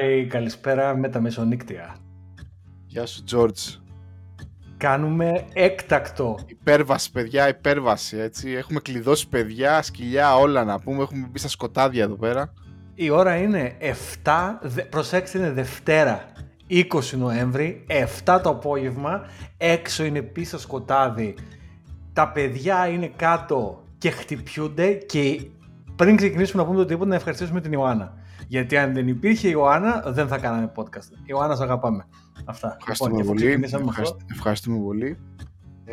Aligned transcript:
Πάρη, 0.00 0.26
καλησπέρα 0.26 0.96
με 0.96 1.08
τα 1.08 1.20
μεσονύκτια. 1.20 1.96
Γεια 2.86 3.06
σου, 3.06 3.24
Τζόρτζ. 3.24 3.74
Κάνουμε 4.76 5.44
έκτακτο. 5.52 6.38
Υπέρβαση, 6.46 7.10
παιδιά, 7.10 7.48
υπέρβαση, 7.48 8.16
έτσι. 8.16 8.50
Έχουμε 8.50 8.80
κλειδώσει 8.80 9.28
παιδιά, 9.28 9.82
σκυλιά, 9.82 10.36
όλα 10.36 10.64
να 10.64 10.80
πούμε. 10.80 11.02
Έχουμε 11.02 11.28
μπει 11.30 11.38
στα 11.38 11.48
σκοτάδια 11.48 12.02
εδώ 12.02 12.14
πέρα. 12.14 12.52
Η 12.94 13.10
ώρα 13.10 13.36
είναι 13.36 13.76
7, 14.24 14.58
προσέξτε 14.90 15.38
είναι 15.38 15.50
Δευτέρα, 15.50 16.24
20 16.68 16.84
Νοέμβρη, 17.16 17.86
7 18.24 18.40
το 18.42 18.48
απόγευμα, 18.48 19.26
έξω 19.56 20.04
είναι 20.04 20.22
πίσω 20.22 20.58
σκοτάδι, 20.58 21.34
τα 22.12 22.28
παιδιά 22.32 22.88
είναι 22.88 23.12
κάτω 23.16 23.84
και 23.98 24.10
χτυπιούνται 24.10 24.92
και 24.92 25.46
πριν 25.96 26.16
ξεκινήσουμε 26.16 26.62
να 26.62 26.68
πούμε 26.68 26.80
το 26.80 26.86
τίποτα 26.86 27.08
να 27.08 27.14
ευχαριστήσουμε 27.14 27.60
την 27.60 27.72
Ιωάννα. 27.72 28.22
Γιατί 28.46 28.76
αν 28.76 28.92
δεν 28.92 29.08
υπήρχε 29.08 29.48
η 29.48 29.50
Ιωάννα 29.52 30.02
δεν 30.06 30.28
θα 30.28 30.38
κάναμε 30.38 30.72
podcast. 30.76 31.10
Η 31.12 31.24
Ιωάννα, 31.24 31.56
σε 31.56 31.62
αγαπάμε. 31.62 32.06
Αυτά. 32.44 32.76
Ευχαριστούμε 32.78 33.16
λοιπόν, 33.16 33.26
πολύ. 33.26 33.46
Ευχαριστούμε, 33.46 33.92
ευχαριστούμε 34.32 34.78
πολύ. 34.78 35.18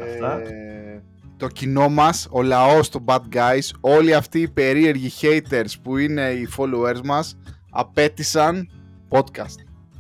Αυτά. 0.03 0.39
Ε, 0.39 1.03
το 1.37 1.47
κοινό 1.47 1.89
μας, 1.89 2.27
ο 2.31 2.41
λαός 2.41 2.89
των 2.89 3.03
bad 3.05 3.21
guys, 3.33 3.69
όλοι 3.79 4.13
αυτοί 4.13 4.39
οι 4.39 4.47
περίεργοι 4.47 5.11
haters 5.21 5.73
που 5.81 5.97
είναι 5.97 6.29
οι 6.29 6.47
followers 6.57 7.01
μας, 7.03 7.37
απέτησαν 7.69 8.69
podcast. 9.09 9.55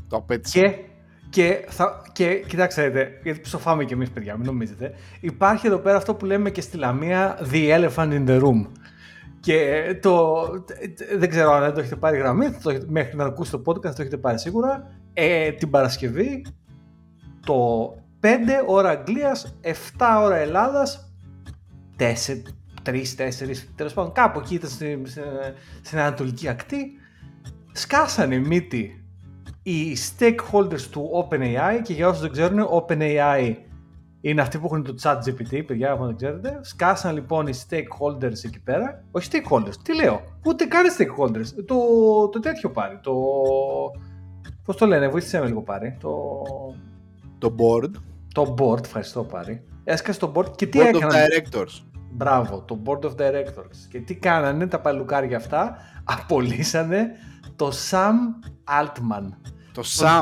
Το 0.07 0.17
απέτησαν. 0.17 0.61
Και, 0.61 0.75
και, 1.29 1.65
θα, 1.67 2.01
και 2.11 2.43
κοιτάξτε, 2.47 3.19
γιατί 3.23 3.39
ψοφάμε 3.39 3.85
κι 3.85 3.93
εμείς 3.93 4.09
παιδιά, 4.09 4.37
μην 4.37 4.45
νομίζετε. 4.45 4.93
Υπάρχει 5.19 5.67
εδώ 5.67 5.77
πέρα 5.77 5.97
αυτό 5.97 6.13
που 6.13 6.25
λέμε 6.25 6.49
και 6.49 6.61
στη 6.61 6.77
Λαμία 6.77 7.37
The 7.51 7.79
Elephant 7.79 8.11
in 8.11 8.27
the 8.27 8.41
Room. 8.41 8.65
Και 9.41 9.83
το, 10.01 10.43
δεν 11.17 11.29
ξέρω 11.29 11.51
αν 11.51 11.61
δεν 11.61 11.73
το 11.73 11.79
έχετε 11.79 11.95
πάρει 11.95 12.17
γραμμή, 12.17 12.51
το, 12.51 12.77
μέχρι 12.87 13.17
να 13.17 13.23
ακούσετε 13.25 13.57
το 13.57 13.71
podcast 13.71 13.93
το 13.95 14.01
έχετε 14.01 14.17
πάρει 14.17 14.39
σίγουρα. 14.39 14.91
Ε, 15.13 15.51
την 15.51 15.69
Παρασκευή, 15.69 16.45
το 17.45 17.87
5 18.21 18.27
ώρα 18.67 18.89
Αγγλίας, 18.89 19.57
7 19.61 19.71
ώρα 20.23 20.35
Ελλάδας, 20.35 21.13
4, 21.97 22.03
3, 22.83 23.15
4, 23.17 23.55
τέλος 23.75 23.93
πάντων 23.93 24.11
κάπου 24.11 24.39
εκεί 24.39 24.55
ήταν 24.55 24.69
στην, 24.69 25.05
στην 25.81 25.99
Ανατολική 25.99 26.47
Ακτή, 26.47 26.91
σκάσανε 27.71 28.37
μύτη 28.37 29.05
οι 29.63 29.97
stakeholders 30.17 30.81
του 30.91 31.09
OpenAI 31.29 31.79
και 31.83 31.93
για 31.93 32.07
όσους 32.07 32.21
δεν 32.21 32.31
ξέρουν, 32.31 32.67
OpenAI 32.69 33.55
είναι 34.21 34.41
αυτοί 34.41 34.57
που 34.57 34.65
έχουν 34.65 34.83
το 34.83 34.95
chat 35.01 35.17
GPT, 35.17 35.65
παιδιά, 35.65 35.91
αν 35.91 36.05
δεν 36.05 36.15
ξέρετε. 36.15 36.59
Σκάσαν 36.61 37.13
λοιπόν 37.13 37.47
οι 37.47 37.53
stakeholders 37.69 38.43
εκεί 38.45 38.59
πέρα. 38.63 39.03
Όχι 39.11 39.29
stakeholders, 39.31 39.75
τι 39.83 39.95
λέω. 39.95 40.23
Ούτε 40.45 40.65
καν 40.65 40.85
stakeholders. 40.97 41.63
Το, 41.65 41.75
το 42.31 42.39
τέτοιο 42.39 42.69
πάρει. 42.69 42.99
Το. 43.03 43.13
Πώς 44.63 44.75
το 44.75 44.85
λένε, 44.85 45.07
βοήθησε 45.07 45.39
με 45.39 45.45
λίγο 45.45 45.61
πάρει. 45.61 45.97
Το. 45.99 46.43
Το 47.37 47.55
board. 47.57 47.91
Το 48.33 48.55
board, 48.57 48.85
ευχαριστώ 48.85 49.23
πάρει. 49.23 49.63
Έσκασε 49.83 50.19
το 50.19 50.31
board 50.35 50.55
και 50.55 50.67
τι 50.67 50.79
board 50.81 50.85
έκαναν. 50.95 51.09
Of 51.09 51.13
directors. 51.13 51.83
Μπράβο, 52.11 52.61
το 52.61 52.81
board 52.85 53.05
of 53.05 53.15
directors. 53.15 53.77
Και 53.89 53.99
τι 53.99 54.15
κάνανε 54.15 54.67
τα 54.67 54.79
παλουκάρια 54.79 55.37
αυτά. 55.37 55.77
Απολύσανε 56.03 57.09
το 57.55 57.71
Sam 57.89 58.13
Altman. 58.81 59.29
Το 59.73 59.83
Sam. 59.85 60.19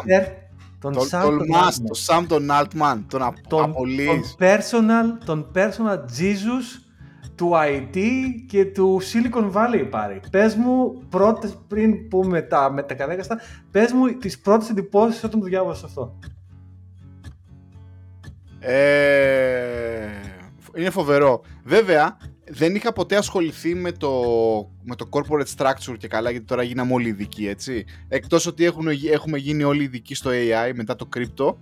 Τον 0.79 0.94
το, 0.94 1.01
Sam 1.12 1.22
τολμάς, 1.22 1.81
το 1.81 2.00
Sam 2.07 2.25
τον 2.28 2.47
Altman, 2.51 3.03
τον, 3.07 3.34
τον, 3.47 3.63
απολύεις. 3.63 4.35
Τον 4.35 4.47
personal, 4.47 5.25
τον 5.25 5.51
personal 5.56 5.95
Jesus 5.95 6.84
του 7.35 7.51
IT 7.53 7.97
και 8.47 8.66
του 8.66 9.01
Silicon 9.01 9.51
Valley 9.51 9.88
πάρει. 9.90 10.19
Πες 10.31 10.56
μου 10.56 11.03
πρώτες, 11.09 11.57
πριν 11.67 12.07
πούμε 12.07 12.41
τα, 12.41 12.72
με 12.72 12.84
τα 12.84 12.94
κανέκαστα, 12.94 13.40
πες 13.72 13.91
μου 13.91 14.17
τις 14.17 14.40
πρώτες 14.40 14.69
εντυπώσεις 14.69 15.23
όταν 15.23 15.40
το 15.40 15.45
διάβασες 15.45 15.84
αυτό. 15.84 16.19
Ε, 18.59 20.07
είναι 20.75 20.90
φοβερό. 20.90 21.41
Βέβαια, 21.63 22.17
δεν 22.50 22.76
είχα 22.76 22.94
ποτέ 22.94 23.16
ασχοληθεί 23.16 23.76
με 23.76 23.92
το, 23.92 24.12
με 24.84 24.96
το 24.96 25.10
corporate 25.10 25.56
structure 25.58 25.96
και 25.98 26.08
καλά, 26.08 26.32
γιατί 26.32 26.46
τώρα 26.46 26.64
γίναμε 26.64 26.94
όλοι 26.94 27.08
ειδικοί, 27.08 27.48
έτσι. 27.48 27.86
Εκτός 28.08 28.46
ότι 28.46 28.66
έχουν, 28.66 28.88
έχουμε 29.12 29.38
γίνει 29.38 29.64
όλοι 29.64 29.84
ειδικοί 29.84 30.16
στο 30.16 30.30
AI 30.34 30.72
μετά 30.76 30.96
το 30.96 31.09
crypto 31.16 31.56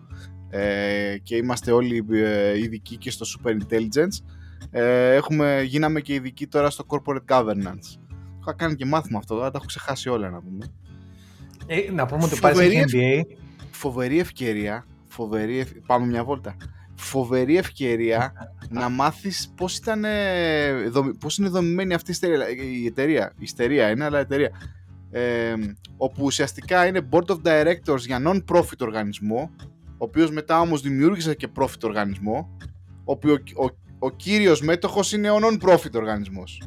ε, 0.50 1.18
και 1.24 1.36
είμαστε 1.36 1.72
όλοι 1.72 2.06
ε, 2.12 2.58
ειδικοί 2.58 2.98
και 2.98 3.12
στο 3.12 3.26
super 3.26 3.50
intelligence, 3.50 4.26
ε, 4.72 5.16
έχουμε, 5.16 5.62
γίναμε 5.62 6.02
και 6.02 6.14
ειδικοί 6.14 6.48
τώρα 6.48 6.70
στο 6.70 6.86
corporate 6.88 7.38
governance. 7.38 8.00
Είχα 8.40 8.54
κάνει 8.56 8.76
και 8.76 8.86
μάθημα 8.86 9.18
αυτό, 9.18 9.36
τώρα 9.36 9.52
τα 9.52 9.58
έχω 9.58 9.66
ξεχάσει 9.66 10.10
όλα 10.10 10.30
να 10.30 10.42
πούμε. 10.42 10.66
Ε, 11.68 11.92
να 11.92 12.06
πούμε 12.06 12.24
ότι 12.24 12.40
πάρεις 12.40 12.86
MBA. 12.94 13.22
Φοβερή 13.72 14.20
ευκαιρία, 14.20 14.86
φοβερή, 15.08 15.60
ευ... 15.60 15.70
πάμε 15.86 16.06
μια 16.06 16.24
βόλτα 16.24 16.56
φοβερή 16.98 17.58
ευκαιρία 17.58 18.34
να 18.70 18.90
μάθεις 18.90 19.54
πώς, 19.56 19.78
ήταν, 19.78 20.06
πώς 21.20 21.38
είναι 21.38 21.48
δομημένη 21.48 21.94
αυτή 21.94 22.16
η 22.72 22.86
εταιρεία. 22.86 23.34
Η 23.38 23.48
εταιρεία 23.52 23.90
είναι, 23.90 24.04
αλλά 24.04 24.18
η 24.18 24.22
εταιρεία. 24.22 24.50
Ε, 25.12 25.54
όπου 25.98 26.24
ουσιαστικά 26.24 26.86
είναι 26.86 27.08
board 27.12 27.26
of 27.26 27.38
directors 27.44 28.00
για 28.00 28.22
non-profit 28.26 28.80
οργανισμό, 28.80 29.52
ο 29.88 29.96
οποίος 29.98 30.32
μετά 30.32 30.60
όμως 30.60 30.82
δημιούργησε 30.82 31.36
και 31.36 31.48
profit 31.60 31.84
οργανισμό, 31.84 32.58
όπου 33.04 33.30
ο, 33.30 33.64
ο, 33.64 33.70
ο 34.00 34.12
κύριος 34.12 34.62
μέτοχος 34.62 35.12
είναι 35.12 35.30
ο 35.30 35.38
non-profit 35.42 35.94
οργανισμός. 35.94 36.62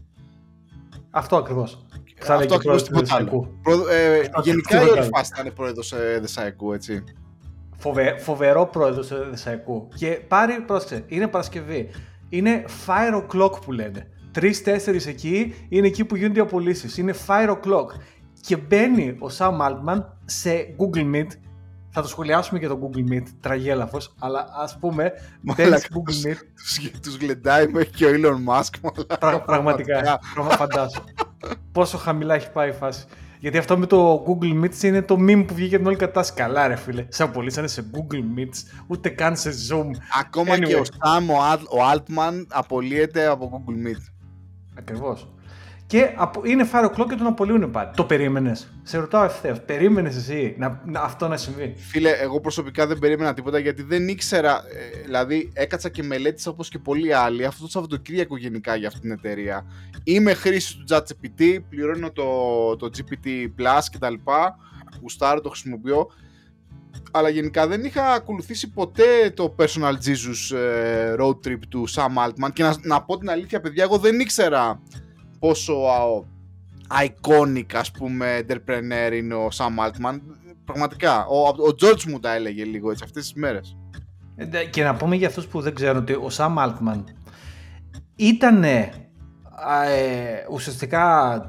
Αυτό 1.11 1.37
ακριβώς. 1.37 1.87
Αυτό 2.29 2.55
ακριβώς 2.55 2.85
τίποτα 2.85 3.15
άλλο. 3.15 3.59
Προ, 3.63 3.89
ε, 3.89 4.31
γενικά 4.43 4.83
η 4.83 4.89
όλη 4.89 5.09
φάση 5.15 5.33
ήταν 5.39 5.53
πρόεδρος 5.55 5.93
ε, 5.93 6.19
Δεσαϊκού, 6.21 6.73
έτσι. 6.73 7.03
Φοβε, 7.81 8.19
φοβερό 8.19 8.67
πρόεδρος 8.67 9.07
του 9.07 9.17
Δεσαϊκού. 9.31 9.89
Και 9.95 10.21
πάρει, 10.29 10.61
πρόσεξε, 10.61 11.05
είναι 11.07 11.29
Παρασκευή. 11.29 11.89
Είναι 12.29 12.65
fire 12.87 13.23
o'clock 13.23 13.63
που 13.65 13.73
λένε. 13.73 14.09
Τρει-τέσσερι 14.31 15.01
εκεί 15.07 15.55
είναι 15.69 15.87
εκεί 15.87 16.05
που 16.05 16.17
γίνονται 16.17 16.39
οι 16.39 16.43
απολύσεις. 16.43 16.99
Είναι 16.99 17.15
fire 17.27 17.51
o'clock. 17.51 17.87
Και 18.41 18.57
μπαίνει 18.57 19.09
ο 19.11 19.27
Sam 19.39 19.59
Altman 19.59 20.05
σε 20.25 20.51
Google 20.79 21.15
Meet. 21.15 21.27
Θα 21.91 22.03
το 22.03 22.09
σχολιάσουμε 22.09 22.59
και 22.59 22.67
το 22.67 22.79
Google 22.83 23.13
Meet, 23.13 23.23
τραγέλαφο, 23.41 23.99
αλλά 24.19 24.47
ας 24.63 24.79
πούμε. 24.81 25.13
Μπαίνεις 25.41 25.81
σε 25.81 25.89
Google 25.93 26.27
Meet. 26.27 26.37
Τους 27.03 27.17
γλεντάει 27.17 27.69
μέχρι 27.69 27.91
και 27.91 28.07
ο 28.07 28.11
Elon 28.13 28.53
Musk. 28.53 28.93
Πρα, 29.21 29.41
πραγματικά. 29.41 30.21
Φαντάσου. 30.49 31.03
Πόσο 31.73 31.99
χαμηλά 31.99 32.35
έχει 32.35 32.53
πάει 32.53 32.69
η 32.69 32.73
φάση. 32.73 33.05
Γιατί 33.41 33.59
αυτό 33.59 33.79
με 33.79 33.87
το 33.87 34.25
Google 34.27 34.65
Meets 34.65 34.83
είναι 34.83 35.03
το 35.03 35.17
meme 35.21 35.45
που 35.47 35.55
βγήκε 35.55 35.77
την 35.77 35.87
όλη 35.87 35.97
κατάσταση. 35.97 36.43
Καλά, 36.43 36.67
ρε 36.67 36.77
φίλε. 36.77 37.07
Σε 37.09 37.23
απολύσανε 37.23 37.67
σε 37.67 37.85
Google 37.93 38.39
Meets, 38.39 38.83
ούτε 38.87 39.09
καν 39.09 39.37
σε 39.37 39.51
Zoom. 39.51 39.91
Ακόμα 40.21 40.55
anyway. 40.55 40.65
και 40.65 40.75
ο 40.75 40.83
Sam, 40.83 41.23
ο, 41.71 41.91
Altman, 41.93 42.45
απολύεται 42.49 43.27
από 43.27 43.65
Google 43.67 43.87
Meet. 43.87 44.03
Ακριβώς. 44.79 45.29
Και 45.91 46.11
είναι 46.45 46.69
fire 46.73 46.85
o'clock 46.85 47.07
και 47.09 47.15
τον 47.15 47.27
απολύουν 47.27 47.71
πάλι. 47.71 47.91
Το 47.95 48.05
περίμενες. 48.05 48.69
Σε 48.83 48.99
ρωτάω 48.99 49.25
ευθέως. 49.25 49.61
Περίμενες 49.61 50.17
εσύ 50.17 50.55
να, 50.59 50.83
να, 50.85 51.01
αυτό 51.01 51.29
να 51.29 51.37
συμβεί; 51.37 51.75
Φίλε, 51.77 52.11
εγώ 52.11 52.41
προσωπικά 52.41 52.87
δεν 52.87 52.99
περίμενα 52.99 53.35
τίποτα 53.35 53.59
γιατί 53.59 53.83
δεν 53.83 54.09
ήξερα. 54.09 54.57
Ε, 54.57 55.03
δηλαδή, 55.05 55.51
έκατσα 55.55 55.89
και 55.89 56.03
μελέτησα 56.03 56.51
όπως 56.51 56.69
και 56.69 56.79
πολλοί 56.79 57.15
άλλοι 57.15 57.45
αυτό 57.45 57.63
το 57.63 57.71
Σαββατοκύριακο 57.71 58.37
γενικά 58.37 58.77
για 58.77 58.89
αυτή 58.89 59.01
την 59.01 59.11
εταιρεία. 59.11 59.67
Είμαι 60.05 60.35
χρήση 60.35 60.77
του 60.77 60.85
ChatGPT, 60.89 61.59
πληρώνω 61.69 62.11
το, 62.11 62.25
το 62.77 62.91
GPT 62.97 63.29
Plus 63.29 63.83
κτλ. 63.93 64.15
Γουστάρω, 65.01 65.41
το 65.41 65.49
χρησιμοποιώ. 65.49 66.11
Αλλά 67.11 67.29
γενικά 67.29 67.67
δεν 67.67 67.85
είχα 67.85 68.13
ακολουθήσει 68.13 68.71
ποτέ 68.71 69.31
το 69.35 69.55
Personal 69.59 69.93
Jesus 69.93 70.57
ε, 70.57 71.15
road 71.19 71.47
trip 71.47 71.61
του 71.69 71.89
Sam 71.91 72.27
Altman 72.27 72.53
και 72.53 72.63
να, 72.63 72.77
να 72.83 73.03
πω 73.03 73.19
την 73.19 73.31
αλήθεια 73.31 73.61
παιδιά 73.61 73.83
εγώ 73.83 73.99
δεν 73.99 74.21
ήξερα 74.21 74.81
πόσο 75.41 75.75
iconic 77.07 77.75
ας 77.75 77.91
πούμε 77.91 78.47
entrepreneur 78.49 79.13
είναι 79.13 79.35
ο 79.35 79.49
Sam 79.53 79.87
Altman 79.87 80.21
πραγματικά, 80.65 81.27
ο, 81.27 81.49
ο 81.49 81.75
George 81.83 82.05
μου 82.05 82.19
τα 82.19 82.35
έλεγε 82.35 82.65
λίγο 82.65 82.91
έτσι 82.91 83.05
αυτές 83.07 83.23
τις 83.23 83.35
μέρες 83.35 83.77
και 84.71 84.83
να 84.83 84.95
πούμε 84.95 85.17
για 85.17 85.29
αυτούς 85.29 85.47
που 85.47 85.61
δεν 85.61 85.75
ξέρουν 85.75 85.97
ότι 85.97 86.13
ο 86.13 86.29
Sam 86.37 86.55
Altman 86.57 87.05
ήταν 88.17 88.65
ε, 88.65 88.91
ουσιαστικά 90.51 91.03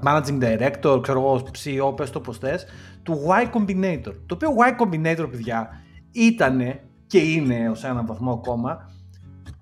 managing 0.04 0.40
director, 0.42 1.00
ξέρω 1.02 1.20
εγώ, 1.20 1.44
CEO, 1.64 1.96
πες 1.96 2.10
το 2.10 2.20
πως 2.20 2.38
θες, 2.38 2.66
του 3.04 3.22
Y 3.28 3.56
Combinator. 3.56 4.16
Το 4.26 4.36
οποίο 4.36 4.50
Y 4.68 4.82
Combinator, 4.82 5.28
παιδιά, 5.32 5.70
ήταν 6.12 6.80
και 7.08 7.18
είναι 7.18 7.70
ως 7.70 7.84
έναν 7.84 8.06
βαθμό 8.06 8.32
ακόμα 8.32 8.90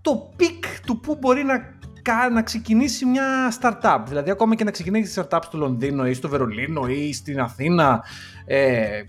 το 0.01 0.31
peak 0.35 0.65
του 0.85 0.99
που 0.99 1.17
μπορεί 1.19 1.43
να 1.43 1.77
να 2.31 2.41
ξεκινήσει 2.41 3.05
μια 3.05 3.53
startup. 3.61 4.03
Δηλαδή, 4.07 4.31
ακόμα 4.31 4.55
και 4.55 4.63
να 4.63 4.71
ξεκινήσει 4.71 5.21
startup 5.21 5.39
στο 5.43 5.57
Λονδίνο 5.57 6.07
ή 6.07 6.13
στο 6.13 6.29
Βερολίνο 6.29 6.87
ή 6.87 7.13
στην 7.13 7.39
Αθήνα, 7.39 8.03
ε, 8.45 9.01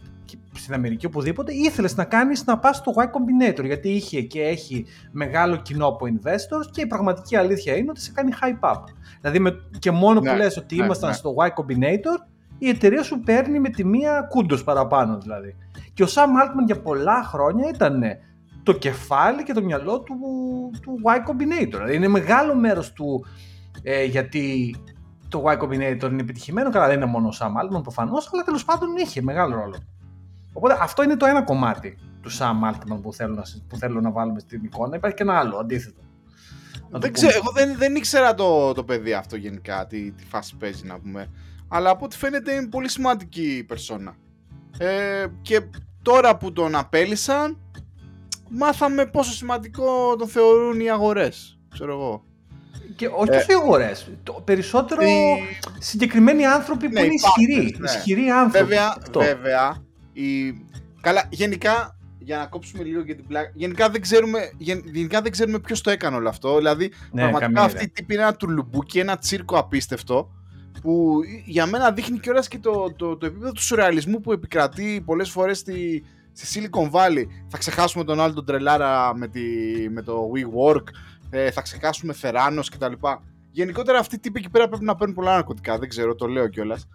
στην 0.54 0.74
Αμερική, 0.74 1.06
οπουδήποτε, 1.06 1.52
ήθελες 1.52 1.96
να 1.96 2.04
κάνεις 2.04 2.44
να 2.44 2.58
πας 2.58 2.76
στο 2.76 2.92
Y 2.96 3.04
Combinator. 3.04 3.64
Γιατί 3.64 3.88
είχε 3.88 4.20
και 4.20 4.42
έχει 4.42 4.86
μεγάλο 5.10 5.56
κοινό 5.56 5.86
από 5.86 6.06
investors 6.06 6.70
και 6.70 6.80
η 6.80 6.86
πραγματική 6.86 7.36
αλήθεια 7.36 7.76
είναι 7.76 7.90
ότι 7.90 8.00
σε 8.00 8.12
κάνει 8.12 8.30
hype 8.40 8.70
up. 8.70 8.82
Δηλαδή, 9.20 9.38
με, 9.38 9.60
και 9.78 9.90
μόνο 9.90 10.20
ναι, 10.20 10.30
που 10.30 10.36
λες 10.36 10.56
ότι 10.56 10.76
ναι, 10.76 10.84
ήμασταν 10.84 11.08
ναι. 11.08 11.16
στο 11.16 11.34
Y 11.38 11.48
Combinator, 11.48 12.26
η 12.58 12.68
εταιρεία 12.68 13.02
σου 13.02 13.20
παίρνει 13.20 13.60
με 13.60 13.68
τη 13.68 13.84
μία 13.84 14.26
κούντος 14.28 14.64
παραπάνω 14.64 15.18
δηλαδή. 15.18 15.56
Και 15.94 16.02
ο 16.02 16.06
Sam 16.06 16.20
Altman 16.20 16.66
για 16.66 16.80
πολλά 16.80 17.22
χρόνια 17.24 17.68
ήταν 17.68 18.02
το 18.72 18.78
κεφάλι 18.78 19.42
και 19.42 19.52
το 19.52 19.62
μυαλό 19.62 20.00
του, 20.00 20.14
του 20.82 20.98
Y 21.04 21.30
Combinator. 21.30 21.70
Δηλαδή 21.70 21.94
είναι 21.94 22.08
μεγάλο 22.08 22.54
μέρος 22.54 22.92
του 22.92 23.26
ε, 23.82 24.04
γιατί 24.04 24.76
το 25.28 25.44
Y 25.46 25.58
Combinator 25.58 26.08
είναι 26.10 26.20
επιτυχημένο. 26.20 26.70
Καλά 26.70 26.86
δεν 26.86 26.96
είναι 26.96 27.06
μόνο 27.06 27.28
ο 27.28 27.36
Sam 27.38 27.46
Altman 27.46 27.82
προφανώς, 27.82 28.30
αλλά 28.32 28.42
τέλος 28.42 28.64
πάντων 28.64 28.96
είχε 28.96 29.22
μεγάλο 29.22 29.54
ρόλο. 29.54 29.76
Οπότε 30.52 30.78
αυτό 30.80 31.02
είναι 31.02 31.16
το 31.16 31.26
ένα 31.26 31.42
κομμάτι 31.42 31.98
του 32.22 32.30
Sam 32.32 32.70
Altman 32.70 33.00
που 33.02 33.12
θέλω 33.12 33.34
να, 33.34 33.42
που 33.68 33.76
θέλω 33.76 34.00
να 34.00 34.10
βάλουμε 34.10 34.38
στην 34.38 34.64
εικόνα. 34.64 34.96
Υπάρχει 34.96 35.16
και 35.16 35.22
ένα 35.22 35.38
άλλο 35.38 35.56
αντίθετο. 35.56 36.00
Δεν 36.90 37.12
ξέρω, 37.12 37.32
εγώ 37.34 37.52
δεν, 37.54 37.76
δεν 37.76 37.94
ήξερα 37.94 38.34
το, 38.34 38.72
το 38.72 38.84
παιδί 38.84 39.12
αυτό 39.12 39.36
γενικά, 39.36 39.86
τι, 39.86 40.10
τι 40.10 40.24
φάση 40.24 40.56
παίζει 40.56 40.86
να 40.86 40.98
πούμε. 40.98 41.30
Αλλά 41.68 41.90
από 41.90 42.04
ό,τι 42.04 42.16
φαίνεται 42.16 42.52
είναι 42.52 42.68
πολύ 42.68 42.88
σημαντική 42.88 43.56
η 43.56 43.64
περσόνα. 43.64 44.14
Ε, 44.78 45.26
και 45.42 45.60
τώρα 46.02 46.36
που 46.36 46.52
τον 46.52 46.74
απέλησαν, 46.74 47.58
μάθαμε 48.50 49.06
πόσο 49.06 49.32
σημαντικό 49.32 50.16
τον 50.16 50.28
θεωρούν 50.28 50.80
οι 50.80 50.90
αγορές. 50.90 51.58
Ξέρω 51.72 51.92
εγώ. 51.92 52.24
Και 52.96 53.06
όχι 53.06 53.30
τόσο 53.30 53.46
οι 53.48 53.54
αγορές. 53.54 54.10
Περισσότερο 54.44 55.02
συγκεκριμένοι 55.78 56.46
άνθρωποι 56.46 56.86
που 56.86 56.92
ναι, 56.92 57.00
είναι 57.00 57.14
ισχυροί. 57.14 57.76
Ναι. 57.78 57.90
Ισχυροί 57.90 58.28
άνθρωποι. 58.28 58.66
Βέβαια, 58.66 58.96
βέβαια 59.12 59.82
η... 60.12 60.52
Καλά, 61.00 61.28
γενικά 61.30 61.96
για 62.18 62.36
να 62.36 62.46
κόψουμε 62.46 62.82
λίγο 62.82 63.02
για 63.02 63.16
την 63.16 63.26
πλάκα. 63.26 63.52
Γενικά 63.54 63.90
δεν 63.90 64.00
ξέρουμε, 64.00 64.38
γενικά 64.92 65.20
δεν 65.20 65.32
ξέρουμε 65.32 65.58
ποιος 65.58 65.80
το 65.80 65.90
έκανε 65.90 66.16
όλο 66.16 66.28
αυτό. 66.28 66.56
Δηλαδή, 66.56 66.92
ναι, 67.12 67.22
πραγματικά 67.22 67.62
αυτή 67.62 67.84
η 67.84 67.88
τύπη 67.88 68.14
είναι 68.14 68.22
ένα 68.22 68.34
τουρλουμπούκι, 68.34 68.98
ένα 68.98 69.18
τσίρκο 69.18 69.58
απίστευτο. 69.58 70.30
Που 70.82 71.20
για 71.44 71.66
μένα 71.66 71.92
δείχνει 71.92 72.18
κιόλας 72.18 72.48
και 72.48 72.58
το, 72.58 72.92
το, 72.96 73.16
το, 73.16 73.26
επίπεδο 73.26 73.52
του 73.52 73.62
σουρεαλισμού 73.62 74.20
που 74.20 74.32
επικρατεί 74.32 75.02
πολλές 75.04 75.30
φορές 75.30 75.58
στη, 75.58 76.04
στη 76.32 76.68
Silicon 76.70 76.90
Valley. 76.90 77.24
Θα 77.48 77.58
ξεχάσουμε 77.58 78.04
τον 78.04 78.20
άλλο 78.20 78.32
τον 78.32 78.44
τρελάρα 78.44 79.14
με, 79.14 79.28
τη, 79.28 79.40
με 79.90 80.02
το 80.02 80.30
WeWork. 80.34 80.84
Ε, 81.30 81.50
θα 81.50 81.62
ξεχάσουμε 81.62 82.12
Θεράνος 82.12 82.68
κτλ. 82.68 82.92
Γενικότερα 83.50 83.98
αυτοί 83.98 84.14
οι 84.14 84.18
τύποι 84.18 84.38
εκεί 84.38 84.50
πέρα 84.50 84.68
πρέπει 84.68 84.84
να 84.84 84.94
παίρνουν 84.94 85.16
πολλά 85.16 85.34
ναρκωτικά. 85.34 85.78
Δεν 85.78 85.88
ξέρω, 85.88 86.14
το 86.14 86.26
λέω 86.26 86.48
κιόλας 86.48 86.86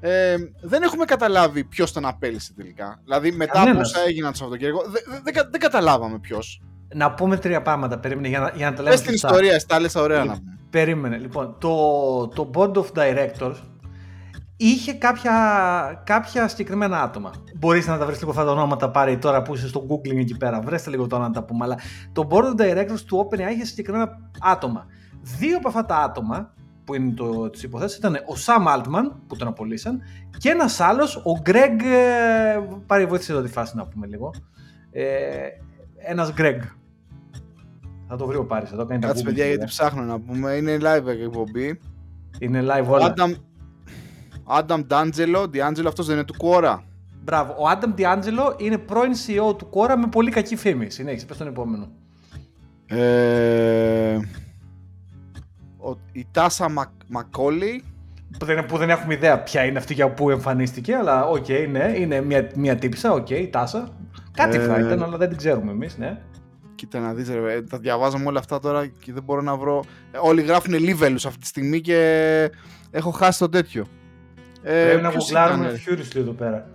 ε, 0.00 0.36
δεν 0.60 0.82
έχουμε 0.82 1.04
καταλάβει 1.04 1.64
ποιος 1.64 1.92
τον 1.92 2.06
απέλησε 2.06 2.52
τελικά. 2.56 3.00
Δηλαδή, 3.04 3.32
μετά 3.32 3.52
Κανένας. 3.52 3.90
από 3.90 3.98
όσα 3.98 4.08
έγιναν 4.08 4.30
το 4.30 4.36
Σαββατοκύριακο, 4.36 4.82
δεν 4.82 5.02
δε, 5.24 5.42
δε, 5.50 5.58
καταλάβαμε 5.58 6.18
ποιος. 6.18 6.62
Να 6.94 7.14
πούμε 7.14 7.36
τρία 7.36 7.62
πράγματα. 7.62 7.98
Περίμενε 7.98 8.28
για 8.28 8.38
να, 8.38 8.52
για 8.54 8.70
να 8.70 8.76
τα 8.76 8.82
λέμε. 8.82 8.96
Πε 8.96 9.02
την 9.02 9.14
ιστορία, 9.14 9.54
εσύ 9.54 9.66
τα 9.66 9.80
λες 9.80 9.94
ωραία 9.94 10.24
να 10.24 10.32
πούμε. 10.32 10.58
Περίμενε. 10.70 11.16
Λοιπόν, 11.18 11.56
το, 11.58 12.28
το 12.28 12.50
Board 12.54 12.72
of 12.72 12.86
Directors 12.94 13.56
είχε 14.62 14.92
κάποια, 14.92 15.32
κάποια 16.04 16.48
συγκεκριμένα 16.48 17.02
άτομα. 17.02 17.30
Μπορείς 17.58 17.86
να 17.86 17.98
τα 17.98 18.06
βρεις 18.06 18.18
λίγο 18.18 18.30
αυτά 18.30 18.44
τα 18.44 18.50
ονόματα 18.50 18.90
πάρει 18.90 19.18
τώρα 19.18 19.42
που 19.42 19.54
είσαι 19.54 19.68
στο 19.68 19.86
Googling 19.88 20.18
εκεί 20.18 20.36
πέρα. 20.36 20.60
Βρέστε 20.60 20.90
λίγο 20.90 21.06
τώρα 21.06 21.22
να 21.22 21.30
τα 21.30 21.42
πούμε. 21.42 21.64
Αλλά 21.64 21.78
το 22.12 22.28
Board 22.30 22.44
of 22.44 22.60
Directors 22.60 23.00
του 23.06 23.28
OpenAI 23.28 23.50
είχε 23.52 23.64
συγκεκριμένα 23.64 24.30
άτομα. 24.40 24.86
Δύο 25.22 25.56
από 25.56 25.68
αυτά 25.68 25.84
τα 25.84 25.96
άτομα 25.96 26.54
που 26.84 26.94
είναι 26.94 27.12
το, 27.12 27.50
τις 27.50 27.62
υποθέσεις 27.62 27.98
ήταν 27.98 28.16
ο 28.26 28.36
Σαμ 28.36 28.64
Altman 28.68 29.12
που 29.26 29.36
τον 29.36 29.48
απολύσαν 29.48 30.02
και 30.38 30.50
ένας 30.50 30.80
άλλος, 30.80 31.16
ο 31.16 31.42
Greg, 31.44 31.82
ε, 31.84 32.58
πάρει 32.86 33.06
βοήθησε 33.06 33.32
εδώ 33.32 33.42
τη 33.42 33.48
φάση 33.48 33.76
να 33.76 33.86
πούμε 33.86 34.06
λίγο, 34.06 34.34
ε, 34.90 35.04
ένας 35.96 36.32
Greg. 36.36 36.58
Θα 38.08 38.16
το 38.16 38.26
βρει 38.26 38.36
ο 38.36 38.44
Πάρης 38.44 38.72
εδώ, 38.72 38.86
κάνει 38.86 39.00
Κάτσε 39.00 39.22
παιδιά 39.24 39.46
γιατί 39.46 39.64
ψάχνω 39.64 40.02
να 40.02 40.20
πούμε, 40.20 40.52
είναι 40.52 40.76
live 40.80 41.06
εκπομπή. 41.06 41.80
Είναι 42.38 42.62
live 42.62 42.86
όλα. 42.86 43.14
Adam, 43.16 43.34
Adam 44.58 44.86
D'Angelo, 44.88 45.46
D'Angelo 45.52 45.86
αυτός 45.86 46.06
δεν 46.06 46.16
είναι 46.16 46.24
του 46.24 46.34
Quora. 46.38 46.78
Μπράβο, 47.24 47.52
ο 47.52 47.70
Adam 47.70 48.00
D'Angelo 48.00 48.54
είναι 48.60 48.78
πρώην 48.78 49.12
CEO 49.12 49.58
του 49.58 49.70
Quora 49.72 49.94
με 49.98 50.06
πολύ 50.10 50.30
κακή 50.30 50.56
φήμη. 50.56 50.90
Συνέχισε, 50.90 51.26
πες 51.26 51.36
τον 51.36 51.46
επόμενο. 51.46 51.88
Ε, 52.86 54.18
η 56.12 56.26
Τάσα 56.30 56.92
Μακόλι. 57.08 57.84
Που 58.38 58.44
δεν, 58.44 58.66
που 58.66 58.76
δεν 58.76 58.90
έχουμε 58.90 59.14
ιδέα 59.14 59.42
ποια 59.42 59.64
είναι 59.64 59.78
αυτή 59.78 59.94
για 59.94 60.10
πού 60.10 60.30
εμφανίστηκε, 60.30 60.94
αλλά 60.94 61.24
οκ, 61.24 61.44
okay, 61.48 61.66
ναι, 61.70 61.92
είναι 61.96 62.20
μια, 62.20 62.50
μια 62.54 62.76
τύψα, 62.76 63.12
οκ, 63.12 63.26
okay, 63.30 63.48
Τάσα. 63.50 63.88
Κάτι 64.32 64.56
ε... 64.56 64.60
θα 64.60 64.78
ήταν, 64.78 65.02
αλλά 65.02 65.16
δεν 65.16 65.28
την 65.28 65.38
ξέρουμε 65.38 65.70
εμείς, 65.70 65.98
ναι. 65.98 66.20
Κοίτα 66.74 66.98
να 66.98 67.14
δεις 67.14 67.28
ρε, 67.28 67.62
τα 67.62 67.78
διαβάζαμε 67.78 68.26
όλα 68.26 68.38
αυτά 68.38 68.58
τώρα 68.58 68.86
και 68.86 69.12
δεν 69.12 69.22
μπορώ 69.22 69.40
να 69.40 69.56
βρω... 69.56 69.84
Όλοι 70.20 70.42
γράφουν 70.42 70.74
λίβελους 70.74 71.26
αυτή 71.26 71.40
τη 71.40 71.46
στιγμή 71.46 71.80
και 71.80 72.50
έχω 72.90 73.10
χάσει 73.10 73.38
το 73.38 73.48
τέτοιο. 73.48 73.86
Ε, 74.62 74.84
Πρέπει 74.84 75.02
να 75.02 75.08
γουγκλάρουμε 75.10 75.80
Furiously 75.86 76.16
εδώ 76.16 76.32
πέρα. 76.32 76.66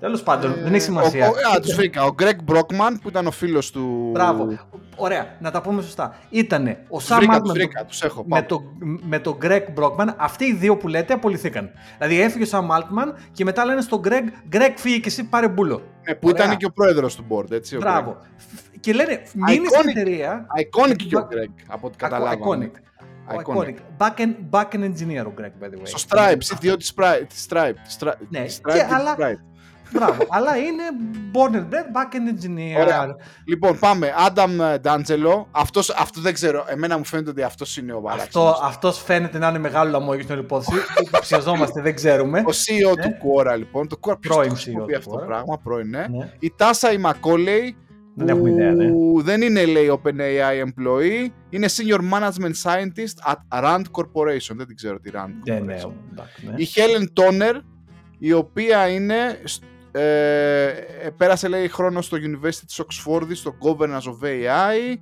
Τέλος 0.00 0.22
πάντων, 0.22 0.50
ε, 0.50 0.62
δεν 0.62 0.74
έχει 0.74 0.82
σημασία. 0.82 1.26
Ο, 1.28 1.30
ο, 1.30 1.56
α, 1.56 1.60
τους 1.60 1.74
βρήκα. 1.74 2.04
Ο 2.04 2.14
Greg 2.18 2.52
Brockman 2.52 2.94
που 3.02 3.08
ήταν 3.08 3.26
ο 3.26 3.30
φίλος 3.30 3.70
του. 3.70 4.10
Μπράβο. 4.12 4.58
Ωραία, 4.96 5.36
να 5.40 5.50
τα 5.50 5.60
πούμε 5.60 5.82
σωστά. 5.82 6.16
Ήταν 6.30 6.66
ο 6.68 6.96
Sam 7.08 7.34
Altman 7.34 7.50
βρήκα, 7.52 7.84
τους 7.84 8.02
έχω, 8.02 8.24
με, 8.26 8.42
το, 8.42 8.62
με 9.02 9.18
τον 9.18 9.38
Greg 9.42 9.62
Brockman. 9.76 10.06
Αυτοί 10.16 10.44
οι 10.44 10.54
δύο 10.54 10.76
που 10.76 10.88
λέτε 10.88 11.12
απολυθήκαν. 11.12 11.70
Δηλαδή 11.98 12.20
έφυγε 12.20 12.56
ο 12.56 12.58
Sam 12.58 12.76
Altman 12.76 13.12
και 13.32 13.44
μετά 13.44 13.64
λένε 13.64 13.80
στον 13.80 14.00
Greg, 14.04 14.54
Greg 14.56 14.72
φύγει 14.76 15.00
και 15.00 15.08
εσύ 15.08 15.24
πάρε 15.24 15.48
μπούλο. 15.48 15.82
Ε, 16.02 16.12
που 16.14 16.28
Ωραία. 16.28 16.44
ήταν 16.44 16.56
και 16.56 16.64
ο 16.66 16.70
πρόεδρος 16.70 17.16
του 17.16 17.26
board, 17.28 17.50
έτσι. 17.50 17.76
Μπράβο. 17.76 18.16
Και 18.80 18.92
λένε, 18.92 19.22
μείνει 19.32 19.66
στην 19.66 19.88
εταιρεία. 19.88 20.46
Iconic 20.60 20.96
και 21.08 21.16
ο 21.16 21.28
Greg, 21.30 21.64
από 21.66 21.86
ό,τι 21.86 21.96
καταλάβαμε. 21.96 22.70
Iconic. 22.74 22.78
Iconic. 23.34 23.74
Backend, 23.98 24.34
backend 24.50 24.82
engineer 24.82 25.24
ο 25.26 25.32
Greg, 25.38 25.64
by 25.64 25.68
the 25.68 25.78
way. 25.78 25.82
Στο 25.82 25.98
Stripe, 26.08 26.54
ιδιότητα 26.54 27.26
της 27.26 27.46
Stripe. 27.48 28.12
Ναι, 28.28 28.44
και, 28.44 28.86
αλλά, 28.94 29.16
Μπράβο. 29.92 30.26
Αλλά 30.28 30.56
είναι 30.56 30.82
born 31.32 31.54
and 31.54 31.74
bred 31.74 31.86
backend 31.96 32.44
engineer. 32.44 32.80
Ωραία. 32.80 33.16
Λοιπόν, 33.46 33.78
πάμε. 33.78 34.12
Adam 34.28 34.78
D'Angelo. 34.82 35.44
Αυτός, 35.50 35.90
αυτό 35.90 36.20
δεν 36.20 36.34
ξέρω. 36.34 36.64
Εμένα 36.68 36.98
μου 36.98 37.04
φαίνεται 37.04 37.30
ότι 37.30 37.42
αυτός 37.42 37.76
είναι 37.76 37.92
ο 37.92 38.00
Βαράκη. 38.00 38.22
Αυτό 38.22 38.58
αυτός 38.62 39.02
φαίνεται 39.02 39.38
να 39.38 39.48
είναι 39.48 39.58
μεγάλο 39.58 39.90
λαμόγιο 39.90 40.22
στην 40.22 40.38
υπόθεση. 40.38 40.80
Ψιαζόμαστε, 41.20 41.80
δεν 41.80 41.94
ξέρουμε. 41.94 42.38
Ο 42.38 42.50
CEO 42.50 42.96
ναι. 42.96 43.02
του 43.02 43.10
Quora, 43.10 43.56
λοιπόν. 43.56 43.88
Το 43.88 43.96
Quora 44.00 44.20
ποιος 44.20 44.36
το 44.36 44.42
χρησιμοποιεί 44.42 44.94
αυτό 44.94 45.10
το 45.10 45.24
πράγμα. 45.26 45.58
Πρώην, 45.62 45.88
ναι. 45.88 46.06
ναι. 46.10 46.32
Η 46.38 46.52
Τάσα 46.56 46.92
η 46.92 47.00
Macaulay. 47.04 47.74
Δεν 48.14 48.28
έχουμε 48.28 48.50
ιδέα, 48.50 48.72
ναι. 48.72 48.90
Δεν 49.22 49.42
είναι, 49.42 49.64
λέει, 49.64 49.98
OpenAI 50.02 50.64
employee. 50.64 51.26
Είναι 51.50 51.68
Senior 51.70 52.00
Management 52.12 52.52
Scientist 52.62 53.32
at 53.32 53.64
Rand 53.64 53.84
Corporation. 53.92 54.54
Δεν 54.56 54.66
την 54.66 54.76
ξέρω 54.76 55.00
τι 55.00 55.10
Rand 55.14 55.30
ναι, 55.44 55.58
ναι, 55.58 55.76
Corporation. 55.82 55.92
Ναι, 56.42 56.50
ναι. 56.50 56.62
Η 56.62 56.68
Helen 56.74 57.04
Toner, 57.20 57.60
η 58.18 58.32
οποία 58.32 58.88
είναι 58.88 59.40
ε, 59.92 60.72
πέρασε 61.16 61.48
λέει 61.48 61.68
χρόνο 61.68 62.00
στο 62.00 62.16
University 62.16 62.64
της 62.66 62.80
Oxford 62.80 63.26
στο 63.32 63.54
Governance 63.60 64.02
of 64.02 64.26
AI. 64.26 64.96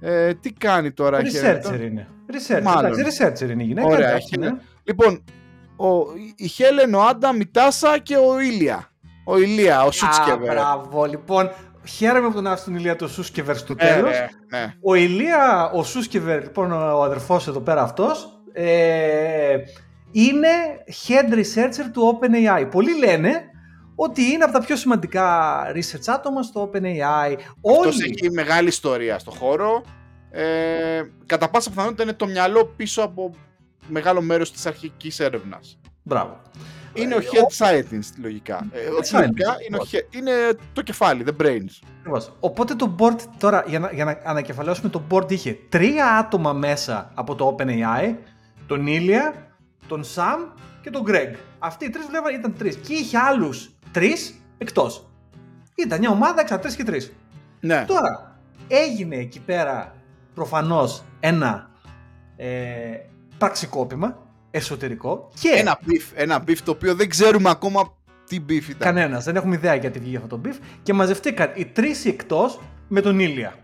Ε, 0.00 0.34
τι 0.34 0.52
κάνει 0.52 0.92
τώρα 0.92 1.20
Researcher 1.20 1.80
είναι. 1.80 2.08
Researcher, 2.28 2.78
εντάξει, 2.78 3.04
researcher 3.06 3.50
είναι 3.50 3.62
η 3.62 3.66
γυναίκα. 3.66 3.86
Ωραία, 3.86 4.08
εντάξει, 4.08 4.38
ναι. 4.38 4.50
Λοιπόν, 4.84 5.24
ο, 5.76 5.86
η 6.36 6.46
Χέλεν, 6.46 6.94
ο 6.94 7.02
Άνταμ, 7.02 7.40
η 7.40 7.46
Τάσα 7.46 7.98
και 7.98 8.16
ο 8.16 8.40
Ήλια. 8.40 8.90
Ο 9.24 9.38
Ηλία, 9.38 9.84
ο 9.84 9.90
Σούτσκεβερ. 9.90 10.54
Μπράβο, 10.54 11.04
λοιπόν. 11.04 11.50
Χαίρομαι 11.84 12.28
που 12.28 12.34
τον 12.34 12.46
άφησε 12.46 12.64
τον 12.64 12.74
Ηλία 12.74 12.96
το 12.96 13.08
Σούσκεβερ 13.08 13.56
στο 13.56 13.74
ε, 13.78 13.86
τέλος. 13.86 14.12
Ναι, 14.12 14.58
ναι. 14.58 14.74
Ο 14.82 14.94
Ηλία, 14.94 15.70
ο 15.74 15.84
Σούσκεβερ, 15.84 16.42
λοιπόν, 16.42 16.72
ο 16.72 17.02
αδερφός 17.02 17.48
εδώ 17.48 17.60
πέρα 17.60 17.82
αυτός, 17.82 18.40
ε, 18.52 19.56
είναι 20.10 20.48
head 21.06 21.34
researcher 21.34 21.90
του 21.92 22.18
OpenAI. 22.20 22.66
Πολλοί 22.70 22.98
λένε 22.98 23.42
ότι 23.94 24.22
είναι 24.22 24.44
από 24.44 24.52
τα 24.52 24.60
πιο 24.60 24.76
σημαντικά 24.76 25.58
research 25.74 26.06
άτομα 26.06 26.42
στο 26.42 26.70
OpenAI. 26.72 27.34
Αυτός 27.66 27.96
Όλοι... 27.96 28.02
έχει 28.02 28.30
μεγάλη 28.30 28.68
ιστορία 28.68 29.18
στο 29.18 29.30
χώρο. 29.30 29.82
Ε, 30.30 31.02
κατά 31.26 31.50
πάσα 31.50 31.70
πιθανότητα 31.70 32.02
είναι 32.02 32.12
το 32.12 32.26
μυαλό 32.26 32.64
πίσω 32.76 33.02
από 33.02 33.34
μεγάλο 33.88 34.20
μέρος 34.20 34.52
της 34.52 34.66
αρχικής 34.66 35.20
έρευνας. 35.20 35.78
Μπράβο. 36.02 36.40
Είναι 36.94 37.14
ο 37.14 37.18
ε, 37.18 37.22
head 37.22 37.64
scientist, 37.64 38.12
λογικά. 38.22 38.66
Ε, 38.72 38.78
λογικά 39.20 39.56
είναι, 39.68 39.76
ο 39.76 39.86
είναι 40.10 40.32
το 40.72 40.82
κεφάλι, 40.82 41.24
the 41.26 41.42
brains. 41.42 41.88
Οπότε 42.40 42.74
το 42.74 42.94
board, 42.98 43.20
τώρα 43.38 43.64
για 43.66 43.78
να, 43.78 43.92
για 43.92 44.04
να 44.04 44.20
ανακεφαλαιώσουμε, 44.24 44.88
το 44.88 45.02
board 45.10 45.32
είχε 45.32 45.58
τρία 45.68 46.16
άτομα 46.16 46.52
μέσα 46.52 47.10
από 47.14 47.34
το 47.34 47.56
OpenAI, 47.56 48.14
τον 48.66 48.86
Ήλια, 48.86 49.34
τον 49.86 50.04
Sam 50.14 50.52
και 50.82 50.90
τον 50.90 51.04
Greg. 51.06 51.34
Αυτοί 51.58 51.84
οι 51.84 51.90
τρεις 51.90 52.06
βλέπαν 52.06 52.34
ήταν 52.34 52.54
τρεις. 52.58 52.76
Και 52.76 52.94
είχε 52.94 53.18
άλλους 53.18 53.70
τρεις 53.92 54.34
εκτός. 54.58 55.10
Ήταν 55.74 55.98
μια 55.98 56.10
ομάδα 56.10 56.40
εξα 56.40 56.58
τρεις 56.58 56.76
και 56.76 56.84
τρεις. 56.84 57.12
Ναι. 57.60 57.84
Τώρα 57.86 58.38
έγινε 58.68 59.16
εκεί 59.16 59.40
πέρα 59.40 59.94
προφανώς 60.34 61.04
ένα 61.20 61.70
ε, 62.36 62.48
πραξικόπημα 63.38 64.18
εσωτερικό 64.50 65.30
και. 65.40 65.48
Ένα 65.48 65.78
beef, 65.86 66.12
ένα 66.14 66.44
beef 66.46 66.58
το 66.64 66.70
οποίο 66.70 66.94
δεν 66.94 67.08
ξέρουμε 67.08 67.50
ακόμα 67.50 67.96
τι 68.26 68.38
beef 68.48 68.68
ήταν. 68.68 68.78
Κανένας, 68.78 69.24
δεν 69.24 69.36
έχουμε 69.36 69.54
ιδέα 69.54 69.74
γιατί 69.74 69.98
βγήκε 69.98 70.16
αυτό 70.16 70.28
το 70.28 70.40
beef. 70.44 70.58
Και 70.82 70.92
μαζευτήκαν 70.92 71.52
οι 71.54 71.64
τρεις 71.64 72.04
εκτός 72.04 72.60
με 72.88 73.00
τον 73.00 73.18
Ήλια. 73.18 73.54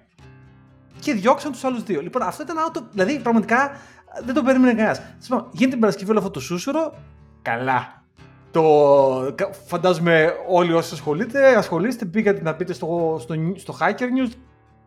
Και 1.00 1.12
διώξαν 1.12 1.52
τους 1.52 1.64
άλλους 1.64 1.82
δύο. 1.82 2.00
Λοιπόν, 2.00 2.22
αυτό 2.22 2.42
ήταν 2.42 2.56
auto. 2.56 2.82
Δηλαδή, 2.92 3.18
πραγματικά 3.18 3.76
Δεν 4.24 4.34
το 4.34 4.42
περίμενε 4.42 4.74
κανένας. 4.74 5.00
Γίνεται 5.28 5.70
την 5.70 5.80
Παρασκευή 5.80 6.10
όλο 6.10 6.18
αυτό 6.18 6.30
το 6.30 6.40
σούσουρο. 6.40 6.94
Καλά. 7.42 8.04
Το, 8.50 9.34
φαντάζομαι 9.66 10.34
όλοι 10.48 10.72
όσοι 10.72 10.94
ασχολείστε, 10.94 11.56
ασχολείστε, 11.56 12.04
πήγατε 12.04 12.42
να 12.42 12.54
πείτε 12.54 12.72
στο, 12.72 13.18
στο, 13.20 13.34
στο 13.54 13.76
Hacker 13.80 14.00
News, 14.00 14.32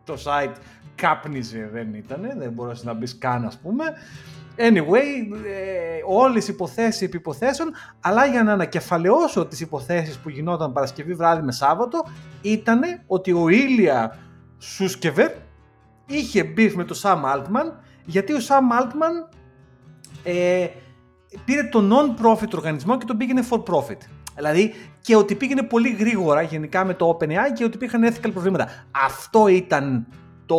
το 0.04 0.14
site 0.24 0.54
κάπνιζε 0.94 1.68
δεν 1.72 1.94
ήταν, 1.94 2.32
δεν 2.36 2.52
μπορούσες 2.52 2.84
να 2.84 2.92
μπεις 2.92 3.18
καν 3.18 3.44
ας 3.44 3.58
πούμε. 3.58 3.84
Anyway, 4.62 5.36
ε, 5.46 6.02
όλες 6.06 6.48
οι 6.48 6.52
υποθέσεις 6.52 7.02
επί 7.02 7.16
υποθέσεων, 7.16 7.70
αλλά 8.00 8.26
για 8.26 8.42
να 8.42 8.52
ανακεφαλαιώσω 8.52 9.46
τις 9.46 9.60
υποθέσεις 9.60 10.18
που 10.18 10.28
γινόταν 10.28 10.72
Παρασκευή 10.72 11.14
βράδυ 11.14 11.42
με 11.42 11.52
Σάββατο, 11.52 12.06
ήταν 12.42 12.80
ότι 13.06 13.32
ο 13.32 13.48
Ήλια 13.48 14.18
Σούσκεβερ 14.58 15.30
είχε 16.06 16.44
μπει 16.44 16.72
με 16.76 16.84
τον 16.84 16.96
Σαμ 16.96 17.22
Altman, 17.24 17.72
γιατί 18.04 18.32
ο 18.32 18.40
Σαμ 18.40 18.68
Altman 18.80 19.36
ε, 20.24 20.66
πήρε 21.44 21.64
το 21.64 21.80
non-profit 21.92 22.54
οργανισμό 22.54 22.98
και 22.98 23.04
τον 23.04 23.16
πήγαινε 23.16 23.44
for 23.50 23.62
profit. 23.62 23.98
Δηλαδή 24.36 24.74
και 25.00 25.16
ότι 25.16 25.34
πήγαινε 25.34 25.62
πολύ 25.62 25.90
γρήγορα 25.90 26.42
γενικά 26.42 26.84
με 26.84 26.94
το 26.94 27.18
OpenAI 27.18 27.52
και 27.54 27.64
ότι 27.64 27.76
υπήρχαν 27.76 28.08
ethical 28.08 28.30
προβλήματα. 28.32 28.68
Αυτό 29.04 29.48
ήταν 29.48 30.06
το, 30.46 30.56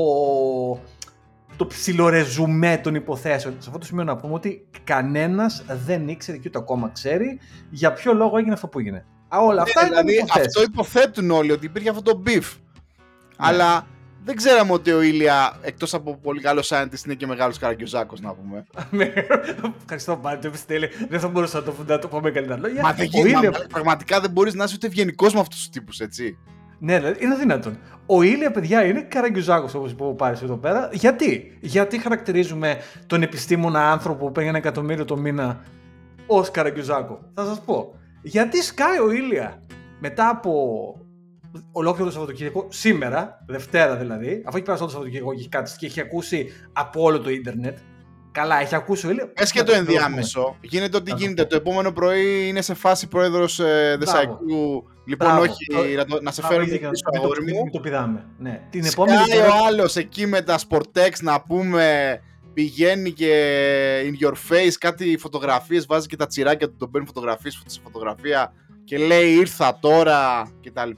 το 1.61 1.67
ψιλορεζουμέ 1.67 2.77
των 2.77 2.95
υποθέσεων. 2.95 3.53
Σε 3.53 3.65
αυτό 3.67 3.79
το 3.79 3.85
σημείο 3.85 4.03
να 4.03 4.15
πούμε 4.15 4.33
ότι 4.33 4.67
κανένας 4.83 5.63
δεν 5.85 6.07
ήξερε 6.07 6.37
και 6.37 6.43
ούτε 6.47 6.57
ακόμα 6.57 6.89
ξέρει 6.89 7.39
για 7.69 7.93
ποιο 7.93 8.13
λόγο 8.13 8.37
έγινε 8.37 8.53
αυτό 8.53 8.67
που 8.67 8.79
έγινε. 8.79 9.05
Α, 9.27 9.37
όλα 9.39 9.61
αυτά 9.61 9.81
ναι, 9.81 9.87
δηλαδή, 9.87 10.23
αυτό 10.35 10.61
υποθέτουν 10.61 11.31
όλοι 11.31 11.51
ότι 11.51 11.65
υπήρχε 11.65 11.89
αυτό 11.89 12.01
το 12.01 12.23
beef. 12.25 12.33
Ναι. 12.33 13.35
Αλλά 13.37 13.87
δεν 14.23 14.35
ξέραμε 14.35 14.71
ότι 14.71 14.91
ο 14.91 15.01
Ήλια, 15.01 15.57
εκτός 15.61 15.93
από 15.93 16.17
πολύ 16.17 16.41
καλό 16.41 16.61
scientist, 16.65 17.05
είναι 17.05 17.15
και 17.15 17.27
μεγάλος 17.27 17.57
καραγκιουζάκος, 17.57 18.21
να 18.21 18.33
πούμε. 18.33 18.65
Ναι, 18.91 19.13
ευχαριστώ 19.81 20.17
πάρα 20.17 20.37
πολύ. 20.37 20.89
Δεν 21.09 21.19
θα 21.19 21.27
μπορούσα 21.27 21.57
να 21.57 21.63
το, 21.63 21.73
να 21.87 21.99
το 21.99 22.07
πω 22.07 22.19
με 22.19 22.31
καλύτερα 22.31 22.59
λόγια. 22.59 22.81
Μα, 22.81 22.93
δεν 22.93 23.09
Ήλια... 23.11 23.51
πραγματικά 23.69 24.19
δεν 24.19 24.31
μπορείς 24.31 24.53
να 24.53 24.63
είσαι 24.63 24.73
ούτε 24.75 24.87
ευγενικός 24.87 25.33
με 25.33 25.39
αυτούς 25.39 25.57
τους 25.57 25.69
τύπους, 25.69 25.99
έτσι. 25.99 26.37
Ναι, 26.83 26.99
δηλαδή 26.99 27.23
είναι 27.25 27.35
δυνατόν. 27.35 27.77
Ο 28.05 28.21
Ήλια, 28.21 28.51
παιδιά, 28.51 28.85
είναι 28.85 29.01
καραγκιουζάκο 29.01 29.69
όπως 29.75 29.91
είπε 29.91 30.03
ο 30.03 30.13
Πάρης 30.13 30.41
εδώ 30.41 30.57
πέρα. 30.57 30.89
Γιατί; 30.91 31.57
Γιατί 31.61 31.97
χαρακτηρίζουμε 31.99 32.77
τον 33.07 33.21
επιστήμονα 33.21 33.91
άνθρωπο 33.91 34.25
που 34.25 34.31
παίρνει 34.31 34.49
ένα 34.49 34.57
εκατομμύριο 34.57 35.05
το 35.05 35.17
μήνα 35.17 35.61
ως 36.27 36.51
καραγκιουζάκο; 36.51 37.19
Θα 37.33 37.45
σας 37.45 37.61
πω. 37.61 37.93
Γιατί 38.21 38.63
σκάει 38.63 38.99
ο 38.99 39.11
Ήλια 39.11 39.61
μετά 39.99 40.29
από 40.29 40.51
ολόκληρο 41.71 42.05
το 42.05 42.11
Σαββατοκύριακο, 42.11 42.67
σήμερα, 42.69 43.43
Δευτέρα 43.47 43.95
δηλαδή, 43.95 44.43
αφού 44.45 44.55
έχει 44.55 44.65
περάσει 44.65 44.83
το 44.83 44.89
Σαββατοκύριακο 44.89 45.33
και 45.33 45.39
έχει 45.39 45.49
κάτσει 45.49 45.77
και 45.77 45.85
έχει 45.85 46.01
ακούσει 46.01 46.51
από 46.73 47.01
όλο 47.01 47.19
το 47.19 47.29
ίντερνετ. 47.29 47.77
Καλά, 48.31 48.61
έχει 48.61 48.75
ακούσει 48.75 49.07
ο 49.07 49.09
Ήλιο. 49.09 49.27
Πες 49.27 49.51
και 49.51 49.63
το 49.63 49.73
ενδιάμεσο. 49.73 50.57
Γίνεται 50.61 50.97
ό,τι 50.97 51.13
γίνεται. 51.13 51.45
Το 51.45 51.55
επόμενο 51.55 51.91
πρωί 51.91 52.47
είναι 52.47 52.61
σε 52.61 52.73
φάση 52.73 53.07
πρόεδρος 53.07 53.59
ε, 53.59 53.95
Δεσαϊκού. 53.99 54.90
Λοιπόν, 55.05 55.37
όχι, 55.37 55.67
να, 56.21 56.31
σε 56.31 56.41
φέρω 56.41 56.63
πίσω 56.63 57.03
αγόρι 57.15 57.53
μου. 57.53 57.69
Το 57.71 57.79
πηδάμε. 57.79 58.25
Ναι. 58.37 58.61
Την 58.69 58.85
επόμενη 58.85 59.17
ο 59.17 59.65
άλλος 59.67 59.95
εκεί 59.95 60.25
με 60.25 60.41
τα 60.41 60.59
Sportex 60.69 61.11
να 61.21 61.41
πούμε 61.41 62.19
πηγαίνει 62.53 63.11
και 63.11 63.33
in 64.01 64.25
your 64.25 64.33
face 64.33 64.73
κάτι 64.79 65.17
φωτογραφίες, 65.17 65.85
βάζει 65.85 66.07
και 66.07 66.15
τα 66.15 66.27
τσιράκια 66.27 66.67
του, 66.67 66.75
τον 66.77 66.91
παίρνει 66.91 67.07
φωτογραφίες 67.07 67.63
σε 67.65 67.79
φωτογραφία 67.83 68.53
και 68.83 68.97
λέει 68.97 69.33
ήρθα 69.33 69.77
τώρα 69.79 70.51
κτλ. 70.61 70.89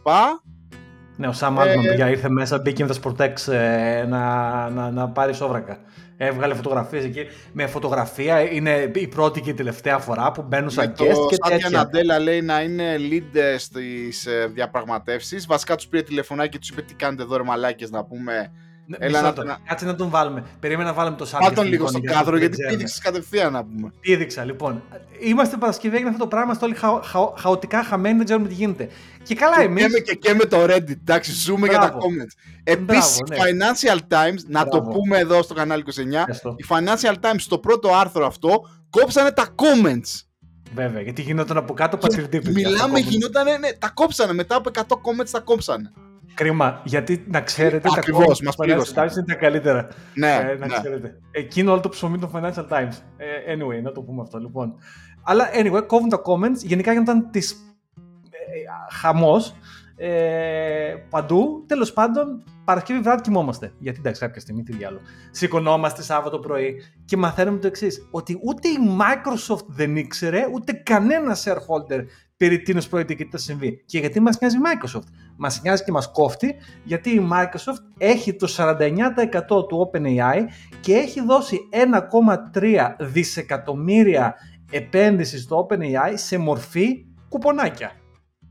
Ναι, 1.16 1.28
ο 1.28 1.32
Σαμ 1.32 1.60
ε, 1.60 2.10
ήρθε 2.10 2.30
μέσα, 2.30 2.60
μπήκε 2.60 2.86
με 2.86 2.94
τα 2.94 3.00
Sportex 3.04 3.52
ε, 3.52 4.06
να, 4.08 4.70
να, 4.70 4.92
να 4.92 5.10
πάρει 5.10 5.34
σόβρακα. 5.34 5.78
Έβγαλε 6.26 6.54
φωτογραφίες 6.54 7.04
εκεί. 7.04 7.26
Με 7.52 7.68
φωτογραφία 7.68 8.52
είναι 8.52 8.92
η 8.96 9.08
πρώτη 9.08 9.42
και 9.42 9.50
η 9.50 9.54
τελευταία 9.54 9.98
φορά 10.00 10.32
που 10.32 10.42
μπαίνουν 10.42 10.70
σαν 10.70 10.92
guest 10.92 11.28
και 11.30 11.38
τέτοια. 11.38 11.60
Σάτια 11.60 11.70
Ναντέλα 11.70 12.20
λέει 12.20 12.42
να 12.42 12.62
είναι 12.62 12.96
lead 12.98 13.56
στις 13.58 14.26
ε, 14.26 14.48
διαπραγματεύσεις. 14.54 15.46
Βασικά 15.46 15.76
τους 15.76 15.88
πήρε 15.88 16.04
τηλεφωνάκι 16.04 16.50
και 16.50 16.60
τους 16.60 16.70
είπε 16.70 16.82
τι 16.82 16.94
κάνετε 16.94 17.24
εδώ 17.24 17.38
ρε 17.38 17.44
μαλάκες 17.44 17.90
να 17.90 18.04
πούμε 18.04 18.52
ναι, 18.86 18.98
Έλα 19.00 19.22
να 19.22 19.34
τον... 19.34 19.58
Κάτσε 19.68 19.86
να 19.86 19.96
τον 19.96 20.10
βάλουμε. 20.10 20.44
Περίμενα 20.60 20.90
να 20.90 20.96
βάλουμε 20.96 21.18
το 21.18 21.26
Σάντια. 21.26 21.48
Βάλ 21.48 21.56
τον 21.56 21.68
λίγο 21.68 21.88
στο 21.88 22.00
κάδρο 22.02 22.38
γιατί 22.38 22.58
πήδηξες 22.70 23.00
κατευθείαν 23.00 23.52
να 23.52 23.64
πούμε. 23.64 23.92
Πήδηξα 24.00 24.44
λοιπόν. 24.44 24.84
Είμαστε 25.20 25.58
Παρασκευή, 25.58 25.96
έγινε 25.96 26.10
αυτό 26.10 26.22
το 26.22 26.28
πράγμα. 26.28 26.46
Είμαστε 26.46 26.66
όλοι 26.66 26.76
χα, 26.76 27.04
χα, 27.04 27.20
χαοτικά 27.38 27.84
χαμένοι, 27.84 28.16
δεν 28.16 28.26
ξέρουμε 28.26 28.48
τι 28.48 28.54
γίνεται. 28.54 28.90
Και 29.24 29.36
καλά 29.36 29.62
εμεί. 29.62 29.82
Και, 29.82 30.02
και, 30.02 30.14
και 30.14 30.34
με 30.34 30.46
το 30.46 30.64
Reddit, 30.64 30.90
εντάξει, 30.90 31.32
ζούμε 31.32 31.68
για 31.68 31.80
τα 31.80 31.94
comments. 31.94 32.52
Επίσης, 32.64 33.20
ναι. 33.30 33.38
Financial 33.38 33.98
Times, 33.98 34.40
να 34.48 34.66
το 34.66 34.82
πούμε 34.82 35.18
εδώ 35.18 35.42
στο 35.42 35.54
κανάλι 35.54 35.84
29, 35.88 35.92
η 36.56 36.66
Financial 36.70 37.14
Times 37.14 37.40
στο 37.40 37.58
πρώτο 37.58 37.90
άρθρο 37.94 38.26
αυτό 38.26 38.62
κόψανε 38.90 39.32
τα 39.32 39.48
comments. 39.56 40.22
Βέβαια, 40.74 41.02
γιατί 41.02 41.22
γινόταν 41.22 41.58
από 41.58 41.74
κάτω 41.74 41.98
πατριωτή. 41.98 42.52
Μιλάμε, 42.52 43.00
γινόταν, 43.00 43.46
ναι, 43.60 43.72
τα 43.72 43.90
κόψανε. 43.90 44.34
Μετά 44.34 44.56
από 44.56 44.70
100 44.74 44.80
comments 44.82 45.30
τα 45.32 45.40
κόψανε. 45.40 45.92
Κρίμα, 46.34 46.82
γιατί 46.84 47.26
να 47.28 47.42
ξέρετε 47.42 47.90
τα 47.90 47.96
Ακριβώς, 47.98 48.42
μας 48.42 48.56
Financial 48.58 49.04
Times 49.04 49.12
είναι 49.16 49.26
τα 49.28 49.36
καλύτερα. 49.36 49.88
Ναι, 50.14 50.36
ε, 50.36 50.56
να 50.58 50.68
ναι. 50.68 50.78
ξέρετε. 50.80 51.20
Εκείνο 51.32 51.72
όλο 51.72 51.82
το 51.82 51.90
ψωμί 51.90 52.20
των 52.20 52.32
Financial 52.34 52.68
Times. 52.70 52.94
Ε, 53.18 53.56
anyway, 53.56 53.82
να 53.82 53.92
το 53.92 54.02
πούμε 54.02 54.22
αυτό 54.22 54.38
λοιπόν. 54.40 54.76
Αλλά 55.24 55.46
anyway, 55.54 55.84
κόβουν 55.88 56.10
τα 56.10 56.22
comments. 56.26 56.58
Γενικά 56.64 56.94
ήταν 56.94 57.32
της 57.32 57.52
ε, 58.30 58.96
χαμός 58.96 59.56
ε, 59.96 60.96
παντού. 61.10 61.64
Τέλος 61.68 61.94
πάντων, 61.94 62.44
Παρασκευή 62.66 63.00
βράδυ 63.00 63.22
κοιμόμαστε. 63.22 63.74
Γιατί 63.80 64.00
εντάξει, 64.00 64.22
κάποια 64.22 64.42
στιγμή 64.42 64.64
τι 64.64 64.76
διάλογο. 64.76 65.02
Σηκωνόμαστε 65.32 66.02
Σάββατο 66.02 66.40
πρωί 66.40 66.82
και 67.06 67.18
μαθαίνουμε 67.18 67.58
το 67.58 67.68
εξής: 67.68 68.08
Ότι 68.12 68.40
ούτε 68.44 68.68
η 68.68 68.78
Microsoft 69.00 69.66
δεν 69.68 69.96
ήξερε, 69.96 70.48
ούτε 70.54 70.74
κανένα 70.74 71.36
shareholder 71.36 72.06
περί 72.38 72.62
τίνος 72.62 72.88
πρόκειται 72.88 73.14
και 73.14 73.24
τι 73.24 73.30
θα 73.30 73.38
συμβεί. 73.38 73.84
Και 73.86 74.00
γιατί 74.00 74.20
μας 74.20 74.40
νοιάζει 74.40 74.58
η 74.58 74.60
Microsoft; 74.64 75.08
Μας 75.38 75.62
νοιάζει 75.62 75.84
και 75.84 75.92
μας 75.92 76.12
κόφτει, 76.12 76.56
γιατί 76.84 77.10
η 77.10 77.28
Microsoft 77.32 77.84
έχει 77.98 78.36
το 78.36 78.48
49% 78.48 79.68
του 79.68 79.92
OpenAI 79.92 80.42
και 80.80 80.94
έχει 80.94 81.22
δώσει 81.22 81.60
1,3 82.54 82.96
δισεκατομμύρια 83.00 84.36
επένδυση 84.72 85.40
στο 85.40 85.68
OpenAI 85.70 86.14
σε 86.14 86.38
μορφή 86.38 87.06
κουπονάκια. 87.30 87.92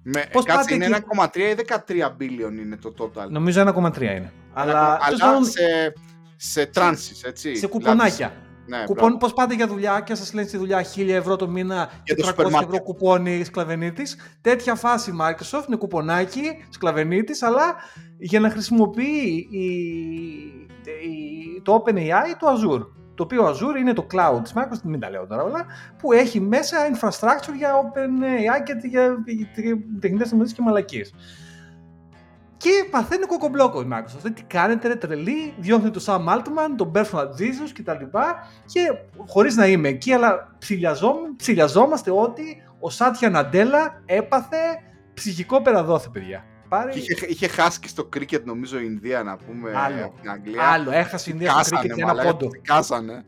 Με, 0.03 0.25
Πώς 0.33 0.45
κάτσε, 0.45 0.75
είναι 0.75 1.05
1,3 1.17 1.37
ή 1.37 1.55
13 1.87 2.17
billion 2.21 2.53
είναι 2.59 2.77
το 2.77 2.95
total; 2.99 3.29
Νομίζω 3.29 3.63
1,3 3.63 4.01
είναι. 4.01 4.33
Αλλά, 4.53 4.99
αλλά 5.01 5.45
σε, 5.45 5.93
σε 6.37 6.71
trances, 6.75 7.25
έτσι. 7.25 7.57
Σε 7.57 7.67
κουπονάκια. 7.67 8.33
Ναι, 8.67 8.85
Κουπόν, 8.85 9.17
πώς 9.17 9.33
πάτε 9.33 9.55
για 9.55 9.67
δουλειά 9.67 10.01
και 10.01 10.15
σας 10.15 10.33
λένε 10.33 10.47
στη 10.49 10.57
δουλειά 10.57 10.85
1000 10.97 11.09
ευρώ 11.09 11.37
το 11.37 11.49
μήνα 11.49 11.91
και 12.03 12.15
300 12.19 12.45
ευρώ 12.63 12.83
κουπόνι 12.83 13.45
σκλαβενίτης. 13.45 14.17
Τέτοια 14.41 14.75
φάση 14.75 15.13
Microsoft 15.21 15.65
είναι 15.67 15.77
κουπονάκι 15.77 16.65
σκλαβενίτης, 16.69 17.43
αλλά 17.43 17.75
για 18.19 18.41
να 18.41 18.51
χρησιμοποιεί 18.51 19.49
η, 19.51 19.67
η, 20.85 21.61
το 21.63 21.85
OpenAI 21.85 22.35
το 22.39 22.47
Azure. 22.47 23.02
Το 23.15 23.23
οποίο 23.23 23.49
Azure 23.49 23.79
είναι 23.79 23.93
το 23.93 24.07
cloud 24.13 24.41
της 24.43 24.53
Microsoft, 24.55 24.83
μην 24.83 25.01
τα 25.01 25.11
λέω 25.11 25.27
τώρα 25.27 25.43
όλα, 25.43 25.67
που 25.99 26.13
έχει 26.13 26.41
μέσα 26.41 26.77
infrastructure 26.93 27.55
για 27.57 27.73
OpenAI 27.83 28.63
και 28.65 28.89
για 28.89 29.25
τεχνητές 30.01 30.53
και 30.53 30.63
μαλακίες. 30.63 31.15
Και 32.57 32.71
παθαίνει 32.91 33.27
κοκομπλόκο 33.27 33.81
η 33.81 33.89
Microsoft. 33.93 34.31
Τι 34.35 34.43
κάνετε, 34.43 34.89
ρε 34.89 34.97
τρελή, 34.97 35.55
διώχνει 35.59 35.91
τον 35.91 36.03
Sam 36.07 36.29
Altman, 36.29 36.71
τον 36.77 36.93
Bertrand 36.95 37.29
Jesus 37.39 37.71
κτλ. 37.75 38.05
Και 38.67 38.81
χωρίς 39.27 39.57
να 39.57 39.67
είμαι 39.67 39.89
εκεί, 39.89 40.13
αλλά 40.13 40.57
ψηλιαζόμαστε 41.37 42.11
ότι 42.11 42.63
ο 42.81 42.91
Σάτια 42.91 43.31
Ναντέλα 43.31 44.03
έπαθε 44.07 44.57
ψυχικό 45.15 45.63
περαδόθε, 45.63 46.09
παιδιά. 46.13 46.45
Πάρει... 46.73 46.99
Είχε, 46.99 47.27
είχε 47.27 47.49
χάσει 47.49 47.81
και 47.81 47.89
στο 47.89 48.05
κρίκετ 48.05 48.47
νομίζω 48.47 48.79
η 48.79 48.83
Ινδία 48.85 49.23
να 49.23 49.37
πούμε 49.37 49.73
Άλλο. 49.75 50.15
την 50.21 50.31
Αγγλία. 50.31 50.63
Άλλο, 50.63 50.91
έχασε 50.91 51.31
η 51.31 51.33
Ινδία 51.35 51.63
στο 51.63 51.79
κρίκετ 51.79 51.99
ένα 51.99 52.15
πόντο. 52.15 52.49
Κάσανε. 52.63 53.25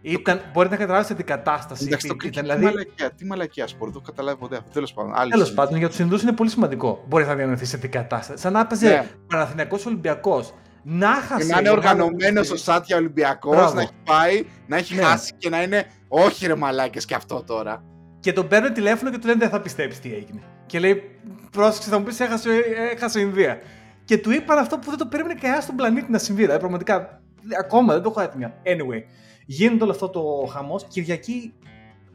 Ήταν, 0.00 0.40
μπορείτε 0.52 0.74
να 0.74 0.80
καταλάβετε 0.80 1.14
την 1.14 1.26
κατάσταση. 1.26 1.84
Εντάξει, 1.86 2.08
το 2.08 2.16
κρίκετ 2.16 2.42
δηλαδή... 2.42 2.60
τι 2.60 2.66
μαλακιά, 2.66 3.10
τι 3.10 3.24
μαλακιά 3.24 3.66
σπορ, 3.66 3.90
δεν 3.90 4.02
καταλάβει 4.02 4.38
ποτέ 4.38 4.56
αυτό. 4.56 4.70
Τέλος 4.70 4.92
πάντων. 4.92 5.12
Τέλος 5.30 5.52
πάντων, 5.52 5.78
για 5.78 5.88
τους 5.88 5.98
Ινδούς 5.98 6.22
είναι 6.22 6.32
πολύ 6.32 6.50
σημαντικό. 6.50 7.04
Μπορεί 7.08 7.24
να 7.24 7.34
διανοηθείς 7.34 7.68
σε 7.68 7.78
την 7.78 7.90
κατάσταση. 7.90 8.42
Σαν 8.42 8.52
να 8.52 8.60
έπαιζε 8.60 8.88
ναι. 8.88 9.08
Παναθηναϊκός 9.26 9.86
Ολυμπιακός. 9.86 10.54
Να 10.82 11.14
χάσει. 11.14 11.46
να 11.46 11.58
είναι 11.58 11.70
οργανωμένος 11.70 12.50
ο 12.50 12.56
Σάτια 12.56 12.96
Ολυμπιακός, 12.96 13.72
να 13.74 13.80
έχει 13.80 13.92
πάει, 14.04 14.44
να 14.66 14.76
έχει 14.76 14.94
ναι. 14.94 15.02
χάσει 15.02 15.32
και 15.38 15.48
να 15.48 15.62
είναι. 15.62 15.86
Όχι 16.08 16.46
ρε 16.46 16.54
μαλάκες 16.54 17.04
και 17.04 17.14
αυτό 17.14 17.42
τώρα. 17.42 17.84
Και 18.20 18.32
τον 18.32 18.48
παίρνει 18.48 18.72
τηλέφωνο 18.72 19.10
και 19.10 19.18
του 19.18 19.26
λένε 19.26 19.38
δεν 19.38 19.50
θα 19.50 19.60
πιστέψει 19.60 20.00
τι 20.00 20.14
έγινε. 20.14 20.40
Και 20.66 20.78
λέει, 20.78 21.02
πρόσεξε, 21.50 21.90
θα 21.90 21.98
μου 21.98 22.04
πεις, 22.04 22.20
έχασε, 22.20 22.50
έχασε 22.92 23.20
η 23.20 23.22
Ινδία. 23.26 23.58
Και 24.04 24.18
του 24.18 24.30
είπαν 24.30 24.58
αυτό 24.58 24.78
που 24.78 24.90
δεν 24.90 24.98
το 24.98 25.06
περίμενε 25.06 25.38
κανένας 25.40 25.62
στον 25.62 25.76
πλανήτη 25.76 26.10
να 26.10 26.18
συμβεί. 26.18 26.40
Δηλαδή, 26.40 26.58
πραγματικά, 26.58 27.20
ακόμα 27.60 27.92
δεν 27.92 28.02
το 28.02 28.08
έχω 28.10 28.20
έτοιμο. 28.20 28.52
Anyway, 28.64 29.02
γίνεται 29.46 29.82
όλο 29.82 29.92
αυτό 29.92 30.08
το 30.08 30.48
χαμός. 30.52 30.84
Κυριακή, 30.84 31.54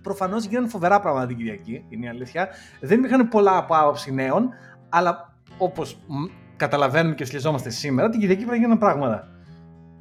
προφανώς 0.01 0.46
γίνανε 0.46 0.67
φοβερά 0.67 1.00
πράγματα 1.00 1.27
την 1.27 1.38
Κυριακή, 1.38 1.86
είναι 1.89 2.05
η 2.05 2.10
αλήθεια. 2.10 2.50
Δεν 2.79 3.03
είχαν 3.03 3.27
πολλά 3.27 3.58
από 3.58 3.75
άποψη 3.75 4.13
νέων, 4.13 4.50
αλλά 4.89 5.34
όπως 5.58 6.00
καταλαβαίνουμε 6.58 7.15
και 7.15 7.24
σχεδιαζόμαστε 7.24 7.70
σήμερα, 7.70 8.10
την 8.10 8.20
Κυριακή 8.20 8.41
πρέπει 8.41 8.58
να 8.58 8.63
γίνουν 8.63 8.79
πράγματα. 8.79 9.27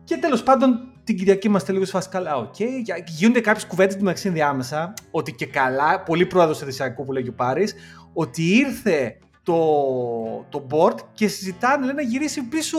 Και 0.05 0.17
τέλος 0.17 0.43
πάντων, 0.43 0.91
την 1.05 1.17
Κυριακή 1.17 1.47
είμαστε 1.47 1.73
λίγο 1.73 1.85
σε 1.85 1.99
καλά. 2.11 2.37
Οκ, 2.37 2.55
okay. 2.59 3.03
γίνονται 3.07 3.41
κάποιες 3.41 3.67
κουβέντες 3.67 3.97
του 3.97 4.03
μεταξύ 4.03 4.29
διάμεσα 4.29 4.93
ότι 5.11 5.33
και 5.33 5.47
καλά, 5.47 6.03
πολύ 6.03 6.27
πρόεδρος 6.27 6.63
εδεσιακού 6.63 7.05
που 7.05 7.13
λέγει 7.13 7.29
ο 7.29 7.33
Πάρης, 7.33 7.75
ότι 8.13 8.43
ήρθε 8.43 9.19
το, 9.43 10.47
το 10.49 10.67
board 10.71 10.99
και 11.13 11.29
συζητάνε 11.29 11.85
λέει, 11.85 11.95
να 11.95 12.03
γυρίσει 12.03 12.43
πίσω 12.43 12.79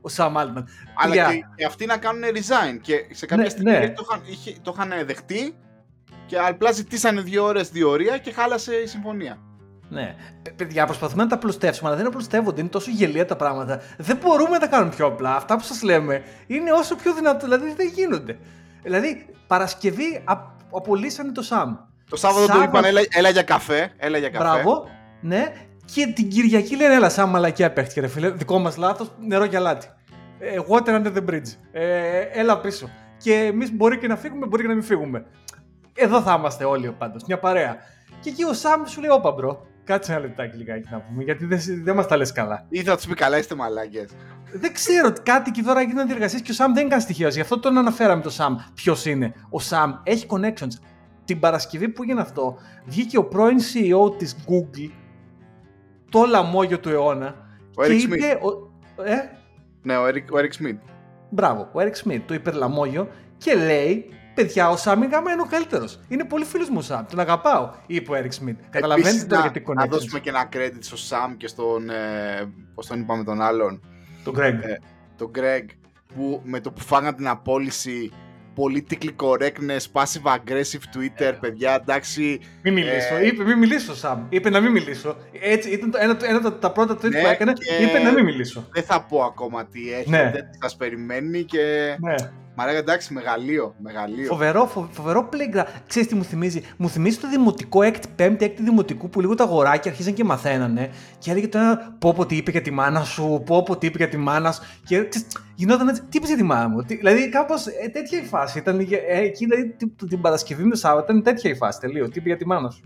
ο 0.00 0.08
Σαμ 0.08 0.34
Altman. 0.36 0.64
Αλλά 0.96 1.14
και, 1.14 1.44
και, 1.56 1.64
αυτοί 1.64 1.86
να 1.86 1.96
κάνουν 1.96 2.22
resign 2.22 2.78
και 2.80 2.94
σε 3.10 3.26
κάποια 3.26 3.44
ναι, 3.44 3.50
στιγμή 3.50 3.70
ναι. 3.70 3.90
το, 3.90 4.06
είχαν, 4.08 4.22
είχε, 4.26 4.56
το 4.62 4.74
είχαν 4.76 5.06
δεχτεί 5.06 5.54
και 6.26 6.38
απλά 6.38 6.72
ζητήσανε 6.72 7.20
δύο 7.20 7.44
ώρες 7.44 7.70
διορία 7.70 8.18
και 8.18 8.32
χάλασε 8.32 8.74
η 8.74 8.86
συμφωνία. 8.86 9.38
Ναι. 9.88 10.14
Παιδιά, 10.56 10.86
προσπαθούμε 10.86 11.22
να 11.22 11.28
τα 11.28 11.34
απλουστεύσουμε, 11.34 11.88
αλλά 11.88 11.98
δεν 11.98 12.06
απλουστεύονται. 12.06 12.60
Είναι 12.60 12.70
τόσο 12.70 12.90
γελία 12.90 13.26
τα 13.26 13.36
πράγματα. 13.36 13.80
Δεν 13.98 14.16
μπορούμε 14.16 14.50
να 14.50 14.58
τα 14.58 14.66
κάνουμε 14.66 14.94
πιο 14.94 15.06
απλά. 15.06 15.36
Αυτά 15.36 15.56
που 15.56 15.62
σας 15.62 15.82
λέμε 15.82 16.22
είναι 16.46 16.72
όσο 16.72 16.96
πιο 16.96 17.14
δυνατό. 17.14 17.44
Δηλαδή 17.44 17.74
δεν 17.74 17.88
γίνονται. 17.94 18.38
Δηλαδή, 18.82 19.26
Παρασκευή 19.46 20.24
απολύσανε 20.70 21.32
το 21.32 21.42
Σαμ. 21.42 21.76
Το 22.12 22.18
Σάββατο 22.18 22.52
του 22.52 22.62
είπαν 22.62 22.84
έλα, 22.84 23.00
έλα, 23.10 23.28
για 23.28 23.42
καφέ. 23.42 23.92
Έλα 23.96 24.18
για 24.18 24.28
καφέ. 24.28 24.44
Μπράβο. 24.44 24.88
Ναι. 25.20 25.52
Και 25.84 26.06
την 26.14 26.28
Κυριακή 26.28 26.76
λένε 26.76 26.94
έλα 26.94 27.08
σαν 27.08 27.28
μαλακιά 27.28 27.72
παίχτηκε 27.72 28.00
ρε 28.00 28.06
φίλε. 28.06 28.30
Δικό 28.30 28.58
μας 28.58 28.76
λάθος, 28.76 29.12
νερό 29.26 29.44
για 29.44 29.60
λάτι. 29.60 29.86
Ε, 30.38 30.56
water 30.68 30.88
under 30.88 31.12
the 31.16 31.30
bridge. 31.30 31.56
Ε, 31.72 32.20
έλα 32.20 32.58
πίσω. 32.60 32.90
Και 33.18 33.34
εμείς 33.34 33.72
μπορεί 33.72 33.98
και 33.98 34.06
να 34.06 34.16
φύγουμε, 34.16 34.46
μπορεί 34.46 34.62
και 34.62 34.68
να 34.68 34.74
μην 34.74 34.82
φύγουμε. 34.82 35.24
Εδώ 35.94 36.22
θα 36.22 36.34
είμαστε 36.38 36.64
όλοι 36.64 36.94
πάντως, 36.98 37.22
μια 37.26 37.38
παρέα. 37.38 37.76
Και 38.20 38.28
εκεί 38.28 38.44
ο 38.44 38.52
Σαμ 38.52 38.84
σου 38.84 39.00
λέει: 39.00 39.10
Όπα, 39.10 39.30
bro, 39.30 39.66
κάτσε 39.84 40.12
ένα 40.12 40.20
λεπτάκι 40.20 40.56
λιγάκι 40.56 40.88
να 40.90 41.00
πούμε, 41.00 41.22
γιατί 41.22 41.44
δεν, 41.46 41.60
δεν 41.84 41.94
μας 41.94 42.06
τα 42.06 42.16
λες 42.16 42.32
καλά. 42.32 42.66
Ή 42.68 42.82
θα 42.82 42.96
τους 42.96 43.06
πει 43.06 43.14
καλά, 43.14 43.38
είστε 43.38 43.54
μαλάκες. 43.54 44.10
Δεν 44.52 44.72
ξέρω, 44.72 45.12
κάτι 45.22 45.50
και 45.50 45.62
τώρα 45.62 45.82
γίνονται 45.82 46.06
διεργασίες 46.06 46.40
και 46.40 46.50
ο 46.50 46.54
Σαμ 46.54 46.72
δεν 46.72 46.82
είναι 46.82 46.90
καν 46.90 47.00
στοιχείο. 47.00 47.28
Γι' 47.28 47.40
αυτό 47.40 47.58
τον 47.58 47.78
αναφέραμε 47.78 48.22
το 48.22 48.30
Σαμ. 48.30 48.56
Ποιος 48.74 49.06
είναι. 49.06 49.32
Ο 49.50 49.60
Σαμ 49.60 49.92
έχει 50.02 50.26
connections. 50.28 50.91
Την 51.24 51.40
Παρασκευή 51.40 51.88
που 51.88 52.02
έγινε 52.02 52.20
αυτό, 52.20 52.58
βγήκε 52.84 53.18
ο 53.18 53.24
πρώην 53.24 53.58
CEO 53.58 54.18
της 54.18 54.36
Google, 54.48 54.90
το 56.10 56.24
λαμόγιο 56.24 56.78
του 56.78 56.88
αιώνα. 56.88 57.34
Ο 57.76 57.84
και 57.84 57.92
είπε. 57.92 58.16
Ο, 58.16 58.70
ε; 59.04 59.16
Ναι, 59.82 59.96
ο 59.96 60.06
Eric, 60.06 60.24
ο 60.32 60.36
Eric 60.36 60.62
Schmidt. 60.62 60.78
Μπράβο, 61.30 61.68
ο 61.72 61.80
Eric 61.80 62.08
Smith, 62.08 62.20
το 62.26 62.34
υπερλαμόγιο 62.34 63.08
και 63.38 63.54
λέει 63.54 64.06
Παιδιά, 64.34 64.70
ο 64.70 64.76
Σάμι 64.76 65.06
Γκάμα 65.06 65.32
είναι 65.32 65.42
ο 65.42 65.46
καλύτερος. 65.50 66.00
Είναι 66.08 66.24
πολύ 66.24 66.44
φίλος 66.44 66.68
μου 66.68 66.78
ο 66.78 66.82
Σάμ. 66.82 67.04
Τον 67.06 67.20
αγαπάω, 67.20 67.70
είπε 67.86 68.12
ο 68.12 68.14
Έρικ 68.14 68.32
Σμιτ. 68.32 68.60
Καταλαβαίνετε 68.70 69.24
τώρα 69.24 69.40
γιατί 69.42 69.60
κονέξει. 69.60 69.88
Να 69.88 69.96
δώσουμε 69.96 70.20
και 70.20 70.28
ένα 70.28 70.48
credit 70.52 70.78
στο 70.78 70.96
Σάμ 70.96 71.36
και 71.36 71.46
στον. 71.46 71.90
Ε, 71.90 72.52
Πώς 72.74 72.86
τον 72.86 73.00
είπαμε 73.00 73.24
τον 73.24 73.42
άλλον. 73.42 73.80
Τον 74.24 74.34
Greg. 74.36 74.58
Ε, 74.62 74.76
τον 75.16 75.30
Greg 75.34 75.64
που 76.14 76.40
με 76.44 76.60
το 76.60 76.72
που 76.72 76.80
φάγαν 76.80 77.14
την 77.14 77.28
απόλυση 77.28 78.12
political 78.54 79.10
correctness, 79.16 79.84
passive 79.92 80.34
aggressive 80.34 80.82
Twitter, 80.94 81.32
παιδιά, 81.40 81.74
εντάξει. 81.74 82.40
Μην 82.62 82.72
μιλήσω. 82.72 83.16
Ε... 83.16 83.26
Είπε, 83.26 83.44
μην 83.44 83.58
μιλήσω, 83.58 83.96
Σαμ. 83.96 84.26
Είπε 84.28 84.50
να 84.50 84.60
μην 84.60 84.70
μιλήσω. 84.70 85.16
Έτσι, 85.40 85.70
ήταν 85.70 85.90
το, 85.90 85.98
ένα, 86.00 86.16
ένα 86.22 86.38
από 86.38 86.52
τα 86.52 86.72
πρώτα 86.72 86.94
tweet 86.94 87.10
ναι, 87.10 87.20
που 87.20 87.26
έκανε. 87.26 87.52
Είπε 87.82 87.98
να 87.98 88.12
μην 88.12 88.24
μιλήσω. 88.24 88.68
Δεν 88.72 88.82
θα 88.82 89.02
πω 89.02 89.22
ακόμα 89.22 89.66
τι 89.66 89.92
έχει, 89.92 90.10
ναι. 90.10 90.30
δεν 90.34 90.44
σας 90.60 90.76
περιμένει 90.76 91.42
και. 91.42 91.96
Ναι. 92.00 92.14
Μα 92.54 92.66
λέγα 92.66 92.78
εντάξει, 92.78 93.12
μεγαλείο. 93.12 93.74
μεγαλείο. 93.78 94.26
Φοβερό, 94.26 94.66
φο, 94.66 94.88
φοβερό 94.92 95.28
playground. 95.32 95.66
Ξέρεις 95.86 96.08
τι 96.08 96.14
μου 96.14 96.24
θυμίζει; 96.24 96.62
Μου 96.76 96.88
θυμίζει 96.88 97.18
το 97.18 97.28
δημοτικό 97.28 97.80
6η, 97.82 98.22
5η, 98.22 98.42
6η 98.42 98.54
δημοτικού 98.58 99.08
που 99.10 99.20
λίγο 99.20 99.34
τα 99.34 99.44
αγοράκια 99.44 99.90
αρχίζαν 99.90 100.14
και 100.14 100.24
μαθαίνανε. 100.24 100.90
Και 101.18 101.30
έλεγε 101.30 101.48
το 101.48 101.58
ένα 101.58 101.96
πω 101.98 102.12
πω 102.12 102.26
τι 102.26 102.36
είπε 102.36 102.50
για 102.50 102.60
τη 102.60 102.70
μάνα 102.70 103.04
σου, 103.04 103.42
πω 103.46 103.62
πω 103.62 103.76
τι 103.76 103.86
είπε 103.86 103.98
για 103.98 104.08
τη 104.08 104.16
μάνα 104.16 104.52
σου. 104.52 104.62
Και 104.84 105.08
γινόταν 105.54 105.88
έτσι, 105.88 106.02
τι 106.02 106.16
είπε 106.16 106.26
για 106.26 106.36
τη 106.36 106.42
μάνα 106.42 106.68
μου; 106.68 106.82
Τι, 106.82 106.96
δηλαδή 106.96 107.28
κάπως 107.28 107.66
ε, 107.66 107.88
τέτοια 107.92 108.18
η 108.18 108.24
φάση. 108.24 108.58
Ήταν, 108.58 108.80
ε, 108.80 108.86
εκεί 109.08 109.44
δηλαδή 109.44 109.74
την, 109.76 109.92
την 110.08 110.20
Παρασκευή 110.20 110.62
με 110.62 110.70
το 110.70 110.76
Σάββατο 110.76 111.12
ήταν 111.12 111.22
τέτοια 111.22 111.50
η 111.50 111.54
φάση. 111.54 111.80
Τελείως. 111.80 112.08
Τι 112.08 112.18
είπε 112.18 112.28
για 112.28 112.38
τη 112.38 112.46
μάνα 112.46 112.70
σου; 112.70 112.82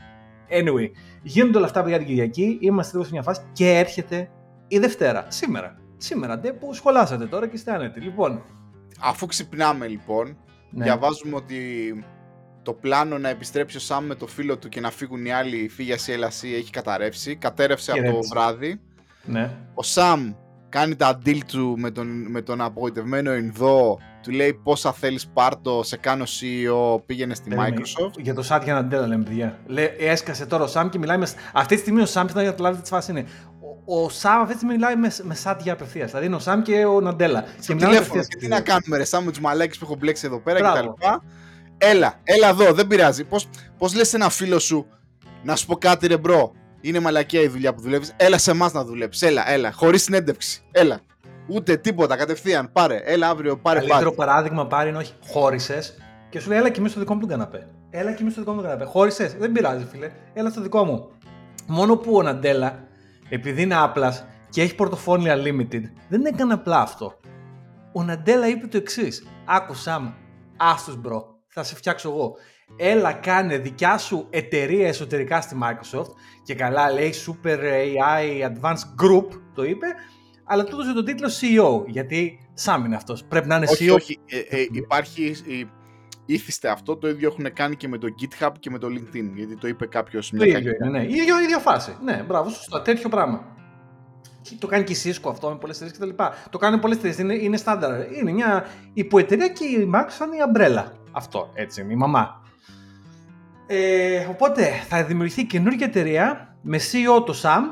Anyway, 0.51 0.91
γίνονται 1.23 1.57
όλα 1.57 1.67
αυτά 1.67 1.89
για 1.89 1.99
την 1.99 2.07
Κυριακή. 2.07 2.59
Είμαστε 2.61 2.93
λίγο 2.93 3.05
σε 3.05 3.13
μια 3.13 3.23
φάση 3.23 3.41
και 3.53 3.79
έρχεται 3.79 4.29
η 4.69 4.79
Δευτέρα. 4.79 5.25
Σήμερα. 5.29 5.77
Σήμερα, 5.99 6.39
ντε 6.39 6.53
που 6.53 6.75
σχολάσατε 6.75 7.27
τώρα 7.27 7.47
και 7.47 7.57
είστε 7.57 7.73
άνετοι. 7.73 8.01
Λοιπόν, 8.01 8.43
Αφού 9.01 9.27
ξυπνάμε 9.27 9.87
λοιπόν, 9.87 10.37
ναι. 10.71 10.85
διαβάζουμε 10.85 11.37
ότι 11.37 11.59
το 12.63 12.73
πλάνο 12.73 13.19
να 13.19 13.29
επιστρέψει 13.29 13.77
ο 13.77 13.81
Σαμ 13.81 14.07
με 14.07 14.15
το 14.15 14.27
φίλο 14.27 14.59
του 14.59 14.69
και 14.69 14.81
να 14.81 14.91
φύγουν 14.91 15.25
οι 15.25 15.33
άλλοι 15.33 15.69
φύγει 15.69 15.93
CLC 16.07 16.47
έχει 16.57 16.71
καταρρεύσει. 16.71 17.37
Κατέρευσε 17.37 17.93
από 17.93 18.13
το 18.13 18.19
βράδυ. 18.33 18.81
Ναι. 19.25 19.51
Ο 19.75 19.83
Σαμ 19.83 20.33
κάνει 20.69 20.97
τα 20.97 21.19
deal 21.27 21.39
του 21.47 21.75
με 21.79 21.91
τον, 21.91 22.31
με 22.31 22.43
τον 22.43 22.61
απογοητευμένο 22.61 23.35
Ινδό. 23.35 23.99
Του 24.23 24.31
λέει 24.31 24.55
πόσα 24.55 24.93
θέλεις 24.93 25.27
πάρτο, 25.27 25.83
σε 25.83 25.97
κάνω 25.97 26.25
CEO, 26.25 27.03
πήγαινε 27.07 27.35
στη 27.35 27.51
Microsoft. 27.55 28.19
Για 28.19 28.35
το 28.35 28.43
Σάτια 28.43 28.75
Ναντέλα 28.75 29.07
λέμε 29.07 29.25
παιδιά. 29.25 29.59
Λέει, 29.67 29.91
έσκασε 29.99 30.47
τώρα 30.47 30.65
ο 30.65 30.67
Σαμ 30.67 30.89
και 30.89 30.99
μιλάει 30.99 31.19
με... 31.19 31.27
Αυτή 31.53 31.75
τη 31.75 31.81
στιγμή 31.81 32.01
ο 32.01 32.07
Σαμ, 32.07 32.27
για 32.27 32.43
να 32.43 32.51
καταλάβετε 32.51 32.83
τι 32.83 32.89
φάση 32.89 33.11
είναι 33.11 33.27
ο 33.87 34.09
Σάμ 34.09 34.41
αυτή 34.41 34.53
τη 34.53 34.57
στιγμή 34.59 34.75
μιλάει 34.75 34.97
με, 34.97 35.11
με 35.23 35.35
Σάτια 35.35 35.73
απευθείας. 35.73 36.09
Δηλαδή 36.09 36.27
είναι 36.27 36.37
ο 36.37 36.39
Σάμ 36.39 36.63
και 36.63 36.85
ο 36.85 37.01
Ναντέλα. 37.01 37.45
και 37.67 37.75
τηλέφωνο. 37.75 38.23
Και 38.23 38.37
τι 38.37 38.49
να 38.49 38.61
κάνουμε, 38.61 38.97
ρε 38.97 39.05
Σάμ 39.05 39.25
με 39.25 39.31
τους 39.31 39.41
μαλάκες 39.41 39.79
που 39.79 39.85
έχω 39.85 39.97
μπλέξει 39.97 40.27
εδώ 40.27 40.41
πέρα 40.41 40.61
κτλ. 40.61 40.89
Έλα, 41.79 42.21
έλα 42.23 42.49
εδώ, 42.49 42.73
δεν 42.73 42.87
πειράζει. 42.87 43.25
Πώς 43.25 43.49
πώς 43.79 43.95
λες 43.95 44.15
ένα 44.15 44.29
φίλο 44.29 44.59
σου 44.59 44.87
να 45.43 45.57
σου 45.57 45.67
πω 45.67 45.77
κάτι, 45.77 46.07
ρε 46.07 46.17
bro; 46.17 46.53
Είναι 46.81 47.01
μαλακία 47.01 47.41
η 47.41 47.49
δουλειά 47.49 47.75
που 47.75 47.81
δουλεύεις. 47.81 48.13
Έλα 48.17 48.39
σε 48.39 48.51
εμάς 48.51 48.73
να 48.73 48.85
δουλέψεις. 48.85 49.29
Έλα, 49.29 49.51
έλα. 49.51 49.73
Χωρίς 49.73 50.03
συνέντευξη. 50.03 50.63
Έλα. 50.71 51.01
Ούτε 51.49 51.77
τίποτα, 51.77 52.17
κατευθείαν. 52.17 52.73
Πάρε. 52.73 53.01
Έλα 53.05 53.29
αύριο, 53.29 53.57
πάρε 53.57 53.79
πάλι. 53.79 53.91
Καλύτερο 53.91 54.15
παράδειγμα 54.15 54.67
πάρει 54.67 54.89
είναι 54.89 54.99
όχι 54.99 55.13
χώρισες 55.27 55.97
και 56.31 56.41
σου 56.41 56.49
λέει 56.49 56.59
Έλα 56.59 56.69
κοιμήσου 56.69 56.89
στο 56.89 57.01
δικό 57.01 57.15
μου 57.15 57.21
τον 57.21 57.29
καναπέ. 57.29 57.69
Έλα 57.91 58.13
κοιμήσου 58.13 58.31
στο 58.31 58.41
δικό 58.41 58.53
μου 58.53 58.61
τον 58.61 58.69
καναπέ. 58.69 58.85
Χώρισες. 58.91 59.35
Δεν 59.35 59.53
πειράζει, 59.53 59.87
φίλε. 59.91 60.11
Έλα 60.35 60.51
στο 60.51 60.61
δικό 60.61 60.85
μου. 60.85 61.09
Μόνο 61.67 61.97
που 61.97 62.17
ο 62.17 62.23
Ναντέλα 62.23 62.85
επειδή 63.29 63.63
είναι 63.63 63.77
άπλα 63.77 64.29
και 64.51 64.63
έχει 64.63 64.75
πορτοφόλια 64.75 65.37
unlimited, 65.37 65.83
δεν 66.09 66.25
έκανε 66.25 66.53
απλά 66.53 66.81
αυτό. 66.81 67.15
Ο 67.93 68.03
Ναντέλα 68.03 68.49
είπε 68.49 68.67
το 68.67 68.77
εξής. 68.77 69.27
Άκουσέ 69.45 70.01
με. 70.01 70.15
Άστος 70.57 70.97
bro. 70.97 71.35
Θα 71.49 71.63
σε 71.63 71.75
φτιάξω 71.75 72.09
εγώ. 72.09 72.35
Έλα 72.77 73.13
κάνε 73.13 73.59
δικιά 73.59 73.99
σου 73.99 74.27
εταιρεία 74.31 74.89
εσωτερικά 74.89 75.41
στη 75.41 75.57
Microsoft 75.63 76.11
και 76.43 76.55
καλά 76.55 76.93
λέει 76.93 77.13
Super 77.27 77.59
AI 77.59 78.51
Advanced 78.51 79.05
Group 79.05 79.27
το 79.55 79.65
είπε 79.65 79.87
αλλά 80.45 80.65
του 80.65 80.75
έδωσε 80.75 80.93
τον 80.93 81.05
τίτλο 81.05 81.29
CEO 81.41 81.87
γιατί 81.87 82.39
Σάμ 82.55 82.85
είναι 82.85 82.97
αυτός. 82.97 83.25
Πρέπει 83.25 83.49
να 83.49 83.57
είναι 83.57 83.67
όχι, 83.69 83.89
CEO. 83.91 83.95
Όχι, 83.95 84.19
ε, 84.27 84.39
ε, 84.39 84.67
υπάρχει 84.73 85.37
ήθιστε 86.27 86.69
αυτό, 86.69 86.97
το 86.97 87.09
ίδιο 87.09 87.29
έχουν 87.29 87.53
κάνει 87.53 87.77
και 87.77 87.89
με 87.89 87.99
το 87.99 88.09
GitHub 88.21 88.51
και 88.61 88.71
με 88.71 88.79
το 88.79 88.87
LinkedIn, 88.87 89.31
γιατί 89.35 89.57
το 89.57 89.69
είπε 89.69 89.87
κάποιος 89.87 90.31
Το 90.31 90.45
ίδιο 90.45 90.59
είναι, 90.59 90.91
ναι. 90.91 91.03
Η 91.03 91.15
ίδια, 91.15 91.43
ίδια 91.43 91.59
φάση. 91.59 91.97
Ναι, 92.03 92.25
μπράβο, 92.27 92.51
σωστά. 92.51 92.83
Τέτοιο 92.83 93.09
πράγμα. 93.09 93.55
Το 94.59 94.67
κάνει 94.67 94.85
και 94.85 94.93
η 94.93 94.97
Cisco 95.05 95.31
αυτό 95.31 95.49
με 95.49 95.57
πολλές 95.57 95.81
εταιρείες 95.81 96.15
κτλ. 96.15 96.23
Το 96.51 96.59
κάνουν 96.59 96.81
πολλές 96.81 96.97
εταιρείες. 96.97 97.19
Είναι, 97.19 97.35
είναι 97.35 97.57
στάνταρ. 97.57 98.13
Είναι 98.13 98.33
μια 98.33 98.65
υποεταιρεία 98.93 99.49
και 99.49 99.65
η 99.65 99.91
Microsoft 99.95 100.07
σαν 100.09 100.33
η 100.33 100.43
αμπρέλα. 100.43 100.93
Αυτό 101.13 101.51
έτσι, 101.55 101.87
η 101.91 101.97
μαμά. 101.97 102.43
Ε, 103.67 104.27
οπότε 104.31 104.71
θα 104.89 105.05
δημιουργηθεί 105.05 105.45
καινούργια 105.45 105.87
εταιρεία 105.87 106.57
με 106.63 106.79
CEO 106.79 107.25
το 107.27 107.35
Sam, 107.43 107.63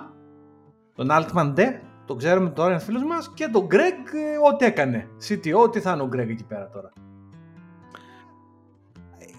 τον 0.95 1.09
Altman 1.11 1.55
D, 1.55 1.61
τον 2.05 2.19
ξέρουμε 2.19 2.51
τώρα, 2.51 2.71
είναι 2.71 2.81
φίλος 2.81 3.05
μας, 3.05 3.31
και 3.35 3.49
τον 3.53 3.67
Greg, 3.71 4.15
ε, 4.15 4.53
ό,τι 4.53 4.65
έκανε. 4.65 5.09
CTO, 5.29 5.73
τι 5.73 5.81
θα 5.81 5.93
είναι 5.93 6.03
ο 6.03 6.09
Greg 6.13 6.29
εκεί 6.29 6.45
πέρα 6.45 6.69
τώρα 6.69 6.93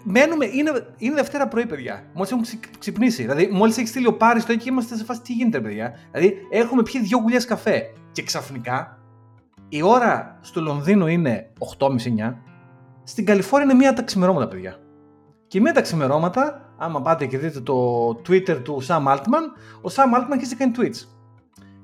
μένουμε, 0.06 0.46
είναι, 0.46 0.72
είναι 0.98 1.16
Δευτέρα 1.16 1.48
πρωί, 1.48 1.66
παιδιά. 1.66 2.04
Μόλις 2.14 2.32
έχουμε 2.32 2.48
ξυπνήσει. 2.80 3.22
Δηλαδή, 3.22 3.50
μόλις 3.52 3.78
έχεις 3.78 3.90
στείλει 3.90 4.08
ο 4.08 4.14
Πάρης 4.14 4.46
το 4.46 4.56
και 4.56 4.70
είμαστε 4.70 4.96
σε 4.96 5.04
φάση 5.04 5.22
τι 5.22 5.34
γίνεται, 5.34 5.60
παιδιά. 5.62 5.94
Δηλαδή, 6.12 6.38
έχουμε 6.50 6.82
πιει 6.82 7.02
δύο 7.02 7.18
γουλιές 7.18 7.46
καφέ. 7.46 7.84
Και 8.12 8.24
ξαφνικά 8.24 9.00
η 9.70 9.82
ώρα 9.82 10.38
στο 10.42 10.62
Λονδίνο 10.62 11.08
είναι 11.08 11.52
8.30-9. 11.80 12.34
Στην 13.04 13.26
Καλιφόρνια 13.26 13.72
είναι 13.72 13.84
μία 13.84 13.94
τα 13.94 14.02
ξημερώματα, 14.02 14.48
παιδιά. 14.48 14.78
Και 15.48 15.62
μία 15.62 15.74
τα 15.74 15.82
ξημερώματα, 15.82 16.70
άμα 16.78 17.02
πάτε 17.02 17.26
και 17.26 17.38
δείτε 17.38 17.60
το 17.60 18.08
Twitter 18.10 18.62
του 18.64 18.84
Sam 18.88 19.04
Altman, 19.08 19.44
ο 19.82 19.90
Sam 19.96 20.18
Altman 20.18 20.42
έχει 20.42 20.56
κάνει 20.56 20.72
tweets. 20.78 21.08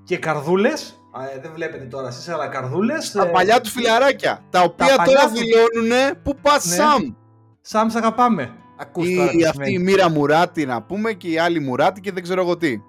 Και 0.03 0.17
καρδούλες, 0.17 1.01
ε, 1.35 1.39
δεν 1.39 1.51
βλέπετε 1.53 1.83
τώρα 1.83 2.07
εσείς, 2.07 2.29
αλλά 2.29 2.47
καρδούλες. 2.47 3.11
Τα 3.11 3.23
ε, 3.23 3.29
παλιά 3.29 3.61
του 3.61 3.69
φιλαράκια. 3.69 4.43
Τα 4.49 4.61
οποία 4.61 4.95
τα 4.95 5.03
τώρα 5.03 5.27
δηλώνουν 5.27 6.21
πού 6.23 6.35
πας, 6.41 6.65
ναι. 6.65 6.77
Sam. 6.77 7.13
Σάμ, 7.61 7.89
σ' 7.89 7.95
αγαπάμε. 7.95 8.53
Ακούς 8.77 9.07
η, 9.07 9.15
τώρα, 9.15 9.31
αυτή 9.49 9.73
η 9.73 9.79
μοίρα 9.79 10.09
Μουράτη 10.09 10.65
να 10.65 10.81
πούμε 10.81 11.13
και 11.13 11.27
η 11.27 11.37
άλλη 11.37 11.59
Μουράτη 11.59 12.01
και 12.01 12.11
δεν 12.11 12.23
ξέρω 12.23 12.41
εγώ 12.41 12.57
τι. 12.57 12.81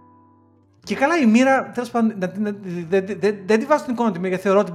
Και 0.84 0.94
καλά 0.94 1.16
η 1.16 1.26
μοίρα, 1.26 1.70
τέλος 1.70 1.90
πάντων, 1.90 2.14
δεν 3.46 3.58
τη 3.58 3.64
βάζω 3.64 3.84
την 3.84 3.92
εικόνα 3.92 4.12
τη 4.12 4.18
μοίρα, 4.18 4.38
θεωρώ 4.38 4.58
ότι 4.58 4.72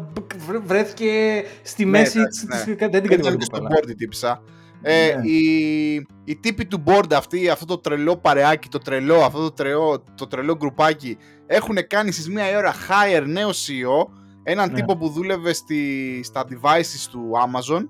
βρέθηκε 0.66 1.44
στη 1.64 1.86
ναι, 1.86 1.90
μέση 1.90 2.18
ναι, 2.18 2.26
ναι. 2.26 2.88
Δεν 2.88 3.02
την 3.02 3.10
κατηγορώ. 3.10 3.38
στον 3.42 3.68
board 3.68 3.94
τύπησα. 3.98 4.42
Ε, 4.82 5.16
ναι. 5.16 5.28
η, 5.30 6.08
η 6.24 6.36
τύπη 6.36 6.66
του 6.66 6.84
board 6.86 7.14
αυτή, 7.14 7.50
αυτό 7.50 7.66
το 7.66 7.78
τρελό 7.78 8.18
παρεάκι, 8.18 8.70
το 8.70 8.78
τρελό, 8.78 9.24
αυτό 9.24 9.40
το 9.40 9.52
τρελό, 9.52 10.04
το 10.16 10.28
τρελό 10.28 10.56
γκρουπάκι, 10.56 11.18
έχουν 11.46 11.78
κάνει 11.88 12.12
στις 12.12 12.30
μία 12.30 12.58
ώρα 12.58 12.74
hire 12.74 13.24
νέο 13.26 13.50
CEO, 13.50 14.14
έναν 14.44 14.70
ναι. 14.70 14.76
τύπο 14.76 14.98
που 14.98 15.10
δούλευε 15.10 15.54
στη, 15.54 16.22
στα 16.24 16.46
devices 16.50 17.08
του 17.12 17.32
Amazon 17.46 17.86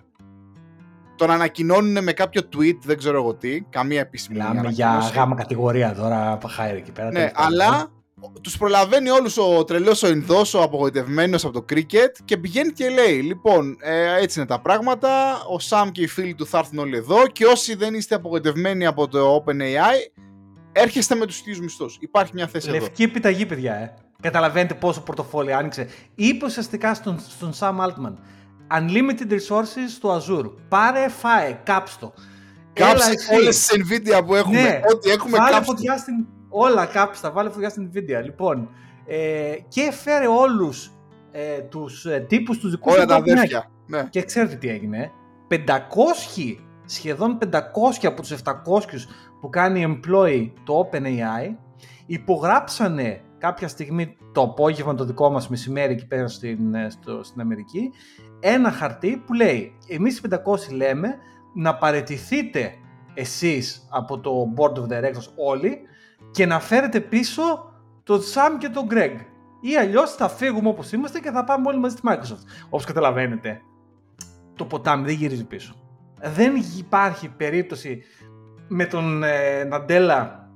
τον 1.17 1.31
ανακοινώνουν 1.31 2.03
με 2.03 2.11
κάποιο 2.11 2.41
tweet, 2.55 2.77
δεν 2.83 2.97
ξέρω 2.97 3.17
εγώ 3.17 3.33
τι, 3.33 3.61
καμία 3.61 3.99
επίσημη 3.99 4.37
Μιλάμε 4.37 4.69
για 4.69 5.11
γάμα 5.13 5.35
κατηγορία 5.35 5.93
τώρα, 5.93 6.37
παχάει 6.37 6.75
εκεί 6.75 6.91
πέρα. 6.91 7.11
Ναι, 7.11 7.31
αλλά 7.33 7.89
τους 8.41 8.57
προλαβαίνει 8.57 9.09
όλους 9.09 9.37
ο 9.37 9.63
τρελός 9.63 10.03
ο 10.03 10.07
Ινδός, 10.07 10.53
ο 10.53 10.61
απογοητευμένος 10.61 11.43
από 11.43 11.53
το 11.53 11.61
κρίκετ 11.61 12.17
και 12.25 12.37
πηγαίνει 12.37 12.71
και 12.71 12.89
λέει 12.89 13.21
λοιπόν 13.21 13.77
ε, 13.79 14.21
έτσι 14.21 14.39
είναι 14.39 14.47
τα 14.47 14.59
πράγματα, 14.59 15.09
ο 15.49 15.59
Σαμ 15.59 15.89
και 15.89 16.01
οι 16.01 16.07
φίλοι 16.07 16.33
του 16.33 16.45
θα 16.45 16.57
έρθουν 16.57 16.79
όλοι 16.79 16.97
εδώ 16.97 17.27
και 17.27 17.45
όσοι 17.45 17.75
δεν 17.75 17.93
είστε 17.93 18.15
απογοητευμένοι 18.15 18.85
από 18.85 19.07
το 19.07 19.43
OpenAI 19.45 20.17
έρχεστε 20.71 21.15
με 21.15 21.25
τους 21.25 21.39
ίδιους 21.39 21.59
μισθούς. 21.59 21.97
Υπάρχει 21.99 22.31
μια 22.33 22.47
θέση 22.47 22.65
Λευκή 22.65 22.77
εδώ. 22.77 22.85
Λευκή 22.85 23.03
επιταγή 23.03 23.45
παιδιά, 23.45 23.73
ε. 23.73 23.93
Καταλαβαίνετε 24.21 24.73
πόσο 24.73 25.01
πορτοφόλι 25.01 25.53
άνοιξε. 25.53 25.87
Είπε 26.15 26.45
ουσιαστικά 26.45 26.93
στον, 26.93 27.19
στον 27.19 27.53
Sam 27.59 27.75
Altman 27.75 28.13
Unlimited 28.71 29.31
resources 29.31 29.89
στο 29.95 30.17
Azure. 30.17 30.51
Πάρε, 30.69 31.07
φάε, 31.09 31.59
κάψτο. 31.63 32.13
Κάψε 32.73 33.13
όλες 33.33 33.65
τις 33.65 33.81
Nvidia 33.83 34.25
που 34.25 34.35
έχουμε. 34.35 34.61
Ναι, 34.61 34.79
ό,τι 34.93 35.09
έχουμε 35.09 35.37
βάλε 35.37 35.51
κάψτε. 35.51 35.73
φωτιά 35.73 35.97
στην... 35.97 36.25
Όλα 36.49 36.85
κάψτα, 36.85 37.31
βάλε 37.31 37.49
φωτιά 37.49 37.69
στην 37.69 37.89
Nvidia. 37.91 38.23
Λοιπόν, 38.23 38.69
ε, 39.05 39.53
και 39.67 39.91
φέρε 39.91 40.27
όλους 40.27 40.91
ε, 41.31 41.61
τους 41.61 42.05
ε, 42.05 42.25
τύπους 42.27 42.57
τους 42.57 42.71
δικούς 42.71 42.93
Όλα 42.93 43.01
του 43.01 43.07
τα 43.07 43.17
OpenAI. 43.17 43.21
αδέρφια. 43.21 43.71
Ναι. 43.87 44.07
Και 44.09 44.23
ξέρετε 44.23 44.55
τι 44.55 44.69
έγινε. 44.69 45.11
500, 45.49 45.55
σχεδόν 46.85 47.37
500 47.51 47.57
από 48.03 48.21
τους 48.21 48.35
700 48.43 48.53
που 49.41 49.49
κάνει 49.49 49.99
employee 50.01 50.51
το 50.63 50.89
OpenAI 50.91 51.55
υπογράψανε 52.05 53.21
κάποια 53.37 53.67
στιγμή 53.67 54.17
το 54.31 54.41
απόγευμα 54.41 54.95
το 54.95 55.05
δικό 55.05 55.29
μας 55.29 55.49
μεσημέρι 55.49 55.93
εκεί 55.93 56.07
πέρα 56.07 56.27
στην, 56.27 56.73
ε, 56.73 56.89
στο, 56.89 57.23
στην 57.23 57.41
Αμερική 57.41 57.91
ένα 58.39 58.71
χαρτί 58.71 59.23
που 59.25 59.33
λέει 59.33 59.77
εμείς 59.87 60.17
οι 60.17 60.21
500 60.29 60.75
λέμε 60.75 61.15
να 61.53 61.75
παρετηθείτε 61.75 62.73
εσείς 63.13 63.87
από 63.89 64.19
το 64.19 64.53
Board 64.57 64.73
of 64.73 64.83
Directors 64.83 65.27
όλοι 65.35 65.81
και 66.31 66.45
να 66.45 66.59
φέρετε 66.59 66.99
πίσω 66.99 67.71
τον 68.03 68.19
Sam 68.19 68.57
και 68.59 68.69
τον 68.69 68.87
Greg 68.89 69.15
ή 69.61 69.75
αλλιώς 69.75 70.11
θα 70.11 70.29
φύγουμε 70.29 70.69
όπως 70.69 70.91
είμαστε 70.91 71.19
και 71.19 71.31
θα 71.31 71.43
πάμε 71.43 71.67
όλοι 71.67 71.79
μαζί 71.79 71.95
στη 71.95 72.07
Microsoft. 72.09 72.65
Όπως 72.65 72.85
καταλαβαίνετε, 72.85 73.61
το 74.55 74.65
ποτάμι 74.65 75.05
δεν 75.05 75.15
γυρίζει 75.15 75.45
πίσω. 75.45 75.75
Δεν 76.21 76.53
υπάρχει 76.77 77.29
περίπτωση 77.29 78.03
με 78.67 78.85
τον 78.85 79.23
ε, 79.23 79.63
Ναντέλα 79.63 80.49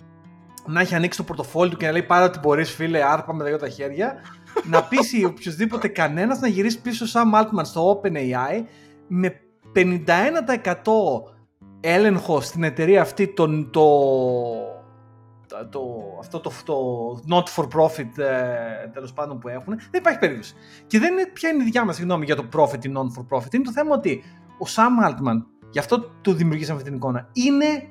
να 0.65 0.81
έχει 0.81 0.95
ανοίξει 0.95 1.17
το 1.17 1.23
πορτοφόλι 1.23 1.69
του 1.69 1.77
και 1.77 1.85
να 1.85 1.91
λέει 1.91 2.03
πάρα 2.03 2.25
ότι 2.25 2.39
μπορείς, 2.39 2.71
φίλε, 2.71 3.03
άρπα 3.03 3.33
με 3.33 3.43
τα 3.43 3.49
δυο 3.49 3.57
τα 3.57 3.69
χέρια, 3.69 4.15
να 4.63 4.83
πείσει 4.83 5.25
οποιοδήποτε 5.25 5.87
κανένας 5.87 6.39
να 6.39 6.47
γυρίσει 6.47 6.81
πίσω 6.81 7.05
σαν 7.05 7.31
Altman 7.35 7.61
στο 7.63 8.01
OpenAI 8.03 8.63
με 9.07 9.39
51% 9.75 9.81
έλεγχο 11.79 12.41
στην 12.41 12.63
εταιρεία 12.63 13.01
αυτή 13.01 13.27
τον, 13.27 13.69
το, 13.71 13.83
το, 15.69 15.81
αυτό 16.19 16.39
το, 16.39 16.51
το 16.65 16.75
not 17.29 17.43
for 17.55 17.67
profit 17.79 18.17
ε, 18.17 18.87
τέλος 18.93 19.13
πάντων 19.13 19.39
που 19.39 19.47
έχουν, 19.47 19.75
δεν 19.75 19.99
υπάρχει 19.99 20.19
περίπτωση. 20.19 20.53
Και 20.87 20.99
δεν 20.99 21.11
είναι 21.11 21.25
ποια 21.25 21.49
είναι 21.49 21.61
η 21.61 21.65
δικιά 21.65 21.85
μας 21.85 21.99
γνώμη 21.99 22.25
για 22.25 22.35
το 22.35 22.45
profit 22.55 22.85
ή 22.85 22.91
non 22.95 23.19
for 23.19 23.37
profit. 23.37 23.53
Είναι 23.53 23.63
το 23.63 23.71
θέμα 23.71 23.95
ότι 23.95 24.23
ο 24.59 24.65
Sam 24.75 25.09
Altman, 25.09 25.43
γι' 25.69 25.79
αυτό 25.79 25.99
του 25.99 26.33
δημιουργήσαμε 26.33 26.77
αυτή 26.77 26.89
την 26.89 26.97
εικόνα, 26.97 27.29
είναι 27.33 27.87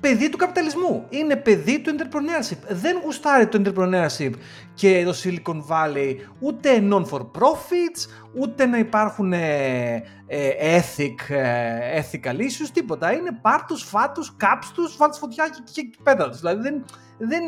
παιδί 0.00 0.28
του 0.28 0.36
καπιταλισμού. 0.36 1.06
Είναι 1.08 1.36
παιδί 1.36 1.80
του 1.80 1.96
entrepreneurship. 1.96 2.58
Δεν 2.68 3.00
γουστάρει 3.04 3.46
το 3.46 3.62
entrepreneurship 3.64 4.32
και 4.74 5.04
το 5.04 5.14
Silicon 5.22 5.62
Valley 5.68 6.16
ούτε 6.38 6.88
non 6.90 7.04
for 7.04 7.20
profits, 7.20 8.08
ούτε 8.38 8.66
να 8.66 8.78
υπάρχουν 8.78 9.32
ε, 9.32 10.02
ε, 10.26 10.80
ethic, 10.80 11.34
ε, 11.34 12.00
ethical 12.00 12.36
issues, 12.36 12.68
τίποτα. 12.72 13.12
Είναι 13.12 13.38
πάρτους, 13.42 13.82
φάτους, 13.82 14.36
κάψτους, 14.36 14.96
βάλτους 14.96 15.18
φωτιά 15.18 15.48
και, 15.48 15.62
και, 15.72 15.82
και 15.82 15.98
πέτρα 16.02 16.28
τους. 16.28 16.40
Δηλαδή 16.40 16.62
δεν, 16.62 16.84
δεν, 17.18 17.42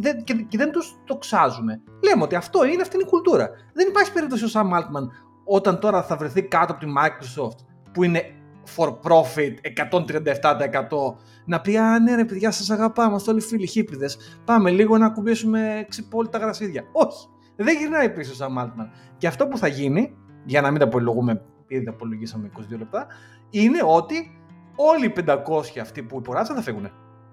δεν, 0.00 0.24
και, 0.24 0.34
και 0.34 0.58
δεν 0.58 0.70
τους 0.72 0.96
το 1.04 1.16
ξάζουμε. 1.16 1.80
Λέμε 2.04 2.22
ότι 2.22 2.34
αυτό 2.34 2.64
είναι, 2.64 2.82
αυτή 2.82 2.96
είναι 2.96 3.04
η 3.06 3.10
κουλτούρα. 3.10 3.50
Δεν 3.72 3.88
υπάρχει 3.88 4.12
περίπτωση 4.12 4.44
ο 4.44 4.48
Sam 4.52 4.78
Altman 4.78 5.06
όταν 5.44 5.78
τώρα 5.78 6.02
θα 6.02 6.16
βρεθεί 6.16 6.42
κάτω 6.42 6.72
από 6.72 6.80
τη 6.84 6.92
Microsoft 6.98 7.64
που 7.92 8.02
είναι 8.02 8.35
for 8.76 8.88
profit 8.88 9.54
137% 9.90 11.14
να 11.44 11.60
πει 11.60 11.76
«Α, 11.76 11.98
ναι 11.98 12.14
ρε 12.14 12.24
παιδιά 12.24 12.50
σας 12.50 12.70
αγαπάμε, 12.70 13.08
είμαστε 13.08 13.30
όλοι 13.30 13.40
φίλοι 13.40 13.66
χίπηδες, 13.66 14.40
πάμε 14.44 14.70
λίγο 14.70 14.98
να 14.98 15.10
κουμπίσουμε 15.10 15.86
ξυπόλυτα 15.88 16.38
γρασίδια». 16.38 16.84
Όχι, 16.92 17.28
δεν 17.56 17.76
γυρνάει 17.78 18.10
πίσω 18.10 18.34
σαν 18.34 18.58
Altman. 18.58 18.88
Και 19.16 19.26
αυτό 19.26 19.46
που 19.46 19.58
θα 19.58 19.66
γίνει, 19.66 20.16
για 20.44 20.60
να 20.60 20.70
μην 20.70 20.78
τα 20.78 20.84
απολογούμε, 20.84 21.42
ήδη 21.66 21.84
τα 21.84 21.90
απολογήσαμε 21.90 22.50
22 22.58 22.78
λεπτά, 22.78 23.06
είναι 23.50 23.78
ότι 23.84 24.40
όλοι 24.76 25.06
οι 25.06 25.12
500 25.26 25.36
αυτοί 25.80 26.02
που 26.02 26.18
υπογράψαν 26.18 26.56
θα 26.56 26.62
φύγουν. 26.62 26.90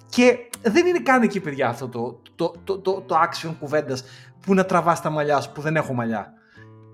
Και 0.09 0.49
δεν 0.61 0.85
είναι 0.85 0.99
καν 0.99 1.21
εκεί, 1.21 1.39
παιδιά, 1.39 1.69
αυτό 1.69 1.89
το, 1.89 2.21
το, 2.35 2.53
το, 2.63 2.79
το, 2.79 3.01
το 3.01 3.15
action 3.15 3.53
κουβέντας 3.59 4.03
που 4.45 4.53
να 4.53 4.65
τραβάς 4.65 5.01
τα 5.01 5.09
μαλλιά 5.09 5.41
σου, 5.41 5.51
που 5.51 5.61
δεν 5.61 5.75
έχω 5.75 5.93
μαλλιά. 5.93 6.33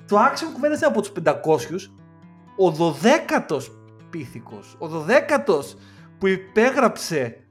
Το 0.08 0.18
action 0.18 0.54
κουβέντας 0.54 0.78
είναι 0.78 0.88
από 0.88 1.02
τους 1.02 1.12
500, 1.24 1.34
ο 2.58 2.76
12ο 2.78 3.60
πίθηκος, 4.10 4.76
ο 4.80 4.88
12ο 4.88 5.62
που 6.18 6.28
υπέγραψε 6.28 7.44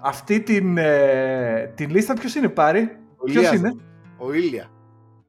αυτή 0.00 0.40
την, 0.40 0.78
ε, 0.78 1.72
την 1.74 1.90
λίστα, 1.90 2.14
ποιος 2.14 2.34
είναι 2.34 2.48
πάρει, 2.48 2.98
ποιος 3.24 3.52
είναι; 3.52 3.74
Ο 4.18 4.32
Ήλια. 4.32 4.70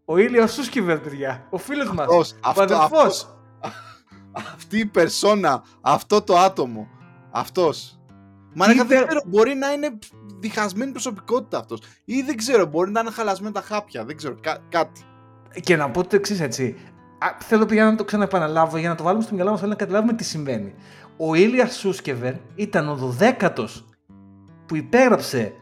Ο 0.05 0.17
Ήλια 0.17 0.47
Σούσκιβερ, 0.47 0.99
παιδιά. 0.99 1.47
Ο 1.49 1.57
φίλος 1.57 1.91
μας. 1.91 2.05
Αυτός, 2.07 2.31
ο 2.31 2.37
αυτό, 2.41 2.61
αδερφός. 2.61 2.89
αυτός. 2.89 3.27
Αυτή 4.55 4.77
η 4.79 4.85
περσόνα, 4.85 5.63
αυτό 5.81 6.21
το 6.21 6.37
άτομο, 6.37 6.87
αυτός. 7.31 7.99
Μα 8.53 8.65
Τι 8.65 8.71
ρε, 8.71 8.83
δεν 8.83 8.85
υπε- 8.97 9.07
ξέρω, 9.07 9.21
μπορεί 9.25 9.53
να 9.55 9.71
είναι 9.71 9.97
διχασμένη 10.39 10.91
προσωπικότητα 10.91 11.57
αυτός. 11.59 11.79
Ή 12.05 12.21
δεν 12.21 12.37
ξέρω, 12.37 12.65
μπορεί 12.65 12.91
να 12.91 12.99
είναι 12.99 13.11
χαλασμένα 13.11 13.53
τα 13.53 13.61
χάπια, 13.61 14.05
δεν 14.05 14.17
ξέρω, 14.17 14.35
κά- 14.41 14.61
κάτι. 14.69 15.01
Και 15.61 15.75
να 15.75 15.89
πω 15.91 16.07
το 16.07 16.15
εξής 16.15 16.39
έτσι. 16.39 16.75
Α, 17.21 17.27
θέλω 17.39 17.65
πια 17.65 17.85
να 17.85 17.95
το 17.95 18.03
ξαναεπαναλάβω 18.03 18.77
για 18.77 18.89
να 18.89 18.95
το 18.95 19.03
βάλουμε 19.03 19.23
στο 19.23 19.35
μυαλό 19.35 19.51
μας 19.51 19.59
όλοι 19.61 19.69
να 19.69 19.75
καταλάβουμε 19.75 20.13
τι 20.13 20.23
συμβαίνει. 20.23 20.73
Ο 21.17 21.35
Ήλιας 21.35 21.75
Σούσκεβερ 21.77 22.33
ήταν 22.55 22.89
ο 22.89 23.15
12ο 23.19 23.65
που 24.65 24.75
υπέγραψε 24.75 25.53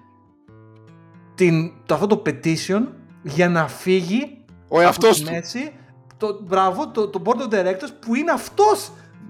την, 1.35 1.71
το, 1.85 1.93
αυτό 1.93 2.07
το 2.07 2.21
petition 2.25 2.83
για 3.23 3.49
να 3.49 3.67
φύγει 3.67 4.45
Ο 4.67 4.81
εαυτός 4.81 5.09
από 5.09 5.19
του, 5.19 5.25
τη 5.25 5.31
μέση 5.31 5.73
το, 6.17 6.39
μπράβο, 6.43 6.87
το, 6.89 7.07
το 7.07 7.21
board 7.25 7.41
of 7.41 7.53
directors 7.53 7.89
που 8.01 8.15
είναι 8.15 8.31
αυτός 8.31 8.79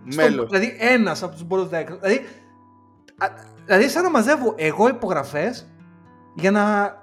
στο- 0.10 0.22
μέλος. 0.22 0.50
δηλαδή 0.50 0.76
ένας 0.80 1.24
από 1.24 1.34
τους 1.36 1.44
board 1.50 1.60
of 1.60 1.70
directors 1.80 2.00
δηλαδή, 2.02 2.26
α, 3.18 3.28
δηλαδή 3.66 3.90
σαν 3.90 4.04
να 4.04 4.10
μαζεύω 4.10 4.54
εγώ 4.58 4.88
υπογραφές 4.88 5.68
για 6.36 6.52
να, 6.52 6.96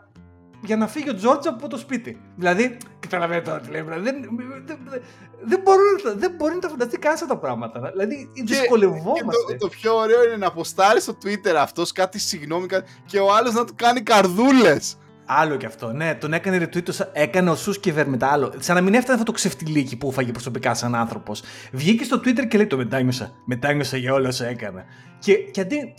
για 0.64 0.76
να 0.76 0.86
φύγει 0.86 1.10
ο 1.10 1.14
Τζόρτζ 1.14 1.46
από 1.46 1.68
το 1.68 1.76
σπίτι 1.78 2.20
δηλαδή 2.36 2.76
καταλαβαίνετε 3.00 3.48
τώρα 3.50 3.60
τι 3.60 3.70
λέμε 3.70 3.98
δηλαδή, 3.98 4.10
δεν, 4.20 4.30
δεν, 4.66 4.78
δεν, 4.90 5.00
δεν, 5.44 5.60
μπορεί, 5.64 5.78
να 6.04 6.10
τα- 6.10 6.18
δεν 6.18 6.30
μπορεί 6.36 6.54
να 6.54 6.60
τα 6.60 6.68
φανταστεί 6.68 6.98
κανένας 6.98 7.22
αυτά 7.22 7.34
τα 7.34 7.40
πράγματα 7.40 7.90
δηλαδή 7.92 8.30
Και 8.34 8.42
δυσκολευόμαστε 8.42 9.52
το, 9.52 9.56
το 9.58 9.68
πιο 9.68 9.94
ωραίο 9.96 10.24
είναι 10.24 10.36
να 10.36 10.46
αποστάρει 10.46 11.00
στο 11.00 11.16
Twitter 11.24 11.54
αυτός 11.58 11.92
κάτι 11.92 12.18
συγγνώμη 12.18 12.66
κάτι, 12.66 12.92
και 13.06 13.18
ο 13.18 13.34
άλλος 13.34 13.52
να 13.54 13.64
του 13.64 13.72
κάνει 13.76 14.00
καρδούλες. 14.00 14.96
Άλλο 15.26 15.56
κι 15.56 15.66
αυτό. 15.66 15.92
Ναι, 15.92 16.14
τον 16.14 16.32
έκανε 16.32 16.56
retweet, 16.64 16.82
το- 16.82 17.08
έκανε 17.12 17.50
ο 17.50 17.54
Σούσκεβερ 17.56 18.08
μετά 18.08 18.26
άλλο. 18.28 18.52
Σαν 18.58 18.74
να 18.74 18.80
μην 18.80 18.94
έφτανε 18.94 19.12
αυτό 19.12 19.24
το 19.24 19.32
ξεφτιλίκι 19.32 19.96
που 19.96 20.08
έφαγε 20.10 20.32
προσωπικά 20.32 20.74
σαν 20.74 20.94
άνθρωπος. 20.94 21.42
Βγήκε 21.72 22.04
στο 22.04 22.16
Twitter 22.24 22.46
και 22.48 22.56
λέει 22.56 22.66
το 22.66 22.76
μετάνιωσα. 22.76 23.32
Μετάνιωσα 23.44 23.96
για 23.96 24.12
όλα 24.12 24.28
όσα 24.28 24.46
έκανα. 24.46 24.84
Και, 25.18 25.34
και 25.34 25.60
αντί. 25.60 25.94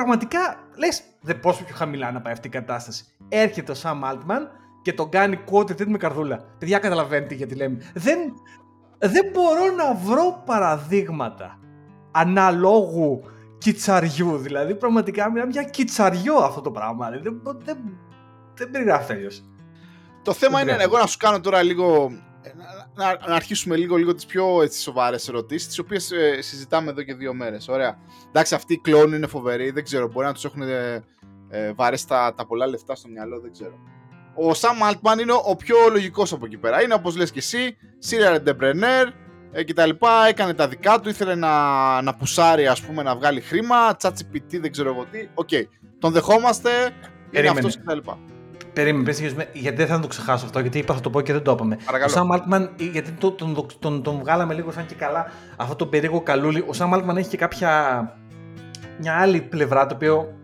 Τε- 0.00 0.28
πραγματικά 0.28 0.56
λες, 0.76 1.02
δεν 1.20 1.40
πόσο 1.40 1.64
πιο 1.64 1.74
χαμηλά 1.74 2.12
να 2.12 2.20
πάει 2.20 2.32
αυτή 2.32 2.46
η 2.46 2.50
κατάσταση. 2.50 3.04
Έρχεται 3.28 3.72
ο 3.72 3.74
Sam 3.82 4.00
Altman 4.12 4.40
και 4.82 4.92
τον 4.92 5.08
κάνει 5.10 5.38
quote 5.50 5.70
tweet 5.70 5.86
με 5.86 5.98
καρδούλα. 5.98 6.36
Παιδιά, 6.58 6.78
καταλαβαίνετε 6.78 7.34
γιατί 7.34 7.54
λέμε. 7.54 7.78
Δεν, 7.94 8.18
δεν 8.98 9.24
μπορώ 9.32 9.74
να 9.76 9.94
βρω 9.94 10.42
παραδείγματα 10.46 11.58
αναλόγου 12.10 13.20
κιτσαριού. 13.58 14.36
Δηλαδή, 14.36 14.74
πραγματικά 14.74 15.30
μιλάμε 15.30 15.50
για 15.52 15.62
κιτσαριό 15.62 16.36
αυτό 16.36 16.60
το 16.60 16.70
πράγμα. 16.70 17.10
Δηλαδή, 17.10 17.28
δεν, 17.28 17.56
δεν, 17.64 17.78
δεν 18.54 18.70
περιγράφει 18.70 19.12
αλλιώς. 19.12 19.44
Το 20.22 20.32
θέμα 20.32 20.52
Δεν 20.58 20.62
είναι 20.62 20.76
τρέχει. 20.76 20.88
εγώ 20.90 20.98
να 20.98 21.06
σου 21.06 21.16
κάνω 21.18 21.40
τώρα 21.40 21.62
λίγο. 21.62 22.10
Να, 22.94 23.04
να- 23.06 23.28
να 23.28 23.34
αρχίσουμε 23.34 23.76
λίγο, 23.76 23.96
λίγο 23.96 24.14
τις 24.14 24.26
πιο 24.26 24.62
έτσι, 24.62 24.80
σοβαρές 24.80 25.28
ερωτήσεις, 25.28 25.66
τις 25.68 25.78
οποίες 25.78 26.12
συζητάμε 26.38 26.90
εδώ 26.90 27.02
και 27.02 27.14
δύο 27.14 27.34
μέρες. 27.34 27.68
Ωραία. 27.68 27.98
Εντάξει, 28.28 28.54
αυτοί 28.54 28.72
οι 28.74 28.78
κλόνοι 28.78 29.16
είναι 29.16 29.26
φοβεροί, 29.26 29.70
δεν 29.70 29.84
ξέρω. 29.84 30.08
Μπορεί 30.08 30.26
να 30.26 30.32
τους 30.32 30.44
έχουν 30.44 30.62
ε, 30.62 31.02
ε, 31.50 31.72
βαρέσει 31.72 32.06
τα, 32.08 32.34
τα 32.36 32.46
πολλά 32.46 32.66
λεφτά 32.66 32.94
στο 32.94 33.08
μυαλό, 33.08 33.40
δεν 33.40 33.52
ξέρω. 33.52 33.78
Ο 34.34 34.50
Sam 34.50 34.90
Altman 34.92 35.20
είναι 35.20 35.32
ο 35.44 35.56
πιο 35.56 35.76
λογικός 35.90 36.32
από 36.32 36.46
εκεί 36.46 36.56
πέρα. 36.56 36.82
Είναι 36.82 36.94
όπως 36.94 37.16
λες 37.16 37.30
και 37.30 37.38
εσύ, 37.38 37.76
serial 38.08 38.38
entrepreneur 38.48 39.06
ε, 39.52 39.62
και 39.64 39.74
τα 39.74 39.86
λοιπά. 39.86 40.26
Έκανε 40.26 40.54
τα 40.54 40.68
δικά 40.68 41.00
του, 41.00 41.08
ήθελε 41.08 41.34
να, 41.34 42.02
να 42.02 42.14
πουσάρει, 42.14 42.66
ας 42.66 42.80
πούμε, 42.80 43.02
να 43.02 43.16
βγάλει 43.16 43.40
χρήμα. 43.40 43.96
ChatGPT, 44.02 44.60
δεν 44.60 44.72
ξέρω 44.72 44.90
εγώ 44.90 45.06
τι. 45.10 45.28
Οκ. 45.34 45.48
Τον 45.98 46.12
δεχόμαστε, 46.12 46.70
είναι 46.70 46.92
Περίμενε. 47.30 47.58
αυτός 47.58 47.76
και 47.76 47.82
τα 47.86 47.94
λοιπά. 47.94 48.18
Περίμενε, 48.72 49.02
πριν 49.04 49.16
συνεχίσουμε, 49.16 49.48
γιατί 49.52 49.76
δεν 49.76 49.86
θα 49.86 50.00
το 50.00 50.06
ξεχάσω 50.06 50.44
αυτό, 50.44 50.60
γιατί 50.60 50.78
είπα 50.78 50.94
θα 50.94 51.00
το 51.00 51.10
πω 51.10 51.20
και 51.20 51.32
δεν 51.32 51.42
το 51.42 51.52
είπαμε. 51.52 51.78
Παρακαλώ. 51.84 52.10
Ο 52.10 52.14
Sam 52.14 52.28
Altman, 52.32 52.68
γιατί 52.92 53.10
τον, 53.10 53.36
τον, 53.36 53.66
τον, 53.78 54.02
τον 54.02 54.18
βγάλαμε 54.18 54.54
λίγο 54.54 54.70
σαν 54.72 54.86
και 54.86 54.94
καλά 54.94 55.26
αυτό 55.56 55.74
το 55.74 55.86
περίεργο 55.86 56.20
καλούλη. 56.20 56.64
Ο 56.66 56.72
Sam 56.72 56.90
Altman 56.94 57.16
έχει 57.16 57.28
και 57.28 57.36
κάποια. 57.36 57.70
μια 58.98 59.14
άλλη 59.14 59.40
πλευρά 59.40 59.86
το 59.86 59.94
οποίο 59.94 60.34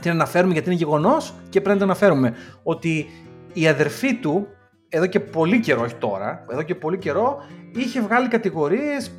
την 0.00 0.10
αναφέρουμε 0.10 0.52
γιατί 0.52 0.68
είναι 0.68 0.78
γεγονός 0.78 1.34
και 1.48 1.60
πρέπει 1.60 1.68
να 1.68 1.74
την 1.74 1.82
αναφέρουμε. 1.82 2.34
Ότι 2.62 3.06
η 3.52 3.68
αδερφή 3.68 4.14
του, 4.14 4.46
εδώ 4.88 5.06
και 5.06 5.20
πολύ 5.20 5.60
καιρό, 5.60 5.82
όχι 5.82 5.94
τώρα, 5.94 6.44
εδώ 6.50 6.62
και 6.62 6.74
πολύ 6.74 6.98
καιρό, 6.98 7.36
είχε 7.74 8.00
βγάλει 8.00 8.28
κατηγορίες 8.28 9.10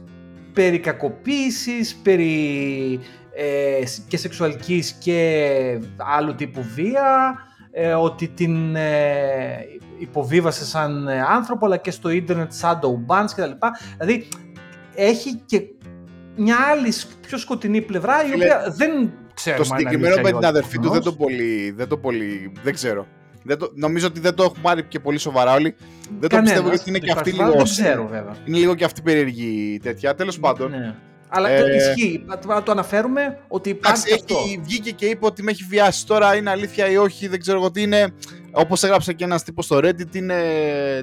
περί 0.53 0.79
κακοποίησης, 0.79 1.95
περί 1.95 2.99
ε, 3.35 3.83
και 4.07 4.17
σεξουαλικής 4.17 4.91
και 4.91 5.79
άλλου 5.97 6.35
τύπου 6.35 6.61
βία, 6.75 7.35
ε, 7.35 7.56
ότι 7.99 8.27
την 8.27 8.75
ε, 8.75 9.65
υποβίβασε 9.97 10.65
σαν 10.65 11.07
ε, 11.07 11.21
άνθρωπο, 11.21 11.65
αλλά 11.65 11.77
και 11.77 11.91
στο 11.91 12.09
ίντερνετ 12.09 12.51
shadow 12.61 13.13
bans 13.13 13.27
κτλ. 13.35 13.51
Δηλαδή, 13.97 14.27
έχει 14.95 15.41
και 15.45 15.61
μια 16.35 16.57
άλλη 16.71 16.93
πιο 17.21 17.37
σκοτεινή 17.37 17.81
πλευρά, 17.81 18.25
η 18.25 18.29
Φίλε, 18.29 18.45
οποία 18.45 18.73
δεν 18.75 19.11
ξέρω 19.33 19.57
Το 19.57 19.63
συγκεκριμένο 19.63 20.21
με 20.21 20.31
την 20.31 20.45
αδερφή 20.45 20.79
του 20.79 20.89
δεν 20.89 21.01
το 21.01 21.13
πολύ. 21.13 21.71
Δεν 21.71 21.87
το 21.87 21.97
πολύ. 21.97 22.51
Δεν 22.63 22.73
ξέρω. 22.73 23.07
Δεν 23.43 23.57
το, 23.57 23.71
νομίζω 23.75 24.07
ότι 24.07 24.19
δεν 24.19 24.33
το 24.33 24.43
έχουμε 24.43 24.61
πάρει 24.61 24.83
και 24.83 24.99
πολύ 24.99 25.17
σοβαρά 25.17 25.53
όλοι. 25.53 25.75
Δεν 26.19 26.29
το 26.29 26.41
πιστεύω 26.41 26.69
γιατί 26.69 26.89
είναι 26.89 26.99
και 26.99 27.11
αυτή 27.11 27.31
λίγο. 27.31 27.51
Δεν 27.51 27.63
ξέρω, 27.63 28.07
βέβαια. 28.07 28.35
Είναι 28.45 28.57
λίγο 28.57 28.75
και 28.75 28.83
αυτή 28.83 29.01
περίεργη 29.01 29.79
τέτοια. 29.83 30.15
Τέλος 30.15 30.39
πάντων. 30.39 30.71
Ναι. 30.71 30.95
Αλλά 31.29 31.49
Ε, 31.49 31.75
ισχύει. 31.75 32.23
Να 32.45 32.63
το 32.63 32.71
αναφέρουμε 32.71 33.39
ότι 33.47 33.69
υπάρχει 33.69 34.03
Εντάξει, 34.07 34.25
αυτό. 34.31 34.43
έχει, 34.45 34.59
βγήκε 34.63 34.91
και 34.91 35.05
είπε 35.05 35.25
ότι 35.25 35.43
με 35.43 35.51
έχει 35.51 35.63
βιάσει. 35.69 36.05
Τώρα 36.05 36.35
είναι 36.35 36.49
αλήθεια 36.49 36.89
ή 36.91 36.97
όχι, 36.97 37.27
δεν 37.27 37.39
ξέρω 37.39 37.57
εγώ 37.57 37.71
τι 37.71 37.81
είναι. 37.81 38.07
Όπως 38.51 38.83
έγραψε 38.83 39.13
και 39.13 39.23
ένας 39.23 39.43
τύπος 39.43 39.65
στο 39.65 39.77
Reddit, 39.77 40.15
είναι 40.15 40.35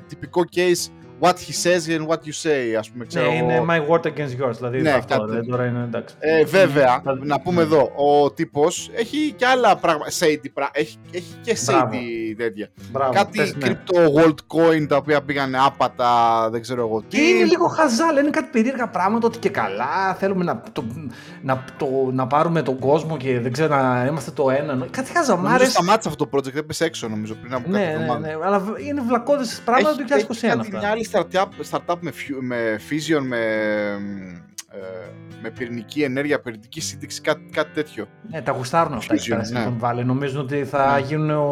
τυπικό 0.09 0.45
case 0.57 0.91
what 1.21 1.33
he 1.33 1.53
says 1.65 1.99
and 1.99 2.07
what 2.07 2.17
you 2.19 2.35
say, 2.43 2.75
ας 2.79 2.91
πούμε. 2.91 3.05
Ξέρω 3.05 3.31
Ναι, 3.31 3.37
εγώ. 3.37 3.45
είναι 3.47 3.65
my 3.69 3.81
word 3.91 4.03
against 4.07 4.45
yours. 4.49 4.57
Δηλαδή 4.57 4.81
Ναι, 4.81 4.91
αυτό. 4.91 5.15
κάτι. 5.17 5.31
Δηλαδή, 5.31 5.49
τώρα 5.49 5.65
είναι 5.67 5.83
εντάξει. 5.83 6.15
Ε, 6.19 6.45
βέβαια, 6.45 7.01
Θα- 7.05 7.19
να 7.23 7.41
πούμε 7.41 7.63
εδώ, 7.63 7.91
ο 7.97 8.31
τύπος 8.33 8.91
έχει 8.95 9.33
και 9.37 9.47
άλλα 9.47 9.77
πράγματα. 9.77 10.11
Shady, 10.11 10.47
πρα- 10.53 10.71
έχει, 10.73 10.97
έχει 11.13 11.35
και 11.43 11.57
Μπράβο. 11.67 11.91
shady 11.93 12.35
τέτοια. 12.37 12.69
Μπράβο, 12.91 13.13
Κάτι 13.13 13.39
πες, 13.39 13.55
ναι. 13.57 13.67
crypto 13.85 14.25
coin 14.47 14.87
τα 14.89 14.97
οποία 14.97 15.23
πήγανε 15.23 15.59
άπατα, 15.67 16.09
δεν 16.51 16.61
ξέρω 16.61 16.81
εγώ 16.87 17.03
Και 17.09 17.17
τι. 17.17 17.29
είναι 17.29 17.45
λίγο 17.45 17.67
χαζά, 17.67 18.13
λένε 18.13 18.31
κάτι 18.31 18.49
περίεργα 18.53 18.89
πράγματα 18.89 19.27
ότι 19.27 19.39
και 19.39 19.49
καλά 19.49 20.15
θέλουμε 20.19 20.45
να, 20.45 20.63
το, 20.73 20.85
να, 21.43 21.65
το, 21.77 21.87
να 22.13 22.27
πάρουμε 22.27 22.63
τον 22.63 22.79
κόσμο 22.79 23.17
και 23.17 23.41
δεν 23.41 23.53
ξέρω 23.53 23.77
να 23.77 24.07
είμαστε 24.09 24.31
το 24.31 24.51
ένα. 24.51 24.73
Κάτι 24.73 24.77
Νομίζω 24.97 25.13
χαζαμάρες. 25.15 25.71
σταμάτησε 25.71 26.09
αυτό 26.09 26.27
το 26.27 26.39
project, 26.39 26.55
έπεσε 26.57 26.85
έξω 26.85 27.09
νομίζω 27.09 27.35
πριν 27.35 27.55
από 27.55 27.69
Ναι, 27.71 27.79
κάποια 27.79 27.97
ναι, 27.97 28.03
εβδομάδα. 28.03 28.27
ναι, 28.27 28.35
αλλά 28.45 28.63
είναι 28.89 29.01
βλακώδες 29.07 29.63
πράγματα 29.65 29.91
Έχει- 29.91 29.99
του 29.99 30.05
2021 30.09 30.45
έχει 30.45 30.57
κάτι 30.57 30.61
αυτά. 30.61 30.79
μια 30.79 30.89
άλλη 30.91 31.04
startup, 31.13 31.47
startup 31.71 31.97
με, 32.01 32.11
φιου- 32.11 32.43
με 32.43 32.81
fusion, 32.91 33.21
με, 33.27 33.39
ε, 34.71 34.79
με 35.43 35.51
πυρηνική 35.51 36.03
ενέργεια, 36.03 36.41
πυρηνική 36.41 36.81
σύνδεξη, 36.81 37.21
κάτι, 37.21 37.49
κάτι 37.53 37.73
τέτοιο. 37.75 38.07
Ναι, 38.31 38.43
τα 38.43 38.53
γουστάρουν 38.53 38.93
αυτά 38.93 39.15
εκεί 39.15 39.23
Fusion, 39.27 39.29
πέρα 39.29 39.49
ναι. 39.51 39.61
στην 39.61 39.79
Valley. 39.81 40.05
Νομίζουν 40.05 40.41
ότι 40.41 40.65
θα 40.65 40.95
Ναι. 41.01 41.07
γίνουν 41.07 41.31
ο, 41.31 41.43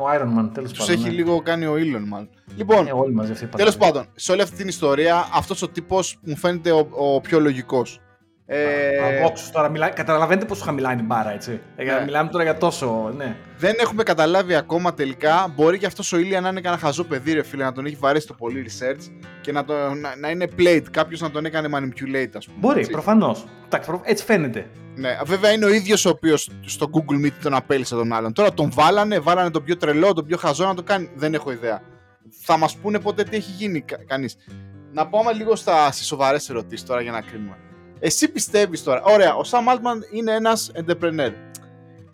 ο 0.00 0.06
Iron 0.16 0.38
Man, 0.40 0.50
τέλος 0.54 0.70
Τους 0.72 0.78
πάντων. 0.78 0.94
έχει 0.94 1.04
ναι. 1.04 1.10
λίγο 1.14 1.40
κάνει 1.42 1.66
ο 1.66 1.74
Elon 1.74 2.04
μάλλον. 2.06 2.28
Λοιπόν, 2.56 2.86
Ε, 2.86 2.92
όλοι 2.92 3.14
μαζί 3.14 3.32
αυτοί. 3.32 3.46
τέλος 3.46 3.76
πάντων, 3.76 4.06
σε 4.14 4.32
όλη 4.32 4.42
αυτή 4.42 4.56
την 4.56 4.68
ιστορία, 4.68 5.28
αυτός 5.34 5.62
ο 5.62 5.68
τύπος 5.68 6.18
μου 6.22 6.36
φαίνεται 6.36 6.70
ο, 6.72 6.88
ο 6.90 7.20
πιο 7.20 7.40
λογικός. 7.40 8.00
Ε, 8.46 9.18
Απόξω 9.18 9.50
τώρα, 9.52 9.68
μιλά... 9.68 9.88
καταλαβαίνετε 9.88 10.46
πόσο 10.46 10.64
χαμηλά 10.64 10.92
είναι 10.92 11.00
η 11.00 11.04
μπάρα, 11.08 11.32
έτσι. 11.32 11.60
Ε, 11.76 11.84
Ναι. 11.84 12.02
Μιλάμε 12.04 12.30
τώρα 12.30 12.44
για 12.44 12.56
τόσο, 12.56 13.12
ναι. 13.16 13.36
δεν 13.58 13.74
έχουμε 13.78 14.02
καταλάβει 14.02 14.54
ακόμα 14.54 14.94
τελικά. 14.94 15.52
Μπορεί 15.54 15.78
και 15.78 15.86
αυτός 15.86 16.12
ο 16.12 16.18
Ήλια 16.18 16.40
να 16.40 16.48
είναι 16.48 16.60
κανένα 16.60 16.82
χαζό 16.82 17.04
παιδί, 17.04 17.32
ρε 17.32 17.42
φίλε, 17.42 17.64
να 17.64 17.72
τον 17.72 17.86
έχει 17.86 17.96
βαρέσει 17.96 18.26
το 18.26 18.34
πολύ 18.34 18.66
research 18.68 19.12
και 19.40 19.52
να, 19.52 19.64
το, 19.64 19.74
να, 19.94 20.16
να 20.16 20.30
είναι 20.30 20.48
played. 20.58 20.82
Κάποιος 20.90 21.20
να 21.20 21.30
τον 21.30 21.44
έκανε 21.44 21.68
manipulate, 21.72 22.30
ας 22.36 22.46
πούμε. 22.46 22.58
Μπορεί, 22.60 22.78
έτσι. 22.78 22.90
προφανώς. 22.90 23.44
Έτσι 24.02 24.24
φαίνεται. 24.24 24.66
Ναι, 24.96 25.18
βέβαια 25.24 25.52
είναι 25.52 25.64
ο 25.64 25.68
ίδιος 25.68 26.04
ο 26.04 26.08
οποίος 26.08 26.50
στο 26.66 26.90
Google 26.92 27.26
Meet 27.26 27.32
τον 27.42 27.54
απέλησε 27.54 27.94
τον 27.94 28.12
άλλον. 28.12 28.32
Τώρα 28.32 28.52
τον 28.52 28.70
βάλανε, 28.72 29.18
βάλανε 29.18 29.50
τον 29.50 29.64
πιο 29.64 29.76
τρελό, 29.76 30.12
τον 30.12 30.26
πιο 30.26 30.36
χαζό 30.36 30.66
να 30.66 30.74
το 30.74 30.82
κάνει. 30.82 31.10
Δεν 31.14 31.34
έχω 31.34 31.52
ιδέα. 31.52 31.82
Θα 32.42 32.56
μας 32.58 32.76
πούνε 32.76 33.00
ποτέ 33.00 33.22
τι 33.22 33.36
έχει 33.36 33.50
γίνει 33.50 33.80
κα, 33.80 33.96
κανείς. 34.06 34.36
Να 34.92 35.06
πάμε 35.06 35.32
λίγο 35.32 35.56
στα, 35.56 35.92
στις 35.92 36.06
σοβαρές 36.06 36.50
ερωτήσεις 36.50 36.86
τώρα 36.86 37.00
για 37.00 37.12
να 37.12 37.20
κρίνουμε. 37.20 37.56
Εσύ 37.98 38.28
πιστεύεις 38.28 38.82
τώρα, 38.82 39.02
ωραία, 39.02 39.34
ο 39.34 39.40
Sam 39.50 39.74
Altman 39.74 40.12
είναι 40.12 40.32
ένας 40.32 40.72
entrepreneur. 40.74 41.32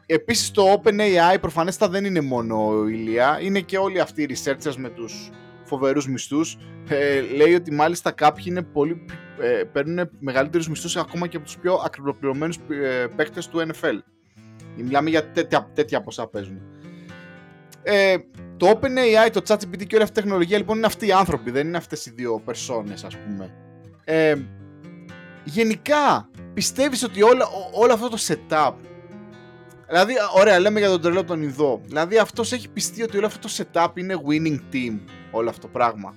Επίσης 0.06 0.50
το 0.50 0.82
OpenAI 0.82 1.40
προφανέστατα 1.40 1.92
δεν 1.92 2.04
είναι 2.04 2.20
μόνο 2.20 2.72
η 2.88 2.92
Ηλία, 2.92 3.38
είναι 3.42 3.60
και 3.60 3.78
όλοι 3.78 4.00
αυτοί 4.00 4.22
οι 4.22 4.28
researchers 4.30 4.74
με 4.76 4.88
τους 4.88 5.30
φοβερούς 5.64 6.08
μισθούς. 6.08 6.58
Ε, 6.88 7.20
λέει 7.20 7.54
ότι 7.54 7.72
μάλιστα 7.72 8.10
κάποιοι 8.10 8.44
είναι 8.46 8.62
πολύ, 8.62 9.04
ε, 9.40 9.64
παίρνουν 9.72 10.10
μεγαλύτερους 10.18 10.68
μισθούς 10.68 10.96
ακόμα 10.96 11.26
και 11.26 11.36
από 11.36 11.46
τους 11.46 11.58
πιο 11.58 11.82
ακριβοπληρωμένου 11.84 12.54
ε, 12.68 13.06
παίκτες 13.16 13.48
του 13.48 13.58
NFL. 13.58 13.98
Μιλάμε 14.76 15.10
για 15.10 15.30
τέτοια, 15.30 15.70
τέτοια 15.74 16.00
ποσά 16.00 16.26
παίζουν. 16.26 16.60
Ε, 17.82 18.16
το 18.56 18.70
OpenAI, 18.70 19.30
το 19.32 19.40
ChatGPT 19.46 19.86
και 19.86 19.94
όλη 19.94 20.04
αυτή 20.04 20.18
η 20.18 20.22
τεχνολογία 20.22 20.58
λοιπόν 20.58 20.76
είναι 20.76 20.86
αυτοί 20.86 21.06
οι 21.06 21.12
άνθρωποι, 21.12 21.50
δεν 21.50 21.66
είναι 21.66 21.76
αυτές 21.76 22.06
οι 22.06 22.10
δύο 22.10 22.42
περσόνες 22.44 23.04
ας 23.04 23.16
πούμε. 23.16 23.54
Ε, 24.04 24.34
γενικά, 25.44 26.28
πιστεύεις 26.54 27.02
ότι 27.02 27.22
όλα, 27.22 27.44
ό- 27.46 27.80
όλο 27.82 27.92
αυτό 27.92 28.08
το 28.08 28.16
setup 28.26 28.72
Δηλαδή, 29.88 30.12
ωραία, 30.36 30.58
λέμε 30.60 30.78
για 30.80 30.88
τον 30.88 31.00
τρελό 31.00 31.24
τον 31.24 31.42
Ινδό. 31.42 31.80
Δηλαδή, 31.84 32.18
αυτός 32.18 32.52
έχει 32.52 32.68
πιστεί 32.68 33.02
ότι 33.02 33.16
όλο 33.16 33.26
αυτό 33.26 33.48
το 33.48 33.54
setup 33.56 33.88
είναι 33.98 34.14
winning 34.28 34.74
team, 34.74 34.98
όλο 35.30 35.48
αυτό 35.48 35.60
το 35.60 35.68
πράγμα. 35.72 36.14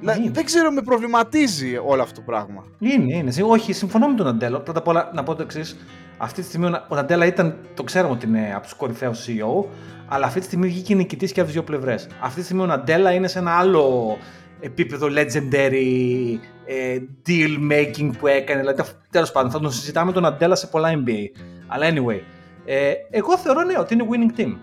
Δηλαδή, 0.00 0.22
είναι. 0.22 0.30
δεν 0.30 0.44
ξέρω, 0.44 0.70
με 0.70 0.82
προβληματίζει 0.82 1.76
όλο 1.84 2.02
αυτό 2.02 2.14
το 2.14 2.20
πράγμα. 2.26 2.64
Είναι, 2.78 3.16
είναι. 3.16 3.30
Συ- 3.30 3.44
Όχι, 3.46 3.72
συμφωνώ 3.72 4.08
με 4.08 4.14
τον 4.14 4.26
Αντέλο. 4.26 4.60
Πρώτα 4.60 4.78
απ' 4.78 4.88
όλα 4.88 5.10
να 5.14 5.22
πω 5.22 5.34
το 5.34 5.42
εξής. 5.42 5.76
Αυτή 6.18 6.40
τη 6.40 6.46
στιγμή 6.46 6.66
ο 6.66 6.68
Να- 6.68 6.86
ο 6.88 6.94
Ναντέλα 6.94 7.26
ήταν, 7.26 7.56
το 7.74 7.82
ξέρουμε 7.82 8.12
ότι 8.12 8.26
είναι 8.26 8.52
από 8.54 8.62
τους 8.62 8.74
κορυφαίους 8.74 9.24
CEO, 9.26 9.64
αλλά 10.08 10.26
αυτή 10.26 10.38
τη 10.40 10.44
στιγμή 10.46 10.66
βγήκε 10.68 10.94
νικητής 10.94 11.32
και 11.32 11.40
από 11.40 11.48
τις 11.48 11.58
δύο 11.58 11.66
πλευρές. 11.68 12.06
Αυτή 12.20 12.38
τη 12.38 12.44
στιγμή 12.44 12.62
ο 12.62 12.66
Ναντέλα 12.66 13.12
είναι 13.12 13.28
σε 13.28 13.38
ένα 13.38 13.50
άλλο 13.58 14.16
επίπεδο 14.60 15.06
legendary 15.06 16.38
ε, 16.66 16.98
deal 17.26 17.72
making 17.72 18.10
που 18.18 18.26
έκανε. 18.26 18.60
Δηλαδή, 18.60 18.82
τέλος 19.10 19.32
πάντων, 19.32 19.50
θα 19.50 19.60
τον 19.60 19.72
συζητάμε 19.72 20.12
τον 20.12 20.22
Ναντέλα 20.22 20.54
σε 20.54 20.66
πολλά 20.66 20.88
NBA. 20.92 21.40
Αλλά 21.66 21.86
anyway, 21.88 22.20
ε, 22.64 22.92
εγώ 23.10 23.38
θεωρώ 23.38 23.62
ναι, 23.62 23.78
ότι 23.78 23.94
είναι 23.94 24.06
winning 24.10 24.40
team. 24.40 24.56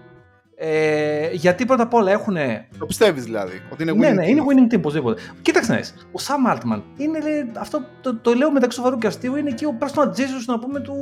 Ε, 0.59 1.29
γιατί 1.31 1.65
πρώτα 1.65 1.83
απ' 1.83 1.93
όλα 1.93 2.11
έχουν 2.11 2.37
Το 2.77 2.85
πιστεύεις 2.85 3.23
δηλαδή, 3.23 3.61
ότι 3.71 3.83
είναι 3.83 3.91
winning 3.91 3.97
ναι, 3.97 4.09
ναι, 4.11 4.25
team. 4.25 4.27
είναι 4.27 4.41
winning 4.47 4.73
team 4.73 4.77
οπωσδήποτε. 4.77 5.21
Κοίταξε 5.41 5.71
να 5.71 5.77
δεις, 5.77 6.07
Ο 6.11 6.19
Σαμ 6.19 6.43
Altman 6.47 6.81
είναι, 6.97 7.19
λέει, 7.19 7.51
αυτό 7.57 7.85
το, 8.01 8.15
το 8.15 8.33
λέω 8.33 8.51
μεταξύ 8.51 8.77
σοβαρού 8.77 8.97
και 8.97 9.07
αστείου, 9.07 9.35
είναι 9.35 9.51
και 9.51 9.65
ο 9.65 9.77
personal 9.79 10.07
Jesus 10.07 10.45
να 10.45 10.59
πούμε 10.59 10.79
του, 10.79 10.95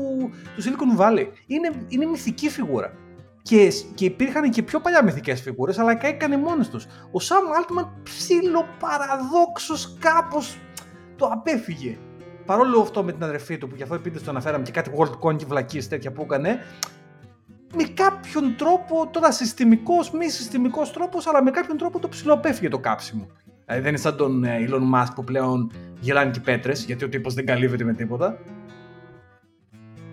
του 0.56 0.64
Silicon 0.64 1.02
Valley. 1.02 1.28
Είναι, 1.48 1.72
είναι 1.88 2.06
μυθική 2.06 2.50
φιγούρα. 2.50 2.94
Και, 3.48 3.72
και 3.94 4.06
υπήρχαν 4.06 4.50
και 4.50 4.64
πιο 4.64 4.80
παλιά 4.80 5.04
μυθικές 5.04 5.42
φιγούρες, 5.42 5.80
αλλά 5.80 5.96
και 5.96 6.08
έκανε 6.08 6.38
μόνες 6.38 6.70
τους. 6.70 6.86
Ο 7.12 7.20
Σαμ 7.20 7.44
Altman 7.60 7.88
ψιλοπαραδόξως 8.04 9.98
κάπως 10.00 10.58
το 11.16 11.26
απέφυγε. 11.26 11.98
Παρόλο 12.46 12.82
αυτό 12.82 13.04
με 13.04 13.12
την 13.12 13.24
αδερφή 13.24 13.58
του, 13.58 13.68
που 13.68 13.76
γι' 13.76 13.84
αυτό 13.84 13.96
επίτηδες 13.96 14.24
το 14.24 14.30
αναφέραμε 14.30 14.64
και 14.64 14.72
κάτι 14.72 14.92
WorldCon 14.98 15.36
και 15.38 15.46
βλακίες 15.46 15.88
τέτοια 15.88 16.12
που 16.12 16.22
έκανε, 16.22 16.60
με 17.76 17.84
κάποιον 17.84 18.56
τρόπο, 18.58 19.08
τώρα 19.12 19.32
συστημικός, 19.32 20.12
μη 20.12 20.30
συστημικός 20.30 20.94
τρόπος, 20.94 21.28
αλλά 21.28 21.44
με 21.44 21.52
κάποιον 21.52 21.78
τρόπο 21.78 22.00
το 22.00 22.10
ψιλοαπέφυγε 22.10 22.70
το 22.70 22.80
κάψιμο. 22.80 23.28
Δηλαδή 23.66 23.84
δεν 23.84 23.90
είναι 23.90 24.02
σαν 24.02 24.16
τον 24.18 24.44
ε, 24.44 24.68
Elon 24.70 24.96
Musk 24.96 25.12
που 25.16 25.24
πλέον 25.24 25.72
γελάνε 26.00 26.32
και 26.32 26.40
πέτρες, 26.40 26.84
γιατί 26.84 27.06
ο 27.06 27.10
τύπος 27.10 27.34
δεν 27.34 27.46
καλύβεται 27.46 27.84
με 27.84 27.94
τίποτα. 27.94 28.38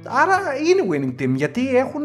Άρα 0.05 0.39
είναι 0.57 0.83
winning 0.91 1.23
team, 1.23 1.35
γιατί 1.35 1.77
έχουν, 1.77 2.03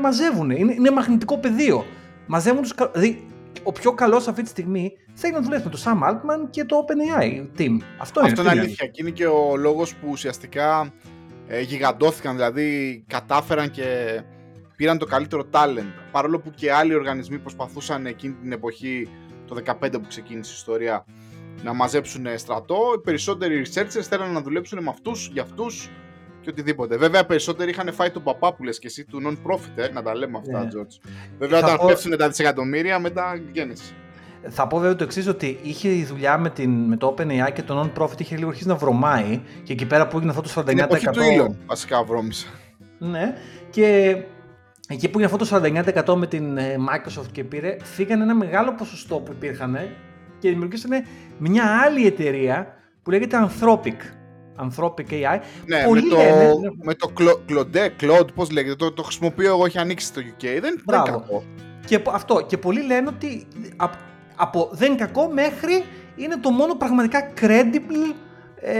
μαζεύουν. 0.00 0.50
Είναι, 0.50 0.72
είναι 0.72 0.90
μαγνητικό 0.90 1.38
πεδίο. 1.38 1.84
Μαζεύουν 2.26 2.62
τους, 2.62 2.74
κα- 2.74 2.90
δηλαδή, 2.94 3.26
ο 3.62 3.72
πιο 3.72 3.92
καλός 3.92 4.28
αυτή 4.28 4.42
τη 4.42 4.48
στιγμή 4.48 4.92
θέλει 5.14 5.32
να 5.32 5.40
δουλεύει 5.40 5.64
με 5.64 5.70
το 5.70 5.82
Sam 5.84 6.08
Altman 6.08 6.48
και 6.50 6.64
το 6.64 6.84
OpenAI 6.86 7.46
team. 7.58 7.76
Αυτό, 7.98 8.20
Αυτό 8.20 8.42
είναι 8.42 8.52
τι 8.52 8.58
αλήθεια 8.58 8.86
και 8.86 9.00
είναι 9.02 9.10
και 9.10 9.26
ο 9.26 9.56
λόγος 9.56 9.94
που 9.94 10.08
ουσιαστικά 10.10 10.92
ε, 11.48 11.60
γιγαντώθηκαν, 11.60 12.34
δηλαδή 12.34 13.04
κατάφεραν 13.06 13.70
και 13.70 14.20
πήραν 14.76 14.98
το 14.98 15.06
καλύτερο 15.06 15.44
talent. 15.50 15.92
Παρόλο 16.12 16.38
που 16.40 16.50
και 16.54 16.72
άλλοι 16.72 16.94
οργανισμοί 16.94 17.38
προσπαθούσαν 17.38 18.06
εκείνη 18.06 18.34
την 18.34 18.52
εποχή, 18.52 19.08
το 19.46 19.62
15 19.66 19.92
που 19.92 20.06
ξεκίνησε 20.08 20.50
η 20.50 20.54
ιστορία, 20.56 21.04
να 21.64 21.72
μαζέψουν 21.72 22.26
στρατό, 22.36 22.78
οι 22.96 23.00
περισσότεροι 23.00 23.66
researchers 23.66 24.02
θέλανε 24.08 24.32
να 24.32 24.40
δουλέψουν 24.40 24.82
με 24.82 24.90
αυτούς, 24.90 25.30
για 25.32 25.42
αυτούς 25.42 25.88
και 26.40 26.50
οτιδήποτε. 26.50 26.96
Βέβαια, 26.96 27.26
περισσότεροι 27.26 27.70
είχαν 27.70 27.92
φάει 27.92 28.10
τον 28.10 28.22
παπά 28.22 28.54
που 28.54 28.64
λες 28.64 28.78
και 28.78 28.86
εσύ 28.86 29.04
του 29.04 29.20
non-profit, 29.26 29.70
ε, 29.76 29.88
να 29.92 30.02
τα 30.02 30.16
λέμε 30.16 30.38
αυτά, 30.38 30.62
Ναι. 30.64 30.68
George. 30.74 31.08
Βέβαια, 31.38 31.60
Θα 31.60 31.66
όταν 31.66 31.78
πω- 31.78 31.86
πέφτουν 31.86 32.16
τα 32.16 32.28
δισεκατομμύρια, 32.28 32.98
μετά 32.98 33.40
γέννηση. 33.52 33.92
Θα 34.48 34.66
πω 34.66 34.78
βέβαια 34.78 34.96
το 34.96 35.04
εξής, 35.04 35.26
ότι 35.28 35.58
είχε 35.62 35.88
η 35.88 36.04
δουλειά 36.04 36.38
με, 36.38 36.50
την, 36.50 36.70
με 36.70 36.96
το 36.96 37.14
OpenAI 37.18 37.52
και 37.52 37.62
το 37.62 37.80
non-profit 37.96 38.20
είχε 38.20 38.36
λίγο 38.36 38.48
αρχίσει 38.48 38.68
να 38.68 38.74
βρωμάει 38.74 39.40
και 39.62 39.72
εκεί 39.72 39.86
πέρα 39.86 40.06
που 40.08 40.16
έγινε 40.16 40.30
αυτό 40.32 40.42
το 40.42 40.48
49%. 40.48 40.64
Την 40.64 40.78
εποχή 40.78 41.06
του 41.06 41.20
Elon, 41.20 41.54
βασικά 41.66 42.02
βρώμησα. 42.04 42.46
Ναι, 42.98 43.34
και 43.70 44.16
εκεί 44.88 45.08
που 45.08 45.18
είναι 45.18 45.26
αυτό 45.32 45.36
το 45.36 45.44
49% 45.44 46.14
με 46.16 46.26
την 46.26 46.56
ε, 46.58 46.76
Microsoft 46.78 47.26
και 47.32 47.44
πήρε, 47.44 47.76
φύγανε 47.82 48.22
ένα 48.22 48.34
μεγάλο 48.34 48.72
ποσοστό 48.74 49.16
που 49.16 49.32
υπήρχαν 49.32 49.78
και 50.38 50.48
δημιουργήσανε 50.48 51.06
μια 51.38 51.64
άλλη 51.84 52.06
εταιρεία 52.06 52.74
που 53.02 53.10
λέγεται 53.10 53.48
Anthropic. 53.48 53.96
Anthropic 54.60 55.10
AI. 55.10 55.38
Ναι, 55.66 55.86
με 55.90 56.00
το, 56.00 56.16
λένε, 56.16 56.72
με 56.82 56.94
το 56.94 57.12
Claude, 57.18 57.90
Claude, 58.00 58.34
πώς 58.34 58.50
λέγεται, 58.50 58.74
το, 58.74 58.92
το 58.92 59.02
χρησιμοποιώ 59.02 59.48
εγώ, 59.48 59.64
έχει 59.64 59.78
ανοίξει 59.78 60.06
στο 60.06 60.20
UK, 60.20 60.44
δεν, 60.60 60.82
δεν 60.84 61.02
κακό. 61.04 61.44
Και, 61.86 62.02
αυτό, 62.12 62.44
και 62.46 62.58
πολλοί 62.58 62.82
λένε 62.82 63.08
ότι 63.08 63.46
από, 63.76 63.96
από 64.36 64.68
δεν 64.72 64.92
είναι 64.92 65.00
κακό 65.00 65.30
μέχρι 65.32 65.84
είναι 66.16 66.36
το 66.36 66.50
μόνο 66.50 66.74
πραγματικά 66.74 67.32
credible 67.40 68.14
ε, 68.60 68.74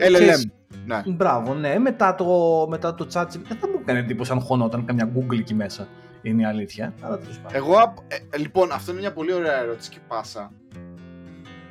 LLM. 0.00 0.50
Ναι. 0.86 1.02
Μπράβο, 1.06 1.54
ναι. 1.54 1.78
Μετά 1.78 2.14
το, 2.14 2.26
μετά 2.68 2.94
το 2.94 3.06
chat 3.12 3.26
δεν 3.28 3.56
θα 3.60 3.68
μου 3.68 3.78
έκανε 3.80 3.98
εντύπωση 3.98 4.32
αν 4.32 4.40
χωνόταν 4.40 4.84
καμιά 4.84 5.10
Google 5.16 5.38
εκεί 5.38 5.54
μέσα. 5.54 5.88
Είναι 6.22 6.42
η 6.42 6.44
αλήθεια. 6.44 6.94
Αλλά 7.00 7.18
Εγώ, 7.52 7.94
ε, 8.08 8.38
λοιπόν, 8.38 8.72
αυτό 8.72 8.90
είναι 8.90 9.00
μια 9.00 9.12
πολύ 9.12 9.32
ωραία 9.32 9.60
ερώτηση 9.60 9.90
και 9.90 9.98
πάσα. 10.08 10.52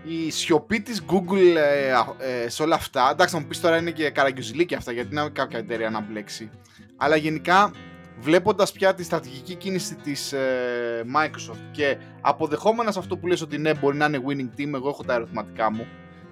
Η 0.08 0.32
σιωπή 0.32 0.82
της 0.82 1.06
Google 1.08 1.56
ε, 1.56 2.44
ε, 2.44 2.50
σε 2.50 2.64
όλα 2.64 2.76
αυτά. 2.76 3.10
Εντάξει, 3.12 3.36
θα 3.36 3.42
μου 3.42 3.48
πεις 3.48 3.60
τώρα 3.60 3.78
είναι 3.78 3.92
και 3.92 4.10
καραγκιουζιλίκια 4.10 4.78
αυτά, 4.78 4.92
γιατί 4.92 5.10
είναι 5.12 5.30
κάποια 5.34 5.60
εταιρεία 5.60 5.90
να 5.90 6.00
μπλέξει. 6.00 6.50
Αλλά 6.98 7.16
γενικά, 7.16 7.72
βλέποντας 8.20 8.72
πια 8.72 8.94
τη 8.94 9.04
στρατηγική 9.04 9.56
κίνηση 9.56 9.96
της 9.96 10.34
ε, 10.34 11.06
Microsoft 11.16 11.72
και 11.72 11.98
αποδεχόμενας 12.22 12.98
αυτό 12.98 13.18
που 13.18 13.28
λες 13.28 13.42
ότι 13.42 13.58
ναι, 13.58 13.74
μπορεί 13.74 13.98
να 13.98 14.06
είναι 14.06 14.22
winning 14.28 14.60
team, 14.60 14.74
εγώ 14.74 14.90
έχω 14.90 15.04
τα 15.04 15.14
ερωτηματικά 15.14 15.72
μου. 15.72 15.88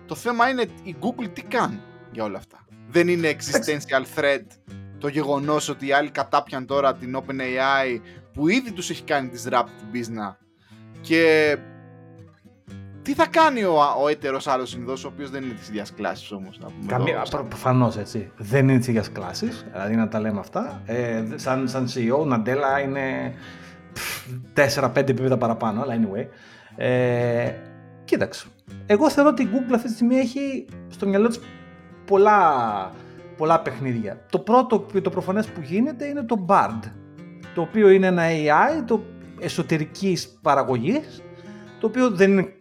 Το 0.05 0.15
θέμα 0.15 0.49
είναι 0.49 0.65
η 0.83 0.95
Google 0.99 1.29
τι 1.33 1.41
κάνει 1.41 1.79
για 2.11 2.23
όλα 2.23 2.37
αυτά. 2.37 2.65
Δεν 2.89 3.07
είναι 3.07 3.35
existential 3.35 4.19
threat 4.19 4.45
το 4.97 5.07
γεγονός 5.07 5.69
ότι 5.69 5.87
οι 5.87 5.91
άλλοι 5.91 6.09
κατάπιαν 6.09 6.65
τώρα 6.65 6.95
την 6.95 7.17
OpenAI 7.17 7.99
που 8.33 8.47
ήδη 8.47 8.71
τους 8.71 8.89
έχει 8.89 9.03
κάνει 9.03 9.29
disrupt 9.33 9.69
την 9.77 9.87
business 9.93 10.35
και 11.01 11.57
τι 13.03 13.13
θα 13.13 13.27
κάνει 13.27 13.63
ο, 13.63 13.73
ο 14.03 14.07
έτερος 14.07 14.47
άλλος 14.47 14.69
συνδός, 14.69 15.05
ο 15.05 15.07
οποίος 15.07 15.29
δεν 15.29 15.43
είναι 15.43 15.53
της 15.53 15.67
ίδιας 15.67 15.93
κλάσης 15.93 16.31
όμως. 16.31 16.59
Καμία. 16.85 17.25
Προφανώς 17.29 17.97
έτσι. 17.97 18.31
Δεν 18.37 18.69
είναι 18.69 18.77
της 18.77 18.87
ίδιας 18.87 19.11
κλάσης. 19.11 19.65
Δηλαδή 19.71 19.95
να 19.95 20.07
τα 20.07 20.19
λέμε 20.19 20.39
αυτά. 20.39 20.81
Ε, 20.85 21.23
σαν, 21.35 21.67
σαν 21.67 21.87
CEO, 21.93 22.19
ο 22.19 22.25
Ναντέλα 22.25 22.79
είναι 22.79 23.33
4-5 24.53 24.95
επίπεδα 24.95 25.37
παραπάνω. 25.37 25.81
Αλλά 25.81 25.93
anyway. 25.95 26.25
Ε, 26.75 27.51
κοίταξε. 28.05 28.47
Εγώ 28.85 29.09
θεωρώ 29.09 29.29
ότι 29.29 29.43
η 29.43 29.49
Google 29.53 29.73
αυτή 29.73 29.87
τη 29.87 29.93
στιγμή 29.93 30.15
έχει 30.15 30.65
στο 30.87 31.07
μυαλό 31.07 31.27
της 31.27 31.39
πολλά, 32.05 32.41
πολλά 33.37 33.59
παιχνίδια. 33.59 34.25
Το 34.29 34.39
πρώτο 34.39 34.85
και 34.93 35.01
το 35.01 35.09
προφανές 35.09 35.47
που 35.47 35.61
γίνεται 35.61 36.05
είναι 36.05 36.23
το 36.23 36.45
BARD, 36.47 36.79
το 37.55 37.61
οποίο 37.61 37.89
είναι 37.89 38.07
ένα 38.07 38.23
AI 38.27 38.83
το 38.85 39.03
εσωτερικής 39.39 40.39
παραγωγής, 40.41 41.21
το 41.79 41.87
οποίο 41.87 42.09
δεν 42.09 42.31
είναι 42.31 42.53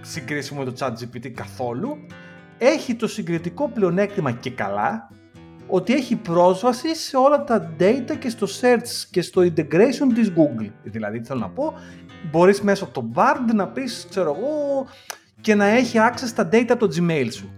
συγκρίσιμο 0.00 0.62
με 0.62 0.70
το 0.70 0.72
ChatGPT 0.78 1.28
καθόλου, 1.28 1.96
έχει 2.58 2.94
το 2.94 3.06
συγκριτικό 3.06 3.68
πλεονέκτημα 3.68 4.32
και 4.32 4.50
καλά, 4.50 5.10
ότι 5.66 5.92
έχει 5.92 6.16
πρόσβαση 6.16 6.96
σε 6.96 7.16
όλα 7.16 7.44
τα 7.44 7.74
data 7.80 8.16
και 8.18 8.28
στο 8.28 8.46
search 8.60 9.06
και 9.10 9.22
στο 9.22 9.42
integration 9.42 10.12
της 10.14 10.32
Google. 10.36 10.70
Δηλαδή, 10.82 11.20
τι 11.20 11.26
θέλω 11.26 11.40
να 11.40 11.48
πω, 11.48 11.74
μπορείς 12.30 12.60
μέσω 12.60 12.84
από 12.84 12.92
το 12.92 13.10
Bard 13.14 13.54
να 13.54 13.68
πεις, 13.68 14.06
ξέρω 14.08 14.36
εγώ, 14.36 14.86
και 15.40 15.54
να 15.54 15.64
έχει 15.64 15.98
access 16.10 16.26
στα 16.26 16.48
data 16.52 16.66
από 16.68 16.88
το 16.88 16.96
Gmail 16.96 17.28
σου. 17.32 17.50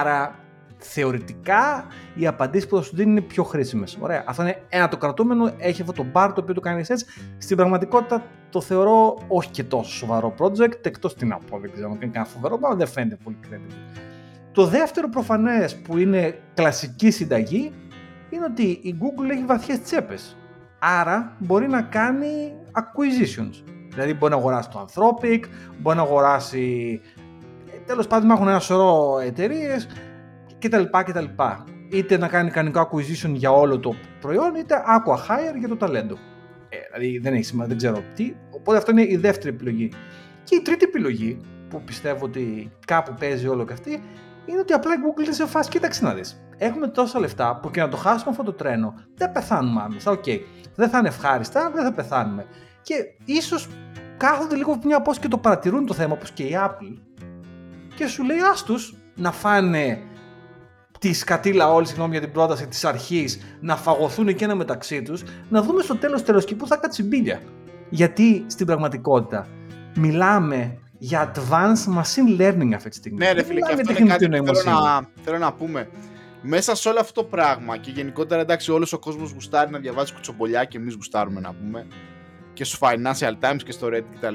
Άρα 0.00 0.41
θεωρητικά 0.82 1.86
οι 2.14 2.26
απαντήσεις 2.26 2.68
που 2.68 2.76
θα 2.76 2.82
σου 2.82 2.96
δίνουν 2.96 3.16
είναι 3.16 3.26
πιο 3.26 3.42
χρήσιμες. 3.42 3.98
Ωραία. 4.00 4.24
Αυτό 4.26 4.42
είναι 4.42 4.62
ένα 4.68 4.88
το 4.88 4.96
κρατούμενο. 4.96 5.52
Έχει 5.58 5.80
αυτό 5.80 5.92
το 5.92 6.06
bar 6.12 6.30
το 6.34 6.40
οποίο 6.40 6.54
το 6.54 6.60
κάνεις 6.60 6.90
έτσι. 6.90 7.06
Στην 7.38 7.56
πραγματικότητα 7.56 8.22
το 8.50 8.60
θεωρώ 8.60 9.18
όχι 9.28 9.50
και 9.50 9.64
τόσο 9.64 9.90
σοβαρό 9.90 10.34
project. 10.38 10.86
Εκτός 10.86 11.14
τι 11.14 11.26
να 11.26 11.38
πω, 11.50 11.58
δεν 11.58 11.72
ξέρω 11.72 11.86
αν 11.88 11.94
είναι 11.94 12.06
κανένα 12.06 12.24
φοβερό, 12.24 12.58
αλλά 12.62 12.76
δεν 12.76 12.86
φαίνεται 12.86 13.18
πολύ 13.24 13.36
credible. 13.48 13.74
Το 14.52 14.66
δεύτερο 14.66 15.08
προφανές 15.08 15.76
που 15.76 15.98
είναι 15.98 16.38
κλασική 16.54 17.10
συνταγή 17.10 17.72
είναι 18.30 18.44
ότι 18.44 18.62
η 18.62 18.96
Google 19.00 19.30
έχει 19.30 19.44
βαθιές 19.44 19.82
τσέπες. 19.82 20.36
Άρα 20.78 21.36
μπορεί 21.38 21.68
να 21.68 21.82
κάνει 21.82 22.54
acquisitions. 22.72 23.62
Δηλαδή 23.90 24.14
μπορεί 24.14 24.32
να 24.32 24.38
αγοράσει 24.38 24.68
το 24.70 24.86
Anthropic, 24.86 25.40
μπορεί 25.80 25.96
να 25.96 26.02
αγοράσει 26.02 27.00
τέλος 27.86 28.06
πάντων 28.06 28.30
έχουν 28.30 28.48
ένα 28.48 28.58
σωρό 28.58 29.18
εταιρείες 29.18 29.88
κτλ. 30.62 30.82
κτλ. 31.04 31.24
Είτε 31.88 32.18
να 32.18 32.28
κάνει 32.28 32.50
κανονικό 32.50 32.88
acquisition 32.92 33.30
για 33.32 33.50
όλο 33.50 33.78
το 33.78 33.94
προϊόν, 34.20 34.54
είτε 34.54 34.74
acqui-hire 34.74 35.58
για 35.58 35.68
το 35.68 35.76
ταλέντο. 35.76 36.18
Ε, 36.68 36.76
δηλαδή 36.92 37.18
δεν 37.18 37.34
έχει 37.34 37.44
σημασία, 37.44 37.68
δεν 37.68 37.76
ξέρω 37.76 38.02
τι. 38.14 38.34
Οπότε 38.50 38.76
αυτό 38.78 38.90
είναι 38.90 39.02
η 39.02 39.16
δεύτερη 39.16 39.54
επιλογή. 39.54 39.92
Και 40.44 40.54
η 40.54 40.60
τρίτη 40.60 40.84
επιλογή, 40.84 41.40
που 41.68 41.82
πιστεύω 41.82 42.24
ότι 42.24 42.72
κάπου 42.86 43.14
παίζει 43.18 43.48
όλο 43.48 43.64
και 43.64 43.72
αυτή, 43.72 44.02
είναι 44.46 44.60
ότι 44.60 44.72
απλά 44.72 44.92
η 44.92 44.96
Google 44.96 45.24
είναι 45.24 45.32
σε 45.32 45.46
φάση, 45.46 45.70
κοίταξε 45.70 46.04
να 46.04 46.14
δεις. 46.14 46.44
Έχουμε 46.56 46.88
τόσα 46.88 47.18
λεφτά 47.18 47.58
που 47.62 47.70
και 47.70 47.80
να 47.80 47.88
το 47.88 47.96
χάσουμε 47.96 48.30
αυτό 48.30 48.42
το 48.42 48.52
τρένο, 48.52 48.94
δεν 49.14 49.32
πεθάνουμε 49.32 49.82
άμεσα. 49.82 50.10
Οκ. 50.10 50.22
Okay. 50.26 50.40
Δεν 50.74 50.88
θα 50.88 50.98
είναι 50.98 51.08
ευχάριστα, 51.08 51.70
δεν 51.74 51.84
θα 51.84 51.92
πεθάνουμε. 51.92 52.46
Και 52.82 52.94
ίσως 53.24 53.68
κάθονται 54.16 54.56
λίγο 54.56 54.78
μια 54.84 55.02
πώς 55.02 55.18
και 55.18 55.28
το 55.28 55.38
παρατηρούν 55.38 55.86
το 55.86 55.94
θέμα, 55.94 56.12
όπως 56.12 56.30
και 56.30 56.42
η 56.42 56.52
Apple, 56.54 56.98
και 57.94 58.06
σου 58.06 58.24
λέει 58.24 58.38
άστου 58.52 58.74
να 59.14 59.32
φάνε 59.32 59.98
τη 61.02 61.12
σκατήλα 61.12 61.72
όλη, 61.72 61.86
συγγνώμη 61.86 62.12
για 62.12 62.20
την 62.20 62.32
πρόταση 62.32 62.66
της 62.66 62.84
αρχής, 62.84 63.40
να 63.60 63.76
φαγωθούν 63.76 64.34
και 64.34 64.44
ένα 64.44 64.54
μεταξύ 64.54 65.02
τους, 65.02 65.22
να 65.48 65.62
δούμε 65.62 65.82
στο 65.82 65.96
τέλος 65.96 66.22
τέλος 66.22 66.44
και 66.44 66.54
πού 66.54 66.66
θα 66.66 66.76
κάτσει 66.76 67.02
μπίλια. 67.02 67.40
Γιατί 67.88 68.44
στην 68.46 68.66
πραγματικότητα 68.66 69.46
μιλάμε 69.96 70.78
για 70.98 71.32
advanced 71.34 71.98
machine 71.98 72.40
learning 72.40 72.72
αυτή 72.74 72.88
τη 72.88 72.96
στιγμή. 72.96 73.18
Ναι, 73.18 73.32
ρε 73.32 73.42
φίλε, 73.42 73.60
και 73.60 73.72
αυτό 73.72 73.92
είναι 73.98 74.08
κάτι 74.08 74.28
που 74.28 74.54
θέλω 74.54 74.80
να, 74.80 75.08
θέλω 75.22 75.38
να 75.38 75.52
πούμε. 75.52 75.88
Μέσα 76.42 76.74
σε 76.74 76.88
όλο 76.88 77.00
αυτό 77.00 77.22
το 77.22 77.28
πράγμα 77.28 77.76
και 77.76 77.90
γενικότερα 77.90 78.40
εντάξει, 78.40 78.72
όλος 78.72 78.92
ο 78.92 78.98
κόσμος 78.98 79.30
γουστάρει 79.30 79.70
να 79.70 79.78
διαβάζει 79.78 80.12
κουτσομπολιά 80.12 80.64
και 80.64 80.78
εμείς 80.78 80.94
γουστάρουμε 80.94 81.40
να 81.40 81.54
πούμε 81.54 81.86
και 82.52 82.64
στο 82.64 82.78
Financial 82.80 83.32
Times 83.40 83.62
και 83.64 83.72
στο 83.72 83.86
Reddit 83.86 84.16
κτλ. 84.20 84.34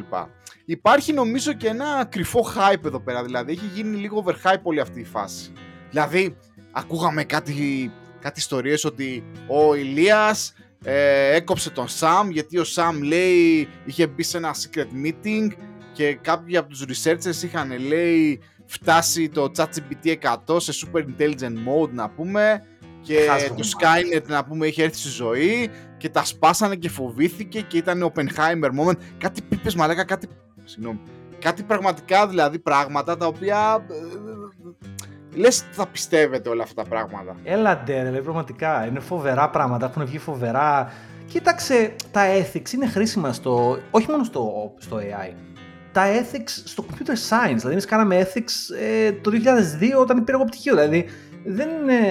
Υπάρχει 0.66 1.14
νομίζω 1.14 1.54
και 1.54 1.68
ένα 1.68 2.06
κρυφό 2.10 2.46
hype 2.56 2.86
εδώ 2.86 3.00
πέρα, 3.00 3.24
δηλαδή 3.24 3.52
έχει 3.52 3.66
γίνει 3.74 3.98
λίγο 3.98 4.24
overhype 4.26 4.62
όλη 4.64 4.80
αυτή 4.80 5.00
η 5.00 5.06
φάση. 5.06 5.52
Δηλαδή, 5.90 6.38
ακούγαμε 6.78 7.24
κάτι, 7.24 7.92
κάτι 8.20 8.40
ιστορίες 8.40 8.86
ότι 8.86 9.24
ο 9.48 9.76
Ηλίας 9.76 10.54
ε, 10.84 11.36
έκοψε 11.36 11.70
τον 11.70 11.86
Sam 12.00 12.28
γιατί 12.32 12.60
ο 12.60 12.64
Sam 12.76 13.00
λέει 13.04 13.68
είχε 13.86 14.08
μπει 14.08 14.24
σε 14.24 14.38
ένα 14.38 14.56
secret 14.56 15.06
meeting 15.06 15.48
και 15.94 16.16
κάποιοι 16.16 16.58
από 16.58 16.70
τους 16.70 16.86
researchers 16.88 17.44
είχαν 17.44 17.80
λέει 17.80 18.40
φτάσει 18.66 19.30
το 19.30 19.52
ChatGPT 19.58 20.16
100 20.48 20.62
σε 20.62 20.74
super 20.86 21.00
intelligent 21.00 21.56
mode 21.68 21.90
να 21.92 22.10
πούμε 22.10 22.64
και 23.02 23.28
το 23.48 23.70
Skynet 23.78 24.24
να 24.28 24.46
πούμε 24.46 24.68
είχε 24.68 24.84
έρθει 24.84 24.98
στη 24.98 25.10
ζωή 25.10 25.70
και 25.98 26.10
τα 26.10 26.26
σπάσανε 26.26 26.76
και 26.76 26.90
φοβήθηκε 26.90 27.62
και 27.62 27.78
ήταν 27.78 28.12
Oppenheimer 28.14 28.70
moment. 28.80 28.96
Κάτι 29.18 29.42
πίπες 29.42 29.76
μαλάκα 29.76 30.04
κάτι 30.04 30.28
συγγνώμη. 30.64 31.00
Κάτι 31.40 31.64
πραγματικά 31.64 32.28
δηλαδή 32.28 32.60
πράγματα 32.60 33.18
τα 33.18 33.28
οποία 33.28 33.86
Λες 35.38 35.64
θα 35.72 35.88
πιστεύετε 35.88 36.50
όλα 36.50 36.64
αυτά 36.64 36.84
τα 36.84 36.90
πράγματα. 36.90 37.36
Έλα 37.44 37.78
ντε, 37.78 38.22
πραγματικά. 38.24 38.88
Είναι 38.88 39.00
φοβερά 39.00 39.50
πράγματα. 39.50 39.86
Έχουν 39.86 40.06
βγει 40.06 40.18
φοβερά. 40.18 40.92
Κοίταξε, 41.28 41.96
τα 42.12 42.22
ethics 42.26 42.72
είναι 42.74 42.88
χρήσιμα 42.88 43.34
στο. 43.34 43.80
όχι 43.92 44.10
μόνο 44.10 44.24
στο, 44.24 44.74
στο 44.78 44.98
AI. 44.98 45.34
Τα 45.92 46.04
ethics 46.08 46.62
στο 46.64 46.86
computer 46.90 47.12
science. 47.12 47.56
Δηλαδή, 47.56 47.72
εμείς 47.72 47.86
κάναμε 47.86 48.22
ethics 48.22 48.76
ε, 48.80 49.12
το 49.12 49.32
2002 49.32 50.00
όταν 50.00 50.24
πήρα 50.24 50.38
εγώ 50.38 50.46
πτυχίο. 50.46 50.74
Δηλαδή, 50.74 51.06
δεν 51.46 51.70
είναι... 51.70 52.02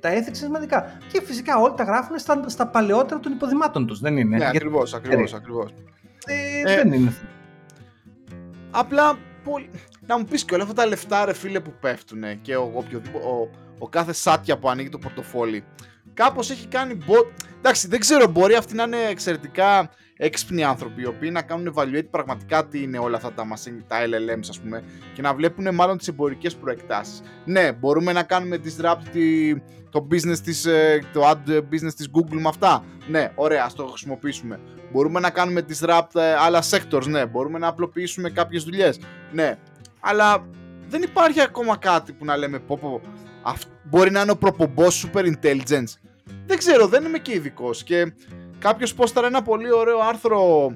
τα 0.00 0.10
ethics 0.10 0.26
είναι 0.26 0.34
σημαντικά. 0.34 0.98
Και 1.12 1.22
φυσικά 1.24 1.56
όλοι 1.56 1.74
τα 1.76 1.84
γράφουν 1.84 2.18
στα, 2.18 2.44
στα 2.46 2.66
παλαιότερα 2.66 3.20
των 3.20 3.32
υποδημάτων 3.32 3.86
τους. 3.86 4.00
Δεν 4.00 4.16
είναι. 4.16 4.36
Ναι, 4.36 4.46
ακριβώς, 4.46 4.94
ακριβώς. 4.94 5.34
Ακριβώς. 5.34 5.74
Ε, 6.26 6.72
ε, 6.72 6.76
δεν 6.76 6.92
είναι. 6.92 7.12
Απλά 8.70 9.18
πολύ 9.44 9.70
να 10.06 10.18
μου 10.18 10.24
πεις 10.24 10.44
και 10.44 10.54
όλα 10.54 10.62
αυτά 10.62 10.74
τα 10.74 10.86
λεφτά, 10.86 11.24
ρε 11.24 11.32
φίλε, 11.32 11.60
που 11.60 11.72
πέφτουν 11.80 12.40
και 12.42 12.56
ο, 12.56 12.84
ο, 13.12 13.50
ο 13.78 13.88
κάθε 13.88 14.12
σάτια 14.12 14.58
που 14.58 14.70
ανοίγει 14.70 14.88
το 14.88 14.98
πορτοφόλι. 14.98 15.64
Κάπως 16.14 16.50
έχει 16.50 16.66
κάνει. 16.66 16.94
Μπο... 16.94 17.14
Εντάξει, 17.58 17.88
δεν 17.88 18.00
ξέρω, 18.00 18.26
μπορεί 18.26 18.54
αυτοί 18.54 18.74
να 18.74 18.82
είναι 18.82 19.02
εξαιρετικά 19.08 19.90
έξυπνοι 20.24 20.64
άνθρωποι, 20.64 21.02
οι 21.02 21.06
οποίοι 21.06 21.30
να 21.32 21.42
κάνουν 21.42 21.74
evaluate 21.74 22.06
πραγματικά 22.10 22.66
τι 22.66 22.82
είναι 22.82 22.98
όλα 22.98 23.16
αυτά 23.16 23.32
τα, 23.32 23.46
machine, 23.48 23.82
τα 23.86 23.96
LLMs, 24.04 24.46
ας 24.48 24.60
πούμε, 24.60 24.82
και 25.14 25.22
να 25.22 25.34
βλέπουν 25.34 25.74
μάλλον 25.74 25.98
τις 25.98 26.08
εμπορικές 26.08 26.54
προεκτάσεις. 26.54 27.22
Ναι, 27.44 27.72
μπορούμε 27.72 28.12
να 28.12 28.22
κάνουμε 28.22 28.58
disrupt 28.64 29.56
το 29.90 30.06
business 30.10 30.38
της, 30.38 30.66
ε, 30.66 31.02
το 31.12 31.30
ad 31.30 31.56
business 31.56 31.94
της 31.96 32.08
Google 32.14 32.40
με 32.40 32.48
αυτά. 32.48 32.84
Ναι, 33.08 33.32
ωραία, 33.34 33.64
ας 33.64 33.74
το 33.74 33.86
χρησιμοποιήσουμε. 33.86 34.60
Μπορούμε 34.92 35.20
να 35.20 35.30
κάνουμε 35.30 35.64
disrupt 35.68 36.14
ε, 36.14 36.34
άλλα 36.34 36.62
sectors, 36.70 37.06
ναι. 37.06 37.26
Μπορούμε 37.26 37.58
να 37.58 37.66
απλοποιήσουμε 37.66 38.30
κάποιες 38.30 38.62
δουλειές. 38.62 39.00
Ναι, 39.32 39.58
αλλά 40.00 40.46
δεν 40.88 41.02
υπάρχει 41.02 41.40
ακόμα 41.40 41.76
κάτι 41.76 42.12
που 42.12 42.24
να 42.24 42.36
λέμε 42.36 42.58
πω, 42.58 42.78
πω 42.80 43.00
μπορεί 43.84 44.10
να 44.10 44.20
είναι 44.20 44.30
ο 44.30 44.36
προπομπός 44.36 45.06
super 45.06 45.34
intelligence 45.34 46.02
δεν 46.46 46.58
ξέρω, 46.58 46.86
δεν 46.86 47.04
είμαι 47.04 47.18
και 47.18 47.34
ειδικός. 47.34 47.84
Και 47.84 48.12
κάποιος 48.62 48.94
πόσταρε 48.94 49.26
ένα 49.26 49.42
πολύ 49.42 49.72
ωραίο 49.72 49.98
άρθρο 49.98 50.74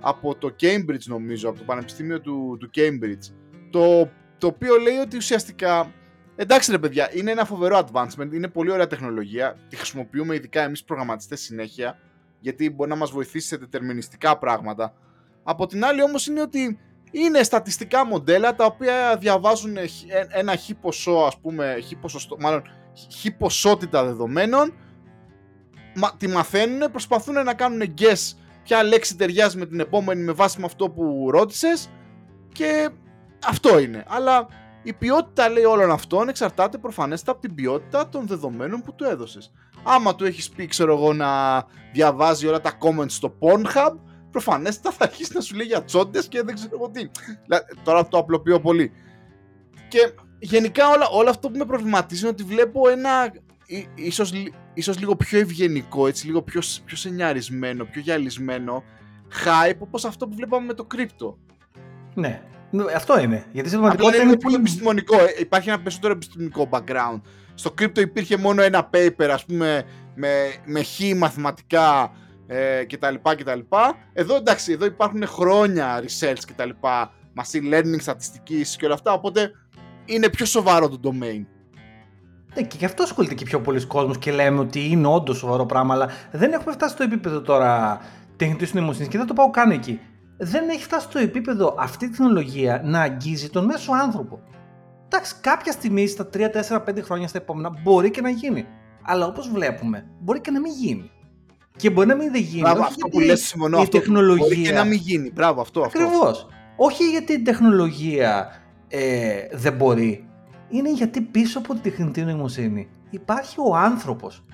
από 0.00 0.34
το 0.34 0.54
Cambridge, 0.60 1.04
νομίζω, 1.04 1.48
από 1.48 1.58
το 1.58 1.64
Πανεπιστήμιο 1.64 2.20
του, 2.20 2.56
του 2.60 2.70
Cambridge, 2.74 3.32
το, 3.70 4.10
το 4.38 4.46
οποίο 4.46 4.76
λέει 4.76 4.96
ότι 4.96 5.16
ουσιαστικά. 5.16 5.92
Εντάξει 6.36 6.70
ρε 6.70 6.78
παιδιά, 6.78 7.10
είναι 7.12 7.30
ένα 7.30 7.44
φοβερό 7.44 7.86
advancement, 7.86 8.32
είναι 8.32 8.48
πολύ 8.48 8.70
ωραία 8.70 8.86
τεχνολογία, 8.86 9.56
τη 9.68 9.76
χρησιμοποιούμε 9.76 10.34
ειδικά 10.34 10.62
εμείς 10.62 10.84
προγραμματιστές 10.84 11.40
συνέχεια, 11.40 11.98
γιατί 12.40 12.70
μπορεί 12.70 12.90
να 12.90 12.96
μας 12.96 13.10
βοηθήσει 13.10 13.46
σε 13.46 13.56
δετερμινιστικά 13.56 14.38
πράγματα. 14.38 14.94
Από 15.42 15.66
την 15.66 15.84
άλλη 15.84 16.02
όμως 16.02 16.26
είναι 16.26 16.40
ότι 16.40 16.78
είναι 17.10 17.42
στατιστικά 17.42 18.06
μοντέλα 18.06 18.54
τα 18.54 18.64
οποία 18.64 19.16
διαβάζουν 19.16 19.76
ένα 20.28 20.56
χι 20.56 20.74
ποσό, 20.74 21.16
ας 21.26 21.38
πούμε, 21.40 21.76
χι 21.84 21.96
ποσοστό, 21.96 22.36
μάλλον 22.40 22.62
χι 23.10 23.30
ποσότητα 23.30 24.04
δεδομένων, 24.04 24.74
μα, 25.98 26.12
τη 26.16 26.28
μαθαίνουν, 26.28 26.90
προσπαθούν 26.90 27.44
να 27.44 27.54
κάνουν 27.54 27.94
guess 27.98 28.36
ποια 28.62 28.82
λέξη 28.82 29.16
ταιριάζει 29.16 29.58
με 29.58 29.66
την 29.66 29.80
επόμενη 29.80 30.22
με 30.22 30.32
βάση 30.32 30.60
με 30.60 30.66
αυτό 30.66 30.90
που 30.90 31.28
ρώτησες 31.30 31.90
και 32.52 32.88
αυτό 33.46 33.78
είναι. 33.78 34.04
Αλλά 34.08 34.46
η 34.82 34.92
ποιότητα 34.92 35.48
λέει 35.48 35.64
όλων 35.64 35.90
αυτών 35.90 36.28
εξαρτάται 36.28 36.78
προφανέστατα 36.78 37.32
από 37.32 37.40
την 37.40 37.54
ποιότητα 37.54 38.08
των 38.08 38.26
δεδομένων 38.26 38.82
που 38.82 38.94
του 38.94 39.04
έδωσες. 39.04 39.52
Άμα 39.82 40.14
του 40.14 40.24
έχεις 40.24 40.48
πει, 40.48 40.66
ξέρω 40.66 40.94
εγώ, 40.94 41.12
να 41.12 41.62
διαβάζει 41.92 42.46
όλα 42.46 42.60
τα 42.60 42.78
comments 42.78 43.10
στο 43.10 43.34
Pornhub, 43.38 43.94
προφανέστατα 44.30 44.96
θα 44.96 45.04
αρχίσει 45.04 45.30
να 45.34 45.40
σου 45.40 45.56
λέει 45.56 45.66
για 45.66 45.84
τσόντες 45.84 46.28
και 46.28 46.42
δεν 46.42 46.54
ξέρω 46.54 46.70
εγώ 46.74 46.90
τι. 46.90 47.10
Τώρα 47.82 48.08
το 48.08 48.18
απλοποιώ 48.18 48.60
πολύ. 48.60 48.92
Και 49.88 50.12
γενικά 50.38 50.88
όλα, 50.88 51.08
όλο 51.08 51.30
αυτό 51.30 51.50
που 51.50 51.58
με 51.58 51.64
προβληματίζει 51.64 52.20
είναι 52.20 52.30
ότι 52.30 52.42
βλέπω 52.42 52.88
ένα 52.88 53.32
ίσως, 53.94 54.32
ίσως 54.74 54.98
λίγο 54.98 55.16
πιο 55.16 55.38
ευγενικό, 55.38 56.06
έτσι, 56.06 56.26
λίγο 56.26 56.42
πιο, 56.42 56.60
πιο 56.84 56.96
σενιαρισμένο, 56.96 57.84
πιο 57.84 58.00
γυαλισμένο 58.00 58.84
hype 59.44 59.78
όπως 59.78 60.04
αυτό 60.04 60.28
που 60.28 60.34
βλέπαμε 60.34 60.66
με 60.66 60.74
το 60.74 60.84
κρύπτο. 60.84 61.38
Ναι, 62.14 62.42
αυτό 62.94 63.20
είναι. 63.20 63.44
Γιατί 63.52 63.68
στην 63.68 63.80
πραγματικότητα 63.80 64.22
είναι, 64.22 64.30
είναι 64.30 64.40
πολύ 64.40 64.54
επιστημονικό. 64.54 65.16
Ε, 65.16 65.34
υπάρχει 65.38 65.68
ένα 65.68 65.80
περισσότερο 65.80 66.12
επιστημονικό 66.12 66.68
background. 66.70 67.20
Στο 67.54 67.70
κρύπτο 67.70 68.00
υπήρχε 68.00 68.36
μόνο 68.36 68.62
ένα 68.62 68.90
paper, 68.92 69.28
ας 69.32 69.44
πούμε, 69.44 69.84
με, 70.14 70.54
με 70.64 70.82
χ 70.82 71.00
μαθηματικά 71.16 72.12
ε, 72.46 72.84
κτλ, 72.84 73.14
κτλ. 73.22 73.60
Εδώ 74.12 74.36
εντάξει, 74.36 74.72
εδώ 74.72 74.84
υπάρχουν 74.84 75.26
χρόνια 75.26 76.02
research 76.02 76.40
κτλ. 76.46 76.70
Machine 77.34 77.74
learning, 77.74 78.00
στατιστικής 78.00 78.76
και 78.76 78.84
όλα 78.84 78.94
αυτά, 78.94 79.12
οπότε 79.12 79.50
είναι 80.04 80.28
πιο 80.28 80.44
σοβαρό 80.46 80.88
το 80.88 81.00
domain. 81.02 81.44
Ναι, 82.54 82.62
και 82.62 82.76
γι' 82.78 82.84
αυτό 82.84 83.02
ασχολείται 83.02 83.34
και 83.34 83.44
πιο 83.44 83.60
πολλοί 83.60 83.86
κόσμος 83.86 84.18
και 84.18 84.32
λέμε 84.32 84.60
ότι 84.60 84.88
είναι 84.90 85.06
όντως 85.06 85.36
σοβαρό 85.36 85.66
πράγμα, 85.66 85.94
αλλά 85.94 86.08
δεν 86.30 86.52
έχουμε 86.52 86.72
φτάσει 86.72 86.94
στο 86.94 87.02
επίπεδο 87.02 87.40
τώρα 87.40 88.00
τεχνητή 88.36 88.76
νοημοσύνη 88.76 89.08
και 89.08 89.18
δεν 89.18 89.26
το 89.26 89.34
πάω 89.34 89.50
καν 89.50 89.70
εκεί. 89.70 90.00
Δεν 90.36 90.68
έχει 90.68 90.82
φτάσει 90.82 91.06
στο 91.06 91.18
επίπεδο 91.18 91.74
αυτή 91.78 92.04
η 92.04 92.08
τεχνολογία 92.08 92.80
να 92.84 93.00
αγγίζει 93.00 93.48
τον 93.50 93.64
μέσο 93.64 93.92
άνθρωπο. 93.92 94.40
Εντάξει, 95.06 95.34
κάποια 95.40 95.72
στιγμή 95.72 96.06
στα 96.06 96.28
3, 96.34 96.40
4, 96.68 96.84
5 96.84 97.02
χρόνια 97.02 97.28
στα 97.28 97.38
επόμενα 97.38 97.70
μπορεί 97.82 98.10
και 98.10 98.20
να 98.20 98.30
γίνει. 98.30 98.66
Αλλά 99.02 99.26
όπως 99.26 99.50
βλέπουμε, 99.50 100.06
μπορεί 100.20 100.40
και 100.40 100.50
να 100.50 100.60
μην 100.60 100.72
γίνει. 100.72 101.10
Και 101.76 101.90
μπορεί 101.90 102.06
να 102.06 102.14
μην 102.14 102.32
δεν 102.32 102.40
γίνει. 102.40 102.60
Μπράβο, 102.60 102.82
αυτό 102.82 103.08
που 103.08 103.20
λες 103.20 103.40
συμφωνώ. 103.40 103.78
Αυτό 103.78 103.98
τεχνολογία... 103.98 104.46
Μπορεί 104.46 104.62
και 104.62 104.72
να 104.72 104.84
μην 104.84 104.98
γίνει. 104.98 105.30
Μπράβο, 105.30 105.60
αυτό. 105.60 105.80
Ακριβώς. 105.80 106.48
Όχι 106.76 107.10
γιατί 107.10 107.32
η 107.32 107.42
τεχνολογία 107.42 108.48
ε, 108.88 109.34
δεν 109.52 109.72
μπορεί, 109.72 110.27
είναι 110.68 110.92
γιατί 110.92 111.20
πίσω 111.20 111.58
από 111.58 111.74
τη 111.74 111.80
τεχνητή 111.80 112.22
νοημοσύνη 112.22 112.88
υπάρχει 113.10 113.60
ο 113.60 113.76
άνθρωπος. 113.76 114.44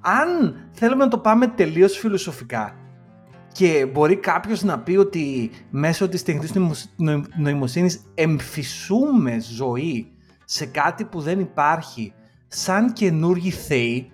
Αν 0.00 0.56
θέλουμε 0.72 1.04
να 1.04 1.10
το 1.10 1.18
πάμε 1.18 1.46
τελείως 1.46 1.98
φιλοσοφικά 1.98 2.74
και 3.52 3.88
μπορεί 3.92 4.16
κάποιος 4.16 4.62
να 4.62 4.78
πει 4.78 4.96
ότι 4.96 5.50
μέσω 5.70 6.08
της 6.08 6.22
τεχνητής 6.22 6.52
νοημοσύνης 7.36 8.00
εμφυσούμε 8.14 9.40
ζωή 9.40 10.12
σε 10.44 10.66
κάτι 10.66 11.04
που 11.04 11.20
δεν 11.20 11.40
υπάρχει 11.40 12.12
σαν 12.48 12.92
καινούργιοι 12.92 13.50
θεοί 13.50 14.12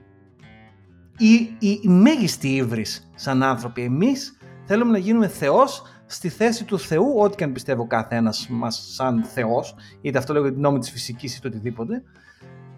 ή 1.18 1.56
η 1.58 1.88
μέγιστη 1.88 2.48
ύβρις 2.48 3.10
σαν 3.14 3.42
άνθρωποι. 3.42 3.82
Εμείς 3.82 4.38
θέλουμε 4.64 4.90
να 4.90 4.98
γίνουμε 4.98 5.28
Θεός 5.28 5.82
στη 6.06 6.28
θέση 6.28 6.64
του 6.64 6.78
Θεού, 6.78 7.14
ό,τι 7.18 7.36
και 7.36 7.44
αν 7.44 7.52
πιστεύω 7.52 7.82
ο 7.82 7.86
καθένας 7.86 8.46
μας 8.50 8.88
σαν 8.94 9.24
Θεός, 9.24 9.74
είτε 10.00 10.18
αυτό 10.18 10.32
λέγεται 10.32 10.60
νόμοι 10.60 10.78
της 10.78 10.90
φυσικής 10.90 11.36
είτε 11.36 11.48
οτιδήποτε. 11.48 12.02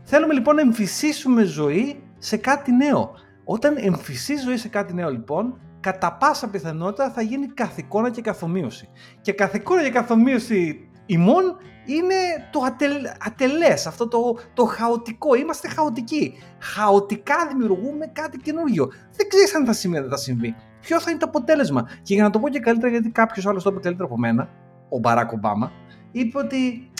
Θέλουμε 0.03 0.35
λοιπόν 0.35 0.55
να 0.55 0.61
εμφυσίσουμε 0.61 1.43
ζωή 1.43 2.03
σε 2.19 2.37
κάτι 2.37 2.73
νέο. 2.73 3.11
Όταν 3.45 3.77
εμφυσείς 3.79 4.43
ζωή 4.43 4.57
σε 4.57 4.69
κάτι 4.69 4.95
νέο, 4.95 5.11
λοιπόν, 5.11 5.61
κατά 5.81 6.13
πάσα 6.13 6.49
πιθανότητα 6.49 7.11
θα 7.11 7.23
γίνει 7.23 7.47
καθηκόνα 7.47 8.11
και 8.11 8.21
καθομοίωση. 8.21 8.89
Και 9.21 9.33
καθηκόνα 9.33 9.83
και 9.83 9.91
καθομοίωση 9.91 10.89
ημών 11.07 11.57
είναι 11.87 12.15
το 12.53 12.61
ατελ, 12.61 12.93
ατελές, 13.21 13.87
αυτό 13.87 14.09
το, 14.09 14.39
το 14.55 14.65
χαοτικό. 14.65 15.35
Είμαστε 15.35 15.69
χαοτικοί. 15.69 16.33
Χαοτικά 16.61 17.47
δημιουργούμε 17.49 18.07
κάτι 18.13 18.39
καινούργιο. 18.39 18.87
Δεν 19.17 19.29
ξέρεις 19.29 19.55
αν 19.55 19.67
θα 19.67 19.73
συμβεί, 19.73 19.99
δεν 20.01 20.09
θα 20.09 20.17
συμβεί 20.17 20.55
ποιο 20.87 21.01
θα 21.01 21.11
είναι 21.11 21.19
το 21.19 21.27
αποτέλεσμα; 21.29 21.89
Και 22.03 22.15
για 22.15 22.23
να 22.23 22.31
το 22.31 22.39
πω 22.39 22.49
και 22.49 22.61
καλύτερα, 22.61 22.91
γιατί 22.91 23.11
κάποιος 23.11 23.47
άλλος 23.47 23.63
το 23.63 23.71
είπε 23.71 23.81
καλύτερα 23.81 24.09
από 24.09 24.19
μένα, 24.19 24.49
ο 24.89 24.99
Μπαράκ 24.99 25.33
Ομπάμα, 25.33 25.73
είπε 26.13 26.39
ότι 26.39 26.91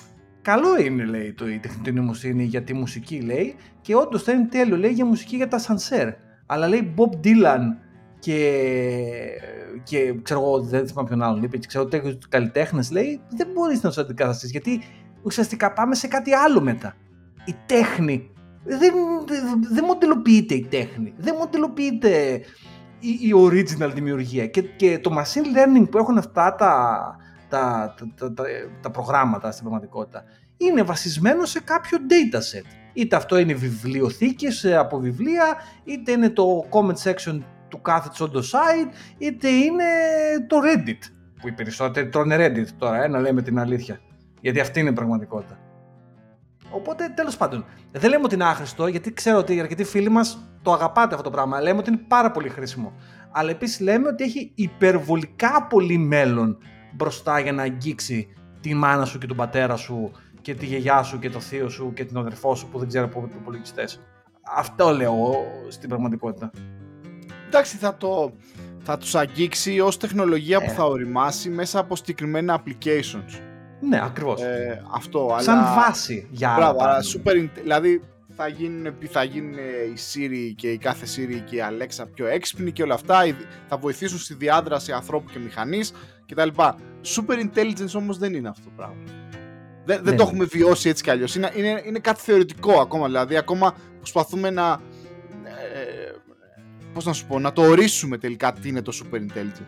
καλό 0.43 0.79
είναι, 0.81 1.05
λέει, 1.05 1.33
το, 1.33 1.49
η 1.49 1.59
τεχνητή 1.59 1.93
νοημοσύνη 1.93 2.45
για 2.45 2.63
τη 2.63 2.75
μουσική, 2.75 3.21
λέει, 3.21 3.55
και 3.81 3.95
όντως 3.95 4.23
θα 4.23 4.33
είναι 4.33 4.47
τέλειο, 4.47 4.77
λέει, 4.77 4.91
για 4.91 5.05
μουσική 5.05 5.37
για 5.37 5.49
τα 5.49 5.59
σανσέρ. 5.59 6.09
Αλλά 6.47 6.69
λέει 6.69 6.95
Bob 6.97 7.27
Dylan 7.27 7.63
και, 8.19 8.61
και 9.83 10.15
ξέρω 10.23 10.41
εγώ, 10.41 10.61
δεν 10.61 10.87
θυμάμαι 10.89 11.09
ποιον 11.09 11.23
άλλον 11.23 11.43
είπε, 11.43 11.57
και 11.57 11.67
ξέρω 11.67 11.85
ότι 11.85 12.19
καλλιτέχνες, 12.29 12.91
λέει, 12.91 13.21
δεν 13.29 13.47
μπορείς 13.55 13.83
να 13.83 13.89
τους 13.89 13.99
αντικαταστήσεις, 13.99 14.51
γιατί 14.51 14.83
ουσιαστικά 15.23 15.73
πάμε 15.73 15.95
σε 15.95 16.09
κάτι 16.09 16.35
άλλο 16.35 16.61
μετά. 16.61 16.97
Η 17.45 17.55
τέχνη 17.67 18.31
δεν, 18.65 18.93
δεν 19.73 19.85
μοντελοποιείται 19.85 20.55
η 20.55 20.67
τέχνη. 20.71 21.15
Δεν 21.17 21.35
μοντελοποιείται 21.39 22.41
η, 23.01 23.33
original 23.37 23.91
δημιουργία 23.95 24.47
και, 24.47 24.63
και 24.63 24.99
το 24.99 25.11
machine 25.19 25.57
learning 25.57 25.91
που 25.91 25.99
έχουν 25.99 26.19
αυτά 26.19 26.55
τα, 26.55 27.17
τα, 27.49 27.95
τα, 28.17 28.33
τα, 28.33 28.45
τα 28.81 28.91
προγράμματα 28.91 29.51
στην 29.51 29.63
πραγματικότητα 29.63 30.25
είναι 30.57 30.83
βασισμένο 30.83 31.45
σε 31.45 31.61
κάποιο 31.61 31.99
dataset. 31.99 32.67
Είτε 32.93 33.17
αυτό 33.17 33.39
είναι 33.39 33.55
βιβλιοθήκες 33.55 34.65
ε, 34.65 34.77
από 34.77 34.99
βιβλία, 34.99 35.57
είτε 35.85 36.13
είναι 36.13 36.31
το 36.31 36.69
comment 36.71 37.11
section 37.11 37.41
του 37.69 37.81
κάθε 37.81 38.09
τσόντο 38.09 38.41
site, 38.41 38.93
είτε 39.19 39.49
είναι 39.49 39.85
το 40.47 40.57
Reddit. 40.65 41.11
Που 41.41 41.49
οι 41.49 41.53
περισσότεροι 41.53 42.09
τρώνε 42.09 42.37
Reddit 42.47 42.69
τώρα, 42.79 43.05
ε, 43.05 43.09
να 43.09 43.21
λέμε 43.21 43.43
την 43.43 43.59
αλήθεια. 43.59 44.01
Γιατί 44.41 44.61
αυτή 44.61 44.81
είναι 44.81 44.89
η 44.89 44.93
πραγματικότητα. 44.93 45.59
Οπότε 46.77 47.13
τέλος 47.15 47.37
πάντων, 47.37 47.65
δεν 47.93 48.11
λέμε 48.11 48.25
ότι 48.25 48.35
είναι 48.35 48.45
άχρηστο, 48.45 48.87
γιατί 48.87 49.13
ξέρω 49.13 49.39
ότι 49.39 49.55
οι 49.55 49.61
αρκετοί 49.61 49.85
φίλοι 49.85 50.09
μας 50.09 50.51
το 50.63 50.73
αγαπάτε 50.73 51.15
αυτό 51.15 51.23
το 51.23 51.31
πράγμα. 51.31 51.61
Λέμε 51.61 51.79
ότι 51.79 51.91
είναι 51.91 52.01
πάρα 52.09 52.31
πολύ 52.31 52.49
χρήσιμο. 52.49 52.93
Αλλά 53.31 53.51
επίσης 53.51 53.81
λέμε 53.81 54.09
ότι 54.09 54.25
έχει 54.25 54.53
υπερβολικά 54.55 55.67
πολύ 55.67 55.99
μέλλον 55.99 56.59
μπροστά 56.93 57.39
για 57.41 57.53
να 57.53 57.63
αγγίξει 57.63 58.29
τη 58.61 58.75
μάνα 58.75 59.05
σου 59.05 59.19
και 59.19 59.27
τον 59.27 59.37
πατέρα 59.37 59.77
σου 59.77 60.13
και 60.41 60.55
τη 60.55 60.67
γιαγιά 60.67 61.03
σου 61.03 61.19
και 61.19 61.31
το 61.31 61.41
θείο 61.41 61.69
σου 61.69 61.93
και 61.93 62.05
την 62.05 62.17
αδερφό 62.17 62.55
σου 62.55 62.69
που 62.69 62.79
δεν 62.79 62.89
ξέρω 62.89 63.05
από 63.05 63.21
πού 63.21 63.31
υπολογιστέ. 63.41 63.89
Αυτό 64.57 64.91
λέω 64.91 65.35
στην 65.69 65.89
πραγματικότητα. 65.89 66.51
Εντάξει, 67.47 67.77
θα 67.77 67.97
το. 67.97 68.33
Θα 68.89 68.99
τους 68.99 69.15
αγγίξει 69.15 69.81
ως 69.81 69.97
τεχνολογία 69.97 70.59
που 70.59 70.71
ε. 70.71 70.75
θα 70.75 70.85
οριμάσει 70.85 71.51
μέσα 71.51 71.79
από 71.79 71.97
συγκεκριμένα 71.97 72.63
applications. 72.63 73.56
Ναι, 73.81 74.01
ακριβώς. 74.03 74.43
Ε, 74.43 74.83
αυτό, 74.91 75.37
Σαν 75.39 75.65
βάση 75.75 76.29
για 76.31 76.49
άλλα. 76.49 76.73
Μπράβο, 76.73 76.85
αλλά 76.85 76.99
super, 77.15 77.49
δηλαδή 77.63 78.03
θα 78.37 78.49
γίνουν, 78.49 78.95
θα 79.11 79.25
γίνουν 79.25 79.55
η 79.55 79.95
Siri 80.13 80.53
και 80.57 80.71
η 80.71 80.79
κάθε 80.79 81.07
Siri 81.17 81.41
και 81.45 81.57
η 81.57 81.63
Alexa 81.71 82.05
πιο 82.15 82.27
έξυπνη 82.27 82.73
και 82.73 82.83
όλα 82.83 82.95
αυτά. 82.95 83.37
Θα 83.69 83.77
βοηθήσουν 83.77 84.19
στη 84.19 84.35
διάδραση 84.35 84.93
ανθρώπου 84.93 85.31
και 85.33 85.39
μηχανής 85.39 85.93
κτλ. 86.27 86.49
Super 87.17 87.39
intelligence 87.39 87.95
όμως 87.95 88.19
δεν 88.19 88.35
είναι 88.35 88.49
αυτό 88.49 88.65
το 88.65 88.73
πράγμα. 88.77 88.97
Δεν, 89.85 90.01
δεν 90.03 90.13
ναι. 90.13 90.19
το 90.19 90.23
έχουμε 90.23 90.45
βιώσει 90.45 90.89
έτσι 90.89 91.03
κι 91.03 91.11
αλλιώς. 91.11 91.35
Είναι, 91.35 91.53
είναι, 91.57 91.83
είναι 91.87 91.99
κάτι 91.99 92.21
θεωρητικό 92.21 92.81
ακόμα. 92.81 93.07
Δηλαδή, 93.07 93.37
ακόμα 93.37 93.75
προσπαθούμε 93.99 94.51
να. 94.51 94.81
Ε, 95.45 96.13
πώς 96.93 97.05
να 97.05 97.13
σου 97.13 97.27
πω, 97.27 97.39
να 97.39 97.53
το 97.53 97.63
ορίσουμε 97.63 98.19
τελικά 98.19 98.53
τι 98.53 98.69
είναι 98.69 98.83
το 98.83 98.93
super 99.03 99.17
intelligent. 99.17 99.67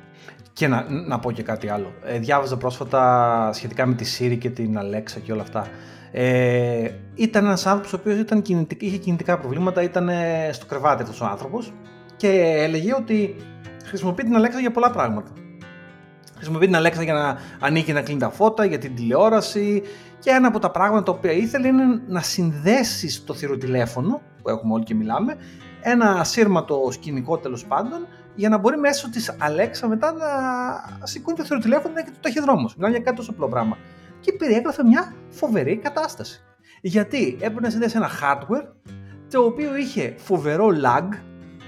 Και 0.59 0.69
να, 0.69 0.87
να 0.89 1.19
πω 1.19 1.33
και 1.33 1.43
κάτι 1.43 1.69
άλλο. 1.69 1.93
Ε, 2.05 2.19
διάβαζα 2.19 2.57
πρόσφατα 2.57 3.51
σχετικά 3.53 3.87
με 3.87 3.95
τη 3.95 4.05
Siri 4.19 4.39
και 4.39 4.51
την 4.51 4.79
Alexa 4.79 5.21
και 5.23 5.33
όλα 5.33 5.43
αυτά. 5.43 5.67
Ε, 6.11 6.91
ήταν 7.15 7.45
ένας 7.45 7.67
άνθρωπος 7.67 7.93
ο 7.93 7.97
οποίος 7.97 8.19
ήταν 8.19 8.43
είχε 8.79 8.97
κινητικά 8.97 9.39
προβλήματα, 9.39 9.83
ήταν 9.83 10.11
στο 10.51 10.67
κρεβάτι 10.67 11.03
αυτός 11.03 11.21
ο 11.21 11.25
άνθρωπος 11.25 11.73
και 12.17 12.29
έλεγε 12.57 12.95
ότι 12.95 13.37
χρησιμοποιεί 13.85 14.23
την 14.23 14.35
Alexa 14.37 14.61
για 14.61 14.71
πολλά 14.71 14.91
πράγματα. 14.91 15.31
Χρησιμοποιεί 16.37 16.67
την 16.67 16.77
Alexa 16.77 17.05
για 17.05 17.13
να 17.13 17.39
ανοίγει 17.61 17.85
και 17.85 17.93
να 17.93 18.03
κλείνει 18.03 18.21
τα 18.21 18.31
φώτα, 18.31 18.65
για 18.65 18.79
την 18.79 18.95
τηλεόραση 18.95 19.83
και 20.19 20.31
ένα 20.31 20.49
από 20.49 20.59
τα 20.59 20.71
πράγματα 20.71 21.03
τα 21.03 21.13
οποία 21.13 21.33
ήθελε 21.33 21.69
είναι 21.69 22.03
να 22.07 22.21
συνδέσεις 22.21 23.25
το 23.25 23.35
θηροτηλέφωνο 23.35 24.21
που 24.43 24.49
έχουμε 24.49 24.75
όλοι 24.75 24.85
και 24.85 24.95
μιλάμε 24.95 25.37
ένα 25.81 26.11
ασύρματο 26.11 26.89
σκηνικό 26.93 27.39
τέλος 27.39 27.65
πάντων 27.67 28.07
για 28.39 28.49
να 28.49 28.59
μπορεί 28.59 28.79
μέσω 28.79 29.11
της 29.11 29.37
Alexa 29.41 29.89
μετά 29.89 30.13
να 30.13 30.27
σηκώνει 31.07 31.49
το 31.49 31.59
τηλέφωνο 31.59 31.95
και 31.95 32.11
το 32.11 32.19
ταχυδρόμος. 32.21 32.75
Μιλάμε 32.77 32.95
για 32.95 33.05
κάτι 33.05 33.17
τόσο 33.17 33.31
απλό 33.31 33.49
πράγμα. 33.49 33.77
Και 34.21 34.33
περιέγραφε 34.33 34.85
μια 34.85 35.13
φοβερή 35.29 35.77
κατάσταση. 35.77 36.43
Γιατί 36.81 37.37
έπρεπε 37.41 37.61
να 37.61 37.71
συνδέσει 37.71 37.97
ένα 37.97 38.11
hardware 38.23 38.67
το 39.31 39.45
οποίο 39.45 39.77
είχε 39.77 40.15
φοβερό 40.17 40.69
lag, 40.85 41.09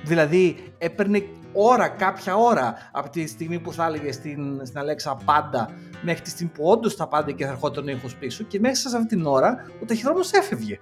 δηλαδή 0.04 0.56
έπαιρνε 0.78 1.22
ώρα, 1.52 1.88
κάποια 1.88 2.36
ώρα 2.36 2.74
από 2.92 3.10
τη 3.10 3.26
στιγμή 3.26 3.58
που 3.60 3.72
θα 3.72 3.86
έλεγε 3.86 4.12
στην, 4.12 4.60
στην 4.66 4.80
Alexa 4.80 5.16
πάντα 5.24 5.70
μέχρι 6.02 6.22
τη 6.22 6.30
στιγμή 6.30 6.52
που 6.54 6.64
όντως 6.64 6.94
θα 6.94 7.08
πάντα 7.08 7.32
και 7.32 7.44
θα 7.44 7.50
ερχόταν 7.50 7.86
ο 7.86 7.90
ήχος 7.90 8.16
πίσω 8.16 8.44
και 8.44 8.60
μέσα 8.60 8.88
σε 8.88 8.96
αυτή 8.96 9.08
την 9.08 9.26
ώρα 9.26 9.66
ο 9.82 9.84
ταχυδρόμος 9.84 10.32
έφευγε. 10.32 10.78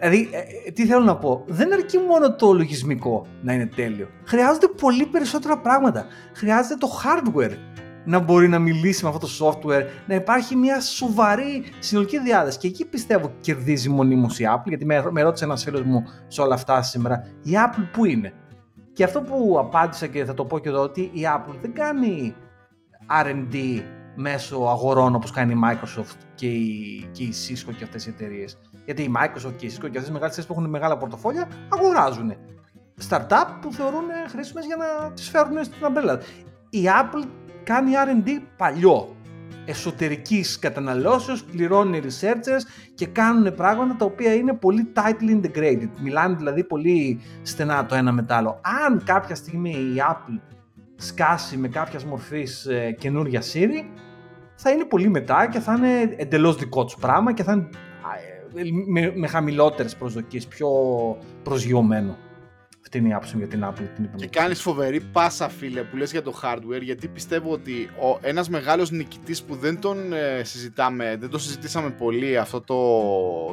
Δηλαδή, 0.00 0.28
ε, 0.32 0.38
ε, 0.38 0.70
τι 0.70 0.86
θέλω 0.86 1.04
να 1.04 1.16
πω, 1.16 1.44
δεν 1.46 1.72
αρκεί 1.72 1.98
μόνο 1.98 2.34
το 2.34 2.52
λογισμικό 2.52 3.26
να 3.42 3.52
είναι 3.52 3.66
τέλειο. 3.66 4.08
Χρειάζονται 4.24 4.66
πολύ 4.66 5.06
περισσότερα 5.06 5.58
πράγματα. 5.58 6.06
Χρειάζεται 6.34 6.74
το 6.74 6.88
hardware 7.04 7.56
να 8.04 8.18
μπορεί 8.18 8.48
να 8.48 8.58
μιλήσει 8.58 9.04
με 9.04 9.10
αυτό 9.10 9.26
το 9.26 9.46
software, 9.46 9.84
να 10.06 10.14
υπάρχει 10.14 10.56
μια 10.56 10.80
σοβαρή 10.80 11.64
συνολική 11.78 12.20
διάθεση. 12.20 12.58
Και 12.58 12.66
εκεί 12.66 12.84
πιστεύω 12.84 13.32
κερδίζει 13.40 13.88
μονίμως 13.88 14.38
η 14.38 14.44
Apple, 14.54 14.66
γιατί 14.66 14.84
με, 14.84 15.04
με 15.10 15.22
ρώτησε 15.22 15.44
ένας 15.44 15.62
φίλος 15.62 15.82
μου 15.82 16.04
σε 16.26 16.40
όλα 16.40 16.54
αυτά 16.54 16.82
σήμερα, 16.82 17.22
η 17.42 17.50
Apple 17.66 17.88
πού 17.92 18.04
είναι; 18.04 18.32
Και 18.92 19.04
αυτό 19.04 19.20
που 19.20 19.56
απάντησα 19.58 20.06
και 20.06 20.24
θα 20.24 20.34
το 20.34 20.44
πω 20.44 20.58
και 20.58 20.68
εδώ, 20.68 20.82
ότι 20.82 21.00
η 21.00 21.20
Apple 21.36 21.54
δεν 21.60 21.72
κάνει 21.72 22.34
R&D 23.24 23.82
μέσω 24.14 24.56
αγορών 24.56 25.14
όπως 25.14 25.30
κάνει 25.30 25.52
η 25.52 25.60
Microsoft 25.64 26.18
και 26.34 26.46
η, 26.46 27.08
και 27.12 27.22
η 27.22 27.32
Cisco 27.48 27.74
και 27.78 27.84
αυτές 27.84 28.06
οι 28.06 28.08
εταιρείες. 28.08 28.58
Γιατί 28.90 29.10
η 29.10 29.12
Microsoft 29.16 29.54
και 29.56 29.66
η 29.66 29.72
Cisco 29.72 29.90
και 29.90 29.98
αυτές 29.98 30.08
οι 30.08 30.12
μεγάλες 30.12 30.38
εταιρείες 30.38 30.46
που 30.46 30.52
έχουν 30.52 30.70
μεγάλα 30.70 30.96
πορτοφόλια 30.96 31.48
αγοράζουν 31.68 32.32
startup 33.08 33.46
που 33.60 33.72
θεωρούν 33.72 34.04
χρήσιμες 34.28 34.64
για 34.66 34.76
να 34.76 35.12
τις 35.12 35.28
φέρουν 35.28 35.64
στην 35.64 35.84
αμπέλα. 35.84 36.20
Η 36.70 36.82
Apple 37.02 37.24
κάνει 37.64 37.90
R&D 37.94 38.28
παλιό, 38.56 39.16
εσωτερικής 39.64 40.58
καταναλώσεως, 40.58 41.44
πληρώνει 41.44 42.00
researchers 42.02 42.62
και 42.94 43.06
κάνουν 43.06 43.54
πράγματα 43.54 43.96
τα 43.96 44.04
οποία 44.04 44.34
είναι 44.34 44.54
πολύ 44.54 44.92
tightly 44.96 45.40
integrated. 45.40 45.88
Μιλάνε 46.02 46.36
δηλαδή 46.36 46.64
πολύ 46.64 47.20
στενά 47.42 47.86
το 47.86 47.94
ένα 47.94 48.12
με 48.12 48.22
το 48.22 48.34
άλλο. 48.34 48.60
Αν 48.86 49.02
κάποια 49.04 49.34
στιγμή 49.34 49.70
η 49.70 50.02
Apple 50.10 50.40
σκάσει 50.96 51.56
με 51.56 51.68
κάποιας 51.68 52.04
μορφής 52.04 52.66
ε, 52.66 52.96
καινούρια 52.98 53.42
Siri, 53.52 53.84
θα 54.54 54.70
είναι 54.70 54.84
πολύ 54.84 55.08
μετά 55.08 55.48
και 55.48 55.58
θα 55.58 55.74
είναι 55.74 56.14
εντελώς 56.16 56.56
δικό 56.56 56.84
τους 56.84 56.96
πράγμα 56.96 57.32
και 57.32 57.42
θα 57.42 57.52
είναι 57.52 57.68
ε, 57.72 57.89
με, 58.86 59.12
με 59.16 59.26
χαμηλότερες 59.26 59.96
προσδοκίες, 59.96 60.46
πιο 60.46 60.68
προσγειωμένο. 61.42 62.18
Αυτή 62.82 62.98
είναι 62.98 63.08
η 63.08 63.12
άποψη 63.12 63.36
για 63.36 63.46
την 63.46 63.64
Apple. 63.64 63.88
Την 63.94 64.10
και 64.16 64.26
κάνεις 64.26 64.60
φοβερή 64.60 65.00
πάσα, 65.00 65.48
φίλε, 65.48 65.82
που 65.82 65.96
λες 65.96 66.10
για 66.10 66.22
το 66.22 66.40
hardware, 66.42 66.82
γιατί 66.82 67.08
πιστεύω 67.08 67.52
ότι 67.52 67.72
ο, 68.02 68.18
ένας 68.20 68.48
μεγάλος 68.48 68.90
νικητής 68.90 69.42
που 69.42 69.54
δεν 69.54 69.80
τον 69.80 70.12
ε, 70.12 70.44
συζητάμε, 70.44 71.16
δεν 71.20 71.30
το 71.30 71.38
συζητήσαμε 71.38 71.90
πολύ 71.90 72.38
αυτό 72.38 72.60
το, 72.60 72.76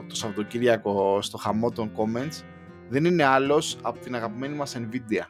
το 0.07 0.15
Σαββατοκύριακο 0.15 1.21
στο 1.21 1.37
χαμό 1.37 1.71
των 1.71 1.91
comments, 1.95 2.43
δεν 2.89 3.05
είναι 3.05 3.23
άλλος 3.23 3.77
από 3.81 3.99
την 3.99 4.15
αγαπημένη 4.15 4.55
μας 4.55 4.77
Nvidia. 4.77 5.25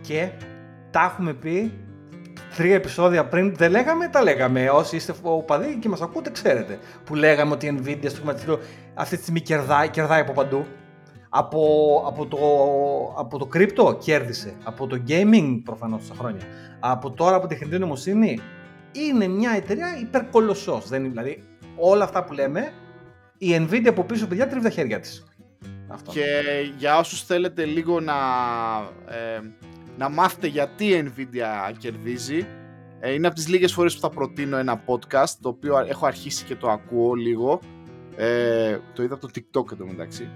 Και 0.00 0.30
τα 0.90 1.04
έχουμε 1.04 1.34
πει 1.34 1.72
τρία 2.56 2.74
επεισόδια 2.74 3.24
πριν, 3.24 3.56
δεν 3.56 3.70
λέγαμε, 3.70 4.08
τα 4.08 4.22
λέγαμε. 4.22 4.68
Όσοι 4.68 4.96
είστε 4.96 5.14
οπαδοί 5.22 5.78
και 5.80 5.88
μας 5.88 6.00
ακούτε, 6.00 6.30
ξέρετε. 6.30 6.78
Που 7.04 7.14
λέγαμε 7.14 7.52
ότι 7.52 7.66
η 7.66 7.80
Nvidia 7.82 8.06
στο 8.06 8.16
χρηματιστήριο 8.16 8.60
αυτή 8.94 9.16
τη 9.16 9.22
στιγμή 9.22 9.40
κερδάει, 9.40 9.88
κερδάει 9.88 10.20
από 10.20 10.32
παντού. 10.32 10.66
Από, 11.28 11.60
από, 12.06 12.26
το, 12.26 12.38
από 13.18 13.38
το 13.38 13.48
crypto 13.54 13.98
κέρδισε. 13.98 14.54
Από 14.64 14.86
το 14.86 15.02
gaming 15.08 15.60
προφανώς 15.64 16.04
στα 16.04 16.14
χρόνια. 16.14 16.42
Από 16.80 17.10
τώρα 17.10 17.36
από 17.36 17.46
τη 17.46 17.54
τεχνητή 17.54 17.78
νοημοσύνη 17.78 18.40
είναι 18.92 19.28
μια 19.28 19.50
εταιρεία 19.56 19.98
υπερκολοσσός. 20.00 20.88
Δηλαδή 20.88 21.42
όλα 21.76 22.04
αυτά 22.04 22.24
που 22.24 22.32
λέμε, 22.32 22.72
η 23.38 23.56
Nvidia 23.60 23.86
από 23.88 24.04
πίσω, 24.04 24.26
παιδιά, 24.26 24.48
τρίβει 24.48 24.64
τα 24.64 24.70
χέρια 24.70 25.00
της. 25.00 25.24
Και 26.10 26.24
για 26.76 26.98
όσους 26.98 27.22
θέλετε 27.22 27.64
λίγο 27.64 28.00
να 28.00 28.14
ε, 29.08 29.40
να 29.98 30.08
μάθετε 30.08 30.46
γιατί 30.46 30.86
η 30.86 31.12
Nvidia 31.16 31.72
κερδίζει. 31.78 32.46
Ε, 33.00 33.12
είναι 33.12 33.26
από 33.26 33.36
τις 33.36 33.48
λίγες 33.48 33.72
φορές 33.72 33.94
που 33.94 34.00
θα 34.00 34.08
προτείνω 34.08 34.56
ένα 34.56 34.84
podcast, 34.86 35.34
το 35.40 35.48
οποίο 35.48 35.78
έχω 35.78 36.06
αρχίσει 36.06 36.44
και 36.44 36.56
το 36.56 36.70
ακούω 36.70 37.14
λίγο. 37.14 37.60
Ε, 38.16 38.78
το 38.92 39.02
είδα 39.02 39.14
από 39.14 39.28
το 39.28 39.32
TikTok 39.34 39.72
εδώ 39.72 39.86
μεταξύ. 39.86 40.28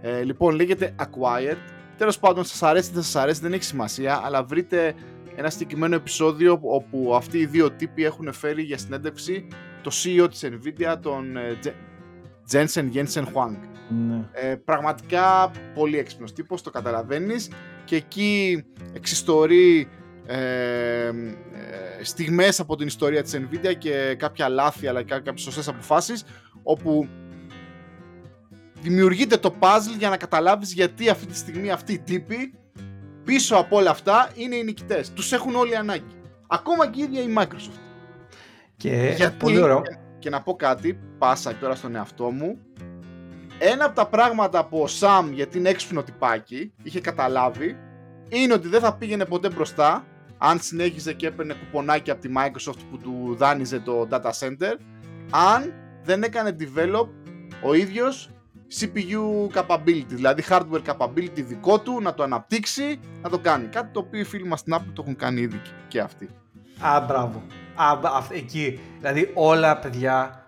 Ε, 0.00 0.22
λοιπόν, 0.22 0.54
λέγεται 0.54 0.94
Acquired. 0.98 1.56
Τέλος 1.96 2.18
πάντων, 2.18 2.44
σας 2.44 2.62
αρέσει, 2.62 2.92
δεν 2.92 3.02
σας 3.02 3.16
αρέσει, 3.16 3.40
δεν 3.40 3.52
έχει 3.52 3.64
σημασία, 3.64 4.20
αλλά 4.24 4.44
βρείτε 4.44 4.94
ένα 5.36 5.50
συγκεκριμένο 5.50 5.94
επεισόδιο 5.94 6.58
όπου 6.62 7.14
αυτοί 7.14 7.38
οι 7.38 7.46
δύο 7.46 7.70
τύποι 7.70 8.04
έχουν 8.04 8.32
φέρει 8.32 8.62
για 8.62 8.78
συνέντευξη 8.78 9.48
το 9.82 9.90
CEO 9.90 10.28
της 10.30 10.44
Nvidia, 10.44 10.96
τον 11.02 11.36
ε, 11.36 11.58
Jensen 12.52 12.92
Jensen 12.94 13.22
Huang. 13.22 13.56
Ναι. 13.88 14.28
Ε, 14.32 14.54
πραγματικά 14.54 15.50
πολύ 15.74 15.98
έξυπνος 15.98 16.32
τύπος, 16.32 16.62
το 16.62 16.70
καταλαβαίνεις 16.70 17.50
και 17.88 17.96
εκεί 17.96 18.64
εξιστορεί 18.92 19.88
ε, 20.26 20.36
ε, 21.06 21.12
στιγμές 22.02 22.60
από 22.60 22.76
την 22.76 22.86
ιστορία 22.86 23.22
της 23.22 23.36
Nvidia 23.36 23.74
και 23.78 24.14
κάποια 24.18 24.48
λάθη 24.48 24.86
αλλά 24.86 25.02
και 25.02 25.14
κάποιες 25.14 25.40
σωστές 25.40 25.68
αποφάσεις 25.68 26.24
όπου 26.62 27.08
δημιουργείται 28.80 29.36
το 29.36 29.54
puzzle 29.60 29.98
για 29.98 30.08
να 30.08 30.16
καταλάβεις 30.16 30.72
γιατί 30.72 31.08
αυτή 31.08 31.26
τη 31.26 31.36
στιγμή 31.36 31.70
αυτοί 31.70 31.92
οι 31.92 31.98
τύποι 31.98 32.54
πίσω 33.24 33.56
από 33.56 33.76
όλα 33.76 33.90
αυτά 33.90 34.30
είναι 34.34 34.56
οι 34.56 34.64
νικητές. 34.64 35.12
Τους 35.12 35.32
έχουν 35.32 35.54
όλοι 35.54 35.76
ανάγκη. 35.76 36.14
Ακόμα 36.46 36.90
και 36.90 37.00
η 37.00 37.02
ίδια 37.02 37.22
η 37.22 37.34
Microsoft. 37.38 37.80
Και 38.76 39.14
γιατί, 39.16 39.36
πολύ 39.36 39.60
ωραίο. 39.60 39.82
Και, 40.18 40.30
να 40.30 40.42
πω 40.42 40.56
κάτι, 40.56 40.98
πάσα 41.18 41.54
τώρα 41.54 41.74
στον 41.74 41.94
εαυτό 41.94 42.30
μου, 42.30 42.58
ένα 43.58 43.84
από 43.84 43.94
τα 43.94 44.06
πράγματα 44.06 44.64
που 44.64 44.78
ο 44.78 44.86
Σαμ, 44.86 45.32
γιατί 45.32 45.58
είναι 45.58 45.68
έξυπνο 45.68 46.02
τυπάκι, 46.02 46.72
είχε 46.82 47.00
καταλάβει, 47.00 47.76
είναι 48.28 48.52
ότι 48.52 48.68
δεν 48.68 48.80
θα 48.80 48.94
πήγαινε 48.94 49.24
ποτέ 49.24 49.50
μπροστά 49.50 50.04
αν 50.38 50.60
συνέχιζε 50.60 51.12
και 51.12 51.26
έπαιρνε 51.26 51.54
κουπονάκι 51.54 52.10
από 52.10 52.20
τη 52.20 52.28
Microsoft 52.36 52.80
που 52.90 52.98
του 52.98 53.34
δάνειζε 53.38 53.80
το 53.80 54.08
data 54.10 54.30
center, 54.40 54.74
αν 55.30 55.72
δεν 56.02 56.22
έκανε 56.22 56.56
develop 56.60 57.08
ο 57.62 57.74
ίδιος 57.74 58.30
CPU 58.80 59.54
capability, 59.54 60.06
δηλαδή 60.06 60.44
hardware 60.48 60.82
capability 60.86 61.42
δικό 61.44 61.80
του, 61.80 62.00
να 62.00 62.14
το 62.14 62.22
αναπτύξει, 62.22 63.00
να 63.22 63.30
το 63.30 63.38
κάνει. 63.38 63.66
Κάτι 63.66 63.92
το 63.92 64.00
οποίο 64.00 64.20
οι 64.20 64.24
φίλοι 64.24 64.44
μας 64.44 64.60
στην 64.60 64.74
Apple 64.74 64.92
το 64.92 65.02
έχουν 65.02 65.16
κάνει 65.16 65.40
ήδη 65.40 65.60
και 65.88 66.00
αυτοί. 66.00 66.28
Α, 66.80 67.00
μπράβο. 67.00 67.42
Α, 67.74 68.22
εκεί. 68.30 68.80
Δηλαδή 68.98 69.30
όλα, 69.34 69.78
παιδιά, 69.78 70.46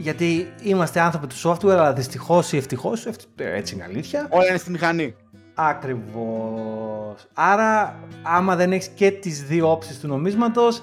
γιατί 0.00 0.52
είμαστε 0.62 1.00
άνθρωποι 1.00 1.26
του 1.26 1.36
software, 1.42 1.70
αλλά 1.70 1.92
δυστυχώς 1.92 2.52
ή 2.52 2.56
ευτυχώς, 2.56 3.06
έτσι 3.36 3.74
είναι 3.74 3.84
αλήθεια. 3.84 4.28
Όλα 4.30 4.48
είναι 4.48 4.58
στη 4.58 4.70
μηχανή. 4.70 5.14
Ακριβώς. 5.54 7.26
Άρα, 7.34 7.98
άμα 8.22 8.56
δεν 8.56 8.72
έχεις 8.72 8.88
και 8.88 9.10
τις 9.10 9.44
δύο 9.44 9.70
όψεις 9.70 10.00
του 10.00 10.06
νομίσματος, 10.06 10.82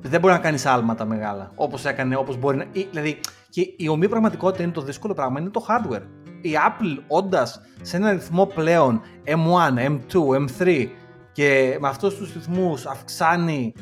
δεν 0.00 0.20
μπορεί 0.20 0.32
να 0.32 0.38
κάνεις 0.38 0.66
άλματα 0.66 1.04
μεγάλα. 1.04 1.50
Όπως 1.54 1.84
έκανε, 1.84 2.16
όπως 2.16 2.36
μπορεί 2.36 2.56
να. 2.56 2.64
Δηλαδή, 2.90 3.20
και 3.48 3.74
η 3.76 3.88
ομή 3.88 4.08
πραγματικότητα 4.08 4.62
είναι 4.62 4.72
το 4.72 4.82
δύσκολο 4.82 5.14
πράγμα, 5.14 5.40
είναι 5.40 5.50
το 5.50 5.66
hardware. 5.68 6.02
Η 6.40 6.50
Apple, 6.68 7.02
όντας 7.06 7.60
σε 7.82 7.96
ένα 7.96 8.12
ρυθμό 8.12 8.46
πλέον 8.46 9.00
M1, 9.24 9.78
M2, 9.78 10.46
M3 10.46 10.88
και 11.32 11.78
με 11.80 11.88
αυτούς 11.88 12.16
τους 12.16 12.32
ρυθμούς 12.32 12.86
αυξάνει 12.86 13.72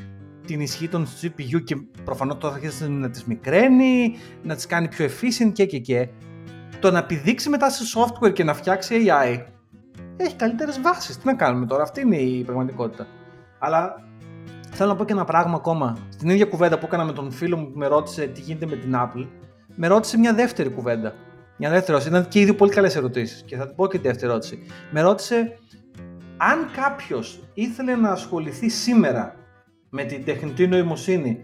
την 0.46 0.60
ισχύ 0.60 0.88
των 0.88 1.06
CPU 1.06 1.64
και 1.64 1.76
προφανώς 2.04 2.38
τώρα 2.38 2.54
θα 2.54 2.60
αρχίσει 2.60 2.90
να 2.90 3.10
τις 3.10 3.24
μικραίνει, 3.24 4.16
να 4.42 4.54
τις 4.54 4.66
κάνει 4.66 4.88
πιο 4.88 5.06
efficient 5.06 5.52
και 5.52 5.66
και 5.66 5.78
και. 5.78 6.08
Το 6.80 6.90
να 6.90 7.04
πηδήξει 7.04 7.48
μετά 7.48 7.70
σε 7.70 7.84
software 7.94 8.32
και 8.32 8.44
να 8.44 8.54
φτιάξει 8.54 9.04
AI 9.06 9.44
έχει 10.16 10.34
καλύτερες 10.36 10.80
βάσεις. 10.80 11.18
Τι 11.18 11.26
να 11.26 11.34
κάνουμε 11.34 11.66
τώρα, 11.66 11.82
αυτή 11.82 12.00
είναι 12.00 12.16
η 12.16 12.44
πραγματικότητα. 12.44 13.06
Αλλά 13.58 14.02
θέλω 14.70 14.90
να 14.90 14.96
πω 14.96 15.04
και 15.04 15.12
ένα 15.12 15.24
πράγμα 15.24 15.54
ακόμα. 15.54 15.96
Στην 16.08 16.28
ίδια 16.28 16.44
κουβέντα 16.44 16.78
που 16.78 16.86
έκανα 16.86 17.04
με 17.04 17.12
τον 17.12 17.30
φίλο 17.30 17.56
μου 17.56 17.70
που 17.70 17.78
με 17.78 17.86
ρώτησε 17.86 18.26
τι 18.26 18.40
γίνεται 18.40 18.66
με 18.66 18.76
την 18.76 18.94
Apple, 18.96 19.26
με 19.74 19.86
ρώτησε 19.86 20.18
μια 20.18 20.34
δεύτερη 20.34 20.70
κουβέντα. 20.70 21.14
Μια 21.58 21.70
δεύτερη 21.70 21.92
ερώτηση. 21.92 22.08
Ήταν 22.08 22.28
και 22.28 22.40
ήδη 22.40 22.54
πολύ 22.54 22.70
καλές 22.70 22.96
ερωτήσεις. 22.96 23.42
Και 23.42 23.56
θα 23.56 23.66
την 23.66 23.76
πω 23.76 23.86
και 23.86 23.98
τη 23.98 24.06
δεύτερη 24.06 24.30
ερώτηση. 24.30 24.66
Με 24.90 25.00
ρώτησε 25.00 25.58
αν 26.36 26.70
κάποιος 26.76 27.40
ήθελε 27.54 27.94
να 27.94 28.10
ασχοληθεί 28.10 28.68
σήμερα 28.68 29.34
με 29.90 30.04
την 30.04 30.24
τεχνητή 30.24 30.66
νοημοσύνη, 30.66 31.40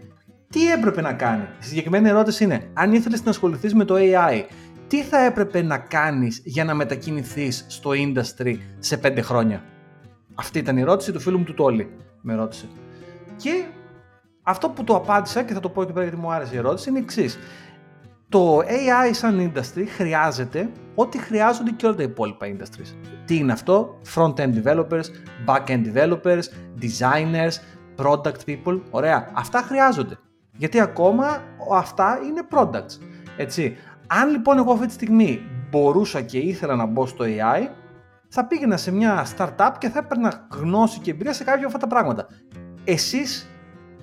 τι 0.49 0.71
έπρεπε 0.71 1.01
να 1.01 1.13
κάνει; 1.13 1.43
Η 1.61 1.65
συγκεκριμένη 1.65 2.09
ερώτηση 2.09 2.43
είναι, 2.43 2.69
αν 2.73 2.93
ήθελες 2.93 3.23
να 3.23 3.29
ασχοληθείς 3.29 3.73
με 3.73 3.85
το 3.85 3.95
AI, 3.97 4.43
τι 4.87 5.03
θα 5.03 5.25
έπρεπε 5.25 5.61
να 5.61 5.77
κάνεις 5.77 6.41
για 6.43 6.63
να 6.63 6.73
μετακινηθείς 6.73 7.65
στο 7.67 7.89
industry 7.89 8.55
σε 8.79 8.97
πέντε 8.97 9.21
χρόνια; 9.21 9.63
Αυτή 10.35 10.59
ήταν 10.59 10.77
η 10.77 10.81
ερώτηση 10.81 11.11
του 11.11 11.19
φίλου 11.19 11.37
μου 11.37 11.43
του 11.43 11.53
Τόλι. 11.53 11.89
Με 12.21 12.35
ρώτησε. 12.35 12.65
Και 13.35 13.63
αυτό 14.43 14.69
που 14.69 14.83
το 14.83 14.95
απάντησα 14.95 15.43
και 15.43 15.53
θα 15.53 15.59
το 15.59 15.69
πω 15.69 15.83
και 15.83 15.91
πέρα 15.93 16.05
γιατί 16.05 16.19
μου 16.21 16.31
άρεσε 16.31 16.55
η 16.55 16.57
ερώτηση 16.57 16.89
είναι 16.89 16.99
εξής. 16.99 17.39
το 18.29 18.57
AI 18.59 19.09
σαν 19.11 19.51
industry 19.55 19.83
χρειάζεται 19.95 20.69
ό,τι 20.95 21.17
χρειάζονται 21.17 21.71
και 21.71 21.85
όλα 21.85 21.95
τα 21.95 22.03
υπόλοιπα 22.03 22.47
industries. 22.47 22.95
Τι 23.25 23.37
είναι 23.37 23.51
αυτό; 23.51 23.99
Front-end 24.15 24.53
developers, 24.63 25.03
back-end 25.45 25.83
developers, 25.93 26.43
designers, 26.81 27.53
product 27.97 28.45
people. 28.47 28.79
Ωραία. 28.89 29.29
Αυτά 29.33 29.61
χρειάζονται. 29.61 30.17
Γιατί 30.57 30.79
ακόμα 30.79 31.41
αυτά 31.71 32.19
είναι 32.27 32.41
products. 32.51 32.99
Έτσι. 33.37 33.75
Αν 34.07 34.29
λοιπόν 34.29 34.57
εγώ 34.57 34.71
αυτή 34.71 34.85
τη 34.85 34.93
στιγμή 34.93 35.41
μπορούσα 35.69 36.21
και 36.21 36.37
ήθελα 36.37 36.75
να 36.75 36.85
μπω 36.85 37.05
στο 37.05 37.25
AI, 37.25 37.67
θα 38.27 38.45
πήγαινα 38.45 38.77
σε 38.77 38.91
μια 38.91 39.25
startup 39.37 39.71
και 39.77 39.89
θα 39.89 39.99
έπαιρνα 39.99 40.47
γνώση 40.51 40.99
και 40.99 41.11
εμπειρία 41.11 41.33
σε 41.33 41.43
κάποια 41.43 41.67
από 41.67 41.75
αυτά 41.75 41.79
τα 41.79 41.87
πράγματα. 41.87 42.27
Εσείς, 42.83 43.49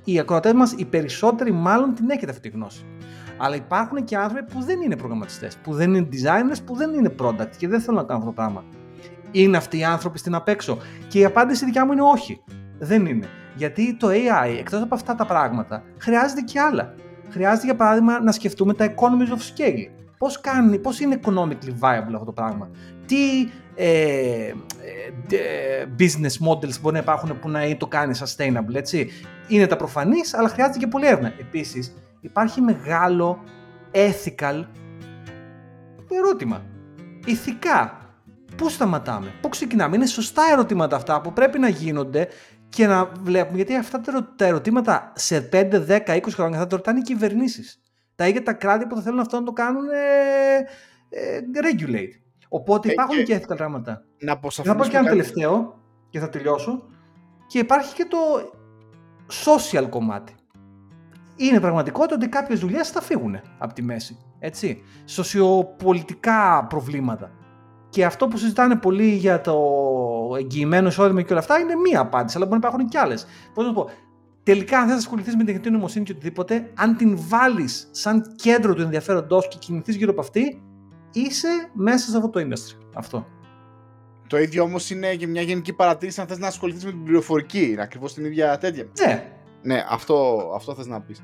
οι 0.05 0.19
ακροατές 0.19 0.53
μας, 0.53 0.73
οι 0.73 0.85
περισσότεροι 0.85 1.53
μάλλον 1.53 1.95
την 1.95 2.11
έχετε 2.11 2.31
αυτή 2.31 2.51
τη 2.51 2.57
γνώση. 2.57 2.85
Αλλά 3.39 3.55
υπάρχουν 3.55 4.05
και 4.05 4.17
άνθρωποι 4.17 4.53
που 4.53 4.63
δεν 4.63 4.81
είναι 4.81 4.97
προγραμματιστές, 4.97 5.57
που 5.57 5.75
δεν 5.75 5.95
είναι 5.95 6.09
designers, 6.13 6.59
που 6.67 6.77
δεν 6.77 6.95
είναι 6.95 7.15
product 7.23 7.51
και 7.57 7.69
δεν 7.69 7.81
θέλουν 7.81 8.01
να 8.01 8.07
κάνουν 8.07 8.23
αυτό 8.23 8.27
το 8.27 8.33
πράγμα. 8.33 8.65
Είναι 9.31 9.57
αυτοί 9.57 9.79
οι 9.79 9.85
άνθρωποι 9.85 10.19
στην 10.19 10.35
απέξω. 10.35 10.79
Και 11.09 11.19
η 11.19 11.25
απάντηση 11.25 11.65
δικιά 11.65 11.87
μου 11.87 11.93
είναι 11.93 12.03
όχι. 12.03 12.43
Δεν 12.79 13.07
είναι. 13.07 13.29
Γιατί 13.55 13.97
το 13.97 14.09
AI, 14.09 14.57
εκτός 14.59 14.83
από 14.83 14.95
αυτά 14.95 15.15
τα 15.15 15.27
πράγματα, 15.27 15.83
χρειάζεται 15.99 16.41
και 16.41 16.61
άλλα. 16.61 16.95
Χρειάζεται 17.31 17.65
για 17.65 17.77
παράδειγμα 17.77 18.21
να 18.21 18.33
σκεφτούμε 18.33 18.75
τα 18.75 18.95
economies 18.95 19.33
of 19.33 19.39
scale. 19.39 19.91
Πώς, 20.19 20.41
κάνει, 20.41 20.79
πώς 20.79 21.01
είναι 21.01 21.21
economically 21.25 21.75
viable 21.81 22.13
αυτό 22.13 22.25
το 22.25 22.33
πράγμα. 22.33 22.71
Τι 23.07 23.49
ε, 23.75 24.53
ε, 25.31 25.87
business 25.99 26.49
models 26.49 26.81
μπορεί 26.81 26.95
να 26.95 26.99
υπάρχουν 26.99 27.39
που 27.41 27.49
να 27.49 27.77
το 27.77 27.87
κάνει 27.87 28.19
sustainable, 28.19 28.75
έτσι. 28.75 29.11
Είναι 29.49 29.67
τα 29.67 29.77
προφανής, 29.77 30.35
αλλά 30.35 30.49
χρειάζεται 30.49 30.79
και 30.79 30.87
πολλή 30.87 31.07
έρευνα. 31.07 31.33
Επίσης, 31.39 31.95
υπάρχει 32.21 32.61
μεγάλο 32.61 33.45
ethical 33.93 34.65
ερώτημα. 36.17 36.63
Ηθικά, 37.27 37.99
πού 38.57 38.69
σταματάμε, 38.69 39.33
πού 39.41 39.49
ξεκινάμε. 39.49 39.97
Είναι 39.97 40.07
σωστά 40.07 40.43
ερωτήματα 40.53 40.97
αυτά 40.97 41.21
που 41.21 41.33
πρέπει 41.33 41.59
να 41.59 41.69
γίνονται 41.69 42.29
και 42.71 42.87
να 42.87 43.05
βλέπουμε, 43.07 43.57
γιατί 43.57 43.77
αυτά 43.77 44.01
τα 44.37 44.45
ερωτήματα 44.45 45.13
σε 45.15 45.49
5, 45.53 45.85
10, 45.89 46.01
20 46.07 46.21
χρόνια 46.29 46.59
θα 46.59 46.67
το 46.67 46.77
ρωτάνε 46.77 46.99
οι 46.99 47.03
κυβερνήσεις. 47.03 47.83
Τα 48.15 48.29
ίδια 48.29 48.43
τα 48.43 48.53
κράτη 48.53 48.87
που 48.87 48.95
θα 48.95 49.03
θέλουν 49.03 49.19
αυτό 49.19 49.39
να 49.39 49.45
το 49.45 49.53
κάνουν 49.53 49.89
ε, 49.89 50.57
ε, 51.09 51.41
regulate. 51.55 52.21
Οπότε 52.49 52.89
ε, 52.89 52.93
υπάρχουν 52.93 53.25
και 53.25 53.37
ethical 53.37 53.57
πράγματα. 53.57 54.05
Να, 54.19 54.41
να 54.65 54.77
πω 54.77 54.85
και 54.85 54.97
ένα 54.97 55.09
τελευταίο 55.09 55.81
και 56.11 56.19
θα 56.19 56.29
τελειώσω. 56.29 56.83
Και 57.47 57.59
υπάρχει 57.59 57.95
και 57.95 58.07
το 58.09 58.19
social 59.45 59.87
κομμάτι. 59.89 60.35
Είναι 61.37 61.61
πραγματικότητα 61.61 62.15
ότι 62.15 62.29
κάποιες 62.29 62.61
δουλειές 62.61 62.89
θα 62.89 63.01
φύγουν 63.01 63.41
από 63.59 63.75
τη 63.75 63.83
μέση. 63.83 64.19
Έτσι. 64.39 64.83
Σοσιοπολιτικά 65.05 66.67
προβλήματα. 66.69 67.31
Και 67.91 68.05
αυτό 68.05 68.29
που 68.29 68.37
συζητάνε 68.37 68.77
πολύ 68.77 69.09
για 69.09 69.41
το 69.41 69.59
εγγυημένο 70.39 70.89
εισόδημα 70.89 71.23
και 71.23 71.33
όλα 71.33 71.41
αυτά 71.41 71.59
είναι 71.59 71.75
μία 71.75 72.01
απάντηση, 72.01 72.37
αλλά 72.37 72.47
μπορεί 72.47 72.61
να 72.61 72.69
υπάρχουν 72.69 72.89
και 72.89 72.99
άλλες. 72.99 73.27
Πώς 73.55 73.67
να 73.67 73.73
πω, 73.73 73.91
τελικά 74.43 74.79
αν 74.79 74.83
θες 74.83 74.93
να 74.93 74.99
ασχοληθείς 74.99 75.33
με 75.33 75.39
την 75.39 75.47
τεχνητή 75.47 75.71
νοημοσύνη 75.71 76.05
και 76.05 76.13
οτιδήποτε, 76.13 76.71
αν 76.75 76.97
την 76.97 77.19
βάλεις 77.29 77.89
σαν 77.91 78.35
κέντρο 78.37 78.75
του 78.75 78.83
ενδιαφέροντό 78.83 79.43
και 79.49 79.57
κινηθείς 79.59 79.97
γύρω 79.97 80.11
από 80.11 80.21
αυτή, 80.21 80.63
είσαι 81.13 81.49
μέσα 81.73 82.11
σε 82.11 82.17
αυτό 82.17 82.29
το 82.29 82.41
industry. 82.41 82.79
Αυτό. 82.95 83.27
Το 84.27 84.39
ίδιο 84.39 84.63
όμως 84.63 84.91
είναι 84.91 85.15
και 85.15 85.27
μια 85.27 85.43
γενική 85.43 85.73
παρατήρηση 85.73 86.21
αν 86.21 86.27
θες 86.27 86.39
να 86.39 86.47
ασχοληθείς 86.47 86.85
με 86.85 86.91
την 86.91 87.05
πληροφορική. 87.05 87.71
Είναι 87.71 87.83
ακριβώς 87.83 88.15
την 88.15 88.25
ίδια 88.25 88.59
τέτοια. 88.59 88.87
Ναι. 89.07 89.33
Ναι, 89.63 89.85
αυτό, 89.91 90.51
αυτό 90.55 90.75
θες 90.75 90.87
να 90.87 91.01
πεις. 91.01 91.23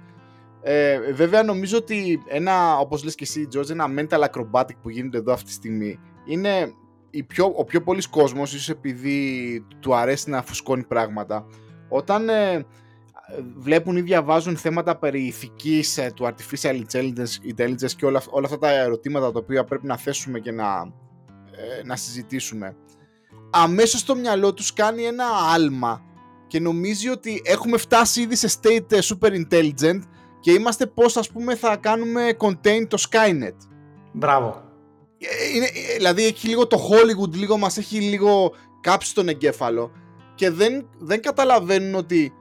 Ε, 0.62 1.12
βέβαια 1.12 1.42
νομίζω 1.42 1.76
ότι 1.76 2.22
ένα, 2.28 2.78
όπως 2.78 3.04
λες 3.04 3.14
και 3.14 3.24
εσύ 3.24 3.48
George, 3.54 3.70
ένα 3.70 3.86
mental 3.96 4.24
acrobatic 4.24 4.76
που 4.82 4.90
γίνεται 4.90 5.18
εδώ 5.18 5.32
αυτή 5.32 5.46
τη 5.46 5.52
στιγμή 5.52 5.98
είναι 6.26 6.74
η 7.10 7.22
πιο, 7.22 7.52
ο 7.56 7.64
πιο 7.64 7.82
πολλής 7.82 8.06
κόσμος, 8.06 8.54
ίσως 8.54 8.68
επειδή 8.68 9.60
του 9.80 9.94
αρέσει 9.94 10.30
να 10.30 10.42
φουσκώνει 10.42 10.84
πράγματα, 10.84 11.46
όταν 11.88 12.28
ε, 12.28 12.66
βλέπουν 13.56 13.96
ή 13.96 14.00
διαβάζουν 14.00 14.56
θέματα 14.56 14.96
περί 14.96 15.20
ηθικής 15.20 15.98
ε, 15.98 16.12
του 16.14 16.24
artificial 16.24 16.82
intelligence, 17.56 17.90
και 17.96 18.06
όλα, 18.06 18.22
όλα 18.30 18.46
αυτά 18.46 18.58
τα 18.58 18.70
ερωτήματα 18.70 19.32
τα 19.32 19.38
οποία 19.38 19.64
πρέπει 19.64 19.86
να 19.86 19.96
θέσουμε 19.96 20.38
και 20.38 20.52
να, 20.52 20.92
ε, 21.50 21.84
να 21.84 21.96
συζητήσουμε, 21.96 22.76
αμέσως 23.50 24.00
στο 24.00 24.14
μυαλό 24.14 24.54
τους 24.54 24.72
κάνει 24.72 25.02
ένα 25.02 25.24
άλμα 25.54 26.02
και 26.46 26.60
νομίζει 26.60 27.08
ότι 27.08 27.42
έχουμε 27.44 27.76
φτάσει 27.76 28.20
ήδη 28.20 28.36
σε 28.36 28.58
state 28.60 28.92
ε, 28.92 28.98
super 29.02 29.44
intelligent 29.44 30.00
και 30.40 30.52
είμαστε 30.52 30.86
πώς 30.86 31.16
ας 31.16 31.30
πούμε 31.30 31.54
θα 31.54 31.76
κάνουμε 31.76 32.36
contain 32.38 32.86
το 32.88 33.06
Skynet. 33.10 33.56
Μπράβο. 34.12 34.65
Είναι, 35.54 35.64
ε, 35.64 35.96
δηλαδή 35.96 36.24
έχει 36.24 36.48
λίγο 36.48 36.66
το 36.66 36.88
Hollywood, 36.90 37.34
λίγο 37.34 37.56
μας 37.58 37.76
έχει 37.76 38.00
λίγο 38.00 38.54
κάψει 38.80 39.14
τον 39.14 39.28
εγκέφαλο 39.28 39.90
και 40.34 40.50
δεν, 40.50 40.88
δεν 40.98 41.22
καταλαβαίνουν 41.22 41.94
ότι 41.94 42.32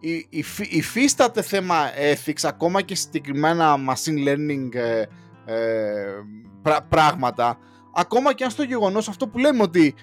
η, 0.00 0.44
υφίσταται 0.70 1.42
θέμα 1.42 1.76
ethics 2.12 2.42
ακόμα 2.42 2.82
και 2.82 2.94
συγκεκριμένα 2.94 3.76
machine 3.88 4.28
learning 4.28 4.74
ε, 4.74 5.00
ε 5.46 6.22
πράγματα. 6.88 7.58
Ακόμα 7.94 8.34
και 8.34 8.44
αν 8.44 8.50
στο 8.50 8.62
γεγονός 8.62 9.08
αυτό 9.08 9.28
που 9.28 9.38
λέμε 9.38 9.62
ότι 9.62 9.94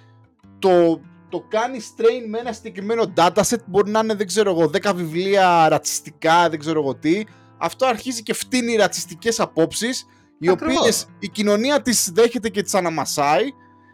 το, 0.59 1.01
το 1.29 1.45
κάνεις 1.47 1.93
strain 1.97 2.27
με 2.29 2.37
ένα 2.37 2.51
συγκεκριμένο 2.51 3.13
dataset 3.15 3.63
μπορεί 3.65 3.91
να 3.91 3.99
είναι 3.99 4.13
δεν 4.13 4.27
ξέρω 4.27 4.51
εγώ 4.51 4.69
10 4.83 4.91
βιβλία 4.95 5.69
ρατσιστικά 5.69 6.49
δεν 6.49 6.59
ξέρω 6.59 6.81
εγώ 6.81 6.95
τι 6.95 7.23
αυτό 7.57 7.85
αρχίζει 7.85 8.23
και 8.23 8.33
φτύνει 8.33 8.75
ρατσιστικές 8.75 9.39
απόψεις 9.39 10.05
οι 10.39 10.49
οποίες 10.49 11.07
η 11.19 11.29
κοινωνία 11.29 11.81
τις 11.81 12.11
δέχεται 12.13 12.49
και 12.49 12.61
τις 12.61 12.73
αναμασάει 12.73 13.47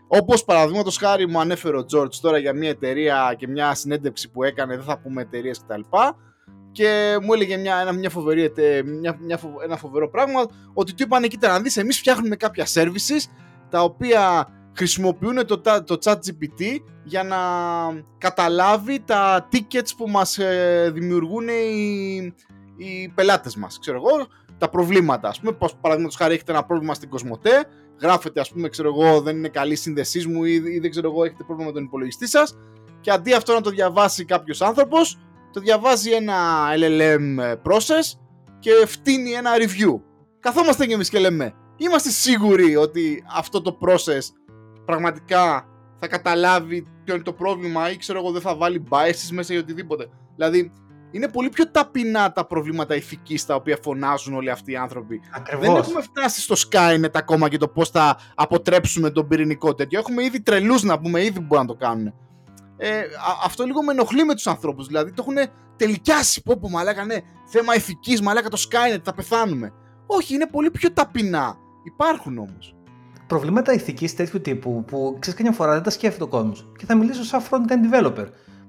όπως 0.08 0.46
παραδείγματος 0.46 0.98
χάρη 0.98 1.28
μου 1.28 1.40
ανέφερε 1.40 1.78
ο 1.78 1.86
George 1.94 2.14
τώρα 2.22 2.38
για 2.38 2.54
μια 2.54 2.70
εταιρεία 2.70 3.36
και 3.38 3.48
μια 3.48 3.76
συνέντευξη 3.76 4.32
που 4.32 4.44
έκανε, 4.44 4.76
δεν 4.76 4.86
θα 4.86 5.00
πούμε 5.00 5.22
εταιρείες 5.22 5.60
κτλ. 5.60 5.82
Και 6.72 7.18
μου 7.22 7.34
έλεγε 7.34 7.58
μια, 7.58 7.78
ένα, 7.78 7.92
μια 7.92 8.10
φοβερή, 8.10 8.52
μια, 8.86 9.18
μια, 9.22 9.40
ένα 9.64 9.78
φοβερό 9.78 10.10
πράγμα 10.10 10.46
ότι 10.74 10.94
του 10.94 11.04
είπαν 11.04 11.24
κοίτα 11.24 11.48
να 11.48 11.60
δεις 11.60 11.78
εμείς 11.78 11.98
φτιάχνουμε 11.98 12.36
κάποια 12.36 12.66
services 12.74 13.30
τα 13.70 13.82
οποία 13.82 14.50
χρησιμοποιούν 14.76 15.46
το, 15.46 15.62
το 15.62 15.98
chat 16.04 16.16
GPT 16.16 16.80
για 17.04 17.24
να 17.24 17.38
καταλάβει 18.18 19.00
τα 19.06 19.48
tickets 19.52 19.90
που 19.98 20.10
μας 20.10 20.38
ε, 20.38 20.92
δημιουργούν 20.94 21.48
οι, 21.48 22.34
οι 22.78 23.10
πελάτες 23.16 23.56
μας. 23.56 23.80
Ξέρω 23.80 23.98
εγώ, 23.98 24.28
τα 24.58 24.70
προβλήματα. 24.70 25.28
Ας 25.28 25.40
πούμε, 25.40 25.52
πως 25.52 25.76
παραδείγματος 25.76 26.18
χάρη 26.18 26.34
έχετε 26.34 26.52
ένα 26.52 26.64
πρόβλημα 26.64 26.94
στην 26.94 27.10
Κοσμοτέ, 27.10 27.66
γράφετε 28.02 28.40
ας 28.40 28.52
πούμε, 28.52 28.70
ξέρω 28.70 28.88
εγώ, 28.88 29.22
δεν 29.22 29.38
είναι 29.38 29.48
καλή 29.48 29.76
σύνδεσής 29.76 30.28
μου 30.28 30.44
ή, 30.44 30.54
ή, 30.54 30.80
δεν 30.80 30.90
ξέρω 30.90 31.12
εγώ, 31.12 31.24
έχετε 31.24 31.44
πρόβλημα 31.44 31.70
με 31.70 31.76
τον 31.76 31.84
υπολογιστή 31.84 32.28
σας 32.28 32.58
και 33.02 33.12
αντί 33.12 33.34
αυτό 33.34 33.54
να 33.54 33.62
το 33.62 33.70
διαβάσει 33.70 34.26
κάποιος 34.26 34.62
άνθρωπος, 34.62 35.20
το 35.52 35.60
διαβάζει 35.60 36.12
ένα 36.12 36.36
LLM 36.78 37.54
process 37.64 38.20
και 38.60 38.72
φτύνει 38.86 39.32
ένα 39.32 39.52
review. 39.58 40.02
Καθόμαστε 40.40 40.86
και 40.86 40.94
εμείς 40.94 41.10
και 41.10 41.20
λέμε, 41.20 41.54
είμαστε 41.78 42.10
σίγουροι 42.10 42.76
ότι 42.76 43.24
αυτό 43.36 43.62
το 43.62 43.78
process 43.82 44.22
πραγματικά 44.86 45.68
θα 46.00 46.08
καταλάβει 46.08 46.88
ποιο 47.04 47.14
είναι 47.16 47.24
το 47.24 47.34
πρόβλημα 47.34 47.92
ή 47.92 47.98
ξέρω 47.98 48.20
εγώ 48.20 48.32
δεν 48.32 48.42
θα 48.42 48.56
βάλει 48.56 48.84
biases 48.90 49.30
μέσα 49.32 49.54
ή 49.54 49.58
οτιδήποτε. 49.58 50.10
Δηλαδή, 50.36 50.72
είναι 51.16 51.28
πολύ 51.28 51.50
πιο 51.50 51.72
ταπεινά 51.72 52.32
τα 52.32 52.46
προβλήματα 52.46 52.96
ηθικής 52.96 53.46
τα 53.46 53.56
οποία 53.56 53.78
φωνάζουν 53.84 54.34
όλοι 54.34 54.50
αυτοί 54.50 54.72
οι 54.72 54.76
άνθρωποι. 54.76 55.22
Ακριβώς. 55.32 55.66
Δεν 55.66 55.76
έχουμε 55.76 56.02
φτάσει 56.02 56.42
στο 56.42 56.56
Skynet 56.56 57.12
ακόμα 57.14 57.50
και 57.50 57.58
το 57.58 57.68
πώς 57.68 57.90
θα 57.90 58.18
αποτρέψουμε 58.36 59.10
τον 59.10 59.28
πυρηνικό 59.28 59.76
τέτοιο. 59.76 60.00
Έχουμε 60.00 60.24
ήδη 60.24 60.42
τρελούς 60.42 60.84
να 60.84 61.00
πούμε, 61.00 61.24
ήδη 61.24 61.40
μπορούν 61.40 61.66
να 61.66 61.74
το 61.74 61.80
κάνουν. 61.80 62.14
Ε, 62.78 63.02
αυτό 63.44 63.64
λίγο 63.64 63.84
με 63.84 63.92
ενοχλεί 63.92 64.24
με 64.24 64.34
τους 64.34 64.48
ανθρώπους. 64.48 64.88
Δηλαδή 64.88 65.12
το 65.12 65.26
έχουν 65.28 65.52
τελικιάσει. 65.76 66.44
Πω 66.44 66.58
πω 66.58 66.70
μαλάκα 66.70 67.06
ναι, 67.06 67.18
θέμα 67.46 67.76
ηθικής, 67.76 68.22
μαλάκα 68.22 68.50
το 68.50 68.66
Skynet, 68.70 69.00
θα 69.04 69.14
πεθάνουμε. 69.14 69.74
Όχι, 70.06 70.34
είναι 70.34 70.48
πολύ 70.48 70.72
πιο 70.72 70.92
ταπεινά. 70.94 71.56
Υπάρχουν 71.84 72.38
όμως 72.38 72.76
προβλήματα 73.28 73.74
ηθικής 73.74 74.16
τέτοιου 74.16 74.42
τύπου 74.42 74.84
που 74.88 75.18
ξέρεις 75.20 75.40
καμιά 75.40 75.54
φορά 75.54 75.74
δεν 75.74 75.84
τα 75.84 75.90
σκέφτεται 75.90 76.24
ο 76.24 76.28
κόσμος. 76.28 76.72
Και 76.78 76.86
θα 76.86 76.96
μιλήσω 76.96 77.24
σαν 77.24 77.42
front-end 77.50 77.94
developer 77.94 78.26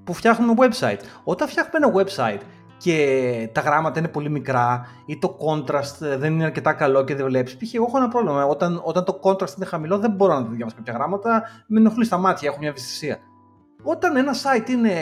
που 0.06 0.12
φτιάχνουμε 0.12 0.54
website. 0.56 0.98
Όταν 1.24 1.48
φτιάχνουμε 1.48 1.86
ένα 1.86 2.04
website 2.04 2.40
και 2.76 3.48
τα 3.52 3.60
γράμματα 3.60 3.98
είναι 3.98 4.08
πολύ 4.08 4.30
μικρά 4.30 4.86
ή 5.06 5.18
το 5.18 5.36
contrast 5.46 6.18
δεν 6.18 6.32
είναι 6.32 6.44
αρκετά 6.44 6.72
καλό 6.72 7.04
και 7.04 7.14
δεν 7.14 7.26
βλέπεις. 7.26 7.56
Π.χ. 7.56 7.74
εγώ 7.74 7.84
έχω 7.88 7.96
ένα 7.96 8.08
πρόβλημα. 8.08 8.44
Όταν, 8.44 8.80
όταν 8.84 9.04
το 9.04 9.20
contrast 9.22 9.56
είναι 9.56 9.66
χαμηλό, 9.66 9.98
δεν 9.98 10.10
μπορώ 10.10 10.34
να 10.34 10.40
διαβάσω 10.40 10.76
κάποια 10.76 10.92
γράμματα. 10.92 11.42
Με 11.66 11.78
ενοχλεί 11.78 12.04
στα 12.04 12.16
μάτια, 12.16 12.48
έχω 12.48 12.58
μια 12.58 12.68
ευαισθησία. 12.68 13.18
Όταν 13.82 14.16
ένα 14.16 14.32
site 14.32 14.68
είναι 14.68 14.92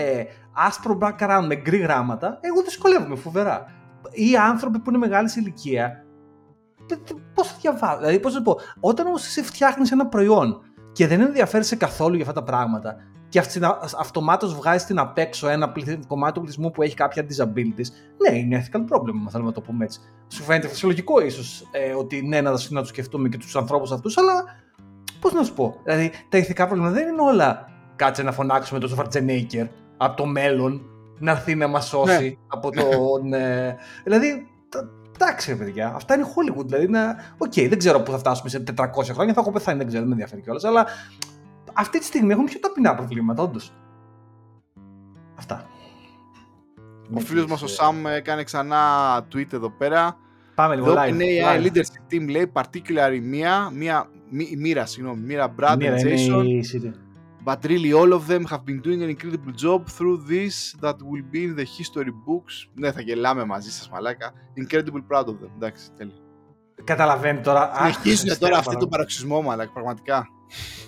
άσπρο 0.53 0.99
background 1.01 1.45
με 1.47 1.55
γκρι 1.55 1.79
γράμματα, 1.79 2.39
εγώ 2.41 2.63
δυσκολεύομαι 2.63 3.17
φοβερά. 3.17 3.65
Ή 4.11 4.37
άνθρωποι 4.37 4.79
που 4.79 4.91
είναι 4.91 4.99
μεγάλη 4.99 5.31
ηλικία 5.37 6.05
Πώς 7.35 7.49
θα 7.49 7.57
διαβάζω, 7.61 7.99
δηλαδή 7.99 8.21
πώς 8.21 8.35
να 8.35 8.43
πω, 8.43 8.59
όταν 8.81 9.07
όμως 9.07 9.27
εσύ 9.27 9.43
φτιάχνεις 9.43 9.93
ένα 9.93 10.07
προϊόν 10.07 10.61
και 10.93 11.07
δεν 11.07 11.21
ενδιαφέρεσαι 11.21 11.77
καθόλου 11.77 12.15
για 12.15 12.25
αυτά 12.27 12.41
τα 12.41 12.43
πράγματα 12.43 12.97
και 13.35 13.61
αυτομάτως 13.99 14.55
βγάζει 14.55 14.85
την 14.85 14.99
απ' 14.99 15.19
έξω 15.19 15.49
ένα 15.49 15.73
κομμάτι 16.07 16.33
του 16.33 16.41
πληθυσμού 16.41 16.71
που 16.71 16.83
έχει 16.83 16.95
κάποια 16.95 17.27
disabilities, 17.27 17.87
ναι, 18.29 18.39
είναι 18.39 18.65
ethical 18.65 18.79
problem, 18.79 19.15
αν 19.25 19.29
θέλουμε 19.31 19.49
να 19.49 19.55
το 19.55 19.61
πούμε 19.61 19.85
έτσι. 19.85 20.01
Σου 20.29 20.43
φαίνεται 20.43 20.69
φυσιολογικό 20.69 21.21
ίσως 21.21 21.69
ε, 21.71 21.93
ότι 21.93 22.23
ναι, 22.23 22.41
να, 22.41 22.51
να 22.69 22.81
το 22.81 22.87
σκεφτούμε 22.87 23.29
και 23.29 23.37
τους 23.39 23.57
ανθρώπους 23.57 23.93
αυτούς, 23.93 24.19
αλλά 24.19 24.45
πώς 25.21 25.33
να 25.33 25.43
σου 25.43 25.55
πω. 25.55 25.81
Δηλαδή, 25.85 26.11
τα 26.29 26.39
ηθικά 26.39 26.67
προβλήματα 26.67 26.95
δεν 26.95 27.09
είναι 27.09 27.23
όλα 27.23 27.69
κάτσε 27.97 28.23
να 28.23 28.33
φωνάξουμε 28.33 28.81
τον 28.81 28.89
Σβαρτσενέγκερ 28.89 29.67
από 29.97 30.17
το 30.17 30.27
μέλλον 30.27 30.83
να 31.19 31.31
έρθει 31.31 31.55
να 31.55 31.67
μας 31.67 31.87
σώσει 31.87 32.29
ναι. 32.29 32.35
από 32.47 32.71
τον. 32.71 33.33
ε, 33.33 33.77
δηλαδή, 34.05 34.47
εντάξει, 35.15 35.57
παιδιά, 35.57 35.93
αυτά 35.95 36.15
είναι 36.15 36.25
Hollywood. 36.25 36.67
Δηλαδή, 36.67 36.89
οκ, 37.39 37.53
okay, 37.53 37.67
δεν 37.69 37.79
ξέρω 37.79 38.01
πού 38.01 38.11
θα 38.11 38.19
φτάσουμε 38.19 38.49
σε 38.49 38.65
400 38.77 38.87
χρόνια, 39.13 39.35
θα 39.35 39.41
έχω 39.41 39.53
πεθάνει, 39.53 39.79
δεν 39.79 39.87
ξέρω, 39.87 40.01
δεν 40.01 40.09
με 40.09 40.15
ενδιαφέρει 40.15 40.43
κιόλας. 40.43 40.65
Αλλά 40.65 40.87
αυτή 41.75 41.99
τη 41.99 42.05
στιγμή 42.05 42.33
έχουμε 42.33 42.47
πιο 42.47 42.61
ταπεινά 42.61 42.95
προβλήματα, 42.95 43.43
όντως. 43.43 43.73
Αυτά. 45.35 45.67
Ο 47.15 47.21
φίλος 47.21 47.47
μας 47.47 47.63
ο 47.63 47.67
Σαμ 47.67 48.07
έκανε 48.07 48.43
ξανά 48.43 48.79
tweet 49.33 49.53
εδώ 49.53 49.71
πέρα. 49.71 50.17
Πάμε 50.55 50.75
λίγο 50.75 50.95
live. 50.97 51.09
Είναι 51.09 51.25
AI 51.25 51.67
leadership 51.67 52.15
team, 52.15 52.29
λέει, 52.29 52.53
particularly 52.53 53.21
μία, 53.23 53.71
μία, 53.75 54.09
μοίρα, 54.57 54.87
συγγνώμη, 54.87 55.21
μοίρα 55.21 55.55
Brad 55.61 55.79
and 55.79 55.99
Jason. 55.99 56.45
But 57.45 57.59
really 57.65 57.93
all 57.93 58.13
of 58.13 58.27
them 58.27 58.45
have 58.53 58.65
been 58.65 58.81
doing 58.81 59.03
an 59.03 59.11
incredible 59.17 59.55
job 59.65 59.81
through 59.99 60.19
this 60.33 60.75
that 60.81 60.97
will 61.11 61.27
be 61.33 61.43
in 61.49 61.55
the 61.57 61.67
history 61.79 62.13
books. 62.27 62.71
Ναι, 62.75 62.93
θα 62.93 63.01
γελάμε 63.01 63.45
μαζί 63.45 63.71
σας 63.71 63.91
μαλάκα. 63.91 64.33
Incredible 64.65 65.05
proud 65.11 65.25
of 65.25 65.37
them. 65.43 65.51
Εντάξει, 65.55 65.93
τέλειο. 65.97 66.15
Καταλαβαίνει 66.85 67.41
τώρα. 67.41 67.73
Συνεχίζουν 67.75 68.39
τώρα 68.39 68.59
αυτό 68.59 68.77
τον 68.77 68.89
παραξισμό 68.89 69.43
μαλάκα, 69.43 69.73
πραγματικά. 69.73 70.29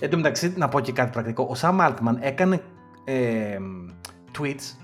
Εν 0.01 0.11
τω 0.11 0.17
μεταξύ, 0.17 0.53
να 0.57 0.69
πω 0.69 0.81
και 0.81 0.93
κάτι 0.93 1.11
πρακτικό. 1.11 1.47
Ο 1.51 1.55
Σαμ 1.55 1.77
Altman 1.81 2.17
έκανε 2.21 2.63
ε, 3.05 3.57
tweets 4.39 4.77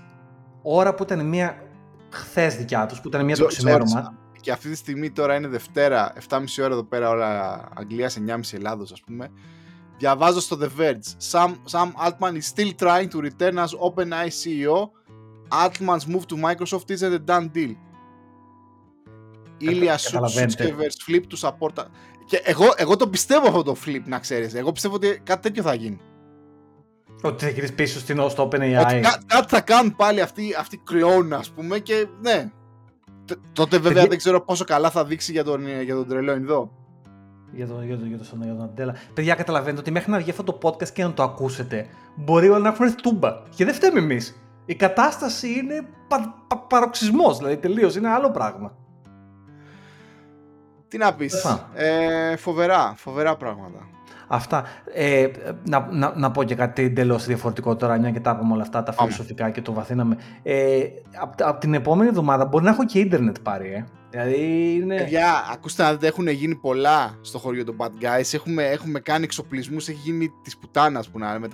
ώρα 0.61 0.93
που 0.93 1.03
ήταν 1.03 1.25
μία 1.25 1.63
χθες 2.09 2.55
δικιά 2.55 2.85
τους, 2.85 3.01
που 3.01 3.07
ήταν 3.07 3.25
μία 3.25 3.35
το 3.35 3.45
ξημέρωμα. 3.45 4.17
Και 4.41 4.51
αυτή 4.51 4.69
τη 4.69 4.75
στιγμή 4.75 5.11
τώρα 5.11 5.35
είναι 5.35 5.47
Δευτέρα, 5.47 6.13
7.30 6.29 6.39
ώρα 6.59 6.73
εδώ 6.73 6.83
πέρα, 6.83 7.09
ώρα 7.09 7.63
Αγγλία, 7.73 8.11
9.30 8.27 8.39
Ελλάδος, 8.51 8.91
ας 8.91 9.01
πούμε. 9.01 9.31
Διαβάζω 9.97 10.39
στο 10.39 10.57
The 10.61 10.81
Verge. 10.81 11.31
Sam, 11.31 11.49
Sam 11.71 11.91
Altman 12.07 12.33
is 12.33 12.45
still 12.55 12.71
trying 12.77 13.07
to 13.07 13.21
return 13.21 13.57
as 13.57 13.69
OpenAI 13.87 14.27
CEO. 14.27 14.89
Altman's 15.49 16.07
move 16.07 16.25
to 16.27 16.35
Microsoft 16.35 16.89
isn't 16.89 17.13
a 17.13 17.19
done 17.25 17.47
deal. 17.53 17.75
Ήλια 19.57 19.97
Σούσκεβερς 19.97 20.97
flip 21.07 21.21
to 21.33 21.49
support. 21.49 21.85
Και 22.25 22.41
εγώ, 22.43 22.65
εγώ 22.75 22.95
το 22.95 23.07
πιστεύω 23.07 23.47
αυτό 23.47 23.63
το 23.63 23.75
flip, 23.85 24.01
να 24.05 24.19
ξέρεις. 24.19 24.53
Εγώ 24.53 24.71
πιστεύω 24.71 24.95
ότι 24.95 25.21
κάτι 25.23 25.41
τέτοιο 25.41 25.63
θα 25.63 25.73
γίνει. 25.73 25.99
Ότι 27.21 27.45
θα 27.45 27.51
γυρίσει 27.51 27.73
πίσω 27.73 27.99
στην 27.99 28.29
στο 28.29 28.47
OpenAI. 28.51 29.01
κάτι 29.25 29.47
θα 29.47 29.61
κάνουν 29.61 29.95
πάλι 29.95 30.21
αυτοί, 30.21 30.55
αυτοί 30.59 30.77
κρυώνουν, 30.77 31.33
ας 31.33 31.49
πούμε, 31.49 31.79
και 31.79 32.07
ναι. 32.21 32.51
Τότε 33.53 33.77
βέβαια 33.77 34.05
δεν 34.05 34.17
ξέρω 34.17 34.41
πόσο 34.41 34.63
καλά 34.63 34.89
θα 34.89 35.05
δείξει 35.05 35.31
για 35.31 35.43
τον, 35.43 35.81
για 35.83 35.95
τον 35.95 36.07
τρελό 36.07 36.31
εδώ. 36.31 36.71
Για 37.51 37.67
τον, 37.67 37.85
για, 37.85 37.97
τον, 37.97 38.07
για, 38.07 38.17
τον, 38.17 38.43
για 38.43 38.53
τον 38.53 38.63
Αντέλα. 38.63 38.95
Παιδιά, 39.13 39.35
καταλαβαίνετε 39.35 39.79
ότι 39.79 39.91
μέχρι 39.91 40.11
να 40.11 40.17
βγει 40.17 40.29
αυτό 40.29 40.43
το 40.43 40.57
podcast 40.61 40.89
και 40.89 41.03
να 41.03 41.13
το 41.13 41.23
ακούσετε, 41.23 41.87
μπορεί 42.15 42.49
όλα 42.49 42.59
να 42.59 42.69
έχουν 42.69 42.85
έρθει 42.85 43.01
τούμπα. 43.01 43.41
Και 43.55 43.65
δεν 43.65 43.73
φταίμε 43.73 43.99
εμείς. 43.99 44.35
Η 44.65 44.75
κατάσταση 44.75 45.47
είναι 45.47 45.87
πα, 46.07 46.43
πα, 46.47 46.57
παροξισμός, 46.57 47.37
δηλαδή 47.37 47.57
τελείως. 47.57 47.95
Είναι 47.95 48.09
άλλο 48.09 48.31
πράγμα. 48.31 48.77
Τι 50.93 50.99
να 50.99 51.13
πεις. 51.13 51.45
Ε, 51.73 52.35
φοβερά, 52.35 52.93
φοβερά 52.97 53.35
πράγματα. 53.35 53.87
Αυτά. 54.27 54.63
Ε, 54.93 55.27
να, 55.63 55.87
να, 55.91 56.13
να, 56.15 56.31
πω 56.31 56.43
και 56.43 56.55
κάτι 56.55 56.83
εντελώς 56.83 57.25
διαφορετικό 57.25 57.75
τώρα, 57.75 57.97
μια 57.97 58.11
και 58.11 58.19
τα 58.19 58.31
είπαμε 58.31 58.53
όλα 58.53 58.61
αυτά, 58.61 58.83
τα 58.83 58.93
φιλοσοφικά 58.93 59.49
και 59.49 59.61
το 59.61 59.73
βαθύναμε. 59.73 60.17
Ε, 60.43 60.83
από, 61.21 61.35
από 61.43 61.59
την 61.59 61.73
επόμενη 61.73 62.09
εβδομάδα 62.09 62.45
μπορεί 62.45 62.63
να 62.63 62.69
έχω 62.69 62.85
και 62.85 62.99
ίντερνετ 62.99 63.35
πάρει, 63.43 63.73
ε. 63.73 63.85
Δηλαδή 64.09 64.73
είναι... 64.73 64.95
Παιδιά, 64.95 65.27
ακούστε 65.53 65.83
να 65.83 65.91
δείτε, 65.91 66.07
έχουν 66.07 66.27
γίνει 66.27 66.55
πολλά 66.55 67.17
στο 67.21 67.37
χωριό 67.37 67.63
των 67.63 67.75
Bad 67.79 68.03
Guys. 68.03 68.33
Έχουμε, 68.33 68.63
έχουμε 68.63 68.99
κάνει 68.99 69.23
εξοπλισμούς, 69.23 69.87
έχει 69.87 69.99
γίνει 70.03 70.31
της 70.43 70.57
πουτάνας 70.57 71.09
που 71.09 71.19
να 71.19 71.39
με 71.39 71.47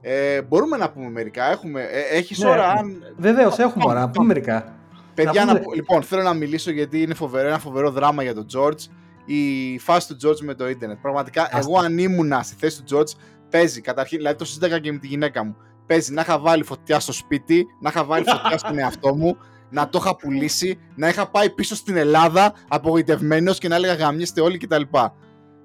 Ε, 0.00 0.42
μπορούμε 0.42 0.76
να 0.76 0.90
πούμε 0.90 1.10
μερικά. 1.10 1.50
Έχουμε, 1.50 1.80
ε, 1.80 2.16
έχεις 2.16 2.38
ναι, 2.38 2.48
ώρα. 2.48 2.68
Αν... 2.68 3.02
Βεβαίως, 3.16 3.58
έχουμε 3.58 3.84
ώρα. 3.86 4.00
Να 4.00 4.10
πούμε 4.10 4.26
μερικά. 4.26 4.74
Παιδιά, 5.16 5.44
να 5.44 5.60
πούμε... 5.60 5.74
λοιπόν, 5.74 6.02
θέλω 6.02 6.22
να 6.22 6.34
μιλήσω 6.34 6.70
γιατί 6.70 7.02
είναι 7.02 7.14
φοβερό, 7.14 7.48
ένα 7.48 7.58
φοβερό 7.58 7.90
δράμα 7.90 8.22
για 8.22 8.34
τον 8.34 8.46
George 8.54 8.90
η 9.24 9.78
φάση 9.78 10.14
του 10.14 10.28
George 10.28 10.40
με 10.40 10.54
το 10.54 10.68
ίντερνετ. 10.68 10.98
Πραγματικά, 11.02 11.48
εγώ 11.52 11.78
αν 11.78 11.98
ήμουνα 11.98 12.42
στη 12.42 12.54
θέση 12.58 12.82
του 12.82 12.96
George, 12.96 13.18
παίζει 13.50 13.80
καταρχήν, 13.80 14.18
δηλαδή 14.18 14.36
το 14.36 14.44
συζήτηκα 14.44 14.78
και 14.78 14.92
με 14.92 14.98
τη 14.98 15.06
γυναίκα 15.06 15.44
μου. 15.44 15.56
Παίζει 15.86 16.12
να 16.12 16.20
είχα 16.20 16.38
βάλει 16.38 16.62
φωτιά 16.62 17.00
στο 17.00 17.12
σπίτι, 17.12 17.66
να 17.80 17.88
είχα 17.88 18.04
βάλει 18.04 18.24
φωτιά 18.24 18.58
στον 18.58 18.78
εαυτό 18.78 19.14
μου, 19.14 19.36
να 19.70 19.88
το 19.88 19.98
είχα 20.02 20.16
πουλήσει, 20.16 20.78
να 20.94 21.08
είχα 21.08 21.30
πάει 21.30 21.50
πίσω 21.50 21.74
στην 21.74 21.96
Ελλάδα 21.96 22.52
απογοητευμένος 22.68 23.58
και 23.58 23.68
να 23.68 23.74
έλεγα 23.74 23.94
γαμιέστε 23.94 24.40
όλοι 24.40 24.58
κτλ. 24.58 24.82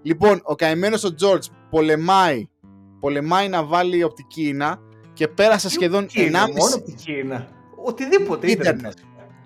Λοιπόν, 0.02 0.42
ο 0.44 0.56
καημένος 0.56 1.04
ο 1.04 1.16
George 1.22 1.46
πολεμάει, 1.70 2.50
πολεμάει 3.00 3.48
να 3.50 3.64
βάλει 3.64 4.04
οπτική 4.04 4.48
ίνα 4.48 4.80
και 5.14 5.28
πέρασε 5.28 5.70
σχεδόν 5.70 6.08
1,5 6.14 6.32
Μόνο 6.32 6.76
οπτική 6.76 7.12
ίνα. 7.12 7.48
Οτιδήποτε 7.84 8.52
ίντερνετ. 8.52 8.98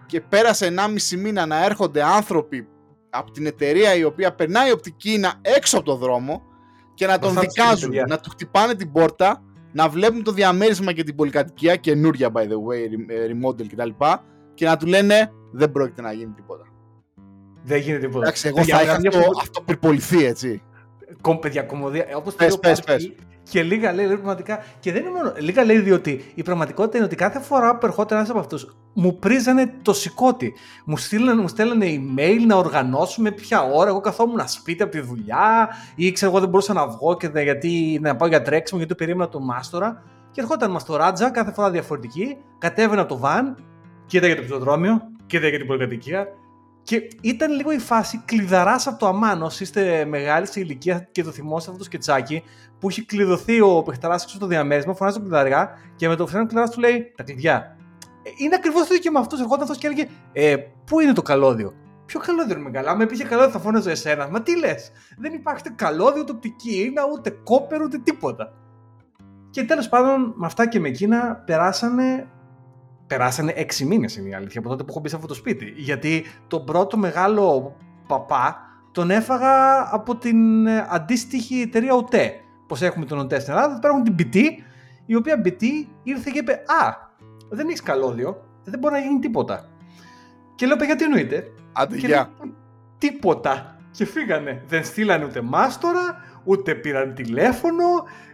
Και 0.06 0.22
πέρασε 0.22 0.74
1,5 1.12 1.18
μήνα 1.18 1.46
να 1.46 1.66
έρχονται 1.66 2.04
άνθρωποι 2.04 2.68
από 3.10 3.32
την 3.32 3.46
εταιρεία 3.46 3.96
η 3.96 4.04
οποία 4.04 4.36
περνάει 4.36 4.72
οπτική 4.72 5.20
έξω 5.42 5.78
από 5.78 5.86
το 5.86 5.96
δρόμο 5.96 6.42
και 6.94 7.06
να 7.06 7.20
τον 7.20 7.40
δικάζουν, 7.40 7.94
να 8.08 8.20
του 8.20 8.30
χτυπάνε 8.30 8.76
την 8.76 8.92
πόρτα, 8.92 9.44
να 9.72 9.90
βλέπουν 9.90 10.24
το 10.24 10.32
διαμέρισμα 10.32 10.94
και 10.94 11.04
την 11.04 11.16
πολυκατοικία, 11.16 11.76
καινούρια 11.76 12.32
by 12.34 12.42
the 12.42 12.44
way, 12.44 12.90
ε, 13.08 13.28
remodel 13.28 13.68
κτλ. 13.68 13.90
Και 14.54 14.66
να 14.66 14.78
του 14.78 14.86
λένε 14.86 15.32
δεν 15.52 15.72
πρόκειται 15.72 16.02
να 16.02 16.12
γίνει 16.12 16.32
τίποτα. 16.32 16.64
Δεν 17.64 17.80
γίνεται 17.80 18.06
τίποτα. 18.06 18.26
Εντάξει, 18.26 18.48
εγώ 18.48 18.64
θα 18.64 18.82
είχα 18.82 18.94
αυτό, 18.94 19.20
αυτό 19.40 19.62
πυρποληθεί, 19.62 20.26
έτσι. 20.26 20.62
Κομ, 21.26 21.40
παιδιά, 21.40 21.62
κομμωδία. 21.62 22.06
Όπως 22.16 22.34
πες, 22.34 22.60
πες, 22.60 22.82
πες. 22.82 23.12
Και 23.50 23.64
λίγα 23.64 23.94
λέει, 23.94 24.06
λέει 24.06 24.16
πραγματικά. 24.16 24.64
Και 24.80 24.92
δεν 24.92 25.02
είναι 25.02 25.12
μόνο. 25.12 25.34
Λίγα 25.38 25.64
λέει 25.64 25.80
διότι 25.80 26.32
η 26.36 26.44
πραγματικότητα 26.44 26.98
είναι 26.98 27.06
ότι 27.06 27.16
κάθε 27.16 27.40
φορά 27.40 27.78
που 27.78 27.86
ερχόταν 27.86 28.18
ένας 28.18 28.30
από 28.30 28.40
αυτούς, 28.40 28.76
μου 28.94 29.20
πρίζανε 29.20 29.74
το 29.82 29.94
σηκώτη. 29.94 30.54
Μου 30.86 30.98
στέλνανε, 30.98 31.42
μου 31.42 31.48
στέλνανε 31.48 31.86
email 31.86 32.46
να 32.48 32.56
οργανώσουμε 32.56 33.32
ποια 33.32 33.64
ώρα. 33.64 33.90
Εγώ 33.90 34.00
καθόμουν 34.00 34.48
σπίτι 34.48 34.84
από 34.84 34.92
τη 34.92 35.00
δουλειά 35.00 35.70
ή 35.96 36.12
ξέρω 36.12 36.32
εγώ 36.32 36.40
δεν 36.40 36.50
μπορούσα 36.50 36.74
να 36.74 36.88
βγω 36.88 37.18
και 37.18 37.30
γιατί, 37.34 38.00
να 38.02 38.16
πάω 38.16 38.28
για 38.28 38.42
τρέξιμο 38.42 38.80
γιατί 38.80 38.96
το 38.96 39.04
περίμενα 39.06 39.30
τον 39.30 39.44
μάστορα. 39.44 40.04
Και 40.32 40.42
ερχόταν 40.42 40.72
μας 40.72 40.86
το 40.86 40.96
ράτζα 40.96 41.30
κάθε 41.30 41.52
φορά 41.52 41.72
διαφορετική. 41.72 42.38
Κατέβαινα 42.58 43.02
από 43.02 43.14
το 43.14 43.20
βαν, 43.20 43.58
κοίταγε 44.06 44.36
το 44.36 44.42
πεζοδρόμιο, 44.42 45.02
κοίταγε 45.26 45.50
για 45.50 45.58
την 45.58 45.68
πολυκατοικία 45.68 46.28
και 46.86 47.08
ήταν 47.22 47.52
λίγο 47.52 47.72
η 47.72 47.80
φάση 47.80 48.22
κλειδαράς 48.26 48.88
από 48.88 49.00
το 49.00 49.08
αμάν. 49.08 49.42
Όσοι 49.42 49.64
είστε 49.64 50.06
μεγάλη 50.06 50.48
σε 50.48 50.60
ηλικία 50.60 51.08
και 51.12 51.24
το 51.24 51.32
θυμόσαστε 51.32 51.72
αυτό 51.72 51.78
το 51.78 51.84
σκετσάκι 51.84 52.44
που 52.80 52.90
έχει 52.90 53.06
κλειδωθεί 53.06 53.62
ο 53.62 53.84
παιχταράς 53.84 54.24
έξω 54.24 54.38
το 54.38 54.48
διαμέρισμα, 54.48 54.94
φωνάζει 54.94 55.16
το 55.18 55.22
κλειδαριά 55.22 55.70
και 55.96 56.08
με 56.08 56.16
το 56.16 56.28
φρένο 56.28 56.46
κλειδαράς 56.46 56.70
του 56.70 56.80
λέει 56.80 57.12
τα 57.16 57.24
κλειδιά. 57.24 57.78
Ε, 58.24 58.30
είναι 58.38 58.56
ακριβώς 58.56 58.82
το 58.82 58.88
ίδιο 58.90 58.98
και 58.98 59.10
με 59.10 59.20
αυτό. 59.20 59.36
Ερχόταν 59.40 59.62
αυτός 59.62 59.78
και 59.78 59.88
έλεγε 59.88 60.08
ε, 60.32 60.56
Πού 60.86 61.00
είναι 61.00 61.14
το 61.14 61.22
καλώδιο; 61.22 61.74
Ποιο 62.06 62.20
καλώδιο 62.20 62.54
είναι 62.54 62.64
μεγάλο. 62.64 62.90
Αν 62.90 63.08
πήγε 63.08 63.24
καλώδιο 63.24 63.52
θα 63.52 63.60
φώναζε 63.60 63.92
εσένα. 63.92 64.30
Μα 64.30 64.42
τι 64.42 64.58
λες. 64.58 64.92
Δεν 65.18 65.34
υπάρχει 65.34 65.64
ούτε 65.66 65.76
καλώδιο, 65.76 66.22
ούτε 66.22 66.32
οπτική 66.32 66.84
είναι, 66.84 67.02
ούτε 67.14 67.30
κόπερ, 67.30 67.82
ούτε 67.82 67.98
τίποτα. 67.98 68.54
Και 69.50 69.64
τέλος 69.64 69.90
πάντων 69.90 70.34
με 70.36 70.46
αυτά 70.46 70.68
και 70.68 70.80
με 70.80 70.88
εκείνα 70.88 71.36
περάσανε 71.46 72.28
περάσανε 73.08 73.54
έξι 73.56 73.86
μήνες 73.86 74.16
είναι 74.16 74.30
η 74.30 74.34
αλήθεια 74.34 74.60
από 74.60 74.70
τότε 74.70 74.84
που 74.84 74.90
έχω 74.90 75.00
μπει 75.00 75.10
σε 75.10 75.16
αυτό 75.16 75.28
το 75.28 75.34
σπίτι. 75.34 75.74
Γιατί 75.78 76.26
τον 76.48 76.66
πρώτο 76.66 76.98
μεγάλο 76.98 77.76
παπά 78.08 78.58
τον 78.92 79.10
έφαγα 79.10 79.88
από 79.94 80.16
την 80.16 80.68
ε, 80.68 80.88
αντίστοιχη 80.90 81.62
εταιρεία 81.62 81.94
ΟΤΕ. 81.94 82.34
Πώς 82.68 82.82
έχουμε 82.82 83.06
τον 83.06 83.20
ΟΤΕ 83.20 83.40
στην 83.40 83.54
Ελλάδα, 83.54 83.80
τώρα 83.80 83.94
έχουν 83.94 84.16
την 84.16 84.16
BT, 84.20 84.38
η 85.06 85.16
οποία 85.16 85.42
BT 85.46 85.64
ήρθε 86.04 86.30
και 86.34 86.40
είπε 86.40 86.52
Α, 86.52 86.94
δεν 87.50 87.68
έχεις 87.68 87.82
καλώδιο, 87.82 88.46
δεν 88.64 88.80
μπορεί 88.80 88.94
να 88.94 89.00
γίνει 89.00 89.20
τίποτα. 89.20 89.70
Και 90.56 90.66
λέω, 90.66 90.76
παιδιά, 90.76 90.96
τι 90.96 91.04
εννοείται. 91.04 91.44
Άντε, 91.74 91.98
γεια. 91.98 92.30
Τίποτα. 92.98 93.80
Και 93.92 94.06
φύγανε. 94.06 94.64
Δεν 94.68 94.84
στείλανε 94.84 95.26
ούτε 95.26 95.42
μάστορα, 95.42 96.24
ούτε 96.46 96.76
πήραν 96.76 97.14
τηλέφωνο. 97.14 97.84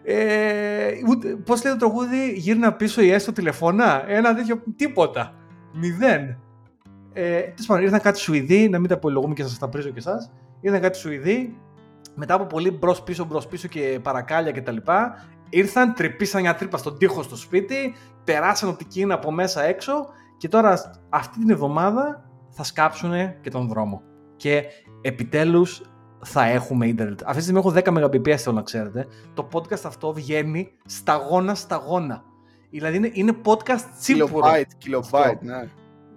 Ε, 0.03 0.91
ούτε, 1.09 1.35
πώς 1.35 1.63
λέει 1.63 1.73
το 1.73 1.79
τραγούδι, 1.79 2.31
γύρνα 2.31 2.73
πίσω 2.73 3.01
ή 3.01 3.11
έστω 3.11 3.31
τηλεφώνα. 3.31 4.03
Ένα 4.07 4.35
τέτοιο, 4.35 4.63
τίποτα. 4.75 5.33
Μηδέν. 5.73 6.37
Ε, 7.13 7.39
Τέλος 7.39 7.65
πάντων, 7.67 7.83
ήρθαν 7.83 7.99
κάτι 7.99 8.19
Σουηδοί, 8.19 8.69
να 8.69 8.79
μην 8.79 8.89
τα 8.89 8.95
απολογούμε 8.95 9.33
και 9.33 9.43
σας 9.43 9.57
τα 9.57 9.69
πρίζω 9.69 9.89
και 9.89 9.99
εσά. 9.99 10.29
Ήρθαν 10.61 10.81
κάτι 10.81 10.97
Σουηδοί, 10.97 11.57
μετά 12.15 12.33
από 12.33 12.45
πολύ 12.45 12.71
μπρος 12.71 13.03
πίσω, 13.03 13.25
μπρος 13.25 13.47
πίσω 13.47 13.67
και 13.67 13.99
παρακάλια 14.01 14.51
κτλ. 14.51 14.77
Ήρθαν, 15.49 15.93
τρυπήσαν 15.93 16.41
μια 16.41 16.55
τρύπα 16.55 16.77
στον 16.77 16.97
τοίχο 16.97 17.23
στο 17.23 17.35
σπίτι, 17.35 17.95
περάσαν 18.23 18.69
από 18.69 18.77
την 18.77 18.87
Κίνα 18.87 19.13
από 19.13 19.31
μέσα 19.31 19.63
έξω 19.63 19.93
και 20.37 20.47
τώρα 20.47 20.91
αυτή 21.09 21.39
την 21.39 21.49
εβδομάδα 21.49 22.29
θα 22.49 22.63
σκάψουν 22.63 23.11
και 23.41 23.49
τον 23.49 23.67
δρόμο. 23.67 24.01
Και 24.35 24.63
επιτέλους 25.01 25.81
θα 26.23 26.45
έχουμε 26.45 26.87
ίντερνετ. 26.87 27.21
Αυτή 27.23 27.35
τη 27.35 27.41
στιγμή 27.41 27.59
έχω 27.59 27.73
10 27.75 27.83
Mbps, 27.83 28.35
θέλω 28.35 28.55
να 28.55 28.61
ξέρετε. 28.61 29.07
Το 29.33 29.47
podcast 29.53 29.81
αυτό 29.85 30.13
βγαίνει 30.13 30.71
σταγόνα 30.85 31.55
σταγόνα. 31.55 32.23
Δηλαδή 32.69 32.97
είναι, 32.97 33.09
είναι 33.13 33.35
podcast 33.43 33.81
τσίπουρο. 33.99 34.47
Kilobyte, 34.47 34.85
kilobyte, 34.85 35.39
ναι. 35.39 35.69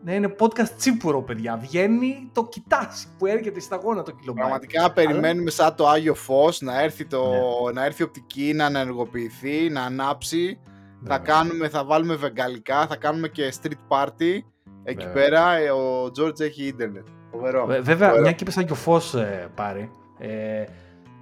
Ναι, 0.05 0.15
είναι 0.15 0.35
podcast 0.39 0.69
τσίπουρο, 0.77 1.23
παιδιά. 1.23 1.57
Βγαίνει 1.57 2.31
το 2.33 2.45
κοιτάς 2.45 3.09
που 3.19 3.27
έρχεται 3.27 3.61
στα 3.61 3.77
γόνα 3.77 4.03
το 4.03 4.11
κιλομπάιτ. 4.11 4.47
Πραγματικά 4.47 4.93
περιμένουμε 4.93 5.51
σαν 5.51 5.75
το 5.75 5.89
Άγιο 5.89 6.15
Φως 6.15 6.61
να, 6.61 6.83
έρθει 6.83 7.07
το, 7.07 7.23
ναι. 7.65 7.73
να 7.73 7.85
έρθει 7.85 8.03
η 8.03 8.05
οπτική, 8.05 8.53
να 8.55 8.65
ενεργοποιηθεί, 8.65 9.71
να 9.71 9.83
ανάψει. 9.83 10.59
Ναι, 11.01 11.09
θα, 11.09 11.19
κάνουμε, 11.19 11.69
θα 11.69 11.85
βάλουμε 11.85 12.15
βεγγαλικά, 12.15 12.87
θα 12.87 12.97
κάνουμε 12.97 13.29
και 13.29 13.53
street 13.63 13.97
party. 13.97 14.39
Εκεί 14.83 15.09
πέρα 15.13 15.53
ε, 15.53 15.71
ο 15.71 16.11
George 16.19 16.41
έχει 16.41 16.67
ίντερνετ. 16.67 17.07
Φοβερό. 17.35 17.67
Βέβαια, 17.67 17.83
Φοβερό. 17.95 18.21
μια 18.21 18.33
και 18.33 18.45
είπε 18.49 18.61
Άγιο 18.61 18.75
Φως 18.75 19.15
ε, 19.15 19.51
πάρει. 19.55 19.91
Ε, 20.19 20.65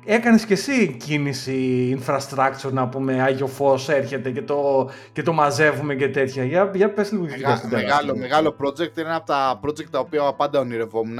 Έκανες 0.05 0.45
και 0.45 0.53
εσύ 0.53 0.97
κίνηση 0.97 1.99
infrastructure 2.01 2.73
να 2.73 2.89
πούμε 2.89 3.23
Άγιο 3.23 3.47
Φως 3.47 3.89
έρχεται 3.89 4.31
και 4.31 4.43
το, 4.43 4.91
και 5.13 5.23
το 5.23 5.33
μαζεύουμε 5.33 5.95
και 5.95 6.09
τέτοια. 6.09 6.45
Για, 6.45 6.71
για 6.75 6.93
πες 6.93 7.13
λίγο 7.13 7.25
Μεγά, 7.25 7.61
μεγάλο, 7.71 8.17
μεγάλο 8.17 8.57
project. 8.61 8.99
Είναι 8.99 9.09
ένα 9.09 9.15
από 9.15 9.27
τα 9.27 9.61
project 9.65 9.89
τα 9.91 9.99
οποία 9.99 10.33
πάντα 10.33 10.59
ονειρευόμουν 10.61 11.19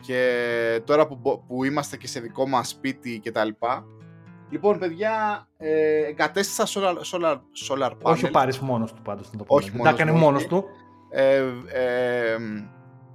και 0.00 0.80
τώρα 0.84 1.06
που, 1.06 1.44
που 1.46 1.64
είμαστε 1.64 1.96
και 1.96 2.06
σε 2.06 2.20
δικό 2.20 2.48
μας 2.48 2.68
σπίτι 2.68 3.18
και 3.18 3.32
τα 3.32 3.44
λοιπά. 3.44 3.84
Λοιπόν, 4.50 4.78
παιδιά, 4.78 5.46
ε, 5.56 6.06
εγκατέστησα 6.08 6.66
solar, 6.66 6.94
solar, 7.12 7.36
solar 7.68 7.90
panel. 7.90 7.96
Όχι 8.02 8.24
ο 8.26 8.30
Πάρης 8.30 8.58
μόνος 8.58 8.92
του 8.92 9.02
πάντως. 9.02 9.30
Να 9.32 9.38
το 9.38 9.44
Όχι 9.48 9.70
μόνος, 9.70 9.84
τα 9.84 9.90
έκανε 9.90 10.18
μόνος 10.18 10.46
του. 10.46 10.64
Ε, 11.10 11.36
ε, 11.36 12.36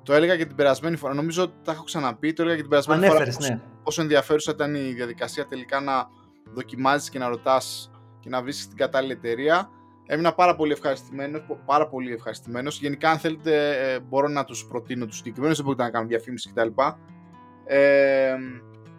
το 0.04 0.14
έλεγα 0.14 0.38
και 0.38 0.46
την 0.46 0.56
περασμένη 0.56 0.96
φορά. 0.96 1.14
Νομίζω 1.14 1.44
ότι 1.44 1.54
τα 1.64 1.72
έχω 1.72 1.84
ξαναπεί. 1.84 2.34
Το 2.34 2.42
έλεγα 2.42 2.56
και 2.56 2.62
την 2.62 2.70
περασμένη 2.70 3.06
Ανέφερες, 3.06 3.36
φορά. 3.36 3.48
Ναι. 3.48 3.62
Πόσο 3.84 4.02
ενδιαφέρουσα 4.02 4.52
ήταν 4.52 4.76
η 4.76 4.94
διαδικασία 4.94 5.48
τελικά 5.48 5.80
να 5.80 6.08
δοκιμάζεις 6.54 7.10
και 7.10 7.20
να 7.20 7.28
ρωτάς 7.28 7.92
και 8.20 8.30
να 8.30 8.42
βρει 8.42 8.54
την 8.54 8.76
κατάλληλη 8.76 9.12
εταιρεία. 9.14 9.70
Έμεινα 10.06 10.34
πάρα 10.34 10.56
πολύ 10.56 10.72
ευχαριστημένος. 10.72 11.46
Πάρα 11.66 11.88
πολύ 11.88 12.14
ευχαριστημένος. 12.14 12.80
Γενικά, 12.80 13.10
αν 13.10 13.18
θέλετε, 13.18 13.78
ε, 13.94 14.00
μπορώ 14.00 14.28
να 14.28 14.44
τους 14.44 14.66
προτείνω 14.66 15.06
τους 15.06 15.18
συγκεκριμένους. 15.18 15.56
Δεν 15.58 15.66
μπορείτε 15.66 15.84
να 15.84 15.90
κάνω 15.90 16.08
διαφήμιση 16.08 16.52
κτλ. 16.54 16.68
Ε, 17.66 18.36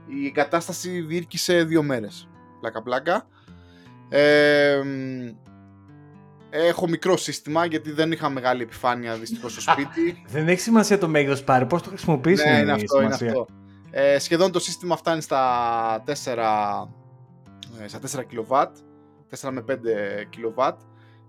η 0.06 0.26
εγκατάσταση 0.26 1.00
διήρκησε 1.00 1.64
δύο 1.64 1.82
μέρες. 1.82 2.28
Πλάκα-πλάκα. 2.60 3.26
Ε, 4.08 4.80
Έχω 6.56 6.88
μικρό 6.88 7.16
σύστημα 7.16 7.64
γιατί 7.64 7.92
δεν 7.92 8.12
είχα 8.12 8.28
μεγάλη 8.28 8.62
επιφάνεια 8.62 9.14
δυστυχώς 9.14 9.52
στο 9.52 9.60
σπίτι. 9.60 10.24
δεν 10.26 10.48
έχει 10.48 10.60
σημασία 10.60 10.98
το 10.98 11.08
μέγεθος 11.08 11.44
πάρει, 11.44 11.66
πώς 11.66 11.82
το 11.82 11.88
χρησιμοποιήσει. 11.88 12.48
Ναι, 12.48 12.58
είναι 12.58 12.72
αυτό, 12.72 13.02
είναι 13.02 13.14
αυτό. 13.14 13.46
Ε, 13.90 14.18
σχεδόν 14.18 14.52
το 14.52 14.58
σύστημα 14.58 14.96
φτάνει 14.96 15.20
στα 15.20 16.04
4, 16.06 16.12
ε, 17.82 17.88
στα 17.88 17.98
4 17.98 18.24
κιλοβάτ, 18.28 18.76
4 19.40 19.50
με 19.50 19.60
5 19.60 19.74
κιλοβάτ. 20.28 20.80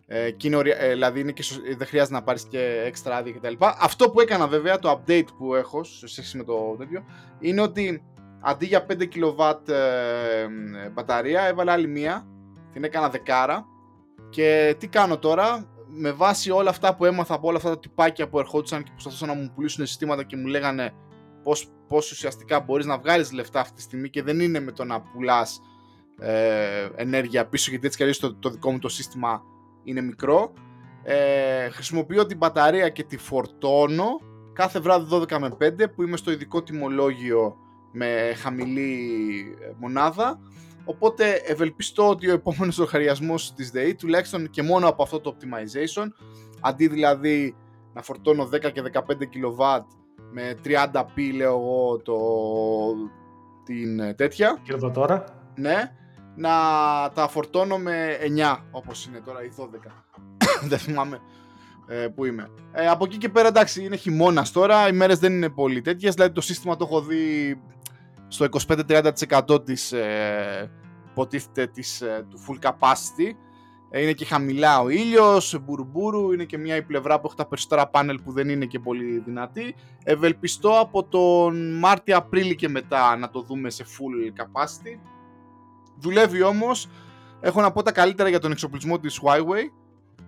Ε, 0.07 0.27
ε, 0.27 0.89
δηλαδή 0.89 1.19
είναι 1.19 1.31
και, 1.31 1.43
δεν 1.77 1.87
χρειάζεται 1.87 2.15
να 2.15 2.23
πάρεις 2.23 2.43
και 2.43 2.83
έξτρα 2.85 3.15
άδεια 3.15 3.33
κτλ. 3.33 3.53
Αυτό 3.79 4.09
που 4.09 4.21
έκανα 4.21 4.47
βέβαια, 4.47 4.79
το 4.79 5.01
update 5.01 5.27
που 5.37 5.55
έχω 5.55 5.83
σε 5.83 6.07
σχέση 6.07 6.37
με 6.37 6.43
το 6.43 6.75
τέτοιο, 6.77 7.05
είναι 7.39 7.61
ότι 7.61 8.03
αντί 8.41 8.65
για 8.65 8.85
5 8.89 9.07
κιλοβάτ 9.07 9.69
ε, 9.69 9.75
μπαταρία 10.93 11.41
έβαλα 11.41 11.71
άλλη 11.71 11.87
μία, 11.87 12.27
την 12.73 12.83
έκανα 12.83 13.09
δεκάρα 13.09 13.65
και 14.35 14.75
τι 14.79 14.87
κάνω 14.87 15.17
τώρα, 15.17 15.65
με 15.87 16.11
βάση 16.11 16.51
όλα 16.51 16.69
αυτά 16.69 16.95
που 16.95 17.05
έμαθα 17.05 17.33
από 17.33 17.47
όλα 17.47 17.57
αυτά 17.57 17.69
τα 17.69 17.79
τυπάκια 17.79 18.29
που 18.29 18.39
ερχόντουσαν 18.39 18.83
και 18.83 18.91
προσπαθούσαν 18.91 19.27
να 19.27 19.33
μου 19.33 19.51
πουλήσουν 19.55 19.85
συστήματα 19.85 20.23
και 20.23 20.35
μου 20.35 20.45
λέγανε 20.45 20.93
πώς, 21.43 21.67
πώς 21.87 22.11
ουσιαστικά 22.11 22.59
μπορείς 22.59 22.85
να 22.85 22.97
βγάλεις 22.97 23.31
λεφτά 23.31 23.59
αυτή 23.59 23.73
τη 23.73 23.81
στιγμή 23.81 24.09
και 24.09 24.23
δεν 24.23 24.39
είναι 24.39 24.59
με 24.59 24.71
το 24.71 24.83
να 24.83 25.01
πουλάς 25.01 25.61
ε, 26.19 26.89
ενέργεια 26.95 27.45
πίσω 27.45 27.69
γιατί 27.69 27.87
έτσι 27.87 28.13
κι 28.13 28.19
το, 28.19 28.35
το 28.35 28.49
δικό 28.49 28.71
μου 28.71 28.79
το 28.79 28.89
σύστημα 28.89 29.41
είναι 29.83 30.01
μικρό. 30.01 30.53
Ε, 31.03 31.69
χρησιμοποιώ 31.69 32.25
την 32.25 32.37
μπαταρία 32.37 32.89
και 32.89 33.03
τη 33.03 33.17
φορτώνω 33.17 34.07
κάθε 34.53 34.79
βράδυ 34.79 35.07
12 35.11 35.37
με 35.39 35.57
5 35.59 35.85
που 35.95 36.03
είμαι 36.03 36.17
στο 36.17 36.31
ειδικό 36.31 36.63
τιμολόγιο 36.63 37.55
με 37.91 38.33
χαμηλή 38.35 39.05
ε, 39.61 39.71
μονάδα 39.79 40.39
Οπότε 40.85 41.33
ευελπιστώ 41.45 42.09
ότι 42.09 42.29
ο 42.29 42.33
επόμενος 42.33 42.77
λογαριασμός 42.77 43.53
της 43.53 43.71
ΔΕΗ, 43.71 43.95
τουλάχιστον 43.95 44.49
και 44.49 44.61
μόνο 44.61 44.87
από 44.87 45.03
αυτό 45.03 45.19
το 45.19 45.35
optimization, 45.35 46.07
αντί 46.61 46.87
δηλαδή 46.87 47.55
να 47.93 48.01
φορτώνω 48.01 48.49
10 48.53 48.71
και 48.71 48.83
15 48.93 48.99
kW 48.99 49.83
με 50.31 50.57
30p 50.65 51.33
λέω 51.35 51.51
εγώ 51.51 51.97
το, 51.97 52.17
την 53.65 54.15
τέτοια. 54.15 54.59
Και 54.63 54.73
εδώ 54.73 54.91
τώρα. 54.91 55.23
Ναι, 55.55 55.91
να 56.35 56.51
τα 57.13 57.27
φορτώνω 57.27 57.77
με 57.77 58.17
9 58.37 58.57
όπως 58.71 59.05
είναι 59.05 59.19
τώρα 59.19 59.43
ή 59.43 59.49
12. 59.57 59.63
δεν 60.69 60.77
θυμάμαι 60.77 61.21
ε, 61.87 62.07
που 62.07 62.25
είμαι. 62.25 62.49
Ε, 62.71 62.87
από 62.87 63.05
εκεί 63.05 63.17
και 63.17 63.29
πέρα 63.29 63.47
εντάξει 63.47 63.83
είναι 63.83 63.95
χειμώνας 63.95 64.51
τώρα, 64.51 64.87
οι 64.87 64.91
μέρες 64.91 65.19
δεν 65.19 65.33
είναι 65.33 65.49
πολύ 65.49 65.81
τέτοιες, 65.81 66.13
δηλαδή 66.13 66.33
το 66.33 66.41
σύστημα 66.41 66.75
το 66.75 66.85
έχω 66.89 67.01
δει 67.01 67.61
στο 68.35 68.47
25-30% 69.47 69.65
της 69.65 69.91
ε, 69.91 70.71
υποτίθεται 71.09 71.67
της, 71.67 72.01
ε, 72.01 72.25
του 72.29 72.39
full 72.47 72.69
capacity. 72.69 73.33
Ε, 73.89 74.01
είναι 74.01 74.13
και 74.13 74.25
χαμηλά 74.25 74.79
ο 74.79 74.89
ήλιος, 74.89 75.57
μπουρμπούρου, 75.61 76.31
είναι 76.31 76.43
και 76.43 76.57
μια 76.57 76.75
η 76.75 76.83
πλευρά 76.83 77.19
που 77.19 77.27
έχει 77.27 77.35
τα 77.35 77.45
περισσότερα 77.45 77.87
πάνελ 77.87 78.21
που 78.21 78.31
δεν 78.31 78.49
είναι 78.49 78.65
και 78.65 78.79
πολύ 78.79 79.19
δυνατή. 79.25 79.75
Ευελπιστώ 80.03 80.79
από 80.79 81.03
τον 81.03 81.77
Μάρτιο-Απρίλιο 81.77 82.53
και 82.53 82.69
μετά 82.69 83.15
να 83.15 83.29
το 83.29 83.41
δούμε 83.41 83.69
σε 83.69 83.83
full 83.83 84.41
capacity. 84.41 84.99
Δουλεύει 85.97 86.43
όμως, 86.43 86.89
έχω 87.39 87.61
να 87.61 87.71
πω 87.71 87.81
τα 87.81 87.91
καλύτερα 87.91 88.29
για 88.29 88.39
τον 88.39 88.51
εξοπλισμό 88.51 88.99
της 88.99 89.21
Huawei 89.23 89.71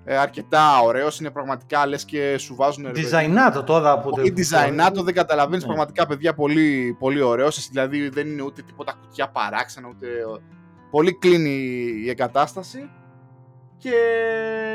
ε, 0.10 0.18
αρκετά 0.18 0.80
ωραίος. 0.80 1.20
Είναι 1.20 1.30
πραγματικά 1.30 1.88
λες 1.88 2.05
και 2.05 2.38
σου 2.38 2.55
βάζουν. 2.55 2.88
Designato 2.95 3.66
τώρα 3.66 3.91
από 3.91 4.12
το. 4.12 4.22
Designato, 4.22 5.03
δεν 5.03 5.14
καταλαβαίνεις 5.14 5.62
ναι. 5.62 5.68
πραγματικά 5.68 6.08
παιδιά 6.08 6.34
πολύ, 6.34 6.95
πολύ 6.99 7.22
ωραίος. 7.22 7.68
Δηλαδή 7.68 8.10
δεν 8.10 8.28
είναι 8.28 8.41
ούτε 8.41 8.62
τίποτα 8.62 8.93
κουτιά 9.01 9.30
παράξενα, 9.30 9.88
ούτε. 9.88 10.08
Πολύ 10.91 11.18
κλείνει 11.18 11.49
η 12.03 12.10
εγκατάσταση. 12.10 12.89
Και 13.78 13.93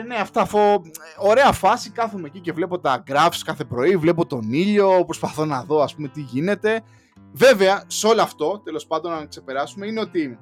ναι, 0.07 0.15
αυτά 0.15 0.41
αφού. 0.41 0.59
Ωραία 1.19 1.53
φάση. 1.53 1.91
Κάθομαι 1.91 2.27
εκεί 2.27 2.41
και 2.41 2.53
βλέπω 2.53 2.79
τα 2.79 3.03
graphs 3.11 3.41
κάθε 3.45 3.65
πρωί. 3.65 3.97
Βλέπω 3.97 4.27
τον 4.27 4.53
ήλιο. 4.53 5.05
Προσπαθώ 5.05 5.45
να 5.45 5.63
δω, 5.63 5.83
ας 5.83 5.95
πούμε, 5.95 6.09
τι 6.09 6.21
γίνεται. 6.21 6.81
Βέβαια, 7.33 7.85
σε 7.87 8.07
όλο 8.07 8.23
αυτό, 8.23 8.61
τέλος 8.65 8.87
πάντων, 8.87 9.13
να 9.13 9.27
ξεπεράσουμε, 9.27 9.87
είναι 9.87 10.01
ότι 10.01 10.39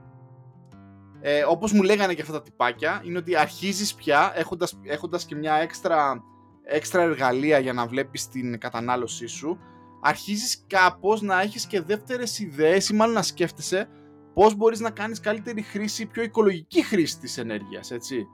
ε, 1.20 1.42
όπως 1.48 1.72
μου 1.72 1.82
λέγανε 1.82 2.14
και 2.14 2.20
αυτά 2.20 2.32
τα 2.32 2.42
τυπάκια, 2.42 3.02
είναι 3.04 3.18
ότι 3.18 3.36
αρχίζεις 3.36 3.94
πια 3.94 4.32
έχοντας, 4.34 4.78
έχοντας 4.82 5.24
και 5.24 5.34
μια 5.34 5.54
έξτρα, 5.54 6.22
έξτρα 6.64 7.02
εργαλεία 7.02 7.58
για 7.58 7.72
να 7.72 7.86
βλέπεις 7.86 8.28
την 8.28 8.58
κατανάλωσή 8.58 9.26
σου, 9.26 9.58
αρχίζεις 10.02 10.64
κάπως 10.66 11.22
να 11.22 11.40
έχεις 11.40 11.66
και 11.66 11.80
δεύτερες 11.80 12.38
ιδέες 12.38 12.88
ή 12.88 12.94
μάλλον 12.94 13.14
να 13.14 13.22
σκέφτεσαι 13.22 13.88
πώς 14.34 14.54
μπορείς 14.54 14.80
να 14.80 14.90
κάνεις 14.90 15.20
καλύτερη 15.20 15.62
χρήση, 15.62 16.06
πιο 16.06 16.22
οικολογική 16.22 16.84
χρήση 16.84 17.18
της 17.18 17.38
ενέργειας, 17.38 17.90
έτσι. 17.90 18.26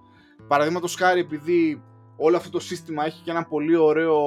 Παραδείγματος 0.49 0.95
χάρη, 0.95 1.21
επειδή 1.21 1.83
όλο 2.17 2.37
αυτό 2.37 2.51
το 2.51 2.61
σύστημα 2.61 3.05
έχει 3.05 3.23
και 3.23 3.31
ένα 3.31 3.45
πολύ 3.45 3.77
ωραίο 3.77 4.19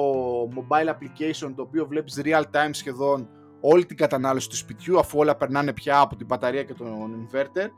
mobile 0.44 0.88
application 0.88 1.52
το 1.56 1.62
οποίο 1.62 1.86
βλέπεις 1.86 2.20
real 2.24 2.42
time 2.42 2.70
σχεδόν 2.70 3.28
όλη 3.60 3.86
την 3.86 3.96
κατανάλωση 3.96 4.48
του 4.48 4.56
σπιτιού 4.56 4.98
αφού 4.98 5.18
όλα 5.18 5.36
περνάνε 5.36 5.72
πια 5.72 6.00
από 6.00 6.16
την 6.16 6.26
μπαταρία 6.26 6.64
και 6.64 6.74
τον 6.74 7.28
inverter 7.28 7.68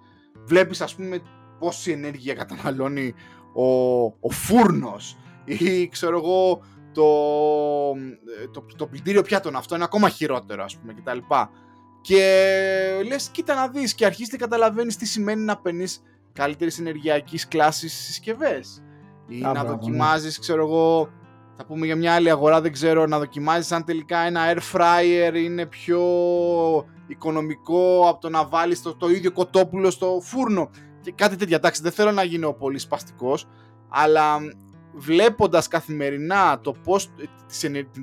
βλέπεις 0.45 0.81
ας 0.81 0.95
πούμε 0.95 1.23
πόση 1.59 1.91
ενέργεια 1.91 2.35
καταναλώνει 2.35 3.15
ο, 3.53 4.03
ο 4.05 4.31
φούρνος 4.31 5.17
ή 5.45 5.89
ξέρω 5.89 6.17
εγώ 6.19 6.63
το, 6.93 7.05
το, 8.53 8.67
το 8.77 8.87
πλυντήριο 8.87 9.23
πιάτων 9.23 9.57
αυτό 9.57 9.75
είναι 9.75 9.85
ακόμα 9.85 10.09
χειρότερο 10.09 10.65
ας 10.65 10.77
πούμε 10.77 10.95
κτλ. 10.95 11.19
Και 12.01 13.03
λες 13.07 13.29
κοίτα 13.29 13.55
να 13.55 13.69
δεις 13.69 13.95
και 13.95 14.05
αρχίζεις 14.05 14.31
και 14.31 14.37
καταλαβαίνεις 14.37 14.97
τι 14.97 15.07
σημαίνει 15.07 15.45
να 15.45 15.57
παίρνεις 15.57 16.03
καλύτερης 16.33 16.79
ενεργειακής 16.79 17.49
κλάσης 17.49 17.93
συσκευές 17.93 18.83
ή 19.29 19.41
να 19.41 19.63
ναι. 19.63 19.69
δοκιμάζεις 19.69 20.39
ξέρω 20.39 20.67
εγώ 20.67 21.09
θα 21.63 21.69
πούμε 21.69 21.87
για 21.87 21.97
μια 21.97 22.15
άλλη 22.15 22.31
αγορά 22.31 22.61
δεν 22.61 22.73
ξέρω 22.73 23.07
να 23.07 23.19
δοκιμάζεις 23.19 23.73
αν 23.73 23.85
τελικά 23.85 24.19
ένα 24.19 24.41
air 24.53 24.59
fryer 24.73 25.35
είναι 25.35 25.67
πιο 25.67 26.01
οικονομικό 27.07 28.09
από 28.09 28.21
το 28.21 28.29
να 28.29 28.45
βάλεις 28.47 28.83
το, 28.83 28.95
το 28.95 29.09
ίδιο 29.11 29.33
κοτόπουλο 29.33 29.91
στο 29.91 30.21
φούρνο 30.23 30.71
και 31.01 31.13
κάτι 31.13 31.37
τέτοια. 31.37 31.57
Εντάξει, 31.57 31.83
δεν 31.83 31.93
θέλω 31.93 32.13
να 32.13 32.23
γίνω 32.23 32.53
πολύ 32.53 32.79
σπαστικός, 32.79 33.49
αλλά 33.89 34.39
βλέποντας 34.95 35.69
καθημερινά 35.69 36.61
το, 36.61 36.73
πώς, 36.73 37.11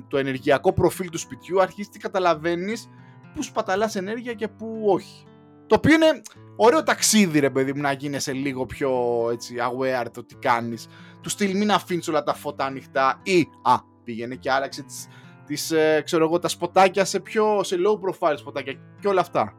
το 0.08 0.18
ενεργειακό 0.18 0.72
προφίλ 0.72 1.08
του 1.08 1.18
σπιτιού, 1.18 1.60
αρχίζει 1.60 1.88
και 1.88 1.98
καταλαβαίνεις 1.98 2.88
πού 3.34 3.42
σπαταλάς 3.42 3.96
ενέργεια 3.96 4.32
και 4.32 4.48
πού 4.48 4.82
όχι. 4.86 5.24
Το 5.66 5.74
οποίο 5.74 5.94
είναι 5.94 6.22
ωραίο 6.62 6.82
ταξίδι, 6.82 7.38
ρε 7.38 7.50
παιδί 7.50 7.72
μου, 7.72 7.80
να 7.80 7.92
γίνεσαι 7.92 8.32
λίγο 8.32 8.66
πιο 8.66 8.90
έτσι, 9.32 9.54
aware 9.58 10.06
το 10.12 10.24
τι 10.24 10.34
κάνεις. 10.34 10.86
Του 11.20 11.28
στυλ 11.28 11.56
μην 11.56 11.70
αφήνεις 11.70 12.08
όλα 12.08 12.22
τα 12.22 12.34
φώτα 12.34 12.64
ανοιχτά 12.64 13.20
ή 13.22 13.48
α, 13.62 13.74
πήγαινε 14.04 14.34
και 14.34 14.50
άραξε 14.52 14.82
τις 14.82 15.06
τις, 15.46 15.70
ε, 15.70 16.02
ξέρω 16.04 16.24
εγώ, 16.24 16.38
τα 16.38 16.48
σποτάκια 16.48 17.04
σε 17.04 17.20
πιο 17.20 17.62
σε 17.62 17.76
low 17.78 18.08
profile 18.08 18.34
σποτάκια 18.36 18.72
και 19.00 19.08
όλα 19.08 19.20
αυτά. 19.20 19.54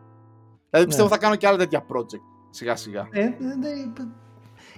Δηλαδή 0.70 0.88
πιστεύω 0.88 1.08
Ναι. 1.10 1.16
θα 1.16 1.22
κάνω 1.22 1.36
και 1.36 1.48
άλλα 1.48 1.58
τέτοια 1.58 1.80
project 1.88 2.22
σιγά 2.50 2.76
σιγά. 2.76 3.08
Ε, 3.12 3.20
ε, 3.20 3.26
ε, 3.26 3.32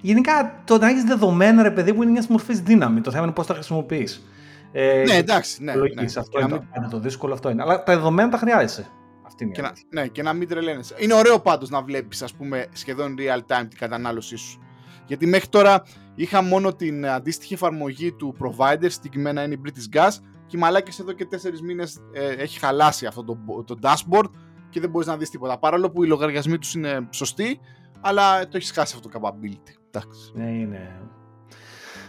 γενικά 0.02 0.62
το 0.66 0.78
να 0.78 0.90
έχεις 0.90 1.04
δεδομένα, 1.04 1.64
ρε 1.64 1.72
παιδί 1.72 1.92
μου, 1.92 2.02
είναι 2.02 2.12
μιας 2.12 2.28
μορφής 2.28 2.60
δύναμη. 2.62 3.02
Το 3.02 3.12
θέμα 3.12 3.24
είναι 3.24 3.34
πώς 3.34 3.48
τα 3.48 3.54
χρησιμοποιείς. 3.54 4.28
Ε, 4.72 5.04
ναι, 5.08 5.14
εντάξει, 5.16 5.64
ναι. 5.64 5.76
λογικής, 5.76 6.16
ναι. 6.16 6.22
Αυτό 6.22 6.38
Και 6.40 6.44
να 6.44 6.50
είναι, 6.50 6.58
μην- 6.60 6.68
το, 6.74 6.80
είναι 6.82 6.88
το 6.90 7.00
δύσκολο, 7.00 7.34
αυτό 7.34 7.50
είναι. 7.50 7.62
Αλλά 7.62 7.84
τα 7.84 7.96
δεδομένα 7.96 8.30
τα 8.30 8.38
χρειάζεσαι. 8.38 8.88
Αυτή 9.34 9.44
είναι 9.44 9.52
η 9.52 9.56
και 9.56 9.62
να, 9.62 9.68
αλήθεια. 9.68 9.88
ναι, 9.90 10.08
και 10.08 10.22
να 10.22 10.34
μην 10.34 10.48
τρελαίνεσαι. 10.48 10.96
Είναι 10.98 11.14
ωραίο 11.14 11.40
πάντως 11.40 11.70
να 11.70 11.82
βλέπεις 11.82 12.22
ας 12.22 12.34
πούμε 12.34 12.68
σχεδόν 12.74 13.16
real 13.20 13.38
time 13.38 13.66
την 13.70 13.78
κατανάλωσή 13.78 14.36
σου. 14.36 14.60
Γιατί 15.06 15.26
μέχρι 15.26 15.48
τώρα 15.48 15.84
είχα 16.16 16.42
μόνο 16.42 16.74
την 16.74 17.08
αντίστοιχη 17.08 17.54
εφαρμογή 17.54 18.12
του 18.12 18.36
provider, 18.40 18.86
συγκεκριμένα 18.88 19.44
είναι 19.44 19.54
η 19.54 19.62
British 19.66 19.98
Gas 19.98 20.12
και 20.46 20.58
οι 20.58 20.60
μαλάκες 20.60 21.00
εδώ 21.00 21.12
και 21.12 21.26
τέσσερις 21.26 21.62
μήνες 21.62 22.02
ε, 22.14 22.28
έχει 22.28 22.60
χαλάσει 22.60 23.06
αυτό 23.06 23.24
το, 23.24 23.38
το 23.66 23.80
dashboard 23.82 24.30
και 24.70 24.80
δεν 24.80 24.90
μπορείς 24.90 25.08
να 25.08 25.18
δεις 25.18 25.30
τίποτα. 25.30 25.60
Παρόλο 25.60 25.92
που 25.92 26.04
οι 26.04 26.08
λογαριασμοί 26.08 26.58
τους 26.58 26.74
είναι 26.74 27.08
σωστοί, 27.12 27.60
αλλά 28.02 28.48
το 28.48 28.58
έχεις 28.58 28.72
χάσει 28.72 28.96
αυτό 28.98 29.10
το 29.10 29.20
capability. 29.20 29.74
Εντάξει. 29.92 30.32
Ναι, 30.34 30.50
είναι. 30.50 31.10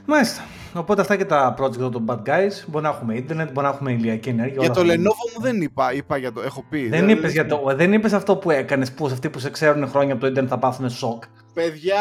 Μάλιστα. 0.07 0.43
Οπότε 0.75 1.01
αυτά 1.01 1.17
και 1.17 1.25
τα 1.25 1.55
project 1.59 1.75
εδώ 1.77 1.89
των 1.91 2.05
Bad 2.09 2.19
Guys. 2.29 2.51
Μπορεί 2.67 2.85
να 2.85 2.89
έχουμε 2.91 3.15
ίντερνετ, 3.15 3.53
μπορεί 3.53 3.67
να 3.67 3.73
έχουμε 3.73 3.93
ηλιακή 3.93 4.29
ενέργεια. 4.29 4.55
Για 4.63 4.71
όλα 4.71 4.75
το 4.75 4.81
αυτά. 4.81 4.95
Lenovo 4.95 5.35
μου 5.37 5.43
δεν 5.43 5.61
είπα, 5.61 5.93
είπα 5.93 6.17
για 6.17 6.33
το, 6.33 6.41
έχω 6.43 6.65
πει. 6.69 6.89
Δεν 6.89 7.09
είπες, 7.09 7.33
για 7.33 7.47
το, 7.47 7.63
δεν 7.75 7.93
είπες 7.93 8.13
αυτό 8.13 8.37
που 8.37 8.51
έκανες, 8.51 8.93
που 8.93 9.07
αυτοί 9.07 9.31
που 9.31 9.39
σε 9.39 9.51
ξέρουν 9.51 9.89
χρόνια 9.89 10.13
από 10.13 10.21
το 10.23 10.27
ίντερνετ 10.27 10.53
θα 10.53 10.59
πάθουν 10.59 10.91
σοκ. 10.91 11.23
Παιδιά, 11.55 11.97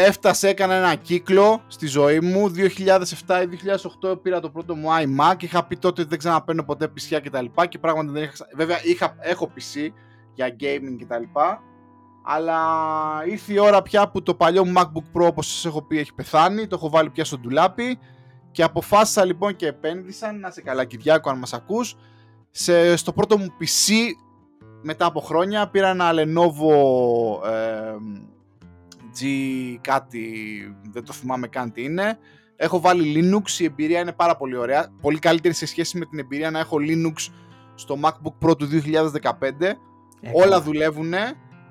ε, 0.00 0.04
έφτασε, 0.06 0.48
έκανα 0.48 0.74
ένα 0.74 0.94
κύκλο 0.94 1.60
στη 1.66 1.86
ζωή 1.86 2.20
μου. 2.20 2.52
2007 2.54 3.42
ή 3.42 3.48
2008 4.10 4.22
πήρα 4.22 4.40
το 4.40 4.50
πρώτο 4.50 4.74
μου 4.74 4.88
iMac. 4.88 5.42
Είχα 5.42 5.64
πει 5.64 5.76
τότε 5.76 6.00
ότι 6.00 6.10
δεν 6.10 6.18
ξαναπαίρνω 6.18 6.62
ποτέ 6.64 6.86
PC 6.96 7.20
και 7.22 7.30
τα 7.30 7.42
λοιπά 7.42 7.66
και 7.66 7.78
πράγματι 7.78 8.08
δεν 8.10 8.22
είχα... 8.22 8.32
ξα- 8.32 8.48
Βέβαια, 8.56 8.76
είχα, 8.82 9.14
έχω 9.20 9.52
PC 9.56 9.88
για 10.34 10.48
gaming 10.60 10.96
και 10.98 11.04
τα 11.08 11.18
λοιπά. 11.18 11.62
Αλλά 12.30 12.60
ήρθε 13.26 13.52
η 13.52 13.58
ώρα 13.58 13.82
πια 13.82 14.08
που 14.08 14.22
το 14.22 14.34
παλιό 14.34 14.64
μου 14.64 14.72
MacBook 14.76 15.18
Pro, 15.18 15.26
όπως 15.26 15.46
σας 15.46 15.64
έχω 15.64 15.82
πει, 15.82 15.98
έχει 15.98 16.14
πεθάνει. 16.14 16.66
Το 16.66 16.76
έχω 16.76 16.88
βάλει 16.88 17.10
πια 17.10 17.24
στο 17.24 17.38
ντουλάπι. 17.38 17.98
Και 18.50 18.62
αποφάσισα 18.62 19.24
λοιπόν 19.24 19.56
και 19.56 19.66
επένδυσα, 19.66 20.32
να 20.32 20.50
σε 20.50 20.60
καλά 20.62 20.84
Κυριάκο 20.84 21.30
αν 21.30 21.38
μας 21.38 21.52
ακούς, 21.52 21.96
σε, 22.50 22.96
στο 22.96 23.12
πρώτο 23.12 23.38
μου 23.38 23.46
PC 23.60 23.92
μετά 24.82 25.06
από 25.06 25.20
χρόνια 25.20 25.68
πήρα 25.68 25.88
ένα 25.88 26.10
Lenovo 26.12 27.46
ε, 27.48 27.96
G 29.20 29.24
κάτι, 29.80 30.22
δεν 30.92 31.04
το 31.04 31.12
θυμάμαι 31.12 31.46
καν 31.46 31.72
τι 31.72 31.82
είναι. 31.82 32.18
Έχω 32.56 32.80
βάλει 32.80 33.32
Linux, 33.32 33.60
η 33.60 33.64
εμπειρία 33.64 34.00
είναι 34.00 34.12
πάρα 34.12 34.36
πολύ 34.36 34.56
ωραία. 34.56 34.88
Πολύ 35.00 35.18
καλύτερη 35.18 35.54
σε 35.54 35.66
σχέση 35.66 35.98
με 35.98 36.04
την 36.04 36.18
εμπειρία 36.18 36.50
να 36.50 36.58
έχω 36.58 36.76
Linux 36.80 37.32
στο 37.74 37.98
MacBook 38.02 38.48
Pro 38.48 38.58
του 38.58 38.68
2015. 38.68 38.80
Όλα 40.32 40.60
δουλεύουν. 40.60 41.14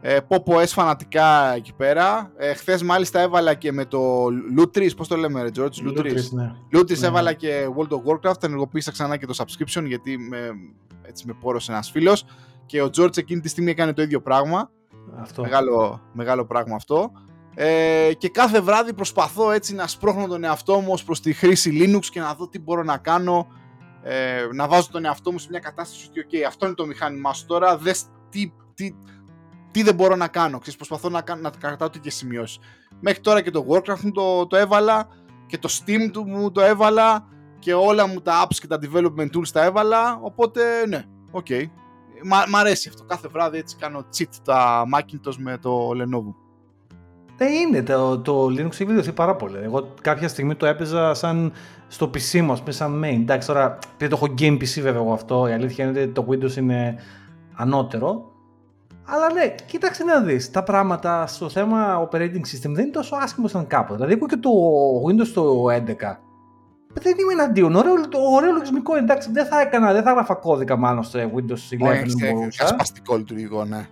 Ε, 0.09 0.17
Popo 0.27 0.61
S 0.61 0.67
φανατικά 0.67 1.53
εκεί 1.53 1.73
πέρα. 1.73 2.31
Ε, 2.37 2.53
Χθες 2.53 2.83
μάλιστα 2.83 3.19
έβαλα 3.19 3.53
και 3.53 3.71
με 3.71 3.85
το 3.85 4.25
Lutris, 4.57 4.95
πώς 4.97 5.07
το 5.07 5.15
λέμε 5.15 5.41
ρε 5.41 5.49
George, 5.57 5.61
Lutris. 5.65 5.83
Λούτρις, 5.83 6.31
ναι. 6.31 6.51
Lutris 6.73 6.97
Ναι. 6.99 7.07
έβαλα 7.07 7.33
και 7.33 7.67
World 7.77 7.89
of 7.89 8.29
Warcraft, 8.29 8.43
ενεργοποίησα 8.43 8.91
ξανά 8.91 9.17
και 9.17 9.25
το 9.25 9.33
subscription 9.37 9.83
γιατί 9.85 10.17
με, 10.17 10.51
έτσι 11.01 11.27
με 11.27 11.33
πόρωσε 11.33 11.71
ένας 11.71 11.91
φίλος 11.91 12.25
και 12.65 12.81
ο 12.81 12.89
George 12.97 13.17
εκείνη 13.17 13.41
τη 13.41 13.49
στιγμή 13.49 13.71
έκανε 13.71 13.93
το 13.93 14.01
ίδιο 14.01 14.21
πράγμα. 14.21 14.71
Αυτό. 15.19 15.41
Μεγάλο, 15.41 16.01
μεγάλο 16.13 16.45
πράγμα 16.45 16.75
αυτό. 16.75 17.11
Ε, 17.55 18.11
και 18.17 18.29
κάθε 18.29 18.61
βράδυ 18.61 18.93
προσπαθώ 18.93 19.51
έτσι 19.51 19.75
να 19.75 19.87
σπρώχνω 19.87 20.27
τον 20.27 20.43
εαυτό 20.43 20.79
μου 20.79 20.91
ως 20.91 21.03
προς 21.03 21.21
τη 21.21 21.33
χρήση 21.33 21.71
Linux 21.81 22.05
και 22.05 22.19
να 22.19 22.33
δω 22.33 22.49
τι 22.49 22.59
μπορώ 22.59 22.83
να 22.83 22.97
κάνω. 22.97 23.47
Ε, 24.03 24.47
να 24.53 24.67
βάζω 24.67 24.87
τον 24.91 25.05
εαυτό 25.05 25.31
μου 25.31 25.39
σε 25.39 25.47
μια 25.49 25.59
κατάσταση 25.59 26.07
ότι 26.09 26.25
ok, 26.29 26.43
αυτό 26.47 26.65
είναι 26.65 26.75
το 26.75 26.85
μηχάνημά 26.85 27.33
σου 27.33 27.45
τώρα, 27.45 27.77
δες 27.77 28.05
τι, 28.29 28.51
τι, 28.73 28.95
τι 29.77 29.83
δεν 29.83 29.95
μπορώ 29.95 30.15
να 30.15 30.27
κάνω. 30.27 30.59
Ξέρεις, 30.59 30.75
προσπαθώ 30.75 31.09
να, 31.09 31.21
κάνω- 31.21 31.41
να 31.41 31.49
κρατάω 31.49 31.89
τέτοιες 31.89 32.15
σημειώσεις. 32.15 32.59
Μέχρι 32.99 33.21
τώρα 33.21 33.41
και 33.41 33.51
το 33.51 33.65
Warcraft 33.69 33.99
μου 34.03 34.11
το, 34.11 34.47
το 34.47 34.57
έβαλα 34.57 35.07
και 35.47 35.57
το 35.57 35.69
Steam 35.71 36.09
του 36.11 36.27
μου 36.27 36.51
το 36.51 36.61
έβαλα 36.61 37.27
και 37.59 37.73
όλα 37.73 38.07
μου 38.07 38.21
τα 38.21 38.43
apps 38.45 38.55
και 38.55 38.67
τα 38.67 38.79
development 38.81 39.37
tools 39.37 39.47
τα 39.53 39.63
έβαλα, 39.63 40.19
οπότε 40.21 40.61
ναι, 40.87 41.03
οκ. 41.31 41.47
Μ' 42.23 42.49
μ' 42.49 42.55
αρέσει 42.55 42.89
αυτό. 42.89 43.03
Κάθε 43.03 43.27
βράδυ 43.27 43.57
έτσι 43.57 43.75
κάνω 43.75 44.05
cheat 44.17 44.29
τα 44.43 44.83
Macintosh 44.95 45.35
με 45.37 45.57
το 45.57 45.89
Lenovo. 45.89 46.33
Δεν 47.37 47.53
είναι. 47.53 47.83
Το, 47.83 48.19
το 48.19 48.45
Linux 48.45 48.71
έχει 48.71 48.85
βελτιωθεί 48.85 49.11
πάρα 49.11 49.35
πολύ. 49.35 49.57
Εγώ 49.57 49.93
κάποια 50.01 50.27
στιγμή 50.27 50.55
το 50.55 50.65
έπαιζα 50.65 51.13
σαν 51.13 51.51
στο 51.87 52.05
PC 52.13 52.41
μου, 52.41 52.51
ας 52.51 52.59
πούμε, 52.59 52.71
σαν 52.71 53.03
main. 53.03 53.19
Εντάξει, 53.21 53.47
τώρα 53.47 53.77
επειδή 53.93 54.11
το 54.11 54.19
έχω 54.21 54.33
game 54.37 54.53
PC 54.53 54.81
βέβαια 54.81 55.01
εγώ 55.01 55.13
αυτό, 55.13 55.47
η 55.47 55.51
αλήθεια 55.51 55.85
είναι 55.85 56.01
ότι 56.01 56.11
το 56.11 56.25
Windows 56.29 56.55
είναι 56.55 56.95
ανώτερο. 57.55 58.31
Αλλά 59.09 59.33
ναι, 59.33 59.55
κοίταξε 59.65 60.03
να 60.03 60.21
δεις, 60.21 60.51
τα 60.51 60.63
πράγματα 60.63 61.27
στο 61.27 61.49
θέμα 61.49 62.09
operating 62.09 62.35
system 62.35 62.69
δεν 62.69 62.83
είναι 62.83 62.91
τόσο 62.91 63.15
άσχημο 63.15 63.47
σαν 63.47 63.67
κάποτε. 63.67 63.93
Δηλαδή, 63.95 64.13
εγώ 64.13 64.25
και 64.25 64.37
το 64.37 64.51
Windows 65.07 65.27
το 65.27 65.65
11 65.71 66.17
δεν 67.01 67.17
είμαι 67.17 67.33
εναντίον. 67.33 67.75
Ωραίο, 67.75 68.07
το 68.09 68.19
ωραίο 68.19 68.51
λογισμικό, 68.51 68.95
εντάξει, 68.95 69.31
δεν 69.31 69.45
θα 69.45 69.61
έκανα, 69.61 69.93
δεν 69.93 70.03
θα 70.03 70.11
γράφα 70.11 70.33
κώδικα 70.33 70.77
μάλλον 70.77 71.03
στο 71.03 71.19
Windows 71.19 71.29
11. 71.29 71.29
Όχι, 71.31 71.79
δεν 71.79 72.03
έχει 72.03 72.33
μπορούσα. 72.33 72.63
ασπαστικό 72.63 73.15
λειτουργικό, 73.15 73.65
ναι. 73.65 73.87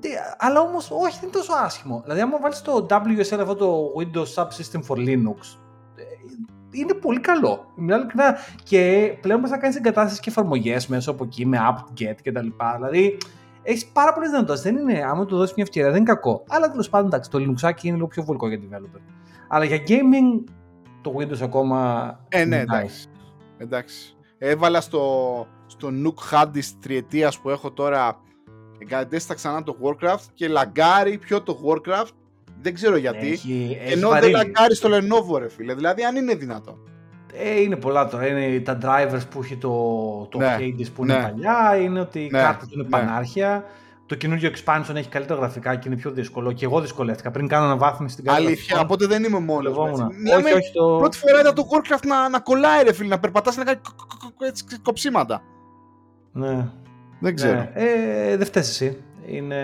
Τι, 0.00 0.08
Αλλά 0.38 0.60
όμως, 0.60 0.90
όχι, 0.90 1.18
δεν 1.20 1.28
είναι 1.28 1.32
τόσο 1.32 1.52
άσχημο. 1.64 2.00
Δηλαδή, 2.02 2.20
άμα 2.20 2.38
βάλεις 2.40 2.62
το 2.62 2.86
WSL, 2.90 3.38
αυτό 3.40 3.54
το 3.54 3.92
Windows 3.98 4.42
Subsystem 4.42 4.80
for 4.88 4.96
Linux, 4.96 5.38
ε, 5.96 6.02
είναι 6.70 6.94
πολύ 6.94 7.20
καλό. 7.20 7.72
Μιλάω 7.76 7.98
ειλικρινά. 7.98 8.36
Και 8.62 9.12
πλέον 9.20 9.40
μπορεί 9.40 9.52
να 9.52 9.58
κάνεις 9.58 9.76
εγκατάσταση 9.76 10.20
και 10.20 10.30
εφαρμογές 10.30 10.86
μέσω 10.86 11.10
από 11.10 11.24
εκεί 11.24 11.46
με 11.46 11.58
apt-get 11.70 12.14
κτλ. 12.22 12.48
Δηλαδή, 12.76 13.18
έχεις 13.64 13.86
πάρα 13.86 14.12
πολλές 14.12 14.30
δυνατότητες. 14.30 14.72
Δεν 14.72 14.76
είναι, 14.76 15.04
άμα 15.04 15.24
του 15.24 15.36
δώσεις 15.36 15.54
μια 15.54 15.64
ευκαιρία, 15.68 15.90
δεν 15.90 16.00
είναι 16.00 16.12
κακό. 16.12 16.44
Αλλά 16.48 16.70
τέλος 16.70 16.88
πάντων, 16.88 17.06
εντάξει, 17.06 17.30
το 17.30 17.38
Linux 17.38 17.82
είναι 17.84 17.94
λίγο 17.94 18.06
πιο 18.06 18.22
βολικό 18.22 18.48
για 18.48 18.58
developer. 18.58 19.00
Αλλά 19.48 19.64
για 19.64 19.78
gaming, 19.86 20.44
το 21.00 21.14
Windows 21.18 21.40
ακόμα. 21.42 22.08
Ε, 22.28 22.44
ναι, 22.44 22.58
νικάει. 22.58 22.78
εντάξει. 22.80 23.06
εντάξει. 23.58 24.16
Έβαλα 24.38 24.80
στο, 24.80 25.46
στο 25.66 25.88
Nook 26.04 26.32
Hard 26.42 26.48
της 26.52 26.78
τριετίας 26.78 27.38
που 27.38 27.50
έχω 27.50 27.70
τώρα 27.72 28.20
εγκατέστησα 28.78 29.34
ξανά 29.34 29.62
το 29.62 29.76
Warcraft 29.82 30.24
και 30.34 30.48
λαγκάρει 30.48 31.18
πιο 31.18 31.42
το 31.42 31.58
Warcraft 31.64 32.08
δεν 32.60 32.74
ξέρω 32.74 32.96
γιατί 32.96 33.30
Έχει, 33.30 33.78
έχει 33.80 33.92
ενώ 33.92 34.00
δεν 34.00 34.10
βαρύνει. 34.10 34.32
λαγκάρει 34.32 34.74
στο 34.74 34.88
Lenovo 34.92 35.38
ρε 35.38 35.48
φίλε 35.48 35.74
δηλαδή 35.74 36.04
αν 36.04 36.16
είναι 36.16 36.34
δυνατό 36.34 36.78
Ε, 37.38 37.60
είναι 37.60 37.76
πολλά 37.76 38.08
τώρα. 38.08 38.26
Είναι 38.26 38.60
τα 38.60 38.78
drivers 38.82 39.22
που 39.30 39.40
έχει 39.42 39.56
το, 39.56 39.70
το 40.30 40.38
Ναι, 40.38 40.56
Hades 40.60 40.86
που 40.94 41.02
είναι 41.04 41.14
ναι. 41.14 41.22
παλιά, 41.22 41.76
είναι 41.82 42.00
ότι 42.00 42.20
οι 42.20 42.28
Ναι, 42.32 42.38
κάρτες 42.38 42.68
του 42.68 42.74
είναι 42.74 42.82
ναι. 42.82 42.88
πανάρχια. 42.88 43.64
Το 44.06 44.14
καινούργιο 44.14 44.50
expansion 44.50 44.94
έχει 44.94 45.08
καλύτερα 45.08 45.38
γραφικά 45.38 45.76
και 45.76 45.88
είναι 45.88 45.96
πιο 45.96 46.10
δύσκολο. 46.10 46.52
Και 46.52 46.64
εγώ 46.64 46.80
δυσκολεύτηκα. 46.80 47.30
Πριν 47.30 47.48
κάνω 47.48 47.64
αναβάθμιση 47.64 48.12
στην 48.12 48.24
κάρτα. 48.24 48.40
αλήθεια 48.40 48.64
γραφικών, 48.76 48.84
οπότε 48.84 49.06
δεν 49.06 49.24
είμαι 49.24 49.38
μόνος 49.38 49.72
μου, 49.72 49.72
δουλευόμουν. 49.74 50.06
έτσι. 50.10 50.22
Μιλάμε, 50.22 50.42
Όχι, 50.48 50.54
όχι. 50.54 50.72
Το... 50.72 50.96
πρώτη 50.98 51.16
φορά 51.18 51.40
είδα 51.40 51.52
το 51.52 51.62
Warcraft 51.70 52.06
να, 52.06 52.28
να 52.28 52.38
κολλάει 52.40 52.82
ρε 52.84 52.92
φίλε 52.92 53.08
να 53.08 53.18
περπατάς 53.18 53.56
να 53.56 53.64
κάνει 53.64 53.78
κο- 53.82 54.06
κο- 54.20 54.32
κο- 54.38 54.46
έτσι, 54.46 54.64
κοψίματα 54.82 55.42
Ναι. 56.32 56.66
δεν 57.20 57.34
ξέρω 57.34 57.54
Ναι. 57.56 57.70
Ε, 57.74 58.36
δεν 58.36 58.46
φταίεις 58.46 58.68
εσύ. 58.68 59.02
Είναι, 59.26 59.54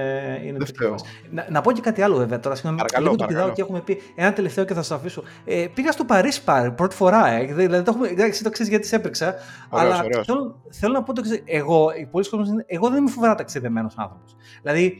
είναι 0.44 0.58
Δεν 0.58 0.66
φταίω. 0.66 0.88
επιτυχίας. 0.88 1.02
Να, 1.30 1.46
να 1.50 1.60
πω 1.60 1.72
και 1.72 1.80
κάτι 1.80 2.02
άλλο 2.02 2.16
βέβαια 2.16 2.40
τώρα. 2.40 2.54
Συγγνώμη, 2.54 2.76
Παρακαλώ, 2.78 3.04
λίγο 3.04 3.16
το 3.16 3.24
παρακαλώ. 3.24 3.52
πηδάω 3.52 3.54
και 3.56 3.62
έχουμε 3.62 3.80
πει 3.80 4.12
ένα 4.14 4.32
τελευταίο 4.32 4.64
και 4.64 4.74
θα 4.74 4.82
σα 4.82 4.94
αφήσω. 4.94 5.22
Ε, 5.44 5.66
πήγα 5.74 5.92
στο 5.92 6.04
Παρίσι 6.04 6.44
πάρει 6.44 6.70
πρώτη 6.72 6.94
φορά. 6.94 7.26
Ε, 7.26 7.44
δηλαδή, 7.44 7.84
το 7.84 7.90
έχουμε, 7.90 8.06
εντάξει, 8.08 8.30
εσύ 8.30 8.42
το 8.42 8.50
ξέρεις 8.50 8.70
γιατί 8.70 8.86
σε 8.86 8.96
έπαιξα. 8.96 9.34
Ωραίος, 9.68 9.92
αλλά 9.92 10.04
ωραίος. 10.04 10.26
Θέλω, 10.26 10.60
θέλω 10.70 10.92
να 10.92 11.02
πω 11.02 11.12
το 11.12 11.22
εξής. 11.24 11.42
Εγώ, 11.44 11.90
οι 12.00 12.06
πολλοί 12.06 12.28
κόσμοι 12.28 12.48
είναι. 12.48 12.64
Εγώ 12.66 12.88
δεν 12.88 12.98
είμαι 12.98 13.10
φοβερά 13.10 13.34
ταξιδεμένος 13.34 13.94
άνθρωπος. 13.96 14.36
Δηλαδή, 14.62 14.96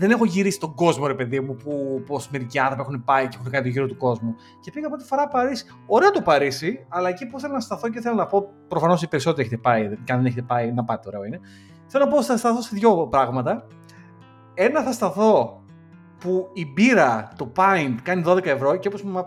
δεν 0.00 0.10
έχω 0.10 0.24
γυρίσει 0.24 0.58
τον 0.60 0.74
κόσμο, 0.74 1.06
ρε 1.06 1.14
παιδί 1.14 1.40
μου, 1.40 1.54
που 1.56 2.02
πώ 2.06 2.20
μερικοί 2.30 2.58
άνθρωποι 2.58 2.80
έχουν 2.82 3.04
πάει 3.04 3.28
και 3.28 3.36
έχουν 3.40 3.50
κάνει 3.50 3.64
το 3.64 3.70
γύρο 3.70 3.86
του 3.86 3.96
κόσμου. 3.96 4.34
Και 4.60 4.70
πήγα 4.70 4.88
πρώτη 4.88 5.04
φορά 5.04 5.28
Παρίσι. 5.28 5.64
Ωραίο 5.86 6.10
το 6.10 6.20
Παρίσι, 6.20 6.86
αλλά 6.88 7.08
εκεί 7.08 7.26
που 7.26 7.40
θέλω 7.40 7.52
να 7.52 7.60
σταθώ 7.60 7.88
και 7.88 8.00
θέλω 8.00 8.14
να 8.14 8.26
πω. 8.26 8.48
Προφανώς 8.68 9.02
οι 9.02 9.08
περισσότεροι 9.08 9.46
έχετε 9.46 9.60
πάει, 9.60 9.82
και 10.04 10.12
αν 10.12 10.18
δεν 10.18 10.26
έχετε 10.26 10.42
πάει, 10.42 10.72
να 10.72 10.84
πάτε, 10.84 11.08
ωραίο 11.08 11.24
είναι. 11.24 11.40
Θέλω 11.86 12.04
να 12.04 12.10
πω, 12.10 12.22
θα 12.22 12.36
σταθώ 12.36 12.62
σε 12.62 12.70
δύο 12.72 13.06
πράγματα. 13.06 13.66
Ένα 14.60 14.82
θα 14.82 14.92
σταθώ 14.92 15.62
που 16.18 16.50
η 16.52 16.66
μπύρα, 16.72 17.32
το 17.36 17.52
pint, 17.56 17.94
κάνει 18.02 18.22
12 18.26 18.44
ευρώ 18.44 18.76
και 18.76 18.88
όπως 18.88 19.02
μου, 19.02 19.26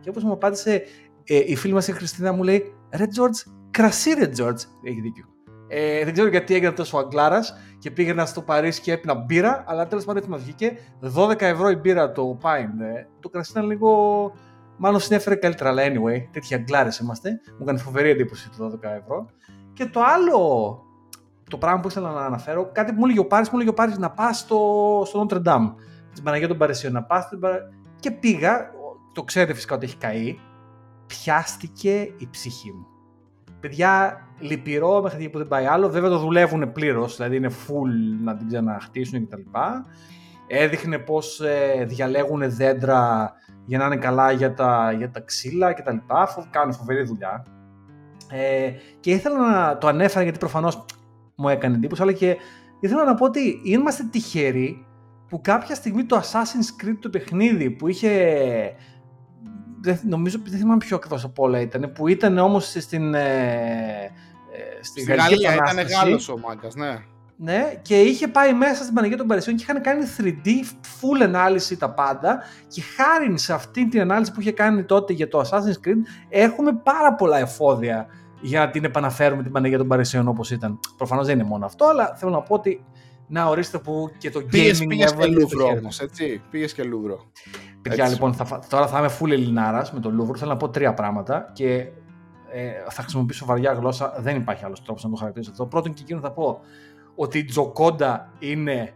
και 0.00 0.08
όπως 0.08 0.24
μου 0.24 0.32
απάντησε 0.32 0.82
ε, 1.24 1.42
η 1.46 1.56
φίλη 1.56 1.72
μας 1.72 1.88
η 1.88 1.92
Χριστίνα 1.92 2.32
μου 2.32 2.42
λέει 2.42 2.74
«Ρε 2.90 3.04
George, 3.04 3.52
κρασί 3.70 4.10
ρε 4.10 4.28
George». 4.36 4.60
Έχει 4.82 5.00
δίκιο. 5.00 5.24
Ε, 5.68 6.04
δεν 6.04 6.12
ξέρω 6.12 6.28
γιατί 6.28 6.54
έγινε 6.54 6.72
τόσο 6.72 6.98
αγκλάρας 6.98 7.54
και 7.78 7.90
πήγαινα 7.90 8.26
στο 8.26 8.42
Παρίσι 8.42 8.80
και 8.80 8.92
έπινα 8.92 9.14
μπύρα, 9.14 9.64
αλλά 9.66 9.86
τέλος 9.86 10.04
πάντων 10.04 10.18
έτσι 10.18 10.30
μας 10.30 10.42
βγήκε. 10.42 10.78
12 11.16 11.40
ευρώ 11.40 11.70
η 11.70 11.76
μπύρα 11.76 12.12
το 12.12 12.38
pint. 12.42 12.80
Ε, 12.96 13.06
το 13.20 13.28
κρασί 13.28 13.50
ήταν 13.50 13.66
λίγο... 13.66 14.32
Μάλλον 14.76 15.00
συνέφερε 15.00 15.34
καλύτερα, 15.34 15.70
αλλά 15.70 15.82
anyway, 15.82 16.28
τέτοιοι 16.32 16.54
αγκλάρες 16.54 16.98
είμαστε. 16.98 17.30
Μου 17.30 17.58
έκανε 17.62 17.78
φοβερή 17.78 18.10
εντύπωση 18.10 18.50
το 18.58 18.66
12 18.66 18.88
ευρώ. 19.00 19.26
Και 19.72 19.86
το 19.86 20.00
άλλο 20.02 20.78
το 21.50 21.58
πράγμα 21.58 21.80
που 21.80 21.88
ήθελα 21.88 22.10
να 22.10 22.24
αναφέρω, 22.24 22.70
κάτι 22.72 22.92
που 22.92 22.98
μου 22.98 23.04
έλεγε 23.04 23.20
ο 23.20 23.26
Πάρης, 23.26 23.48
μου 23.48 23.54
έλεγε 23.56 23.70
ο 23.70 23.74
Πάρης 23.74 23.98
να 23.98 24.10
πας 24.10 24.38
στο, 24.38 25.02
στο 25.06 25.26
Notre 25.28 25.42
Dame, 25.44 25.72
στην 26.12 26.24
Παναγία 26.24 26.48
των 26.48 26.58
Παρισίων, 26.58 26.92
να 26.92 27.02
πας 27.02 27.24
στην 27.24 27.38
Παρα- 27.40 27.68
Και 28.00 28.10
πήγα, 28.10 28.70
το 29.12 29.22
ξέρετε 29.22 29.54
φυσικά 29.54 29.74
ότι 29.74 29.84
έχει 29.84 29.96
καεί, 29.96 30.38
πιάστηκε 31.06 32.00
η 32.00 32.28
ψυχή 32.30 32.72
μου. 32.72 32.86
Παιδιά, 33.60 34.20
λυπηρό 34.38 35.02
μέχρι 35.02 35.28
που 35.28 35.38
δεν 35.38 35.48
πάει 35.48 35.66
άλλο. 35.66 35.88
Βέβαια 35.88 36.10
το 36.10 36.18
δουλεύουν 36.18 36.72
πλήρως, 36.72 37.16
δηλαδή 37.16 37.36
είναι 37.36 37.50
full 37.50 38.22
να 38.24 38.36
την 38.36 38.48
ξαναχτίσουν 38.48 39.28
κτλ. 39.28 39.40
Έδειχνε 40.46 40.98
πώς 40.98 41.40
ε, 41.40 41.84
διαλέγουν 41.88 42.42
δέντρα 42.46 43.32
για 43.66 43.78
να 43.78 43.84
είναι 43.84 43.96
καλά 43.96 44.30
για 44.30 44.54
τα, 44.54 44.92
για 44.92 45.10
τα 45.10 45.20
ξύλα 45.20 45.72
κτλ. 45.72 45.96
Κάνουν 46.50 46.74
φοβερή 46.74 47.02
δουλειά. 47.02 47.44
Ε, 48.30 48.70
και 49.00 49.10
ήθελα 49.10 49.50
να 49.50 49.78
το 49.78 49.86
ανέφερα 49.86 50.22
γιατί 50.22 50.38
προφανώς 50.38 50.84
μου 51.34 51.48
έκανε 51.48 51.74
εντύπωση, 51.74 52.02
αλλά 52.02 52.12
και 52.12 52.36
ήθελα 52.80 53.04
να 53.04 53.14
πω 53.14 53.24
ότι 53.24 53.60
είμαστε 53.64 54.04
τυχεροί 54.10 54.86
που 55.28 55.40
κάποια 55.40 55.74
στιγμή 55.74 56.04
το 56.04 56.20
Assassin's 56.20 56.84
Creed 56.84 56.96
το 57.00 57.08
παιχνίδι 57.08 57.70
που 57.70 57.88
είχε 57.88 58.10
δεν, 59.80 60.00
νομίζω 60.02 60.38
δεν 60.44 60.58
θυμάμαι 60.58 60.78
πιο 60.78 60.96
ακριβώς 60.96 61.24
από 61.24 61.42
όλα 61.42 61.60
ήταν, 61.60 61.92
που 61.94 62.08
ήταν 62.08 62.38
όμως 62.38 62.76
στην. 62.78 63.14
Ε, 63.14 64.10
ε 64.52 64.82
στη 64.82 65.02
Γαλλία 65.02 65.54
ήταν 65.54 65.86
Γάλλος 65.86 66.28
ο 66.28 66.38
μάγκας, 66.38 66.74
ναι. 66.74 67.04
Ναι, 67.36 67.72
και 67.82 68.00
είχε 68.00 68.28
πάει 68.28 68.52
μέσα 68.52 68.82
στην 68.82 68.94
Παναγία 68.94 69.16
των 69.16 69.26
Παρισιών 69.26 69.56
και 69.56 69.62
είχαν 69.62 69.82
κάνει 69.82 70.04
3D 70.18 70.48
full 70.82 71.22
ανάλυση 71.22 71.76
τα 71.76 71.90
πάντα 71.90 72.42
και 72.68 72.82
χάρη 72.96 73.38
σε 73.38 73.52
αυτή 73.52 73.88
την 73.88 74.00
ανάλυση 74.00 74.32
που 74.32 74.40
είχε 74.40 74.52
κάνει 74.52 74.84
τότε 74.84 75.12
για 75.12 75.28
το 75.28 75.40
Assassin's 75.40 75.88
Creed 75.88 76.02
έχουμε 76.28 76.72
πάρα 76.72 77.14
πολλά 77.14 77.38
εφόδια 77.38 78.06
για 78.44 78.60
να 78.60 78.70
την 78.70 78.84
επαναφέρουμε 78.84 79.42
την 79.42 79.52
Παναγία 79.52 79.78
των 79.78 79.88
Παρισιών 79.88 80.28
όπως 80.28 80.50
ήταν. 80.50 80.80
Προφανώς 80.96 81.26
δεν 81.26 81.38
είναι 81.38 81.48
μόνο 81.48 81.64
αυτό, 81.66 81.84
αλλά 81.84 82.14
θέλω 82.16 82.30
να 82.30 82.40
πω 82.40 82.54
ότι 82.54 82.84
να 83.26 83.44
ορίστε 83.44 83.78
που 83.78 84.10
και 84.18 84.30
το 84.30 84.40
πήγες, 84.40 84.82
gaming 84.82 84.88
πήγες 84.88 85.12
και 85.12 85.26
Λούβρο 85.26 85.66
όμως, 85.66 86.00
έτσι. 86.00 86.42
Πήγες 86.50 86.72
και 86.72 86.82
Λούβρο. 86.82 87.24
Παιδιά, 87.82 88.08
λοιπόν, 88.08 88.34
θα, 88.34 88.62
τώρα 88.68 88.86
θα 88.86 88.98
είμαι 88.98 89.10
full 89.20 89.30
Ελληνάρας 89.30 89.92
με 89.92 90.00
το 90.00 90.10
Λούβρο. 90.10 90.36
Θέλω 90.36 90.50
να 90.50 90.56
πω 90.56 90.68
τρία 90.68 90.94
πράγματα 90.94 91.50
και 91.52 91.68
ε, 92.52 92.70
θα 92.88 93.02
χρησιμοποιήσω 93.02 93.44
βαριά 93.46 93.72
γλώσσα. 93.72 94.14
Δεν 94.18 94.36
υπάρχει 94.36 94.64
άλλος 94.64 94.82
τρόπος 94.82 95.04
να 95.04 95.10
το 95.10 95.16
χαρακτηρίσω 95.16 95.50
αυτό. 95.50 95.66
Πρώτον 95.66 95.94
και 95.94 96.02
εκείνο 96.02 96.20
θα 96.20 96.30
πω 96.30 96.60
ότι 97.14 97.38
η 97.38 97.44
Τζοκόντα 97.44 98.32
είναι 98.38 98.94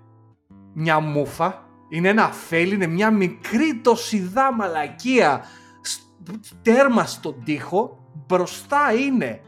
μια 0.72 1.00
μούφα. 1.00 1.66
Είναι 1.88 2.08
ένα 2.08 2.28
φέλι, 2.28 2.74
είναι 2.74 2.86
μια 2.86 3.10
μικρή 3.10 3.80
τοσιδά 3.82 4.54
μαλακία 4.54 5.44
τέρμα 6.62 7.06
στον 7.06 7.44
τοίχο. 7.44 7.98
Μπροστά 8.26 8.92
είναι 8.92 9.40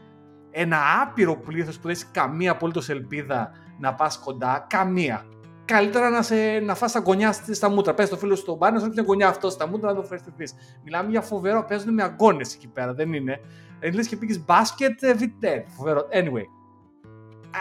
ένα 0.51 0.77
άπειρο 1.01 1.35
πλήθος 1.35 1.75
που 1.75 1.81
δεν 1.81 1.91
έχει 1.91 2.05
καμία 2.05 2.51
απολύτως 2.51 2.89
ελπίδα 2.89 3.51
να 3.79 3.93
πας 3.93 4.17
κοντά. 4.17 4.65
Καμία 4.69 5.25
καλύτερα 5.71 6.09
να, 6.09 6.21
σε, 6.21 6.35
να 6.59 6.75
φας 6.75 6.91
τα 6.91 6.99
γωνιά 6.99 7.31
στα 7.31 7.69
μούτρα. 7.69 7.93
Πες 7.93 8.09
το 8.09 8.17
φίλο 8.17 8.35
σου 8.35 8.41
στον 8.41 8.57
μπάνι, 8.57 8.77
να 8.77 8.83
σου 8.83 8.89
μια 8.93 9.03
γωνιά 9.07 9.27
αυτός 9.27 9.53
στα 9.53 9.67
μούτρα 9.67 9.93
να 9.93 9.95
το 9.95 10.03
φέρεις 10.03 10.53
Μιλάμε 10.83 11.09
για 11.09 11.21
φοβερό, 11.21 11.65
παίζουν 11.67 11.93
με 11.93 12.03
αγκώνες 12.03 12.53
εκεί 12.53 12.67
πέρα, 12.67 12.93
δεν 12.93 13.13
είναι. 13.13 13.39
Δεν 13.79 13.93
λες 13.93 14.07
και 14.07 14.15
πήγες 14.15 14.45
μπάσκετ, 14.45 15.03
ε, 15.03 15.13
βιτέ, 15.13 15.65
φοβερό. 15.67 16.07
Anyway, 16.13 16.45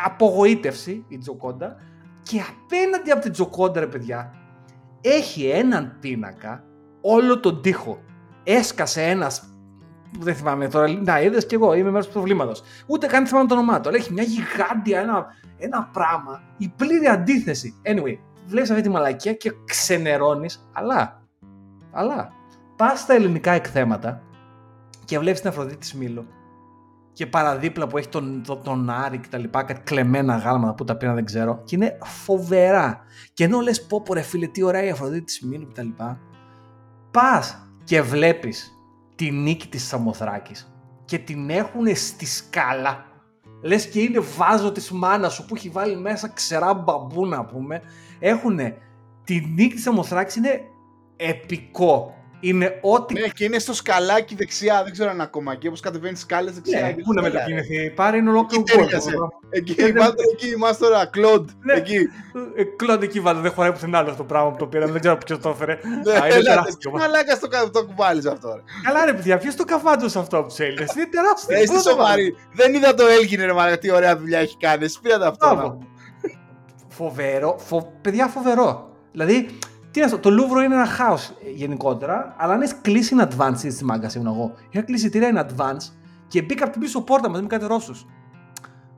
απογοήτευση 0.04 1.04
η 1.08 1.18
Τζοκόντα 1.18 1.76
και 2.22 2.40
απέναντι 2.40 3.11
από 3.11 3.20
την 3.20 3.32
Τζοκόντα, 3.32 3.80
ρε 3.80 3.86
παιδιά, 3.86 4.34
έχει 5.00 5.48
έναν 5.48 5.96
πίνακα 6.00 6.64
όλο 7.00 7.40
τον 7.40 7.62
τοίχο. 7.62 8.02
Έσκασε 8.44 9.02
ένας 9.02 9.49
δεν 10.18 10.34
θυμάμαι 10.34 10.68
τώρα. 10.68 10.88
Να, 10.88 11.20
είδες 11.20 11.46
και 11.46 11.54
εγώ, 11.54 11.74
είμαι 11.74 11.90
μέρος 11.90 12.06
του 12.06 12.12
προβλήματος. 12.12 12.62
Ούτε 12.86 13.06
καν 13.06 13.26
θυμάμαι 13.26 13.48
το 13.48 13.54
όνομά 13.54 13.80
του. 13.80 13.88
Αλλά 13.88 13.98
έχει 13.98 14.12
μια 14.12 14.22
γιγάντια, 14.22 15.00
ένα, 15.00 15.26
ένα 15.58 15.88
πράγμα, 15.92 16.42
η 16.56 16.72
πλήρη 16.76 17.06
αντίθεση. 17.06 17.74
Anyway, 17.86 18.18
βλέπεις 18.46 18.70
αυτή 18.70 18.82
τη 18.82 18.88
μαλακία 18.88 19.32
και 19.32 19.52
ξενερώνεις, 19.64 20.68
αλλά, 20.72 21.22
αλλά, 21.92 22.32
πας 22.76 23.00
στα 23.00 23.14
ελληνικά 23.14 23.52
εκθέματα 23.52 24.22
και 25.04 25.18
βλέπεις 25.18 25.40
την 25.40 25.48
Αφροδίτη 25.48 25.96
της 25.96 26.08
Μήλου 26.08 26.26
και 27.12 27.26
παραδίπλα 27.26 27.86
που 27.86 27.98
έχει 27.98 28.08
τον, 28.08 28.42
τον, 28.46 28.62
τον 28.62 28.90
Άρη 28.90 29.18
και 29.18 29.28
τα 29.30 29.38
λοιπά, 29.38 29.62
κάτι 29.62 29.80
κλεμμένα 29.80 30.36
γάλματα 30.36 30.74
που 30.74 30.84
τα 30.84 30.96
πήρα 30.96 31.14
δεν 31.14 31.24
ξέρω 31.24 31.62
και 31.64 31.76
είναι 31.76 31.98
φοβερά. 32.04 33.00
Και 33.32 33.44
ενώ 33.44 33.61
λες 33.61 33.86
πω 33.86 34.02
πω 34.02 34.14
ρε 34.14 34.20
φίλε 34.20 34.46
τι 34.46 34.62
ωραία 34.62 34.84
η 34.84 34.90
Αφροδίτη 34.90 35.46
Μήλο 35.46 35.64
και 35.64 35.74
τα 35.74 35.82
λοιπά, 35.82 36.20
πας 37.11 37.66
και 37.84 38.02
βλέπεις 38.02 38.80
τη 39.20 39.30
νίκη 39.30 39.68
της 39.68 39.86
Σαμοθράκης 39.86 40.72
και 41.04 41.18
την 41.18 41.50
έχουν 41.50 41.96
στη 41.96 42.26
σκάλα 42.26 43.04
λες 43.62 43.88
και 43.88 44.00
είναι 44.00 44.18
βάζο 44.18 44.72
της 44.72 44.90
μάνας 44.90 45.32
σου 45.32 45.44
που 45.46 45.54
έχει 45.54 45.68
βάλει 45.68 45.96
μέσα 45.96 46.28
ξερά 46.28 46.74
μπαμπού 46.74 47.26
να 47.26 47.44
πούμε 47.44 47.82
έχουν 48.18 48.58
τη 49.24 49.40
νίκη 49.54 49.74
της 49.74 49.82
Σαμοθράκης 49.82 50.36
είναι 50.36 50.60
επικό 51.16 52.14
είναι 52.41 52.78
ό,τι. 52.80 53.20
Ναι, 53.20 53.28
και 53.28 53.45
είναι 53.45 53.59
στο 53.59 53.74
σκαλάκι 53.74 54.34
δεξιά, 54.34 54.82
δεν 54.82 54.93
ξέρω 54.93 55.11
αν 55.11 55.20
ακόμα. 55.20 55.55
Και 55.55 55.68
όπως 55.68 55.80
κατεβαίνει 55.80 56.16
σκάλες 56.16 56.55
δεξιά. 56.55 56.80
Ναι, 56.80 56.95
πού 56.95 57.12
να 57.12 57.22
μετακινηθεί, 57.22 57.91
πάρει 57.91 58.18
είναι 58.18 58.30
ολόκληρο 58.30 58.64
κόσμο. 58.91 59.32
Εκεί, 59.51 59.70
εκεί, 59.78 59.99
εκεί 60.32 60.55
είμαστε 60.55 60.84
τώρα, 60.84 61.07
Κλοντ. 61.07 61.49
Ναι. 61.62 61.72
Εκεί. 61.72 61.97
Ε, 62.57 62.62
Κλοντ 62.76 63.03
εκεί 63.03 63.20
βάλτε, 63.20 63.41
δεν 63.41 63.53
χωράει 63.53 63.72
πουθενά 63.72 63.99
άλλο 63.99 64.11
αυτό 64.11 64.22
το 64.22 64.28
πράγμα 64.28 64.51
που 64.51 64.57
το 64.57 64.66
πήραμε, 64.66 64.93
δεν 64.93 65.01
ξέρω 65.01 65.16
ποιος 65.16 65.38
το 65.38 65.49
έφερε. 65.49 65.78
Ναι, 66.05 66.12
Μαλάκα 66.93 67.34
στο 67.34 67.70
το 67.70 67.84
κουβάλι 67.86 68.28
αυτό. 68.28 68.61
Καλά, 68.82 69.05
ρε 69.05 69.12
παιδιά, 69.12 69.38
ποιος 69.38 69.55
το 69.55 69.64
καφάντζο 69.64 70.20
αυτό 70.20 70.38
από 70.38 70.49
τους 70.49 70.59
Έλληνες; 70.59 70.95
Είναι 70.95 71.07
τεράστιο. 71.07 71.57
Ε, 71.57 71.62
είστε 71.62 71.80
σοβαροί. 71.91 72.36
Δεν 72.53 72.74
είδα 72.74 72.95
το 72.95 73.07
Έλγινε, 73.07 73.45
ρε 73.45 73.53
Μαλάκα, 73.53 73.78
τι 73.78 73.91
ωραία 73.91 74.16
δουλειά 74.16 74.38
έχει 74.38 74.57
κάνει. 74.57 74.84
Εσύ 74.84 75.01
πήρατε 75.01 75.26
αυτό. 75.26 75.78
Φοβερό, 76.88 77.61
παιδιά 78.01 78.26
φοβερό. 78.26 78.91
Δηλαδή, 79.12 79.59
τι 79.91 80.01
να 80.01 80.18
το 80.18 80.30
Λούβρο 80.30 80.61
είναι 80.61 80.74
ένα 80.74 80.86
χάος 80.86 81.34
γενικότερα, 81.55 82.34
αλλά 82.38 82.53
αν 82.53 82.62
έχεις 82.62 82.76
κλείσει 82.82 83.16
in 83.18 83.22
advance 83.22 83.57
στη 83.57 83.84
μάγκα, 83.84 84.11
ήμουν 84.16 84.26
εγώ. 84.26 84.55
Είχα 84.70 84.82
κλείσει 84.82 85.11
τυρία 85.11 85.30
in 85.34 85.38
advance 85.38 85.93
και 86.28 86.43
μπήκα 86.43 86.64
από 86.64 86.72
την 86.72 86.80
πίσω 86.80 87.03
πόρτα 87.03 87.28
μαζί 87.28 87.43
με 87.43 87.49
κάτι 87.49 87.66
Ρώσου. 87.66 87.95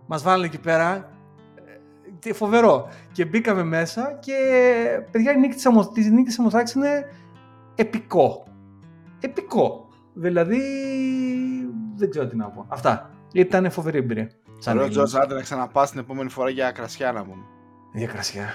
Μας 0.06 0.22
βάλανε 0.22 0.46
εκεί 0.46 0.58
πέρα. 0.58 1.10
Ε, 2.24 2.32
φοβερό. 2.32 2.88
Και 3.12 3.24
μπήκαμε 3.24 3.62
μέσα 3.62 4.18
και 4.20 4.34
παιδιά 5.10 5.32
η 5.32 5.38
νίκη 5.38 5.54
της 6.24 6.38
Αμοθράκη 6.38 6.78
είναι 6.78 7.08
επικό. 7.74 8.44
Επικό. 9.20 9.88
Δηλαδή. 10.14 10.60
Δεν 11.96 12.10
ξέρω 12.10 12.26
τι 12.26 12.36
να 12.36 12.48
πω. 12.48 12.66
Αυτά. 12.68 13.10
Ήταν 13.32 13.70
φοβερή 13.70 13.98
εμπειρία. 13.98 14.30
Σαν 14.58 14.90
Τζορτζ, 14.90 15.14
άντε 15.14 15.34
να 15.34 15.40
ξαναπάς 15.40 15.90
την 15.90 16.00
επόμενη 16.00 16.30
φορά 16.30 16.50
για 16.50 16.70
κρασιά 16.70 17.12
να 17.12 17.22
πούμε. 17.22 17.44
Για 17.92 18.06
κρασιά. 18.06 18.46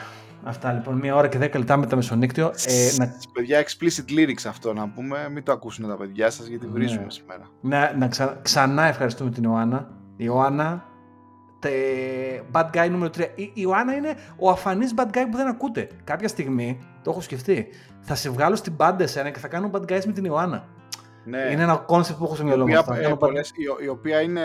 Αυτά 0.44 0.72
λοιπόν, 0.72 0.96
μία 0.96 1.16
ώρα 1.16 1.28
και 1.28 1.38
δέκα 1.38 1.60
λεπτά 1.60 1.78
με 1.78 1.86
το 1.86 1.96
μεσονύκτιο. 1.96 2.54
Ε, 2.66 2.90
να... 2.98 3.14
Παιδιά, 3.34 3.64
explicit 3.64 4.12
lyrics 4.12 4.46
αυτό 4.48 4.74
να 4.74 4.90
πούμε. 4.90 5.30
Μην 5.32 5.44
το 5.44 5.52
ακούσουν 5.52 5.88
τα 5.88 5.98
παιδιά 5.98 6.30
σας 6.30 6.48
γιατί 6.48 6.68
βρίζουμε 6.68 7.04
ναι. 7.04 7.12
σήμερα. 7.12 7.50
Να, 7.62 7.94
να 7.98 8.08
ξα... 8.08 8.40
ξανά 8.42 8.84
ευχαριστούμε 8.84 9.30
την 9.30 9.44
Ιωάννα. 9.44 9.88
Η 10.18 10.24
Ιωάννα, 10.26 10.86
τε... 11.60 11.70
bad 12.52 12.70
guy 12.72 12.90
νούμερο 12.90 13.12
3. 13.18 13.26
Η 13.36 13.52
Ιωάννα 13.54 13.94
είναι 13.94 14.16
ο 14.38 14.50
αφανής 14.50 14.94
bad 14.98 15.18
guy 15.18 15.26
που 15.32 15.38
δεν 15.38 15.48
ακούτε. 15.48 15.88
Κάποια 16.04 16.28
στιγμή, 16.28 16.80
το 17.04 17.10
έχω 17.10 17.22
σκεφτεί, 17.22 17.68
θα 18.02 18.16
σε 18.16 18.30
βγάλω 18.30 18.56
στην 18.56 18.76
πάντα 18.76 19.04
εσένα 19.04 19.30
και 19.30 19.40
θα 19.40 19.48
κάνω 19.48 19.70
bad 19.74 19.92
guys 19.92 20.06
με 20.06 20.12
την 20.12 20.26
Ιωάννα. 20.26 20.68
Ναι. 21.24 21.50
Είναι 21.52 21.62
ένα 21.64 21.76
κόνσεπτ 21.76 22.20
που 22.20 22.26
έχω 22.26 22.36
στο 22.36 22.44
μυαλό 22.44 22.68
μου. 22.68 22.74
Η 23.84 23.88
οποία 23.88 24.22
είναι 24.22 24.42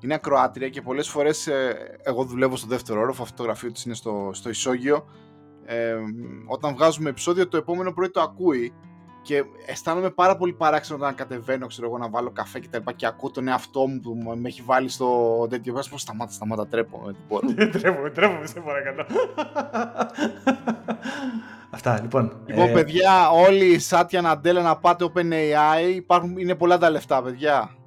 είναι 0.00 0.14
ακροάτρια 0.14 0.68
και 0.68 0.82
πολλές 0.82 1.08
φορές 1.08 1.46
ε, 1.46 1.76
εγώ 2.02 2.24
δουλεύω 2.24 2.56
στο 2.56 2.66
δεύτερο 2.66 3.00
όροφο, 3.00 3.22
αυτό 3.22 3.36
το 3.36 3.42
γραφείο 3.42 3.72
της 3.72 3.84
είναι 3.84 3.94
στο, 3.94 4.30
στο 4.32 4.48
ισόγειο. 4.48 5.08
Ε, 5.64 5.94
όταν 6.46 6.74
βγάζουμε 6.74 7.10
επεισόδιο 7.10 7.48
το 7.48 7.56
επόμενο 7.56 7.92
πρωί 7.92 8.10
το 8.10 8.20
ακούει 8.20 8.72
και 9.22 9.44
αισθάνομαι 9.66 10.10
πάρα 10.10 10.36
πολύ 10.36 10.52
παράξενο 10.52 10.98
όταν 10.98 11.14
κατεβαίνω 11.14 11.66
ξέρω 11.66 11.86
εγώ 11.86 11.98
να 11.98 12.08
βάλω 12.08 12.30
καφέ 12.30 12.58
και 12.58 12.68
τα 12.68 12.78
λοιπά 12.78 12.92
και 12.92 13.06
ακούω 13.06 13.30
τον 13.30 13.48
εαυτό 13.48 13.86
μου 13.86 14.00
που 14.00 14.14
με 14.36 14.48
έχει 14.48 14.62
βάλει 14.62 14.88
στο 14.88 15.46
τέτοιο 15.50 15.72
πες 15.72 15.88
πως 15.88 16.00
σταμάτα, 16.00 16.32
σταμάτα, 16.32 16.66
ντρέπομαι 16.66 17.02
δεν 17.04 17.16
μπορώ. 17.28 17.48
ντρέπομαι, 17.78 18.10
ντρέπομαι, 18.10 18.46
σε 18.46 18.60
παρακαλώ. 18.60 19.06
Αυτά, 21.70 22.00
λοιπόν. 22.02 22.42
Λοιπόν, 22.46 22.68
ε... 22.68 22.72
παιδιά, 22.72 23.30
όλοι 23.30 23.64
οι 23.64 23.78
Σάτια 23.78 24.20
Ναντέλα 24.20 24.62
να 24.62 24.76
πάτε 24.76 25.10
OpenAI, 25.14 25.94
υπάρχουν, 25.94 26.38
είναι 26.38 26.54
πολλά 26.54 26.78
τα 26.78 26.90
λεφτά, 26.90 27.22
παιδιά. 27.22 27.77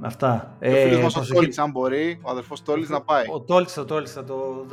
Αυτά. 0.00 0.56
Ο 0.62 0.66
ε, 0.66 0.88
φίλος 0.88 1.14
μας 1.14 1.30
ο 1.30 1.34
Τόλης, 1.34 1.58
αν 1.58 1.70
μπορεί, 1.70 2.20
ο 2.22 2.30
αδερφός 2.30 2.62
Τόλης 2.62 2.88
να 2.88 3.00
πάει. 3.00 3.24
Ο 3.32 3.40
Τόλης, 3.40 3.76
ο 3.76 3.84
Τόλης 3.84 4.12
θα 4.12 4.24
το 4.24 4.66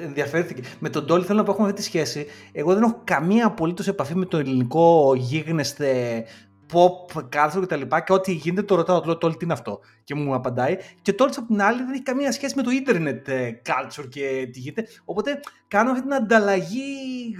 ε, 0.00 0.04
ενδιαφέρθηκε. 0.04 0.62
Με 0.78 0.88
τον 0.88 1.06
Τόλη 1.06 1.24
θέλω 1.24 1.38
να 1.38 1.44
πω 1.44 1.50
έχουμε 1.50 1.66
αυτή 1.68 1.80
τη 1.80 1.86
σχέση. 1.86 2.26
Εγώ 2.52 2.74
δεν 2.74 2.82
έχω 2.82 3.00
καμία 3.04 3.46
απολύτως 3.46 3.88
επαφή 3.88 4.14
με 4.14 4.24
το 4.24 4.38
ελληνικό 4.38 5.14
γίγνεσθε 5.16 6.24
pop, 6.72 7.22
κάρθρο 7.28 7.60
κτλ. 7.60 7.80
Και, 7.80 8.02
και 8.06 8.12
ό,τι 8.12 8.32
γίνεται 8.32 8.62
το 8.62 8.74
ρωτάω, 8.74 9.00
το 9.00 9.06
λέω 9.06 9.18
Τόλη 9.18 9.36
τι 9.36 9.44
είναι 9.44 9.52
αυτό; 9.52 9.80
Και 10.04 10.14
μου 10.14 10.34
απαντάει. 10.34 10.76
Και 11.02 11.12
Τόλης 11.12 11.38
από 11.38 11.46
την 11.46 11.62
άλλη 11.62 11.78
δεν 11.78 11.92
έχει 11.92 12.02
καμία 12.02 12.32
σχέση 12.32 12.54
με 12.56 12.62
το 12.62 12.70
internet 12.84 13.28
ε, 13.28 13.50
culture 13.66 14.08
και 14.08 14.48
τι 14.52 14.58
γίνεται. 14.58 14.86
Οπότε 15.04 15.40
κάνω 15.68 15.90
αυτή 15.90 16.02
την 16.02 16.14
ανταλλαγή 16.14 16.82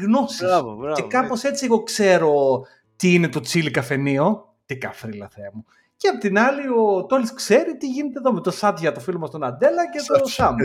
γνώσης. 0.02 0.48
Και 0.94 1.02
κάπως 1.02 1.42
έτσι 1.44 1.64
εγώ 1.64 1.82
ξέρω 1.82 2.62
τι 2.96 3.14
είναι 3.14 3.28
το 3.28 3.40
τσίλι 3.40 3.70
καφενείο. 3.70 4.42
Τι 4.66 4.78
καφρίλα 4.78 5.28
θέα 5.28 5.50
μου. 5.52 5.64
Και 6.00 6.08
απ' 6.08 6.18
την 6.18 6.38
άλλη 6.38 6.68
ο 6.68 7.04
Τόλης 7.04 7.32
ξέρει 7.32 7.76
τι 7.76 7.86
γίνεται 7.86 8.18
εδώ 8.18 8.32
με 8.32 8.40
το 8.40 8.50
Σάτια, 8.50 8.92
το 8.92 9.00
φίλο 9.00 9.18
μας 9.18 9.30
τον 9.30 9.44
Αντέλα 9.44 9.90
και 9.90 9.98
το 10.18 10.28
Σάμ. 10.28 10.56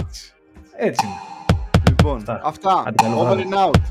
Έτσι 0.76 1.06
είναι. 1.06 1.16
Λοιπόν, 1.88 2.24
αυτά. 2.44 2.84
Over 3.18 3.38
and 3.38 3.54
out. 3.54 3.82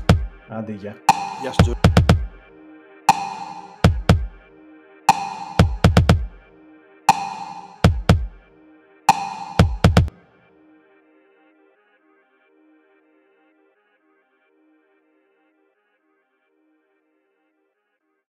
Άντε, 0.49 0.71
γεια. 0.71 0.95
Γεια 1.41 1.53
σου. 1.63 1.82